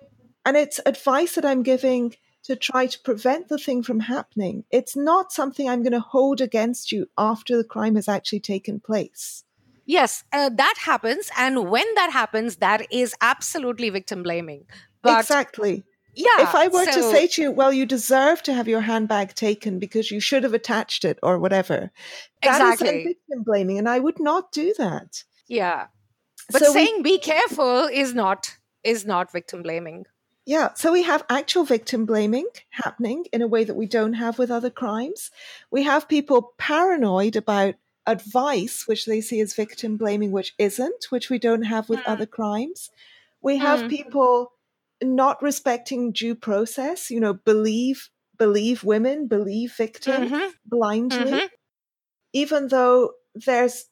And 0.47 0.56
it's 0.56 0.81
advice 0.85 1.35
that 1.36 1.44
I'm 1.44 1.62
giving 1.62 2.16
to 2.44 2.56
try 2.56 2.86
to 2.86 3.01
prevent 3.01 3.48
the 3.48 3.59
thing 3.59 3.82
from 3.82 4.01
happening. 4.01 4.65
It's 4.70 4.94
not 4.97 5.32
something 5.32 5.69
I'm 5.69 5.82
going 5.82 5.93
to 5.93 6.01
hold 6.01 6.40
against 6.40 6.93
you 6.93 7.09
after 7.16 7.56
the 7.56 7.65
crime 7.65 7.94
has 7.94 8.09
actually 8.09 8.40
taken 8.40 8.81
place. 8.81 9.44
Yes, 9.86 10.24
uh, 10.32 10.48
that 10.56 10.74
happens, 10.81 11.31
and 11.36 11.69
when 11.70 11.86
that 11.97 12.11
happens, 12.11 12.56
that 12.56 12.86
is 12.90 13.15
absolutely 13.20 13.90
victim 13.90 14.23
blaming. 14.23 14.65
But 15.02 15.20
exactly. 15.20 15.85
yeah, 16.15 16.43
if 16.43 16.55
I 16.55 16.69
were 16.69 16.86
to 16.86 17.02
say 17.02 17.27
to 17.27 17.43
you, 17.43 17.51
well, 17.52 17.73
you 17.73 17.85
deserve 17.85 18.43
to 18.44 18.55
have 18.55 18.66
your 18.69 18.81
handbag 18.81 19.35
taken 19.35 19.78
because 19.78 20.11
you 20.11 20.20
should 20.20 20.43
have 20.43 20.55
attached 20.55 21.05
it 21.05 21.19
or 21.23 21.39
whatever, 21.39 21.90
that 22.43 22.62
is 22.62 22.81
Exactly. 22.81 23.05
victim 23.05 23.43
blaming, 23.44 23.78
and 23.78 23.89
I 23.89 23.98
would 23.98 24.19
not 24.20 24.52
do 24.52 24.73
that. 24.78 25.24
yeah, 25.48 25.89
but 26.51 26.61
So 26.62 26.73
we- 26.73 26.86
saying 26.86 27.02
be 27.02 27.19
careful 27.19 27.85
is 27.85 28.15
not 28.15 28.56
is 28.82 29.05
not 29.05 29.32
victim 29.32 29.62
blaming. 29.62 30.06
Yeah, 30.47 30.74
so 30.74 30.93
we 30.93 31.02
have 31.05 31.24
actual 31.31 31.65
victim 31.65 32.05
blaming 32.05 32.47
happening 32.69 33.24
in 33.32 33.40
a 33.40 33.47
way 33.47 33.65
that 33.65 33.77
we 33.77 33.86
don't 33.86 34.12
have 34.12 34.39
with 34.39 34.51
other 34.51 34.69
crimes. 34.69 35.31
We 35.70 35.85
have 35.85 36.06
people 36.06 36.52
paranoid 36.59 37.35
about 37.35 37.77
advice, 38.06 38.86
which 38.86 39.06
they 39.06 39.20
see 39.20 39.40
as 39.40 39.55
victim 39.55 39.97
blaming, 39.97 40.31
which 40.32 40.55
isn't, 40.59 41.06
which 41.10 41.31
we 41.31 41.39
don't 41.39 41.62
have 41.62 41.89
with 41.89 42.02
Mm. 42.06 42.06
other 42.06 42.26
crimes. 42.26 42.90
We 43.43 43.59
have 43.59 43.86
Mm. 43.86 43.89
people 43.89 44.52
not 45.02 45.43
respecting 45.43 46.12
due 46.12 46.35
process, 46.35 47.10
you 47.10 47.20
know, 47.20 47.35
believe 47.35 48.10
believe 48.39 48.85
women, 48.85 49.28
believe 49.28 49.74
victims 49.76 50.31
Mhm, 50.31 50.52
blindly, 50.66 51.40
mhm. 51.40 51.48
even 52.32 52.68
though 52.68 53.12
there's 53.35 53.86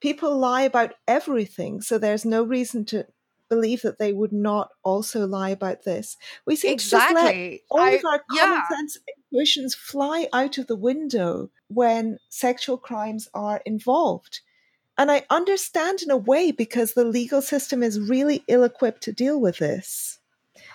people 0.00 0.36
lie 0.38 0.62
about 0.62 0.94
everything, 1.08 1.80
so 1.82 1.98
there's 1.98 2.24
no 2.24 2.42
reason 2.42 2.84
to 2.86 3.06
believe 3.54 3.82
that 3.82 3.98
they 3.98 4.12
would 4.20 4.32
not 4.32 4.68
also 4.82 5.26
lie 5.26 5.50
about 5.50 5.84
this. 5.84 6.16
We 6.46 6.56
seem 6.56 6.78
to 6.78 6.88
just 6.88 7.14
let 7.14 7.34
Exactly. 7.34 7.62
all 7.70 7.80
I- 7.80 7.90
of 7.98 8.04
our 8.04 8.22
common 8.30 8.62
yeah. 8.62 8.68
sense 8.68 8.98
intuitions 9.30 9.74
fly 9.74 10.18
out 10.32 10.56
of 10.58 10.66
the 10.68 10.76
window 10.90 11.50
when 11.68 12.18
sexual 12.28 12.78
crimes 12.78 13.28
are 13.34 13.60
involved. 13.66 14.40
And 14.96 15.10
I 15.10 15.24
understand 15.30 16.02
in 16.02 16.10
a 16.10 16.16
way 16.32 16.50
because 16.52 16.90
the 16.94 17.04
legal 17.04 17.42
system 17.42 17.82
is 17.82 17.98
really 18.14 18.38
ill 18.48 18.64
equipped 18.64 19.02
to 19.04 19.12
deal 19.12 19.38
with 19.40 19.58
this. 19.58 20.18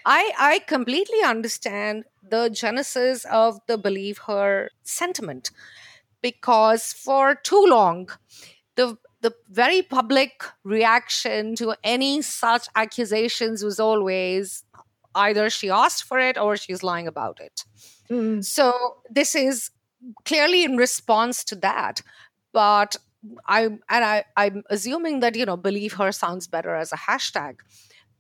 I, 0.06 0.24
I 0.52 0.60
completely 0.76 1.22
understand 1.24 2.06
the 2.36 2.50
genesis 2.50 3.26
of 3.26 3.60
the 3.68 3.78
believe 3.78 4.18
her 4.28 4.70
sentiment 4.84 5.52
because 6.22 6.94
for 6.94 7.36
too 7.36 7.64
long, 7.68 8.10
the 8.76 8.98
the 9.28 9.36
very 9.50 9.82
public 9.82 10.44
reaction 10.64 11.56
to 11.56 11.76
any 11.84 12.22
such 12.22 12.68
accusations 12.76 13.62
was 13.62 13.80
always 13.80 14.64
either 15.16 15.50
she 15.50 15.70
asked 15.70 16.04
for 16.04 16.20
it 16.20 16.38
or 16.38 16.56
she's 16.56 16.84
lying 16.84 17.08
about 17.08 17.40
it. 17.42 17.66
Mm. 18.10 18.44
So 18.44 18.98
this 19.10 19.36
is 19.36 19.72
clearly 20.24 20.64
in 20.64 20.78
response 20.78 21.44
to 21.46 21.56
that. 21.56 22.02
But 22.54 22.96
I 23.48 23.64
and 23.66 23.82
I, 23.90 24.24
I'm 24.38 24.64
assuming 24.70 25.20
that 25.20 25.36
you 25.36 25.46
know 25.46 25.58
believe 25.58 25.94
her 25.94 26.12
sounds 26.12 26.48
better 26.48 26.76
as 26.76 26.94
a 26.94 26.98
hashtag. 26.98 27.56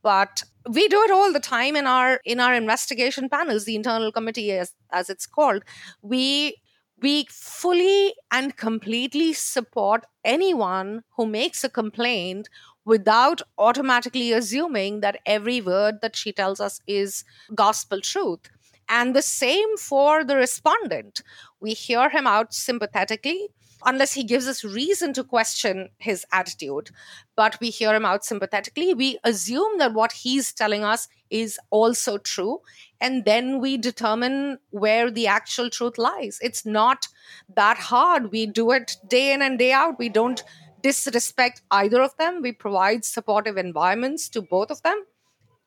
But 0.01 0.43
we 0.69 0.87
do 0.89 1.01
it 1.03 1.11
all 1.11 1.31
the 1.31 1.39
time 1.39 1.75
in 1.77 1.87
our 1.87 2.19
in 2.25 2.41
our 2.41 2.53
investigation 2.53 3.29
panels, 3.29 3.63
the 3.63 3.75
internal 3.75 4.11
committee 4.11 4.51
as 4.51 4.73
as 4.91 5.09
it's 5.09 5.25
called. 5.25 5.63
We 6.01 6.57
we 7.01 7.25
fully 7.29 8.15
and 8.31 8.55
completely 8.57 9.33
support 9.33 10.05
anyone 10.25 11.03
who 11.15 11.25
makes 11.25 11.63
a 11.63 11.69
complaint 11.69 12.49
without 12.85 13.41
automatically 13.57 14.31
assuming 14.31 15.01
that 15.01 15.19
every 15.25 15.61
word 15.61 15.95
that 16.01 16.15
she 16.15 16.31
tells 16.31 16.59
us 16.59 16.81
is 16.87 17.23
gospel 17.53 18.01
truth. 18.01 18.49
And 18.89 19.15
the 19.15 19.21
same 19.21 19.77
for 19.77 20.23
the 20.23 20.37
respondent. 20.37 21.21
We 21.59 21.73
hear 21.73 22.09
him 22.09 22.25
out 22.25 22.53
sympathetically 22.53 23.49
unless 23.85 24.13
he 24.13 24.23
gives 24.23 24.47
us 24.47 24.63
reason 24.63 25.13
to 25.13 25.23
question 25.23 25.89
his 25.97 26.25
attitude. 26.31 26.89
But 27.35 27.59
we 27.59 27.69
hear 27.69 27.93
him 27.93 28.05
out 28.05 28.25
sympathetically. 28.25 28.93
We 28.93 29.19
assume 29.23 29.77
that 29.77 29.93
what 29.93 30.11
he's 30.11 30.53
telling 30.53 30.83
us 30.83 31.07
is 31.29 31.59
also 31.69 32.17
true. 32.17 32.61
And 32.99 33.25
then 33.25 33.59
we 33.59 33.77
determine 33.77 34.59
where 34.71 35.11
the 35.11 35.27
actual 35.27 35.69
truth 35.69 35.97
lies. 35.97 36.39
It's 36.41 36.65
not 36.65 37.07
that 37.55 37.77
hard. 37.77 38.31
We 38.31 38.45
do 38.45 38.71
it 38.71 38.97
day 39.07 39.33
in 39.33 39.41
and 39.41 39.59
day 39.59 39.71
out. 39.71 39.99
We 39.99 40.09
don't 40.09 40.43
disrespect 40.81 41.61
either 41.71 42.01
of 42.01 42.15
them. 42.17 42.41
We 42.41 42.51
provide 42.51 43.05
supportive 43.05 43.57
environments 43.57 44.29
to 44.29 44.41
both 44.41 44.71
of 44.71 44.81
them. 44.83 45.05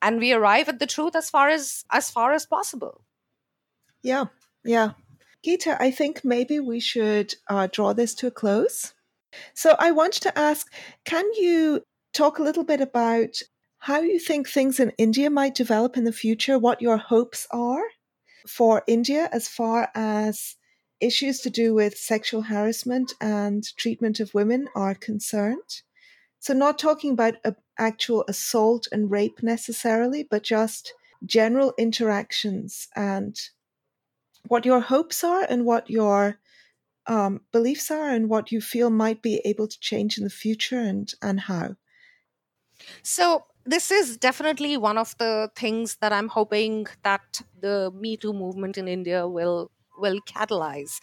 And 0.02 0.18
we 0.18 0.32
arrive 0.32 0.68
at 0.68 0.78
the 0.78 0.86
truth 0.86 1.14
as 1.14 1.28
far 1.28 1.50
as 1.50 1.84
as 1.90 2.10
far 2.10 2.32
as 2.32 2.46
possible. 2.46 3.02
Yeah. 4.02 4.26
Yeah. 4.64 4.92
Geeta, 5.44 5.76
I 5.80 5.90
think 5.90 6.24
maybe 6.24 6.60
we 6.60 6.80
should 6.80 7.34
uh, 7.48 7.68
draw 7.70 7.92
this 7.92 8.14
to 8.16 8.26
a 8.26 8.30
close. 8.30 8.94
So 9.54 9.76
I 9.78 9.90
want 9.90 10.14
to 10.14 10.38
ask 10.38 10.66
can 11.04 11.24
you 11.34 11.82
talk 12.12 12.38
a 12.38 12.42
little 12.42 12.64
bit 12.64 12.80
about 12.80 13.40
how 13.78 14.00
you 14.00 14.18
think 14.18 14.48
things 14.48 14.78
in 14.78 14.92
India 14.98 15.30
might 15.30 15.54
develop 15.54 15.96
in 15.96 16.04
the 16.04 16.12
future, 16.12 16.58
what 16.58 16.82
your 16.82 16.98
hopes 16.98 17.46
are 17.50 17.84
for 18.46 18.82
India 18.86 19.28
as 19.32 19.48
far 19.48 19.90
as 19.94 20.56
issues 21.00 21.40
to 21.40 21.50
do 21.50 21.72
with 21.72 21.96
sexual 21.96 22.42
harassment 22.42 23.14
and 23.20 23.64
treatment 23.76 24.20
of 24.20 24.34
women 24.34 24.68
are 24.74 24.94
concerned? 24.94 25.82
So, 26.40 26.52
not 26.52 26.78
talking 26.78 27.12
about 27.12 27.34
a, 27.44 27.54
actual 27.78 28.24
assault 28.28 28.86
and 28.92 29.10
rape 29.10 29.42
necessarily, 29.42 30.22
but 30.22 30.42
just 30.42 30.92
general 31.24 31.72
interactions 31.78 32.88
and 32.94 33.36
what 34.48 34.66
your 34.66 34.80
hopes 34.80 35.22
are 35.24 35.42
and 35.48 35.64
what 35.64 35.90
your 35.90 36.38
um, 37.06 37.40
beliefs 37.52 37.90
are 37.90 38.10
and 38.10 38.28
what 38.28 38.52
you 38.52 38.60
feel 38.60 38.90
might 38.90 39.22
be 39.22 39.40
able 39.44 39.68
to 39.68 39.80
change 39.80 40.18
in 40.18 40.24
the 40.24 40.30
future 40.30 40.80
and 40.80 41.12
and 41.22 41.40
how. 41.40 41.76
So 43.02 43.44
this 43.66 43.90
is 43.90 44.16
definitely 44.16 44.76
one 44.76 44.98
of 44.98 45.16
the 45.18 45.50
things 45.54 45.96
that 46.00 46.12
i'm 46.12 46.28
hoping 46.28 46.86
that 47.02 47.42
the 47.60 47.90
me 47.94 48.16
too 48.16 48.32
movement 48.32 48.78
in 48.78 48.88
india 48.88 49.28
will 49.28 49.70
will 49.98 50.20
catalyze 50.22 51.00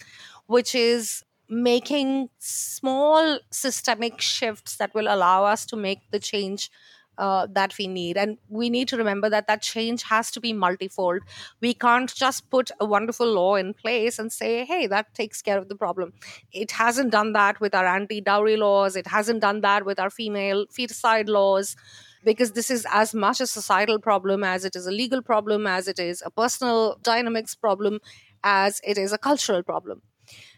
which 0.47 0.73
is 0.73 1.23
making 1.49 2.29
small 2.39 3.39
systemic 3.51 4.19
shifts 4.19 4.77
that 4.77 4.93
will 4.93 5.07
allow 5.07 5.45
us 5.45 5.65
to 5.65 5.77
make 5.77 5.99
the 6.11 6.19
change 6.19 6.69
uh, 7.17 7.47
that 7.51 7.77
we 7.77 7.87
need. 7.87 8.17
And 8.17 8.37
we 8.49 8.69
need 8.69 8.87
to 8.89 8.97
remember 8.97 9.29
that 9.29 9.47
that 9.47 9.61
change 9.61 10.03
has 10.03 10.31
to 10.31 10.39
be 10.39 10.53
multifold. 10.53 11.21
We 11.61 11.73
can't 11.73 12.13
just 12.13 12.49
put 12.49 12.71
a 12.79 12.85
wonderful 12.85 13.27
law 13.31 13.55
in 13.55 13.73
place 13.73 14.19
and 14.19 14.31
say, 14.31 14.65
hey, 14.65 14.87
that 14.87 15.13
takes 15.13 15.41
care 15.41 15.57
of 15.57 15.69
the 15.69 15.75
problem. 15.75 16.13
It 16.51 16.71
hasn't 16.71 17.11
done 17.11 17.33
that 17.33 17.59
with 17.59 17.75
our 17.75 17.85
anti 17.85 18.21
dowry 18.21 18.57
laws, 18.57 18.95
it 18.95 19.07
hasn't 19.07 19.41
done 19.41 19.61
that 19.61 19.85
with 19.85 19.99
our 19.99 20.09
female 20.09 20.65
feticide 20.67 21.29
laws. 21.29 21.75
Because 22.23 22.53
this 22.53 22.69
is 22.69 22.85
as 22.91 23.13
much 23.13 23.39
a 23.39 23.47
societal 23.47 23.99
problem 23.99 24.43
as 24.43 24.65
it 24.65 24.75
is 24.75 24.85
a 24.85 24.91
legal 24.91 25.21
problem, 25.21 25.65
as 25.65 25.87
it 25.87 25.99
is 25.99 26.21
a 26.25 26.31
personal 26.31 26.97
dynamics 27.01 27.55
problem, 27.55 27.99
as 28.43 28.81
it 28.83 28.97
is 28.97 29.13
a 29.13 29.17
cultural 29.17 29.63
problem. 29.63 30.01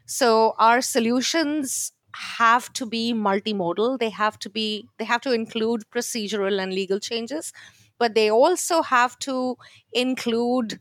So, 0.06 0.56
our 0.58 0.82
solutions 0.82 1.92
have 2.16 2.72
to 2.74 2.86
be 2.86 3.14
multimodal. 3.14 4.00
They 4.00 4.10
have 4.10 4.40
to 4.40 4.50
be 4.50 4.88
they 4.98 5.06
have 5.06 5.22
to 5.22 5.32
include 5.32 5.84
procedural 5.92 6.62
and 6.62 6.74
legal 6.74 7.00
changes 7.00 7.54
but 7.98 8.16
they 8.16 8.32
also 8.32 8.82
have 8.82 9.20
to 9.20 9.58
include 9.92 10.80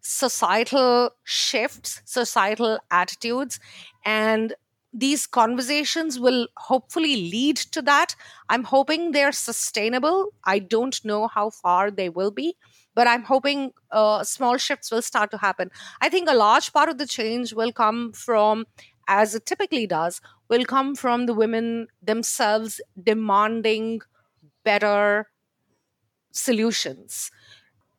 societal 0.00 1.10
shifts 1.24 2.02
societal 2.04 2.78
attitudes 2.90 3.60
and 4.04 4.54
these 4.92 5.26
conversations 5.26 6.20
will 6.20 6.48
hopefully 6.58 7.16
lead 7.16 7.56
to 7.56 7.80
that. 7.80 8.14
I'm 8.50 8.64
hoping 8.64 9.12
they're 9.12 9.32
sustainable. 9.32 10.34
I 10.44 10.58
don't 10.58 11.02
know 11.02 11.28
how 11.28 11.48
far 11.48 11.90
they 11.90 12.10
will 12.10 12.30
be 12.30 12.56
but 12.94 13.06
i'm 13.06 13.22
hoping 13.22 13.72
uh, 13.90 14.22
small 14.22 14.58
shifts 14.58 14.90
will 14.90 15.00
start 15.02 15.30
to 15.30 15.38
happen. 15.38 15.70
I 16.02 16.10
think 16.10 16.28
a 16.28 16.34
large 16.34 16.72
part 16.74 16.90
of 16.90 16.98
the 16.98 17.06
change 17.06 17.54
will 17.54 17.72
come 17.72 18.12
from 18.12 18.66
as 19.08 19.34
it 19.34 19.46
typically 19.46 19.86
does, 19.86 20.20
will 20.48 20.64
come 20.64 20.94
from 20.94 21.26
the 21.26 21.34
women 21.34 21.88
themselves 22.02 22.80
demanding 23.02 24.00
better 24.64 25.28
solutions. 26.32 27.30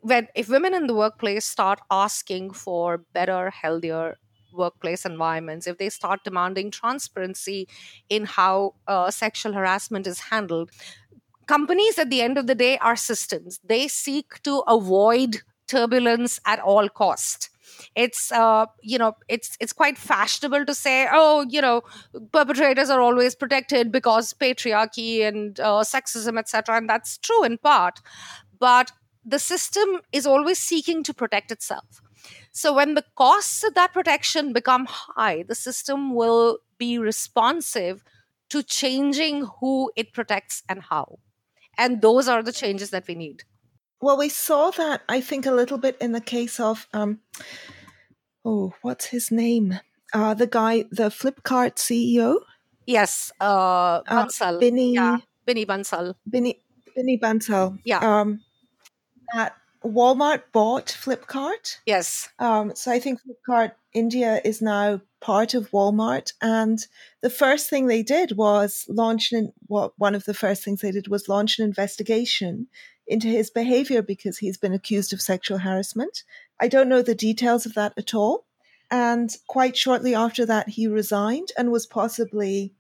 When 0.02 0.28
if 0.36 0.50
women 0.50 0.74
in 0.74 0.88
the 0.88 0.96
workplace 0.96 1.46
start 1.46 1.80
asking 1.92 2.52
for 2.54 3.00
better, 3.14 3.50
healthier 3.52 4.18
workplace 4.54 5.06
environments, 5.06 5.68
if 5.68 5.78
they 5.78 5.90
start 5.90 6.24
demanding 6.24 6.72
transparency 6.72 7.68
in 8.10 8.26
how 8.26 8.76
uh, 8.88 9.12
sexual 9.12 9.54
harassment 9.54 10.08
is 10.08 10.20
handled, 10.20 10.72
companies 11.48 12.00
at 12.00 12.10
the 12.10 12.22
end 12.22 12.38
of 12.38 12.48
the 12.48 12.56
day 12.56 12.78
are 12.80 12.96
systems. 12.96 13.60
They 13.64 13.88
seek 13.88 14.42
to 14.44 14.60
avoid 14.68 15.42
turbulence 15.68 16.40
at 16.46 16.60
all 16.60 16.90
cost 16.90 17.50
it's 17.96 18.32
uh, 18.32 18.66
you 18.82 18.98
know 18.98 19.14
it's 19.28 19.58
it's 19.60 19.74
quite 19.74 19.98
fashionable 19.98 20.66
to 20.66 20.74
say 20.74 21.08
oh 21.12 21.46
you 21.50 21.62
know 21.62 21.82
perpetrators 22.32 22.90
are 22.90 23.02
always 23.02 23.36
protected 23.36 23.92
because 23.92 24.34
patriarchy 24.34 25.28
and 25.28 25.60
uh, 25.60 25.84
sexism 25.84 26.38
etc 26.38 26.78
and 26.78 26.90
that's 26.90 27.18
true 27.18 27.44
in 27.44 27.58
part 27.58 28.02
but 28.60 28.92
the 29.26 29.40
system 29.40 30.02
is 30.12 30.26
always 30.26 30.60
seeking 30.60 31.04
to 31.04 31.14
protect 31.14 31.52
itself. 31.52 32.02
So 32.52 32.74
when 32.74 32.94
the 32.94 33.06
costs 33.16 33.64
of 33.64 33.74
that 33.76 33.94
protection 33.94 34.54
become 34.54 34.86
high 34.86 35.44
the 35.44 35.56
system 35.56 36.14
will 36.14 36.60
be 36.78 36.98
responsive 36.98 38.04
to 38.50 38.64
changing 38.64 39.48
who 39.60 39.92
it 39.96 40.14
protects 40.14 40.64
and 40.70 40.82
how. 40.82 41.20
And 41.78 42.02
those 42.02 42.28
are 42.28 42.44
the 42.44 42.52
changes 42.52 42.92
that 42.92 43.08
we 43.08 43.16
need 43.16 43.44
well, 44.04 44.18
we 44.18 44.28
saw 44.28 44.70
that, 44.72 45.02
I 45.08 45.22
think, 45.22 45.46
a 45.46 45.52
little 45.52 45.78
bit 45.78 45.98
in 46.02 46.12
the 46.12 46.22
case 46.22 46.60
of, 46.60 46.88
um, 46.94 47.20
oh, 48.44 48.74
what's 48.82 49.06
his 49.06 49.32
name? 49.32 49.80
Uh, 50.14 50.34
the 50.34 50.46
guy, 50.46 50.84
the 50.92 51.10
Flipkart 51.10 51.76
CEO? 51.78 52.40
Yes, 52.86 53.32
uh, 53.40 54.02
uh 54.06 54.26
Bansal. 54.26 54.58
Uh, 54.58 54.60
Binny, 54.60 54.94
yeah, 54.94 55.18
Binny 55.46 55.66
Bansal. 55.66 56.16
Binny, 56.30 56.60
Binny 56.94 57.18
Bansal. 57.18 57.80
Yeah. 57.86 58.00
Um, 58.00 58.42
that 59.34 59.56
Walmart 59.86 60.44
bought 60.52 60.88
Flipkart. 60.88 61.78
Yes. 61.86 62.28
Um, 62.40 62.76
so 62.76 62.92
I 62.92 63.00
think 63.00 63.22
Flipkart 63.22 63.72
India 63.94 64.42
is 64.44 64.62
now 64.62 65.00
part 65.22 65.54
of 65.54 65.72
Walmart. 65.72 66.34
And 66.42 66.80
the 67.22 67.30
first 67.30 67.70
thing 67.70 67.88
they 67.88 68.04
did 68.04 68.36
was 68.36 68.86
launch 68.90 69.32
an, 69.32 69.54
well, 69.68 69.94
one 69.98 70.14
of 70.14 70.26
the 70.26 70.34
first 70.34 70.64
things 70.64 70.82
they 70.82 70.92
did 70.92 71.08
was 71.08 71.30
launch 71.30 71.58
an 71.58 71.66
investigation 71.66 72.68
into 73.08 73.28
his 73.28 73.50
behavior 73.50 74.02
because 74.02 74.38
he's 74.38 74.58
been 74.58 74.74
accused 74.74 75.14
of 75.14 75.22
sexual 75.22 75.60
harassment. 75.60 76.24
I 76.60 76.68
don't 76.68 76.90
know 76.90 77.02
the 77.02 77.16
details 77.16 77.66
of 77.66 77.74
that 77.74 77.94
at 77.98 78.14
all. 78.14 78.46
And 78.90 79.36
quite 79.48 79.76
shortly 79.76 80.14
after 80.14 80.46
that, 80.46 80.70
he 80.70 80.88
resigned 80.88 81.50
and 81.58 81.72
was 81.72 81.86
possibly 81.86 82.74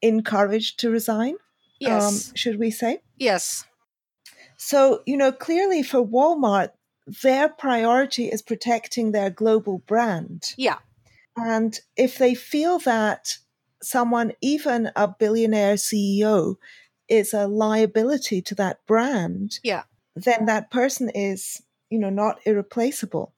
encouraged 0.00 0.80
to 0.80 0.90
resign. 0.90 1.34
Yes. 1.80 2.28
Um, 2.30 2.34
should 2.34 2.58
we 2.58 2.70
say? 2.70 3.00
Yes. 3.16 3.64
So, 4.56 5.02
you 5.06 5.16
know, 5.16 5.32
clearly 5.32 5.82
for 5.82 6.04
Walmart, 6.04 6.70
their 7.22 7.48
priority 7.48 8.26
is 8.26 8.42
protecting 8.42 9.12
their 9.12 9.30
global 9.30 9.78
brand. 9.78 10.54
Yeah. 10.56 10.78
And 11.36 11.78
if 11.96 12.18
they 12.18 12.34
feel 12.34 12.78
that 12.80 13.38
someone, 13.82 14.32
even 14.40 14.90
a 14.96 15.08
billionaire 15.08 15.74
CEO, 15.74 16.56
is 17.08 17.32
a 17.32 17.46
liability 17.46 18.42
to 18.42 18.54
that 18.56 18.78
brand, 18.86 19.60
yeah, 19.62 19.84
then 20.14 20.46
that 20.46 20.70
person 20.70 21.10
is, 21.14 21.62
you 21.90 21.98
know, 21.98 22.10
not 22.10 22.40
irreplaceable. 22.44 23.34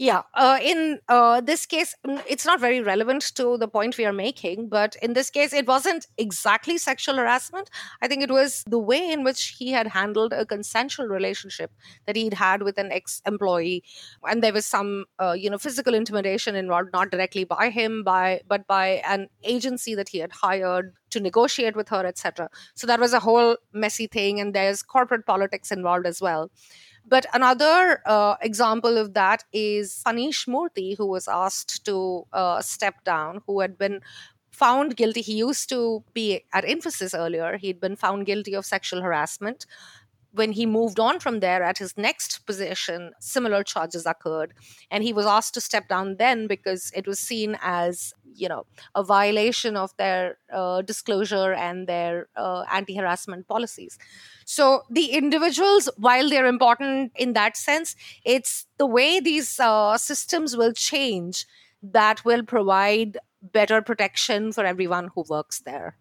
Yeah, 0.00 0.22
uh, 0.32 0.58
in 0.62 0.98
uh, 1.10 1.42
this 1.42 1.66
case, 1.66 1.94
it's 2.26 2.46
not 2.46 2.58
very 2.58 2.80
relevant 2.80 3.20
to 3.34 3.58
the 3.58 3.68
point 3.68 3.98
we 3.98 4.06
are 4.06 4.14
making, 4.14 4.70
but 4.70 4.96
in 5.02 5.12
this 5.12 5.28
case, 5.28 5.52
it 5.52 5.66
wasn't 5.66 6.06
exactly 6.16 6.78
sexual 6.78 7.16
harassment. 7.16 7.68
I 8.00 8.08
think 8.08 8.22
it 8.22 8.30
was 8.30 8.64
the 8.66 8.78
way 8.78 9.10
in 9.10 9.24
which 9.24 9.56
he 9.58 9.72
had 9.72 9.88
handled 9.88 10.32
a 10.32 10.46
consensual 10.46 11.06
relationship 11.06 11.70
that 12.06 12.16
he'd 12.16 12.32
had 12.32 12.62
with 12.62 12.78
an 12.78 12.90
ex 12.90 13.20
employee. 13.26 13.84
And 14.26 14.42
there 14.42 14.54
was 14.54 14.64
some, 14.64 15.04
uh, 15.18 15.32
you 15.32 15.50
know, 15.50 15.58
physical 15.58 15.92
intimidation 15.92 16.56
involved, 16.56 16.94
not 16.94 17.10
directly 17.10 17.44
by 17.44 17.68
him, 17.68 18.02
by 18.02 18.40
but 18.48 18.66
by 18.66 19.02
an 19.06 19.28
agency 19.44 19.94
that 19.96 20.08
he 20.08 20.20
had 20.20 20.32
hired 20.32 20.94
to 21.10 21.20
negotiate 21.20 21.76
with 21.76 21.88
her, 21.88 22.04
etc. 22.06 22.48
So 22.74 22.86
that 22.86 23.00
was 23.00 23.12
a 23.12 23.20
whole 23.20 23.56
messy 23.72 24.06
thing, 24.06 24.40
and 24.40 24.54
there's 24.54 24.82
corporate 24.82 25.26
politics 25.26 25.70
involved 25.70 26.06
as 26.06 26.20
well. 26.20 26.50
But 27.06 27.26
another 27.32 28.02
uh, 28.06 28.36
example 28.40 28.98
of 28.98 29.14
that 29.14 29.44
is 29.52 30.02
Phaneesh 30.06 30.46
Murthy, 30.46 30.96
who 30.96 31.06
was 31.06 31.28
asked 31.28 31.84
to 31.86 32.26
uh, 32.32 32.60
step 32.60 33.04
down, 33.04 33.40
who 33.46 33.60
had 33.60 33.78
been 33.78 34.00
found 34.50 34.96
guilty. 34.96 35.22
He 35.22 35.34
used 35.34 35.68
to 35.70 36.04
be 36.12 36.44
at 36.52 36.64
Infosys 36.64 37.18
earlier. 37.18 37.56
He'd 37.56 37.80
been 37.80 37.96
found 37.96 38.26
guilty 38.26 38.54
of 38.54 38.66
sexual 38.66 39.00
harassment. 39.00 39.66
When 40.32 40.52
he 40.52 40.64
moved 40.64 41.00
on 41.00 41.18
from 41.18 41.40
there 41.40 41.62
at 41.62 41.78
his 41.78 41.96
next 41.96 42.46
position, 42.46 43.12
similar 43.20 43.64
charges 43.64 44.06
occurred. 44.06 44.54
And 44.90 45.02
he 45.02 45.12
was 45.12 45.26
asked 45.26 45.54
to 45.54 45.60
step 45.60 45.88
down 45.88 46.16
then 46.18 46.46
because 46.46 46.92
it 46.94 47.06
was 47.06 47.18
seen 47.18 47.58
as, 47.60 48.14
you 48.34 48.48
know, 48.48 48.64
a 48.94 49.02
violation 49.02 49.76
of 49.76 49.96
their 49.96 50.38
uh, 50.52 50.82
disclosure 50.82 51.52
and 51.52 51.88
their 51.88 52.28
uh, 52.36 52.64
anti 52.70 52.94
harassment 52.94 53.48
policies. 53.48 53.98
So 54.44 54.82
the 54.90 55.06
individuals, 55.12 55.88
while 55.96 56.28
they're 56.28 56.46
important 56.46 57.12
in 57.16 57.32
that 57.34 57.56
sense, 57.56 57.96
it's 58.24 58.66
the 58.78 58.86
way 58.86 59.20
these 59.20 59.58
uh, 59.60 59.96
systems 59.98 60.56
will 60.56 60.72
change 60.72 61.46
that 61.82 62.24
will 62.24 62.42
provide 62.44 63.18
better 63.42 63.80
protection 63.80 64.52
for 64.52 64.64
everyone 64.64 65.10
who 65.14 65.24
works 65.28 65.60
there. 65.60 65.96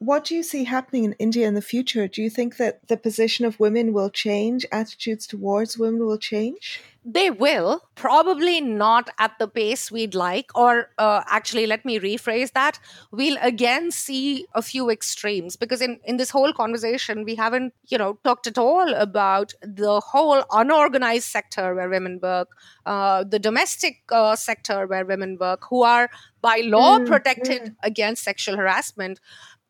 What 0.00 0.24
do 0.24 0.34
you 0.34 0.42
see 0.42 0.64
happening 0.64 1.04
in 1.04 1.12
India 1.18 1.46
in 1.46 1.52
the 1.52 1.60
future? 1.60 2.08
Do 2.08 2.22
you 2.22 2.30
think 2.30 2.56
that 2.56 2.88
the 2.88 2.96
position 2.96 3.44
of 3.44 3.60
women 3.60 3.92
will 3.92 4.08
change, 4.08 4.64
attitudes 4.72 5.26
towards 5.26 5.76
women 5.76 6.06
will 6.06 6.16
change? 6.16 6.80
They 7.04 7.30
will, 7.30 7.82
probably 7.96 8.62
not 8.62 9.10
at 9.18 9.38
the 9.38 9.46
pace 9.46 9.90
we'd 9.90 10.14
like, 10.14 10.50
or 10.54 10.88
uh, 10.96 11.22
actually, 11.26 11.66
let 11.66 11.84
me 11.84 11.98
rephrase 11.98 12.52
that. 12.52 12.78
We'll 13.10 13.36
again 13.42 13.90
see 13.90 14.46
a 14.54 14.62
few 14.62 14.88
extremes 14.88 15.56
because 15.56 15.82
in, 15.82 16.00
in 16.04 16.16
this 16.16 16.30
whole 16.30 16.54
conversation, 16.54 17.24
we 17.24 17.34
haven't, 17.34 17.74
you 17.88 17.98
know, 17.98 18.18
talked 18.24 18.46
at 18.46 18.56
all 18.56 18.94
about 18.94 19.52
the 19.60 20.00
whole 20.00 20.44
unorganized 20.50 21.28
sector 21.28 21.74
where 21.74 21.90
women 21.90 22.20
work, 22.22 22.48
uh, 22.86 23.24
the 23.24 23.38
domestic 23.38 24.00
uh, 24.10 24.34
sector 24.34 24.86
where 24.86 25.04
women 25.04 25.36
work, 25.38 25.64
who 25.68 25.82
are 25.82 26.08
by 26.40 26.62
law 26.64 26.98
mm, 26.98 27.06
protected 27.06 27.62
mm. 27.62 27.74
against 27.82 28.24
sexual 28.24 28.56
harassment 28.56 29.20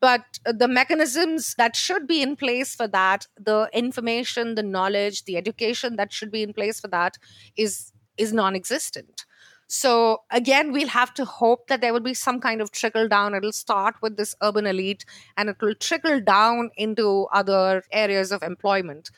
but 0.00 0.38
uh, 0.46 0.52
the 0.52 0.68
mechanisms 0.68 1.54
that 1.56 1.76
should 1.76 2.06
be 2.06 2.22
in 2.22 2.36
place 2.36 2.74
for 2.74 2.88
that 2.88 3.26
the 3.38 3.68
information 3.72 4.54
the 4.54 4.62
knowledge 4.62 5.24
the 5.24 5.36
education 5.36 5.96
that 5.96 6.12
should 6.12 6.30
be 6.30 6.42
in 6.42 6.52
place 6.52 6.80
for 6.80 6.88
that 6.88 7.18
is 7.56 7.92
is 8.16 8.32
non-existent. 8.32 9.24
So 9.68 10.22
again 10.30 10.72
we'll 10.72 10.88
have 10.88 11.14
to 11.14 11.24
hope 11.24 11.68
that 11.68 11.80
there 11.80 11.92
will 11.92 12.00
be 12.00 12.14
some 12.14 12.40
kind 12.40 12.60
of 12.60 12.72
trickle 12.72 13.08
down. 13.08 13.34
It'll 13.34 13.52
start 13.52 13.94
with 14.02 14.16
this 14.16 14.34
urban 14.42 14.66
elite 14.66 15.04
and 15.36 15.48
it 15.48 15.56
will 15.60 15.74
trickle 15.74 16.20
down 16.20 16.70
into 16.76 17.26
other 17.32 17.84
areas 17.92 18.32
of 18.32 18.42
employment. 18.42 19.10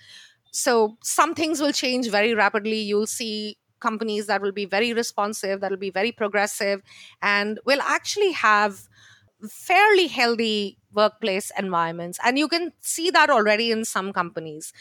So 0.52 0.98
some 1.02 1.34
things 1.34 1.60
will 1.60 1.72
change 1.72 2.10
very 2.10 2.34
rapidly. 2.34 2.78
You'll 2.78 3.06
see 3.06 3.56
companies 3.80 4.26
that 4.26 4.40
will 4.40 4.52
be 4.52 4.64
very 4.64 4.92
responsive 4.92 5.60
that 5.60 5.70
will 5.70 5.78
be 5.78 5.90
very 5.90 6.12
progressive 6.12 6.82
and 7.20 7.58
will 7.66 7.80
actually 7.82 8.32
have 8.32 8.88
fairly 9.48 10.06
healthy 10.06 10.78
workplace 10.92 11.50
environments. 11.58 12.18
And 12.24 12.38
you 12.38 12.48
can 12.48 12.72
see 12.80 13.10
that 13.10 13.30
already 13.30 13.70
in 13.70 13.84
some 13.84 14.12
companies. 14.12 14.72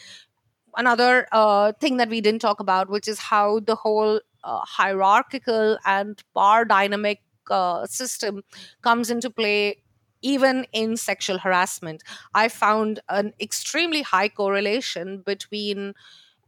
Another 0.76 1.26
uh, 1.32 1.72
thing 1.80 1.98
that 1.98 2.08
we 2.08 2.20
didn't 2.20 2.40
talk 2.40 2.60
about, 2.60 2.88
which 2.88 3.06
is 3.06 3.18
how 3.18 3.60
the 3.60 3.74
whole 3.74 4.20
uh, 4.44 4.60
hierarchical 4.64 5.78
and 5.84 6.22
power 6.34 6.64
dynamic 6.64 7.20
uh, 7.50 7.86
system 7.86 8.42
comes 8.82 9.10
into 9.10 9.30
play 9.30 9.82
even 10.22 10.66
in 10.72 10.96
sexual 10.96 11.38
harassment. 11.38 12.02
I 12.34 12.48
found 12.48 13.00
an 13.08 13.34
extremely 13.40 14.02
high 14.02 14.28
correlation 14.28 15.22
between 15.26 15.94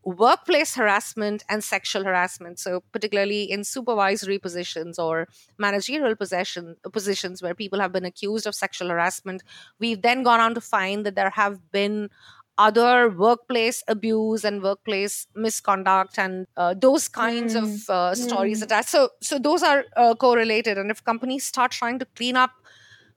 workplace 0.05 0.75
harassment 0.75 1.45
and 1.49 1.65
sexual 1.65 2.05
harassment. 2.05 2.59
So, 2.59 2.83
particularly 2.93 3.45
in 3.51 3.65
supervisory 3.65 4.39
positions 4.39 4.99
or 4.99 5.29
managerial 5.59 6.15
possession, 6.15 6.77
positions 6.93 7.43
where 7.43 7.55
people 7.55 7.81
have 7.81 7.93
been 7.93 8.05
accused 8.05 8.47
of 8.47 8.55
sexual 8.55 8.89
harassment, 8.89 9.43
we've 9.79 10.03
then 10.03 10.23
gone 10.23 10.41
on 10.41 10.55
to 10.55 10.61
find 10.61 11.07
that 11.07 11.17
there 11.17 11.31
have 11.31 11.71
been 11.73 12.11
other 12.57 13.11
workplace 13.11 13.83
abuse 13.89 14.45
and 14.45 14.63
workplace 14.63 15.27
misconduct 15.35 16.19
and 16.19 16.47
uh, 16.57 16.75
those 16.75 17.09
kinds 17.09 17.55
mm. 17.55 17.63
of 17.63 17.91
uh, 17.91 18.15
stories 18.15 18.61
mm. 18.61 18.65
attached. 18.65 18.91
So, 18.91 19.09
so 19.21 19.39
those 19.39 19.63
are 19.63 19.85
uh, 19.97 20.15
correlated. 20.15 20.79
And 20.79 20.91
if 20.91 21.03
companies 21.03 21.45
start 21.45 21.73
trying 21.73 21.99
to 21.99 22.07
clean 22.15 22.37
up 22.37 22.53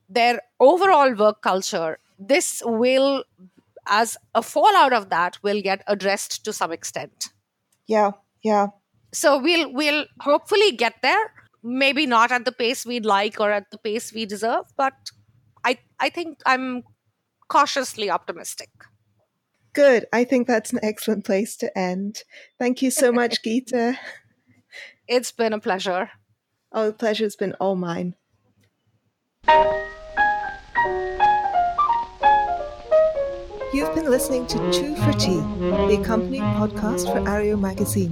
their 0.09 0.41
overall 0.59 1.13
work 1.13 1.41
culture, 1.41 1.99
this 2.17 2.63
will 2.65 3.23
as 3.87 4.17
a 4.35 4.41
fallout 4.41 4.93
of 4.93 5.09
that 5.09 5.37
will 5.43 5.61
get 5.61 5.83
addressed 5.87 6.43
to 6.45 6.53
some 6.53 6.71
extent. 6.71 7.29
Yeah, 7.87 8.11
yeah. 8.43 8.67
So 9.13 9.39
we'll 9.39 9.73
we'll 9.73 10.05
hopefully 10.21 10.73
get 10.73 10.95
there. 11.01 11.31
Maybe 11.63 12.05
not 12.05 12.31
at 12.31 12.45
the 12.45 12.51
pace 12.51 12.85
we'd 12.85 13.05
like 13.05 13.39
or 13.39 13.51
at 13.51 13.71
the 13.71 13.77
pace 13.77 14.13
we 14.13 14.25
deserve, 14.25 14.65
but 14.77 14.93
I 15.65 15.79
I 15.99 16.09
think 16.09 16.39
I'm 16.45 16.83
cautiously 17.47 18.09
optimistic. 18.09 18.69
Good. 19.73 20.05
I 20.11 20.23
think 20.23 20.47
that's 20.47 20.73
an 20.73 20.79
excellent 20.81 21.23
place 21.23 21.55
to 21.57 21.77
end. 21.77 22.23
Thank 22.57 22.81
you 22.81 22.89
so 22.89 23.11
much, 23.11 23.41
Geeta. 23.45 23.97
It's 25.07 25.31
been 25.31 25.53
a 25.53 25.59
pleasure. 25.59 26.09
Oh, 26.71 26.87
the 26.87 26.93
pleasure's 26.93 27.35
been 27.35 27.53
all 27.59 27.75
mine. 27.75 28.15
You've 33.73 33.93
been 33.93 34.09
listening 34.09 34.47
to 34.47 34.71
Two 34.71 34.95
for 34.95 35.11
Tea, 35.11 35.41
the 35.59 35.99
accompanying 36.01 36.43
podcast 36.43 37.11
for 37.11 37.19
Areo 37.29 37.59
magazine. 37.59 38.11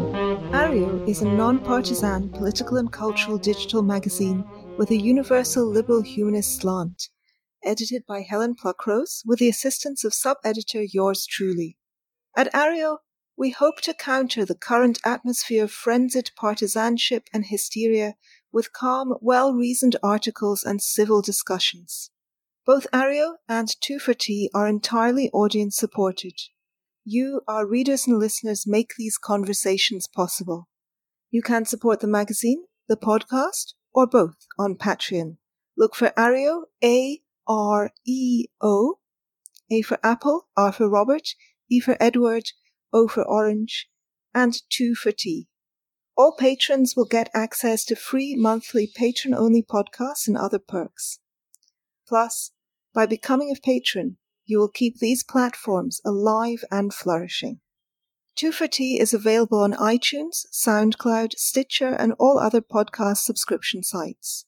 Areo 0.51 1.07
is 1.07 1.21
a 1.21 1.29
non 1.29 1.59
partisan 1.59 2.27
political 2.29 2.75
and 2.75 2.91
cultural 2.91 3.37
digital 3.37 3.81
magazine 3.81 4.43
with 4.77 4.91
a 4.91 4.97
universal 4.97 5.65
liberal 5.65 6.01
humanist 6.01 6.59
slant, 6.59 7.07
edited 7.63 8.05
by 8.05 8.19
Helen 8.19 8.55
Pluckrose 8.55 9.21
with 9.25 9.39
the 9.39 9.47
assistance 9.47 10.03
of 10.03 10.13
sub 10.13 10.37
editor 10.43 10.83
yours 10.83 11.25
truly. 11.25 11.77
At 12.35 12.51
Areo, 12.53 12.97
we 13.37 13.51
hope 13.51 13.79
to 13.81 13.93
counter 13.93 14.43
the 14.43 14.55
current 14.55 14.99
atmosphere 15.05 15.63
of 15.63 15.71
frenzied 15.71 16.31
partisanship 16.35 17.29
and 17.33 17.45
hysteria 17.45 18.15
with 18.51 18.73
calm, 18.73 19.13
well 19.21 19.53
reasoned 19.53 19.95
articles 20.03 20.63
and 20.63 20.81
civil 20.81 21.21
discussions. 21.21 22.11
Both 22.65 22.87
Areo 22.91 23.35
and 23.47 23.69
Two 23.79 23.99
for 23.99 24.15
Tea 24.15 24.49
are 24.55 24.67
entirely 24.67 25.29
audience 25.29 25.75
supported. 25.77 26.33
You, 27.03 27.41
our 27.47 27.67
readers 27.67 28.07
and 28.07 28.17
listeners, 28.17 28.65
make 28.65 28.93
these 28.97 29.19
conversations 29.19 30.07
possible. 30.07 30.67
You 31.29 31.43
can 31.43 31.65
support 31.65 31.99
the 31.99 32.07
magazine, 32.07 32.63
the 32.87 32.97
podcast, 32.97 33.73
or 33.93 34.07
both 34.07 34.35
on 34.57 34.77
Patreon. 34.77 35.37
Look 35.77 35.93
for 35.93 36.09
Areo, 36.17 36.63
A 36.83 37.21
R 37.47 37.91
E 38.03 38.45
O, 38.59 38.95
A 39.69 39.83
for 39.83 39.99
Apple, 40.03 40.47
R 40.57 40.71
for 40.71 40.89
Robert, 40.89 41.35
E 41.69 41.79
for 41.79 41.95
Edward, 41.99 42.45
O 42.91 43.07
for 43.07 43.23
Orange, 43.23 43.87
and 44.33 44.55
Two 44.71 44.95
for 44.95 45.11
Tea. 45.11 45.47
All 46.17 46.35
patrons 46.35 46.95
will 46.95 47.05
get 47.05 47.29
access 47.31 47.85
to 47.85 47.95
free 47.95 48.35
monthly 48.35 48.89
patron 48.91 49.35
only 49.35 49.61
podcasts 49.61 50.27
and 50.27 50.35
other 50.35 50.59
perks. 50.59 51.19
Plus, 52.07 52.51
by 52.95 53.05
becoming 53.05 53.51
a 53.51 53.59
patron, 53.59 54.17
you 54.45 54.57
will 54.57 54.69
keep 54.69 54.97
these 54.97 55.23
platforms 55.23 55.99
alive 56.05 56.63
and 56.71 56.93
flourishing. 56.93 57.59
Two 58.35 58.51
for 58.51 58.67
Tea 58.67 58.99
is 58.99 59.13
available 59.13 59.59
on 59.59 59.73
iTunes, 59.73 60.45
SoundCloud, 60.51 61.33
Stitcher, 61.33 61.89
and 61.89 62.13
all 62.17 62.39
other 62.39 62.61
podcast 62.61 63.17
subscription 63.17 63.83
sites. 63.83 64.45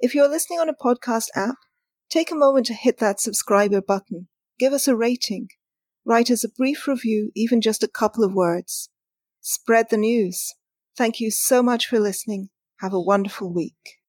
If 0.00 0.14
you're 0.14 0.28
listening 0.28 0.58
on 0.58 0.68
a 0.68 0.74
podcast 0.74 1.26
app, 1.36 1.56
take 2.10 2.30
a 2.30 2.34
moment 2.34 2.66
to 2.66 2.74
hit 2.74 2.98
that 2.98 3.20
subscriber 3.20 3.80
button. 3.80 4.28
Give 4.58 4.72
us 4.72 4.88
a 4.88 4.96
rating. 4.96 5.48
Write 6.04 6.30
us 6.30 6.44
a 6.44 6.48
brief 6.48 6.88
review, 6.88 7.30
even 7.36 7.60
just 7.60 7.82
a 7.82 7.88
couple 7.88 8.24
of 8.24 8.34
words. 8.34 8.90
Spread 9.40 9.86
the 9.90 9.96
news. 9.96 10.54
Thank 10.96 11.20
you 11.20 11.30
so 11.30 11.62
much 11.62 11.86
for 11.86 11.98
listening. 11.98 12.50
Have 12.80 12.92
a 12.92 13.00
wonderful 13.00 13.52
week. 13.52 14.01